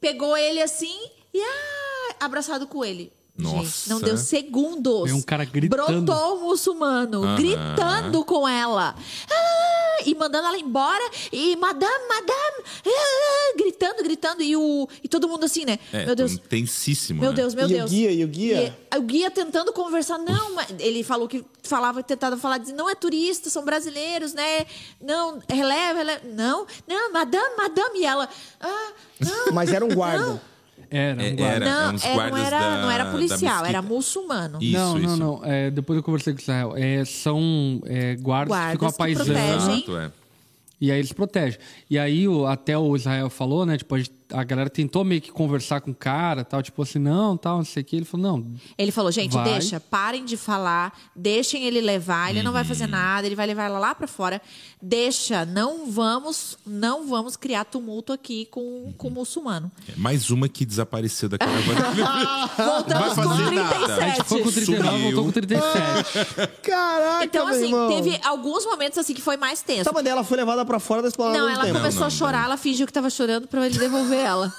Pegou 0.00 0.36
ele 0.36 0.62
assim 0.62 0.96
e 1.34 1.40
ah, 1.40 2.14
abraçado 2.20 2.66
com 2.66 2.84
ele. 2.84 3.12
Gente, 3.38 3.54
Nossa. 3.54 3.94
não 3.94 4.00
deu 4.00 4.16
segundos. 4.16 5.04
Veio 5.04 5.16
um 5.16 5.22
cara 5.22 5.44
gritando. 5.44 6.02
Brotou 6.02 6.38
o 6.38 6.48
muçulmano, 6.48 7.36
gritando 7.36 8.24
com 8.24 8.48
ela. 8.48 8.96
Ah, 9.30 10.02
e 10.04 10.12
mandando 10.14 10.48
ela 10.48 10.58
embora. 10.58 11.08
E 11.32 11.54
madame, 11.54 12.08
madame. 12.08 12.64
ah, 12.84 13.54
gritando, 13.56 14.02
gritando. 14.02 14.42
E, 14.42 14.56
o, 14.56 14.88
e 15.04 15.08
todo 15.08 15.28
mundo 15.28 15.44
assim, 15.44 15.64
né? 15.64 15.78
É, 15.92 16.04
meu 16.06 16.16
Deus. 16.16 16.32
intensíssimo. 16.32 17.20
Meu 17.20 17.30
né? 17.30 17.36
Deus, 17.36 17.54
meu 17.54 17.68
E 17.68 17.74
o 17.74 17.76
Deus. 17.76 17.90
guia, 17.90 18.10
e 18.10 18.24
o 18.24 18.28
guia? 18.28 18.76
E 18.92 18.98
o 18.98 19.02
guia 19.02 19.30
tentando 19.30 19.72
conversar. 19.72 20.18
Não, 20.18 20.54
mas 20.56 20.66
ele 20.80 21.04
falou 21.04 21.28
que 21.28 21.44
falava, 21.62 22.02
tentava 22.02 22.36
falar, 22.36 22.58
dizia, 22.58 22.74
não 22.74 22.90
é 22.90 22.94
turista, 22.96 23.48
são 23.50 23.64
brasileiros, 23.64 24.34
né? 24.34 24.66
Não, 25.00 25.38
releva, 25.48 25.98
releva. 25.98 26.22
Não, 26.24 26.66
não, 26.88 27.12
madame, 27.12 27.56
madame. 27.56 28.00
E 28.00 28.04
ela, 28.04 28.28
ah, 28.60 28.92
não. 29.20 29.52
Mas 29.52 29.72
era 29.72 29.84
um 29.84 29.88
guarda. 29.88 30.42
Era, 30.90 31.22
É, 31.22 31.32
um 31.32 31.36
guarda. 31.36 31.64
era. 31.66 31.82
Não, 31.86 31.94
uns 31.94 32.04
é, 32.04 32.08
não, 32.08 32.14
guardas 32.14 32.46
era, 32.46 32.58
da- 32.60 32.82
não 32.82 32.90
era 32.90 33.04
policial, 33.10 33.64
era 33.66 33.82
muçulmano. 33.82 34.58
Isso, 34.60 34.72
não, 34.78 34.98
não, 34.98 35.00
isso. 35.08 35.16
não. 35.16 35.40
É, 35.44 35.70
depois 35.70 35.96
eu 35.96 36.02
conversei 36.02 36.32
com 36.32 36.38
o 36.38 36.42
Israel. 36.42 36.72
É, 36.76 37.04
são 37.04 37.80
é, 37.86 38.16
guardas, 38.16 38.56
que 38.56 38.70
ficam 38.72 38.88
Guardas 38.88 39.26
que 39.26 39.32
apaisando. 39.32 39.72
Exato, 39.74 39.96
é. 39.98 40.10
E 40.80 40.92
aí 40.92 40.98
eles 40.98 41.12
protegem. 41.12 41.58
E 41.90 41.98
aí 41.98 42.26
o- 42.28 42.46
até 42.46 42.78
o 42.78 42.94
Israel 42.96 43.28
falou, 43.28 43.66
né? 43.66 43.76
Tipo, 43.76 43.94
a, 43.94 43.98
gente- 43.98 44.12
a 44.32 44.44
galera 44.44 44.68
tentou 44.68 45.04
meio 45.04 45.20
que 45.20 45.30
conversar 45.32 45.80
com 45.80 45.90
o 45.90 45.94
cara, 45.94 46.44
tal, 46.44 46.62
tipo 46.62 46.82
assim, 46.82 46.98
não, 46.98 47.36
tal, 47.36 47.58
não 47.58 47.64
sei 47.64 47.82
o 47.82 47.84
que. 47.84 47.96
Ele 47.96 48.04
falou, 48.04 48.26
não, 48.38 48.52
Ele 48.76 48.90
falou, 48.92 49.10
gente, 49.10 49.32
Vai. 49.32 49.44
deixa, 49.52 49.80
parem 49.80 50.24
de 50.24 50.36
falar, 50.36 50.92
deixem 51.16 51.64
ele 51.64 51.80
levar, 51.80 52.30
ele 52.30 52.42
não 52.42 52.52
vai 52.52 52.64
fazer 52.64 52.86
nada, 52.86 53.26
ele 53.26 53.34
vai 53.36 53.46
levar 53.46 53.64
ela 53.64 53.78
lá 53.78 53.94
pra 53.94 54.06
fora. 54.06 54.40
Deixa, 54.80 55.44
não 55.44 55.90
vamos, 55.90 56.56
não 56.66 57.06
vamos 57.06 57.36
criar 57.36 57.64
tumulto 57.64 58.12
aqui 58.12 58.46
com, 58.50 58.92
com 58.96 59.08
o 59.08 59.10
muçulmano. 59.10 59.70
É 59.88 59.92
Mais 59.96 60.30
uma 60.30 60.48
que 60.48 60.64
desapareceu 60.64 61.28
da 61.28 61.38
caravana. 61.38 61.80
Voltamos 62.56 63.14
vai 63.16 63.24
com 63.26 63.30
fazer 63.34 63.50
nada. 63.50 63.94
a 63.96 64.08
gente 64.10 64.24
foi 64.24 64.42
com 64.42 64.52
37. 64.52 64.66
39, 64.66 64.88
Sumiu. 64.90 65.02
voltou 65.02 65.24
com 65.24 65.32
37. 65.32 66.60
Caraca, 66.62 67.24
Então, 67.24 67.46
meu 67.46 67.54
assim, 67.54 67.64
irmão. 67.66 67.88
teve 67.88 68.20
alguns 68.24 68.64
momentos 68.66 68.98
assim 68.98 69.14
que 69.14 69.22
foi 69.22 69.36
mais 69.36 69.62
tenso. 69.62 69.84
Tá, 69.84 69.90
mas 69.92 70.04
ela 70.06 70.22
foi 70.22 70.36
levada 70.36 70.64
pra 70.64 70.78
fora 70.78 71.02
da 71.02 71.08
esplanada 71.08 71.38
Não, 71.38 71.48
ela 71.48 71.64
tempo. 71.64 71.78
começou 71.78 72.00
Não, 72.00 72.06
a 72.06 72.10
não, 72.10 72.16
chorar, 72.16 72.44
ela 72.44 72.56
fingiu 72.56 72.86
que 72.86 72.92
tava 72.92 73.10
chorando 73.10 73.46
pra 73.48 73.66
ele 73.66 73.78
devolver 73.78 74.17
ela. 74.20 74.52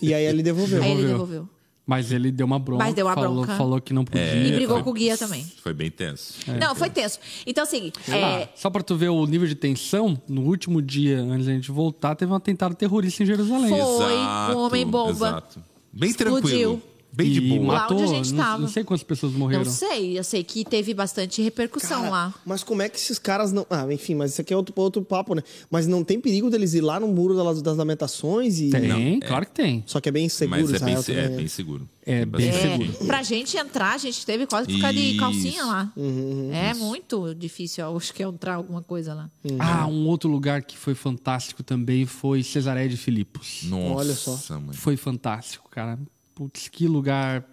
E 0.00 0.12
aí 0.14 0.24
ele 0.24 0.42
devolveu. 0.42 0.82
Aí 0.82 0.90
ele 0.92 1.06
Devolveu. 1.08 1.48
Mas 1.88 2.10
ele 2.10 2.32
deu 2.32 2.46
uma 2.46 2.58
bronca. 2.58 2.82
Mas 2.84 2.94
deu 2.96 3.06
uma 3.06 3.14
falou, 3.14 3.34
bronca. 3.44 3.56
falou 3.56 3.80
que 3.80 3.92
não 3.94 4.04
podia. 4.04 4.34
E 4.34 4.52
brigou 4.52 4.74
foi- 4.76 4.82
com 4.82 4.90
o 4.90 4.92
guia 4.92 5.16
também. 5.16 5.46
Foi 5.62 5.72
bem 5.72 5.88
tenso. 5.88 6.34
Não, 6.60 6.74
foi 6.74 6.90
tenso. 6.90 7.20
Então, 7.46 7.62
assim, 7.62 7.92
Ah, 8.08 8.16
é, 8.40 8.48
só 8.56 8.68
pra 8.68 8.82
tu 8.82 8.96
ver 8.96 9.08
o 9.08 9.24
nível 9.24 9.46
de 9.46 9.54
tensão, 9.54 10.20
no 10.28 10.42
último 10.42 10.82
dia, 10.82 11.20
antes 11.20 11.46
da 11.46 11.52
gente 11.52 11.70
voltar, 11.70 12.16
teve 12.16 12.32
um 12.32 12.34
atentado 12.34 12.74
terrorista 12.74 13.22
em 13.22 13.26
Jerusalém. 13.26 13.68
Foi. 13.68 14.54
um 14.56 14.58
homem-bomba. 14.58 15.10
Exato. 15.28 15.62
Bem 15.92 16.10
Explodiu. 16.10 16.82
Bem 17.16 17.32
de 17.32 17.40
boa. 17.40 17.72
Lá 17.72 17.80
matou, 17.80 17.96
onde 17.98 18.04
a 18.04 18.14
gente 18.14 18.32
não, 18.34 18.44
tava. 18.44 18.58
não 18.58 18.68
sei 18.68 18.84
quantas 18.84 19.02
pessoas 19.02 19.32
morreram. 19.32 19.64
não 19.64 19.72
sei, 19.72 20.18
eu 20.18 20.22
sei 20.22 20.44
que 20.44 20.64
teve 20.64 20.92
bastante 20.92 21.40
repercussão 21.40 22.02
Cara, 22.02 22.10
lá. 22.10 22.34
Mas 22.44 22.62
como 22.62 22.82
é 22.82 22.88
que 22.90 22.98
esses 22.98 23.18
caras 23.18 23.52
não. 23.52 23.66
Ah, 23.70 23.86
enfim, 23.90 24.14
mas 24.14 24.32
isso 24.32 24.40
aqui 24.42 24.52
é 24.52 24.56
outro, 24.56 24.74
outro 24.76 25.02
papo, 25.02 25.34
né? 25.34 25.42
Mas 25.70 25.86
não 25.86 26.04
tem 26.04 26.20
perigo 26.20 26.50
deles 26.50 26.74
ir 26.74 26.82
lá 26.82 27.00
no 27.00 27.08
muro 27.08 27.34
das, 27.34 27.62
das 27.62 27.76
lamentações 27.76 28.60
e. 28.60 28.68
Tem, 28.68 29.18
claro 29.20 29.46
que 29.46 29.52
tem. 29.52 29.82
Só 29.86 30.00
que 30.00 30.08
é 30.10 30.12
bem 30.12 30.28
seguro, 30.28 30.60
Mas 30.60 30.70
é 30.74 30.84
bem, 30.84 30.94
também, 31.02 31.24
é 31.24 31.28
bem 31.28 31.48
seguro. 31.48 31.88
É 32.04 32.24
bem 32.24 32.52
seguro. 32.52 32.96
É, 33.00 33.06
pra 33.06 33.22
gente 33.22 33.56
entrar, 33.56 33.94
a 33.94 33.98
gente 33.98 34.24
teve 34.24 34.46
quase 34.46 34.68
que 34.68 34.74
ficar 34.74 34.92
de 34.92 35.00
Isso. 35.00 35.18
calcinha 35.18 35.64
lá. 35.64 35.92
Uhum, 35.96 36.50
é 36.52 36.72
muito 36.74 37.34
difícil, 37.34 37.84
eu 37.84 37.96
acho 37.96 38.12
que 38.14 38.22
é 38.22 38.26
entrar 38.26 38.54
alguma 38.54 38.82
coisa 38.82 39.14
lá. 39.14 39.30
Ah, 39.58 39.86
um 39.86 40.06
outro 40.06 40.30
lugar 40.30 40.62
que 40.62 40.76
foi 40.76 40.94
fantástico 40.94 41.62
também 41.62 42.06
foi 42.06 42.42
Cesareia 42.42 42.88
de 42.88 42.96
Filipos. 42.96 43.62
Nossa, 43.64 43.94
Olha 43.94 44.14
só. 44.14 44.60
mãe. 44.60 44.74
Foi 44.74 44.96
fantástico, 44.96 45.68
cara. 45.68 45.98
Putz, 46.36 46.68
que 46.68 46.86
lugar 46.86 47.44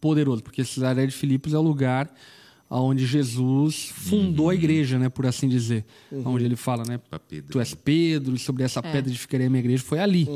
poderoso, 0.00 0.42
porque 0.42 0.64
Cesareia 0.64 1.06
de 1.06 1.14
Filipos 1.14 1.52
é 1.54 1.58
o 1.58 1.62
lugar 1.62 2.12
onde 2.68 3.04
Jesus 3.04 3.92
fundou 3.94 4.48
a 4.48 4.54
igreja, 4.54 4.98
né, 4.98 5.10
por 5.10 5.26
assim 5.26 5.46
dizer. 5.46 5.84
Onde 6.24 6.42
ele 6.46 6.56
fala, 6.56 6.84
né, 6.88 6.98
tu 7.50 7.60
és 7.60 7.74
Pedro, 7.74 8.34
e 8.34 8.38
sobre 8.38 8.62
essa 8.64 8.80
É. 8.80 8.82
pedra 8.92 9.10
edificarei 9.10 9.46
a 9.46 9.50
minha 9.50 9.60
igreja, 9.60 9.82
foi 9.84 9.98
ali. 10.00 10.26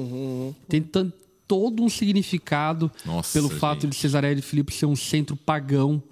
Tem 0.69 0.83
tan- 0.83 1.11
todo 1.49 1.83
um 1.83 1.89
significado 1.89 2.93
Nossa, 3.07 3.33
pelo 3.33 3.49
fato 3.49 3.83
gente. 3.83 3.93
de 3.93 3.97
Cesareia 3.97 4.35
de 4.37 4.43
Filipos 4.43 4.75
ser 4.75 4.85
um 4.87 4.97
centro 4.97 5.35
pagão. 5.35 6.03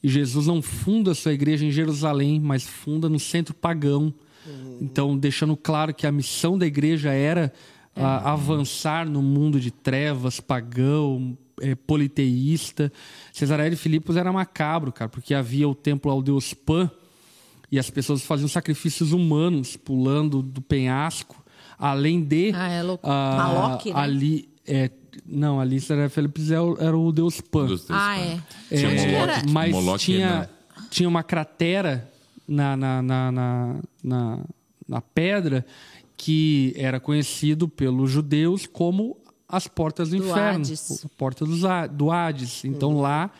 E 0.00 0.08
Jesus 0.08 0.46
não 0.46 0.62
funda 0.62 1.10
a 1.10 1.14
sua 1.14 1.32
igreja 1.32 1.64
em 1.66 1.72
Jerusalém, 1.72 2.38
mas 2.38 2.62
funda 2.64 3.08
no 3.08 3.18
centro 3.18 3.52
pagão. 3.54 4.14
Então, 4.80 5.16
deixando 5.18 5.56
claro 5.56 5.92
que 5.94 6.06
a 6.06 6.12
missão 6.12 6.56
da 6.58 6.66
igreja 6.66 7.10
era 7.10 7.50
ah, 7.96 8.32
avançar 8.32 9.08
no 9.08 9.22
mundo 9.22 9.58
de 9.60 9.70
trevas, 9.70 10.40
pagão, 10.40 11.36
eh, 11.60 11.74
politeísta. 11.74 12.92
Cesareia 13.32 13.70
de 13.70 13.76
Filipos 13.76 14.16
era 14.16 14.32
macabro, 14.32 14.92
cara, 14.92 15.08
porque 15.08 15.34
havia 15.34 15.68
o 15.68 15.74
templo 15.74 16.10
ao 16.10 16.20
deus 16.22 16.52
Pan 16.54 16.90
e 17.70 17.78
as 17.78 17.90
pessoas 17.90 18.22
faziam 18.22 18.48
sacrifícios 18.48 19.12
humanos 19.12 19.76
pulando 19.76 20.42
do 20.42 20.60
penhasco, 20.60 21.42
além 21.78 22.22
de 22.22 22.52
Ah, 22.54 22.68
é 22.68 22.82
louco. 22.82 23.06
ah, 23.08 23.34
Maloque, 23.36 23.92
né? 23.92 24.00
ali 24.00 24.48
é, 24.66 24.90
não, 25.26 25.60
ali 25.60 25.80
Cesareia 25.80 26.08
de 26.08 26.14
Filipos 26.14 26.50
era, 26.50 26.62
o- 26.62 26.76
era 26.80 26.96
o 26.96 27.12
deus 27.12 27.40
Pan. 27.40 27.66
Dos 27.66 27.84
teus 27.84 27.98
Ah, 27.98 28.14
pais. 28.16 28.40
é. 28.70 28.76
Tinha 28.76 28.88
Acho 28.94 29.06
que 29.06 29.12
Moloque, 29.12 29.50
Mas 29.50 29.72
Moloque 29.72 30.04
tinha, 30.04 30.50
não. 30.76 30.88
tinha 30.88 31.08
uma 31.08 31.22
cratera 31.22 32.10
na, 32.48 32.76
na, 32.76 33.02
na, 33.02 33.32
na, 33.32 33.76
na, 34.02 34.38
na 34.88 35.00
pedra 35.00 35.64
que 36.16 36.72
era 36.76 37.00
conhecido 37.00 37.68
pelos 37.68 38.10
judeus 38.10 38.66
como 38.66 39.16
as 39.48 39.66
portas 39.68 40.10
do, 40.10 40.16
Do 40.18 40.24
inferno, 40.24 40.64
Hades. 40.64 41.04
a 41.04 41.08
porta 41.16 41.44
do 41.44 42.10
Hades. 42.10 42.64
Então 42.64 42.98
lá 43.00 43.30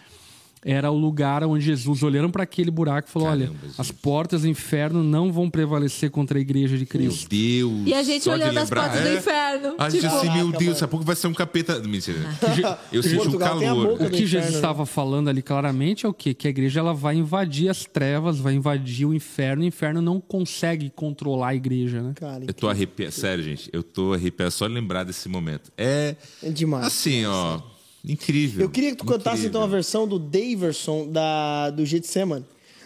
era 0.64 0.90
o 0.90 0.96
lugar 0.96 1.44
onde 1.44 1.64
Jesus 1.64 2.02
olhando 2.02 2.30
para 2.30 2.42
aquele 2.44 2.70
buraco 2.70 3.06
e 3.08 3.10
falou: 3.10 3.28
Caramba, 3.28 3.50
olha, 3.50 3.58
Jesus. 3.60 3.80
as 3.80 3.90
portas 3.90 4.42
do 4.42 4.48
inferno 4.48 5.02
não 5.04 5.30
vão 5.30 5.50
prevalecer 5.50 6.10
contra 6.10 6.38
a 6.38 6.40
igreja 6.40 6.76
de 6.78 6.84
Meu 6.84 6.86
Cristo. 6.88 7.28
Deus. 7.28 7.82
E 7.86 7.92
a 7.92 8.02
gente 8.02 8.28
olhando 8.30 8.56
as 8.58 8.64
lembrar- 8.70 8.82
portas 8.88 9.02
do 9.02 9.08
é. 9.08 9.14
inferno. 9.18 9.74
A 9.78 9.90
gente 9.90 10.00
tipo, 10.00 10.14
assim, 10.14 10.30
meu 10.30 10.50
Deus, 10.52 10.72
daqui 10.72 10.84
a 10.84 10.88
pouco 10.88 11.04
vai 11.04 11.14
ser 11.14 11.26
um 11.26 11.34
capeta. 11.34 11.78
Mentira. 11.80 12.18
Eu 12.90 13.02
senti 13.02 13.28
o 13.28 13.38
calor. 13.38 13.92
O 13.92 13.98
do 13.98 14.10
que 14.10 14.18
Jesus 14.26 14.32
inferno, 14.32 14.50
né? 14.50 14.56
estava 14.56 14.86
falando 14.86 15.28
ali 15.28 15.42
claramente 15.42 16.06
é 16.06 16.08
o 16.08 16.14
quê? 16.14 16.32
Que 16.32 16.46
a 16.46 16.50
igreja 16.50 16.80
ela 16.80 16.94
vai 16.94 17.16
invadir 17.16 17.68
as 17.68 17.84
trevas, 17.84 18.38
vai 18.38 18.54
invadir 18.54 19.06
o 19.06 19.12
inferno. 19.12 19.62
O 19.62 19.66
inferno 19.66 20.00
não 20.00 20.20
consegue 20.20 20.90
controlar 20.90 21.48
a 21.48 21.54
igreja, 21.54 22.02
né? 22.02 22.12
Cara, 22.14 22.44
Eu 22.46 22.54
tô 22.54 22.68
arrepiado. 22.68 23.12
Sério, 23.12 23.44
gente. 23.44 23.68
Eu 23.72 23.82
tô 23.82 24.14
arrepiado 24.14 24.50
só 24.50 24.66
de 24.66 24.74
lembrar 24.74 25.04
desse 25.04 25.28
momento. 25.28 25.70
É. 25.76 26.16
É 26.42 26.50
demais. 26.50 26.86
Assim, 26.86 27.26
ó. 27.26 27.60
Incrível. 28.06 28.62
Eu 28.62 28.70
queria 28.70 28.90
que 28.90 28.96
tu 28.96 29.04
cantasse 29.04 29.38
Incrível. 29.38 29.48
então 29.48 29.62
a 29.62 29.66
versão 29.66 30.06
do 30.06 30.18
Daverson 30.18 31.08
da, 31.08 31.70
do 31.70 31.86
Getsemane. 31.86 32.44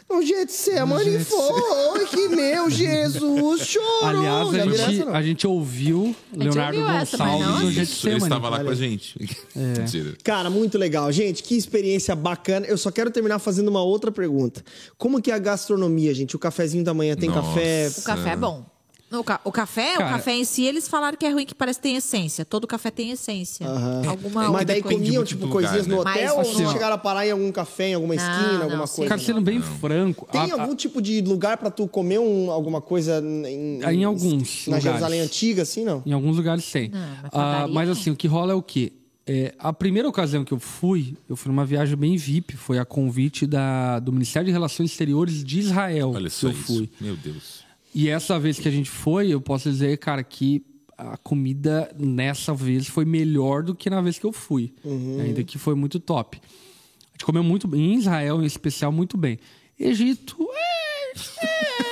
No 0.09 0.23
Getsemane 0.23 1.19
foi 1.23 2.07
que 2.07 2.29
meu 2.29 2.71
Jesus 2.73 3.67
chorou. 3.67 4.05
Aliás, 4.05 4.55
a 4.55 4.65
gente, 4.65 5.01
essa, 5.03 5.11
a 5.11 5.23
gente 5.23 5.47
ouviu 5.47 6.17
Leonardo 6.35 6.79
ouviu 6.79 6.97
essa, 6.97 7.17
Gonçalves 7.19 7.77
no 7.77 7.83
Isso, 7.83 8.09
ele 8.09 8.17
estava 8.17 8.49
lá 8.49 8.57
Olha 8.57 8.65
com 8.65 8.71
a 8.71 8.75
gente. 8.75 9.17
É. 9.55 10.17
Cara, 10.25 10.49
muito 10.49 10.79
legal. 10.79 11.13
Gente, 11.13 11.43
que 11.43 11.55
experiência 11.57 12.17
bacana. 12.17 12.65
Eu 12.65 12.79
só 12.79 12.91
quero 12.91 13.11
terminar 13.11 13.39
fazendo 13.39 13.69
uma 13.69 13.83
outra 13.83 14.11
pergunta. 14.11 14.65
Como 14.97 15.21
que 15.21 15.31
é 15.31 15.35
a 15.35 15.39
gastronomia, 15.39 16.15
gente? 16.15 16.35
O 16.35 16.39
cafezinho 16.39 16.85
da 16.85 16.95
manhã 16.95 17.15
tem 17.15 17.29
Nossa. 17.29 17.43
café... 17.43 17.89
O 17.99 18.03
café 18.03 18.31
é 18.31 18.37
bom. 18.37 18.78
O, 19.11 19.25
ca- 19.25 19.41
o 19.43 19.51
café, 19.51 19.95
Cara- 19.97 20.07
o 20.07 20.11
café 20.13 20.33
em 20.35 20.45
si, 20.45 20.65
eles 20.65 20.87
falaram 20.87 21.17
que 21.17 21.25
é 21.25 21.31
ruim, 21.31 21.47
que 21.47 21.55
parece 21.55 21.79
que 21.79 21.85
tem 21.85 21.97
essência. 21.97 22.45
Todo 22.45 22.67
café 22.67 22.91
tem 22.91 23.11
essência. 23.11 23.67
Alguma 24.07 24.51
Mas 24.51 24.67
daí 24.67 24.83
comiam, 24.83 25.25
tipo, 25.25 25.47
do 25.47 25.53
coisinhas 25.53 25.87
lugar, 25.87 25.99
no 25.99 26.05
né? 26.05 26.11
hotel 26.27 26.37
Mas, 26.37 26.47
ou 26.47 26.53
assim, 26.53 26.63
não 26.63 26.71
ó. 26.71 26.73
chegaram 26.75 26.95
a 26.95 26.99
parar 26.99 27.27
em 27.27 27.31
algum 27.31 27.51
café, 27.51 27.89
em 27.89 27.95
alguma 27.95 28.15
Não, 28.15 28.23
esquina, 28.23 28.53
não, 28.59 28.63
alguma 28.65 28.87
sim. 28.87 28.97
coisa? 28.97 29.09
Cara, 29.09 29.21
sendo 29.21 29.41
bem 29.41 29.63
franco, 29.63 30.29
Tem 30.31 30.51
a- 30.53 30.55
a- 30.57 30.61
algum 30.61 30.75
tipo 30.75 31.01
de 31.01 31.23
lugar 31.23 31.57
pra 31.57 31.71
tu 31.71 31.89
comer 31.89 32.19
um- 32.21 32.51
alguma 32.51 32.81
coisa 32.83 33.23
em, 33.25 33.81
Em 33.83 34.05
alguns 34.05 34.67
Na 34.67 34.77
lugares. 34.77 34.85
Jerusalém 34.85 35.21
Antiga, 35.21 35.63
assim, 35.63 35.85
não? 35.85 36.03
Em 36.05 36.13
alguns 36.13 36.37
lugares 36.37 36.71
tem. 36.71 36.91
Não, 36.91 37.01
mas 37.23 37.31
Ah, 37.33 37.67
mas 37.71 37.87
não. 37.89 37.93
assim, 37.93 38.11
o 38.11 38.17
que 38.17 38.29
rola 38.29 38.53
é 38.53 38.55
o 38.57 38.63
quê? 38.63 38.93
É, 39.27 39.55
a 39.59 39.73
primeira 39.73 40.09
ocasião 40.09 40.45
que 40.45 40.53
eu 40.53 40.59
fui, 40.59 41.15
eu 41.29 41.37
fui 41.37 41.51
numa 41.51 41.65
viagem 41.65 41.97
bem 41.97 42.17
VIP, 42.17 42.57
foi 42.57 42.79
a 42.79 42.85
convite 42.85 43.47
da, 43.47 43.99
do 44.01 44.11
Ministério 44.13 44.47
de 44.47 44.53
Relações 44.53 44.91
Exteriores 44.91 45.43
de 45.45 45.59
Israel 45.61 46.13
Olha 46.15 46.25
que 46.29 46.35
só 46.35 46.47
eu 46.49 46.53
isso. 46.53 46.63
fui. 46.65 46.91
Meu 47.01 47.15
Deus. 47.17 47.67
E 47.95 48.09
essa 48.09 48.39
vez 48.39 48.59
que 48.59 48.69
a 48.69 48.71
gente 48.71 48.91
foi, 48.91 49.29
eu 49.29 49.41
posso 49.41 49.71
dizer, 49.71 49.97
cara, 49.99 50.23
que 50.23 50.65
a 50.97 51.17
comida 51.17 51.91
nessa 51.97 52.53
vez 52.53 52.89
foi 52.89 53.05
melhor 53.05 53.63
do 53.63 53.75
que 53.75 53.89
na 53.89 54.01
vez 54.01 54.19
que 54.19 54.27
eu 54.27 54.33
fui. 54.33 54.75
Uhum. 54.85 55.21
Ainda 55.21 55.45
que 55.45 55.57
foi 55.57 55.75
muito 55.75 56.01
top. 56.01 56.41
A 56.41 57.13
gente 57.13 57.25
comeu 57.25 57.43
muito 57.43 57.69
bem, 57.69 57.95
em 57.95 57.95
Israel 57.95 58.43
em 58.43 58.47
especial, 58.47 58.91
muito 58.91 59.17
bem. 59.17 59.39
Egito, 59.79 60.37
é, 60.53 61.13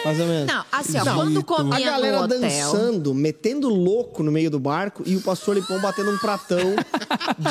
Mais 0.05 0.21
ou 0.21 0.27
menos. 0.27 0.47
Não, 0.53 0.65
assim, 0.71 0.99
ó, 0.99 1.05
Não. 1.05 1.15
quando 1.17 1.41
A 1.41 1.43
comia 1.43 1.91
galera 1.91 2.19
no 2.19 2.25
hotel... 2.25 2.41
dançando, 2.41 3.15
metendo 3.15 3.69
louco 3.69 4.23
no 4.23 4.31
meio 4.31 4.51
do 4.51 4.59
barco 4.61 5.03
e 5.05 5.17
o 5.17 5.21
pastor 5.21 5.57
Lipão 5.57 5.81
batendo 5.81 6.11
um 6.13 6.19
pratão 6.19 6.77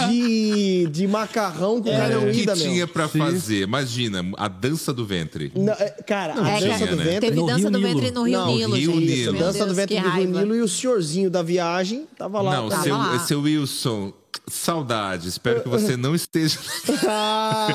de, 0.10 0.88
de 0.88 1.08
macarrão 1.08 1.82
com 1.82 1.90
carne 1.90 2.16
o 2.16 2.32
que 2.32 2.46
tinha 2.54 2.88
pra 2.88 3.08
fazer? 3.08 3.64
Imagina, 3.64 4.24
a 4.38 4.48
dança 4.48 4.94
do 4.94 5.06
ventre. 5.06 5.52
Não, 5.56 5.74
é, 5.74 5.90
cara, 6.06 6.34
a 6.42 6.50
É, 6.50 6.60
dança 6.60 6.78
tinha, 6.78 6.90
do 6.90 6.96
né? 6.96 7.04
ventre... 7.04 7.20
Teve 7.22 7.36
No 7.40 7.46
dança 7.48 7.60
Rio 7.60 7.72
do 7.72 7.78
Nilo. 7.80 7.94
ventre 7.94 8.12
no 8.12 8.24
Rio 8.24 8.38
Não, 8.40 8.48
Nilo, 8.48 8.76
Rio 8.76 8.92
gente. 8.94 9.06
Nilo. 9.06 9.38
Dança 9.40 9.58
Deus, 9.60 9.70
do 9.70 9.76
ventre 9.76 10.00
do 10.00 10.10
Rio. 10.10 10.28
Nilo 10.32 10.56
e 10.56 10.62
o 10.62 10.68
senhorzinho 10.68 11.30
da 11.30 11.42
viagem 11.42 12.08
tava 12.18 12.42
lá. 12.42 12.56
Não, 12.56 12.70
Tava 12.70 12.84
seu, 12.84 12.96
lá. 12.98 13.20
seu 13.20 13.42
Wilson, 13.42 14.14
saudade. 14.48 15.28
Espero 15.30 15.62
que 15.62 15.70
você 15.70 15.96
não 15.98 16.14
esteja. 16.16 16.60
Ah, 17.08 17.68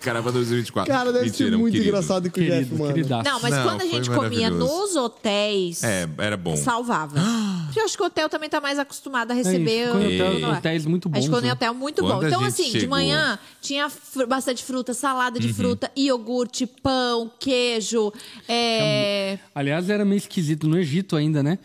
Caravana 0.00 0.32
2024. 0.32 0.92
cara, 0.92 1.12
deve 1.12 1.26
Mentira, 1.26 1.50
ser 1.50 1.56
muito 1.56 1.72
querido. 1.72 1.88
engraçado 1.90 2.30
com 2.30 2.40
o 2.40 2.42
Jeff, 2.42 2.52
querido, 2.56 2.78
mano. 2.78 2.94
queridaço. 2.94 3.30
Não, 3.30 3.40
mas 3.40 3.54
Não, 3.54 3.62
quando 3.64 3.82
a 3.82 3.86
gente 3.86 4.10
comia 4.10 4.50
nos 4.50 4.96
hotéis, 4.96 5.82
É, 5.84 6.08
era 6.18 6.36
bom. 6.36 6.56
salvava. 6.56 7.14
Porque 7.66 7.80
eu 7.80 7.84
acho 7.84 7.96
que 7.96 8.02
o 8.02 8.06
hotel 8.06 8.28
também 8.28 8.48
tá 8.48 8.60
mais 8.60 8.78
acostumado 8.78 9.30
a 9.32 9.34
É 9.34 9.36
receber. 9.38 9.84
isso, 9.88 9.98
ficou 9.98 10.26
em 10.26 10.36
hotel- 10.44 10.50
hotéis 10.52 10.86
muito 10.86 11.08
A 11.08 11.16
gente 11.16 11.20
bons, 11.20 11.24
ficou 11.24 11.38
em 11.40 11.46
né? 11.48 11.52
hotel 11.52 11.74
muito 11.74 12.02
Quando 12.02 12.20
bom. 12.20 12.26
Então, 12.26 12.44
assim, 12.44 12.64
de 12.64 12.70
chegou- 12.80 12.90
manhã 12.90 13.38
tinha 13.60 13.88
fr- 13.90 14.26
bastante 14.26 14.62
fruta, 14.62 14.94
salada 14.94 15.38
Uhum. 15.38 15.46
de 15.46 15.52
fruta, 15.52 15.90
iogurte, 15.96 16.66
pão, 16.66 17.30
queijo. 17.38 18.12
É... 18.48 19.38
Aliás, 19.54 19.90
era 19.90 20.04
meio 20.04 20.18
esquisito 20.18 20.68
no 20.68 20.78
Egito 20.78 21.16
ainda, 21.16 21.42
né? 21.42 21.58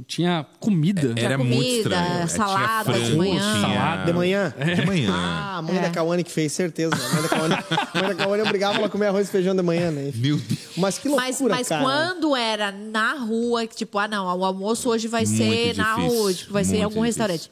Ah, 0.00 0.04
tinha 0.06 0.46
comida. 0.60 1.12
Era 1.16 1.36
comida, 1.36 1.54
muito 1.56 1.68
estranho. 1.76 2.04
É, 2.04 2.14
tinha 2.16 2.28
salada 2.28 2.92
de 2.92 3.00
frango, 3.00 3.16
manhã. 3.18 3.40
tinha- 3.40 3.60
Salada. 3.60 4.04
De 4.04 4.12
manhã? 4.12 4.54
De 4.76 4.86
manhã. 4.86 5.10
Ah, 5.12 5.58
a 5.58 5.62
mãe 5.62 5.76
É. 5.78 5.80
da 5.82 5.90
Kawane 5.90 6.24
que 6.24 6.30
fez, 6.32 6.52
certeza. 6.52 6.94
A 6.94 7.12
mãe 7.14 7.22
da 7.22 7.28
Kawane, 7.28 7.54
a 7.54 7.98
mãe 8.00 8.08
da 8.08 8.14
Kawane 8.14 8.42
obrigava 8.42 8.78
ela 8.78 8.86
a 8.86 8.90
comer 8.90 9.06
arroz 9.06 9.28
e 9.28 9.30
feijão 9.30 9.54
de 9.54 9.62
manhã, 9.62 9.90
né? 9.90 10.10
Meu 10.14 10.36
Deus. 10.38 10.58
Mas 10.76 10.98
que 10.98 11.08
loucura, 11.08 11.26
Mas, 11.28 11.40
mas 11.40 11.68
cara. 11.68 11.82
quando 11.82 12.34
era 12.36 12.72
na 12.72 13.14
rua, 13.14 13.66
tipo, 13.66 13.98
ah, 13.98 14.08
não, 14.08 14.26
o 14.38 14.44
almoço 14.44 14.88
hoje 14.88 15.06
vai 15.08 15.24
Muito 15.24 15.36
ser 15.38 15.76
na 15.76 15.94
difícil, 15.96 16.18
rua, 16.18 16.34
tipo, 16.34 16.52
vai 16.52 16.64
ser 16.64 16.76
em 16.76 16.82
algum 16.82 17.02
difícil. 17.02 17.04
restaurante. 17.26 17.50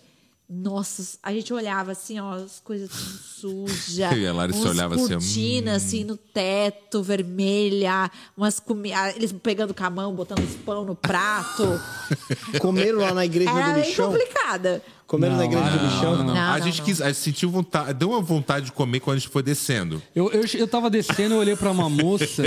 Nossa, 0.54 1.16
a 1.22 1.32
gente 1.32 1.50
olhava 1.50 1.92
assim, 1.92 2.20
ó, 2.20 2.34
as 2.34 2.60
coisas 2.60 2.90
tudo 2.90 3.68
sujas. 3.68 4.12
Eu 4.12 4.18
e 4.18 4.26
a 4.26 4.32
Larissa 4.34 4.68
olhava 4.68 4.96
assim, 4.96 5.04
ó, 5.14 5.18
cortinas 5.18 5.82
assim 5.82 6.04
no 6.04 6.14
teto, 6.16 7.02
vermelha, 7.02 8.10
umas 8.36 8.60
comi... 8.60 8.92
ah, 8.92 9.10
eles 9.16 9.32
pegando 9.32 9.72
com 9.72 9.82
a 9.82 9.88
mão, 9.88 10.14
botando 10.14 10.40
os 10.40 10.54
pão 10.56 10.84
no 10.84 10.94
prato. 10.94 11.80
Comeram 12.60 12.98
lá 12.98 13.14
na 13.14 13.24
igreja 13.24 13.50
Era 13.50 13.68
do 13.70 13.74
bem 13.80 13.84
lixão? 13.88 14.12
complicada. 14.12 14.82
Comeram 15.06 15.36
na 15.36 15.42
Não, 15.42 15.50
igreja 15.52 15.70
do 15.70 15.76
não, 15.76 15.84
lixão? 15.90 16.16
não. 16.18 16.34
Não, 16.34 16.52
a 16.52 16.60
gente 16.60 16.78
não. 16.78 16.84
quis, 16.84 17.00
a 17.00 17.06
gente 17.08 17.18
sentiu 17.18 17.50
vontade, 17.50 17.94
deu 17.94 18.10
uma 18.10 18.20
vontade 18.20 18.66
de 18.66 18.72
comer 18.72 19.00
quando 19.00 19.16
a 19.16 19.20
gente 19.20 19.30
foi 19.30 19.42
descendo. 19.42 20.02
Eu, 20.14 20.30
eu, 20.32 20.44
eu 20.54 20.68
tava 20.68 20.88
descendo, 20.90 21.34
eu 21.34 21.38
olhei 21.38 21.56
pra 21.56 21.70
uma 21.70 21.88
moça 21.88 22.42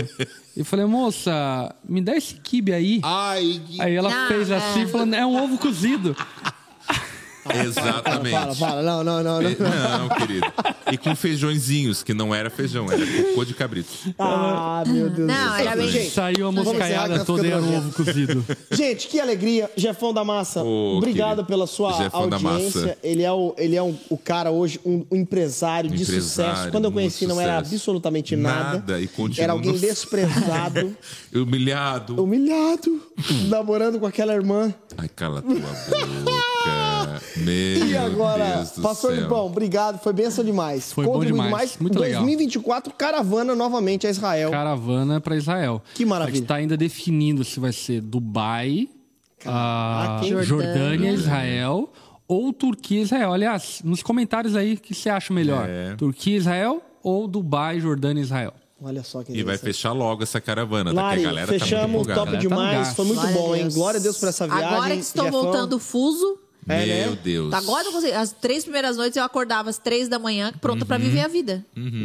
e 0.56 0.64
falei, 0.64 0.86
moça, 0.86 1.76
me 1.88 2.01
dá 2.01 2.16
esse 2.16 2.36
kibe 2.36 2.72
aí. 2.74 2.99
Ai, 3.03 3.62
Aí 3.80 3.95
ela 3.95 4.10
Não, 4.10 4.28
fez 4.28 4.49
é. 4.49 4.56
assim, 4.58 4.88
falando, 4.88 5.14
é 5.16 5.26
um 5.26 5.43
ovo 5.43 5.58
cozido. 5.58 6.16
Exatamente. 7.66 8.32
Fala, 8.32 8.56
fala. 8.56 8.82
Não, 8.84 9.04
não, 9.04 9.24
não. 9.24 9.41
não. 9.41 9.50
Não, 9.50 10.10
querido. 10.18 10.46
E 10.91 10.98
com 10.98 11.16
feijõezinhos, 11.16 12.04
que 12.04 12.14
não 12.14 12.34
era 12.34 12.50
feijão, 12.50 12.91
era 12.91 13.06
cocô 13.06 13.43
de 13.46 13.54
cabrito. 13.54 13.89
Ah, 14.20 14.84
meu 14.88 15.10
Deus 15.10 15.28
Não, 15.28 15.48
do 15.50 15.56
céu. 15.56 15.68
era 15.68 15.76
bem- 15.76 15.89
Gente, 15.89 16.10
Saiu 16.12 16.48
a 16.48 16.52
moscaiada 16.52 17.20
tá 17.20 17.26
toda 17.26 17.46
e 17.48 17.52
era 17.52 17.62
um 17.62 17.78
ovo 17.78 17.91
cozido. 17.91 18.46
Gente, 18.72 19.08
que 19.08 19.20
alegria. 19.20 19.70
Jefão 19.76 20.14
da 20.14 20.24
Massa, 20.24 20.64
Ô, 20.64 20.98
obrigado 20.98 21.30
querido. 21.30 21.46
pela 21.46 21.68
sua 21.68 21.93
Jefão 21.93 22.30
da 22.30 22.38
audiência. 22.38 22.82
Massa. 22.82 22.98
Ele 23.04 23.24
é, 23.24 23.32
o, 23.32 23.54
ele 23.58 23.76
é 23.76 23.82
um- 23.84 23.98
o 24.10 24.18
cara 24.18 24.52
hoje, 24.52 24.80
um, 24.86 25.06
um 25.12 25.16
empresário 25.18 25.89
de 25.89 26.04
Empresário, 26.04 26.24
sucesso. 26.56 26.72
Quando 26.72 26.86
eu 26.86 26.91
conheci, 26.91 27.26
não 27.28 27.39
era 27.41 27.58
absolutamente 27.58 28.36
nada. 28.36 28.56
Nada, 28.78 29.00
e 29.02 29.08
continua 29.08 29.43
Era 29.43 29.54
alguém 29.54 29.74
desprezado, 29.74 30.96
Humilhado. 31.34 32.22
humilhado, 32.22 33.02
namorando 33.48 34.00
com 34.00 34.06
aquela 34.06 34.34
irmã. 34.34 34.74
Ai, 34.98 35.10
cala 35.10 35.41
tua 35.41 35.54
boca. 35.54 37.22
Meu 37.38 37.86
E 37.88 37.97
agora, 37.97 38.55
Deus 38.55 38.69
Pastor 38.71 39.11
céu. 39.13 39.21
Lipão, 39.23 39.45
obrigado. 39.45 39.99
Foi 39.99 40.13
benção 40.13 40.43
demais. 40.43 40.91
Foi 40.93 41.05
bom 41.05 41.13
Contribuiu 41.13 41.43
demais. 41.43 41.77
Muito 41.77 41.99
legal. 41.99 42.21
2024, 42.23 42.93
caravana 42.93 43.55
novamente 43.55 44.07
a 44.07 44.09
Israel. 44.09 44.51
Caravana 44.51 45.19
pra 45.19 45.36
Israel. 45.36 45.81
Que 45.93 46.05
maravilha. 46.05 46.33
A 46.33 46.38
gente 46.38 46.47
tá 46.47 46.55
ainda 46.55 46.77
definindo 46.77 47.43
se 47.43 47.59
vai 47.59 47.73
ser 47.73 48.01
Dubai, 48.01 48.88
ah, 49.45 50.19
hein? 50.23 50.29
Jordânia, 50.29 50.45
Jordânia. 50.45 51.11
Israel 51.11 51.89
ou 52.27 52.51
Turquia, 52.53 53.01
Israel. 53.01 53.33
Aliás, 53.33 53.81
nos 53.83 54.01
comentários 54.01 54.55
aí, 54.55 54.73
o 54.73 54.77
que 54.77 54.93
você 54.93 55.09
acha 55.09 55.33
melhor? 55.33 55.67
É. 55.69 55.95
Turquia, 55.95 56.38
Israel 56.38 56.81
ou 57.03 57.27
Dubai, 57.27 57.79
Jordânia, 57.79 58.21
Israel? 58.21 58.53
Olha 58.81 59.03
só 59.03 59.23
que 59.23 59.31
E 59.31 59.41
vai 59.43 59.57
fechar 59.57 59.93
logo 59.93 60.21
essa 60.23 60.41
caravana, 60.41 60.93
tá? 60.93 61.01
Lari, 61.01 61.21
Que 61.21 61.25
a 61.25 61.29
galera 61.29 61.47
tá 61.47 61.53
muito 61.53 61.63
fechamos, 61.63 62.07
top 62.07 62.25
tá 62.25 62.31
no 62.31 62.38
demais. 62.38 62.77
gás. 62.77 62.95
Foi 62.95 63.05
muito 63.05 63.21
Glória 63.21 63.36
a 63.36 63.41
bom, 63.41 63.55
hein? 63.55 63.69
Glória 63.71 63.99
a 63.99 64.03
Deus 64.03 64.17
por 64.17 64.29
essa 64.29 64.47
viagem. 64.47 64.65
Agora 64.67 64.93
que 64.93 64.99
estou 65.01 65.25
Jefão. 65.25 65.41
voltando 65.43 65.73
o 65.73 65.79
fuso. 65.79 66.39
É, 66.68 66.86
né? 66.86 67.05
Meu 67.05 67.16
Deus. 67.16 67.53
Agora 67.53 67.82
eu 67.84 67.86
não 67.86 67.93
consigo. 67.93 68.18
As 68.18 68.32
três 68.32 68.63
primeiras 68.63 68.97
noites 68.97 69.16
eu 69.18 69.24
acordava 69.24 69.70
às 69.70 69.78
três 69.78 70.07
da 70.09 70.18
manhã, 70.18 70.51
pronta 70.59 70.82
Uhum. 70.84 70.88
pra 70.88 70.97
viver 70.97 71.22
a 71.22 71.28
vida. 71.28 71.63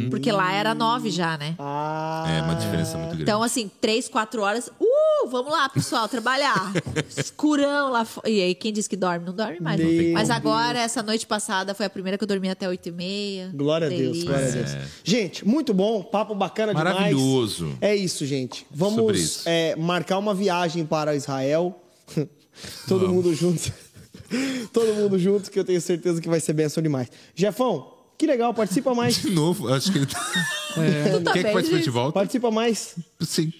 Porque 0.09 0.31
lá 0.31 0.53
era 0.53 0.75
nove 0.75 1.09
já, 1.09 1.37
né? 1.37 1.55
Ah, 1.57 2.25
É 2.29 2.41
uma 2.43 2.53
diferença 2.55 2.95
muito 2.97 3.07
grande. 3.09 3.23
Então, 3.23 3.41
assim, 3.41 3.69
três, 3.81 4.07
quatro 4.07 4.41
horas. 4.41 4.67
Uh, 4.79 5.27
vamos 5.29 5.51
lá, 5.51 5.67
pessoal, 5.69 6.07
trabalhar. 6.07 6.71
Escurão 7.17 7.89
lá 7.91 8.05
fora. 8.05 8.29
E 8.29 8.41
aí, 8.41 8.53
quem 8.55 8.71
disse 8.71 8.87
que 8.89 8.95
dorme? 8.95 9.25
Não 9.25 9.33
dorme 9.33 9.59
mais. 9.59 9.79
Meu 9.79 10.13
Mas 10.13 10.29
agora, 10.29 10.79
essa 10.79 11.01
noite 11.01 11.25
passada, 11.25 11.73
foi 11.73 11.85
a 11.85 11.89
primeira 11.89 12.17
que 12.17 12.23
eu 12.23 12.27
dormi 12.27 12.49
até 12.49 12.67
oito 12.67 12.87
e 12.87 12.91
meia. 12.91 13.51
Glória 13.53 13.87
a 13.87 13.89
Deus, 13.89 14.01
Delícia. 14.01 14.25
glória 14.29 14.47
a 14.47 14.51
Deus. 14.51 14.71
Gente, 15.03 15.47
muito 15.47 15.73
bom, 15.73 16.03
papo 16.03 16.35
bacana 16.35 16.73
demais. 16.73 16.95
Maravilhoso. 16.95 17.75
É 17.81 17.95
isso, 17.95 18.25
gente. 18.25 18.65
Vamos 18.69 19.19
isso. 19.19 19.43
é, 19.45 19.75
marcar 19.75 20.17
uma 20.17 20.33
viagem 20.33 20.85
para 20.85 21.15
Israel. 21.15 21.81
Todo 22.87 23.07
mundo 23.09 23.33
junto. 23.33 23.71
Todo 24.73 24.93
mundo 24.93 25.17
junto, 25.19 25.49
que 25.51 25.59
eu 25.59 25.63
tenho 25.65 25.81
certeza 25.81 26.21
que 26.21 26.27
vai 26.29 26.39
ser 26.39 26.53
benção 26.53 26.81
demais. 26.81 27.09
Jefão, 27.35 27.87
que 28.17 28.25
legal, 28.27 28.53
participa 28.53 28.93
mais. 28.93 29.21
De 29.21 29.29
novo, 29.31 29.67
acho 29.73 29.91
que 29.91 29.97
ele 29.99 30.05
tá... 30.05 30.19
tá 31.25 31.33
Quer 31.33 31.39
que 31.39 31.43
bem, 31.43 31.53
participe 31.53 31.77
de 31.79 31.83
gente? 31.85 31.89
volta? 31.89 32.13
Participa 32.13 32.51
mais. 32.51 32.95
Sim. 33.19 33.51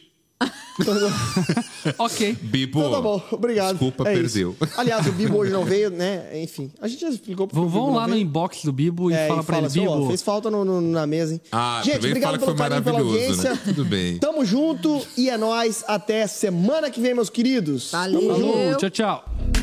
Ok. 1.99 2.35
Bibo. 2.41 2.79
Então 2.79 2.91
tá 2.91 3.01
bom, 3.01 3.21
obrigado. 3.31 3.71
Desculpa, 3.73 4.09
É 4.09 4.13
perdeu. 4.13 4.55
isso. 4.61 4.73
Aliás, 4.79 5.05
o 5.07 5.11
Bibo 5.11 5.37
hoje 5.37 5.51
não 5.51 5.63
veio, 5.63 5.89
né? 5.91 6.41
Enfim, 6.41 6.71
a 6.81 6.87
gente 6.87 7.01
já 7.01 7.09
explicou 7.09 7.47
porque 7.47 7.59
o 7.59 7.67
Vamos 7.67 7.73
Bibo 7.73 7.79
vamos 7.85 7.93
não 7.95 8.01
lá 8.01 8.07
no 8.07 8.13
veio. 8.13 8.23
inbox 8.23 8.63
do 8.63 8.71
Bibo 8.71 9.11
e 9.11 9.13
É, 9.13 9.27
fala 9.27 9.41
e 9.41 9.45
pra 9.45 9.57
ele, 9.57 9.67
assim, 9.67 9.87
ó, 9.87 9.95
Bibo. 9.95 10.07
fez 10.07 10.21
falta 10.21 10.49
no- 10.49 10.63
no- 10.65 10.81
na 10.81 11.05
mesa, 11.05 11.33
hein? 11.33 11.41
Ah, 11.51 11.81
gente, 11.83 11.97
obrigado 11.97 12.21
fala 12.23 12.37
que 12.39 12.45
pelo 12.45 12.57
foi 12.57 12.69
carinho, 12.69 12.83
pela 12.83 12.99
maravilhoso, 12.99 13.43
né? 13.43 13.49
audiência. 13.49 13.73
Tudo 13.73 13.85
bem. 13.85 14.17
Tamo 14.19 14.45
junto 14.45 15.05
e 15.17 15.29
é 15.29 15.37
nóis. 15.37 15.83
Até 15.87 16.25
semana 16.27 16.89
que 16.89 16.99
vem, 17.01 17.13
meus 17.13 17.29
queridos. 17.29 17.91
Valeu. 17.91 18.21
Tamo 18.21 18.39
junto. 18.39 18.77
Tchau, 18.77 18.89
tchau. 18.89 19.60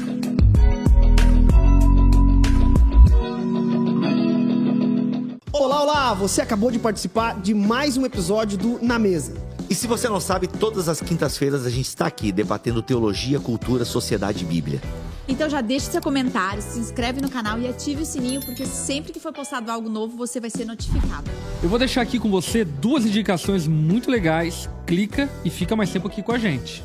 Olá, 5.58 5.82
olá! 5.82 6.14
Você 6.14 6.40
acabou 6.40 6.70
de 6.70 6.78
participar 6.78 7.40
de 7.40 7.52
mais 7.52 7.96
um 7.96 8.06
episódio 8.06 8.56
do 8.56 8.78
Na 8.80 8.96
Mesa. 8.96 9.34
E 9.68 9.74
se 9.74 9.88
você 9.88 10.08
não 10.08 10.20
sabe, 10.20 10.46
todas 10.46 10.88
as 10.88 11.00
quintas-feiras 11.00 11.66
a 11.66 11.70
gente 11.70 11.86
está 11.86 12.06
aqui 12.06 12.30
debatendo 12.30 12.80
teologia, 12.80 13.40
cultura, 13.40 13.84
sociedade 13.84 14.44
e 14.44 14.46
Bíblia. 14.46 14.80
Então 15.26 15.50
já 15.50 15.60
deixe 15.60 15.90
seu 15.90 16.00
comentário, 16.00 16.62
se 16.62 16.78
inscreve 16.78 17.20
no 17.20 17.28
canal 17.28 17.58
e 17.58 17.66
ative 17.66 18.02
o 18.02 18.06
sininho, 18.06 18.40
porque 18.46 18.64
sempre 18.64 19.12
que 19.12 19.18
for 19.18 19.32
postado 19.32 19.68
algo 19.72 19.88
novo, 19.88 20.16
você 20.16 20.38
vai 20.38 20.48
ser 20.48 20.64
notificado. 20.64 21.28
Eu 21.60 21.68
vou 21.68 21.78
deixar 21.78 22.02
aqui 22.02 22.20
com 22.20 22.30
você 22.30 22.64
duas 22.64 23.04
indicações 23.04 23.66
muito 23.66 24.08
legais. 24.12 24.70
Clica 24.86 25.28
e 25.44 25.50
fica 25.50 25.74
mais 25.74 25.90
tempo 25.90 26.06
aqui 26.06 26.22
com 26.22 26.30
a 26.30 26.38
gente. 26.38 26.84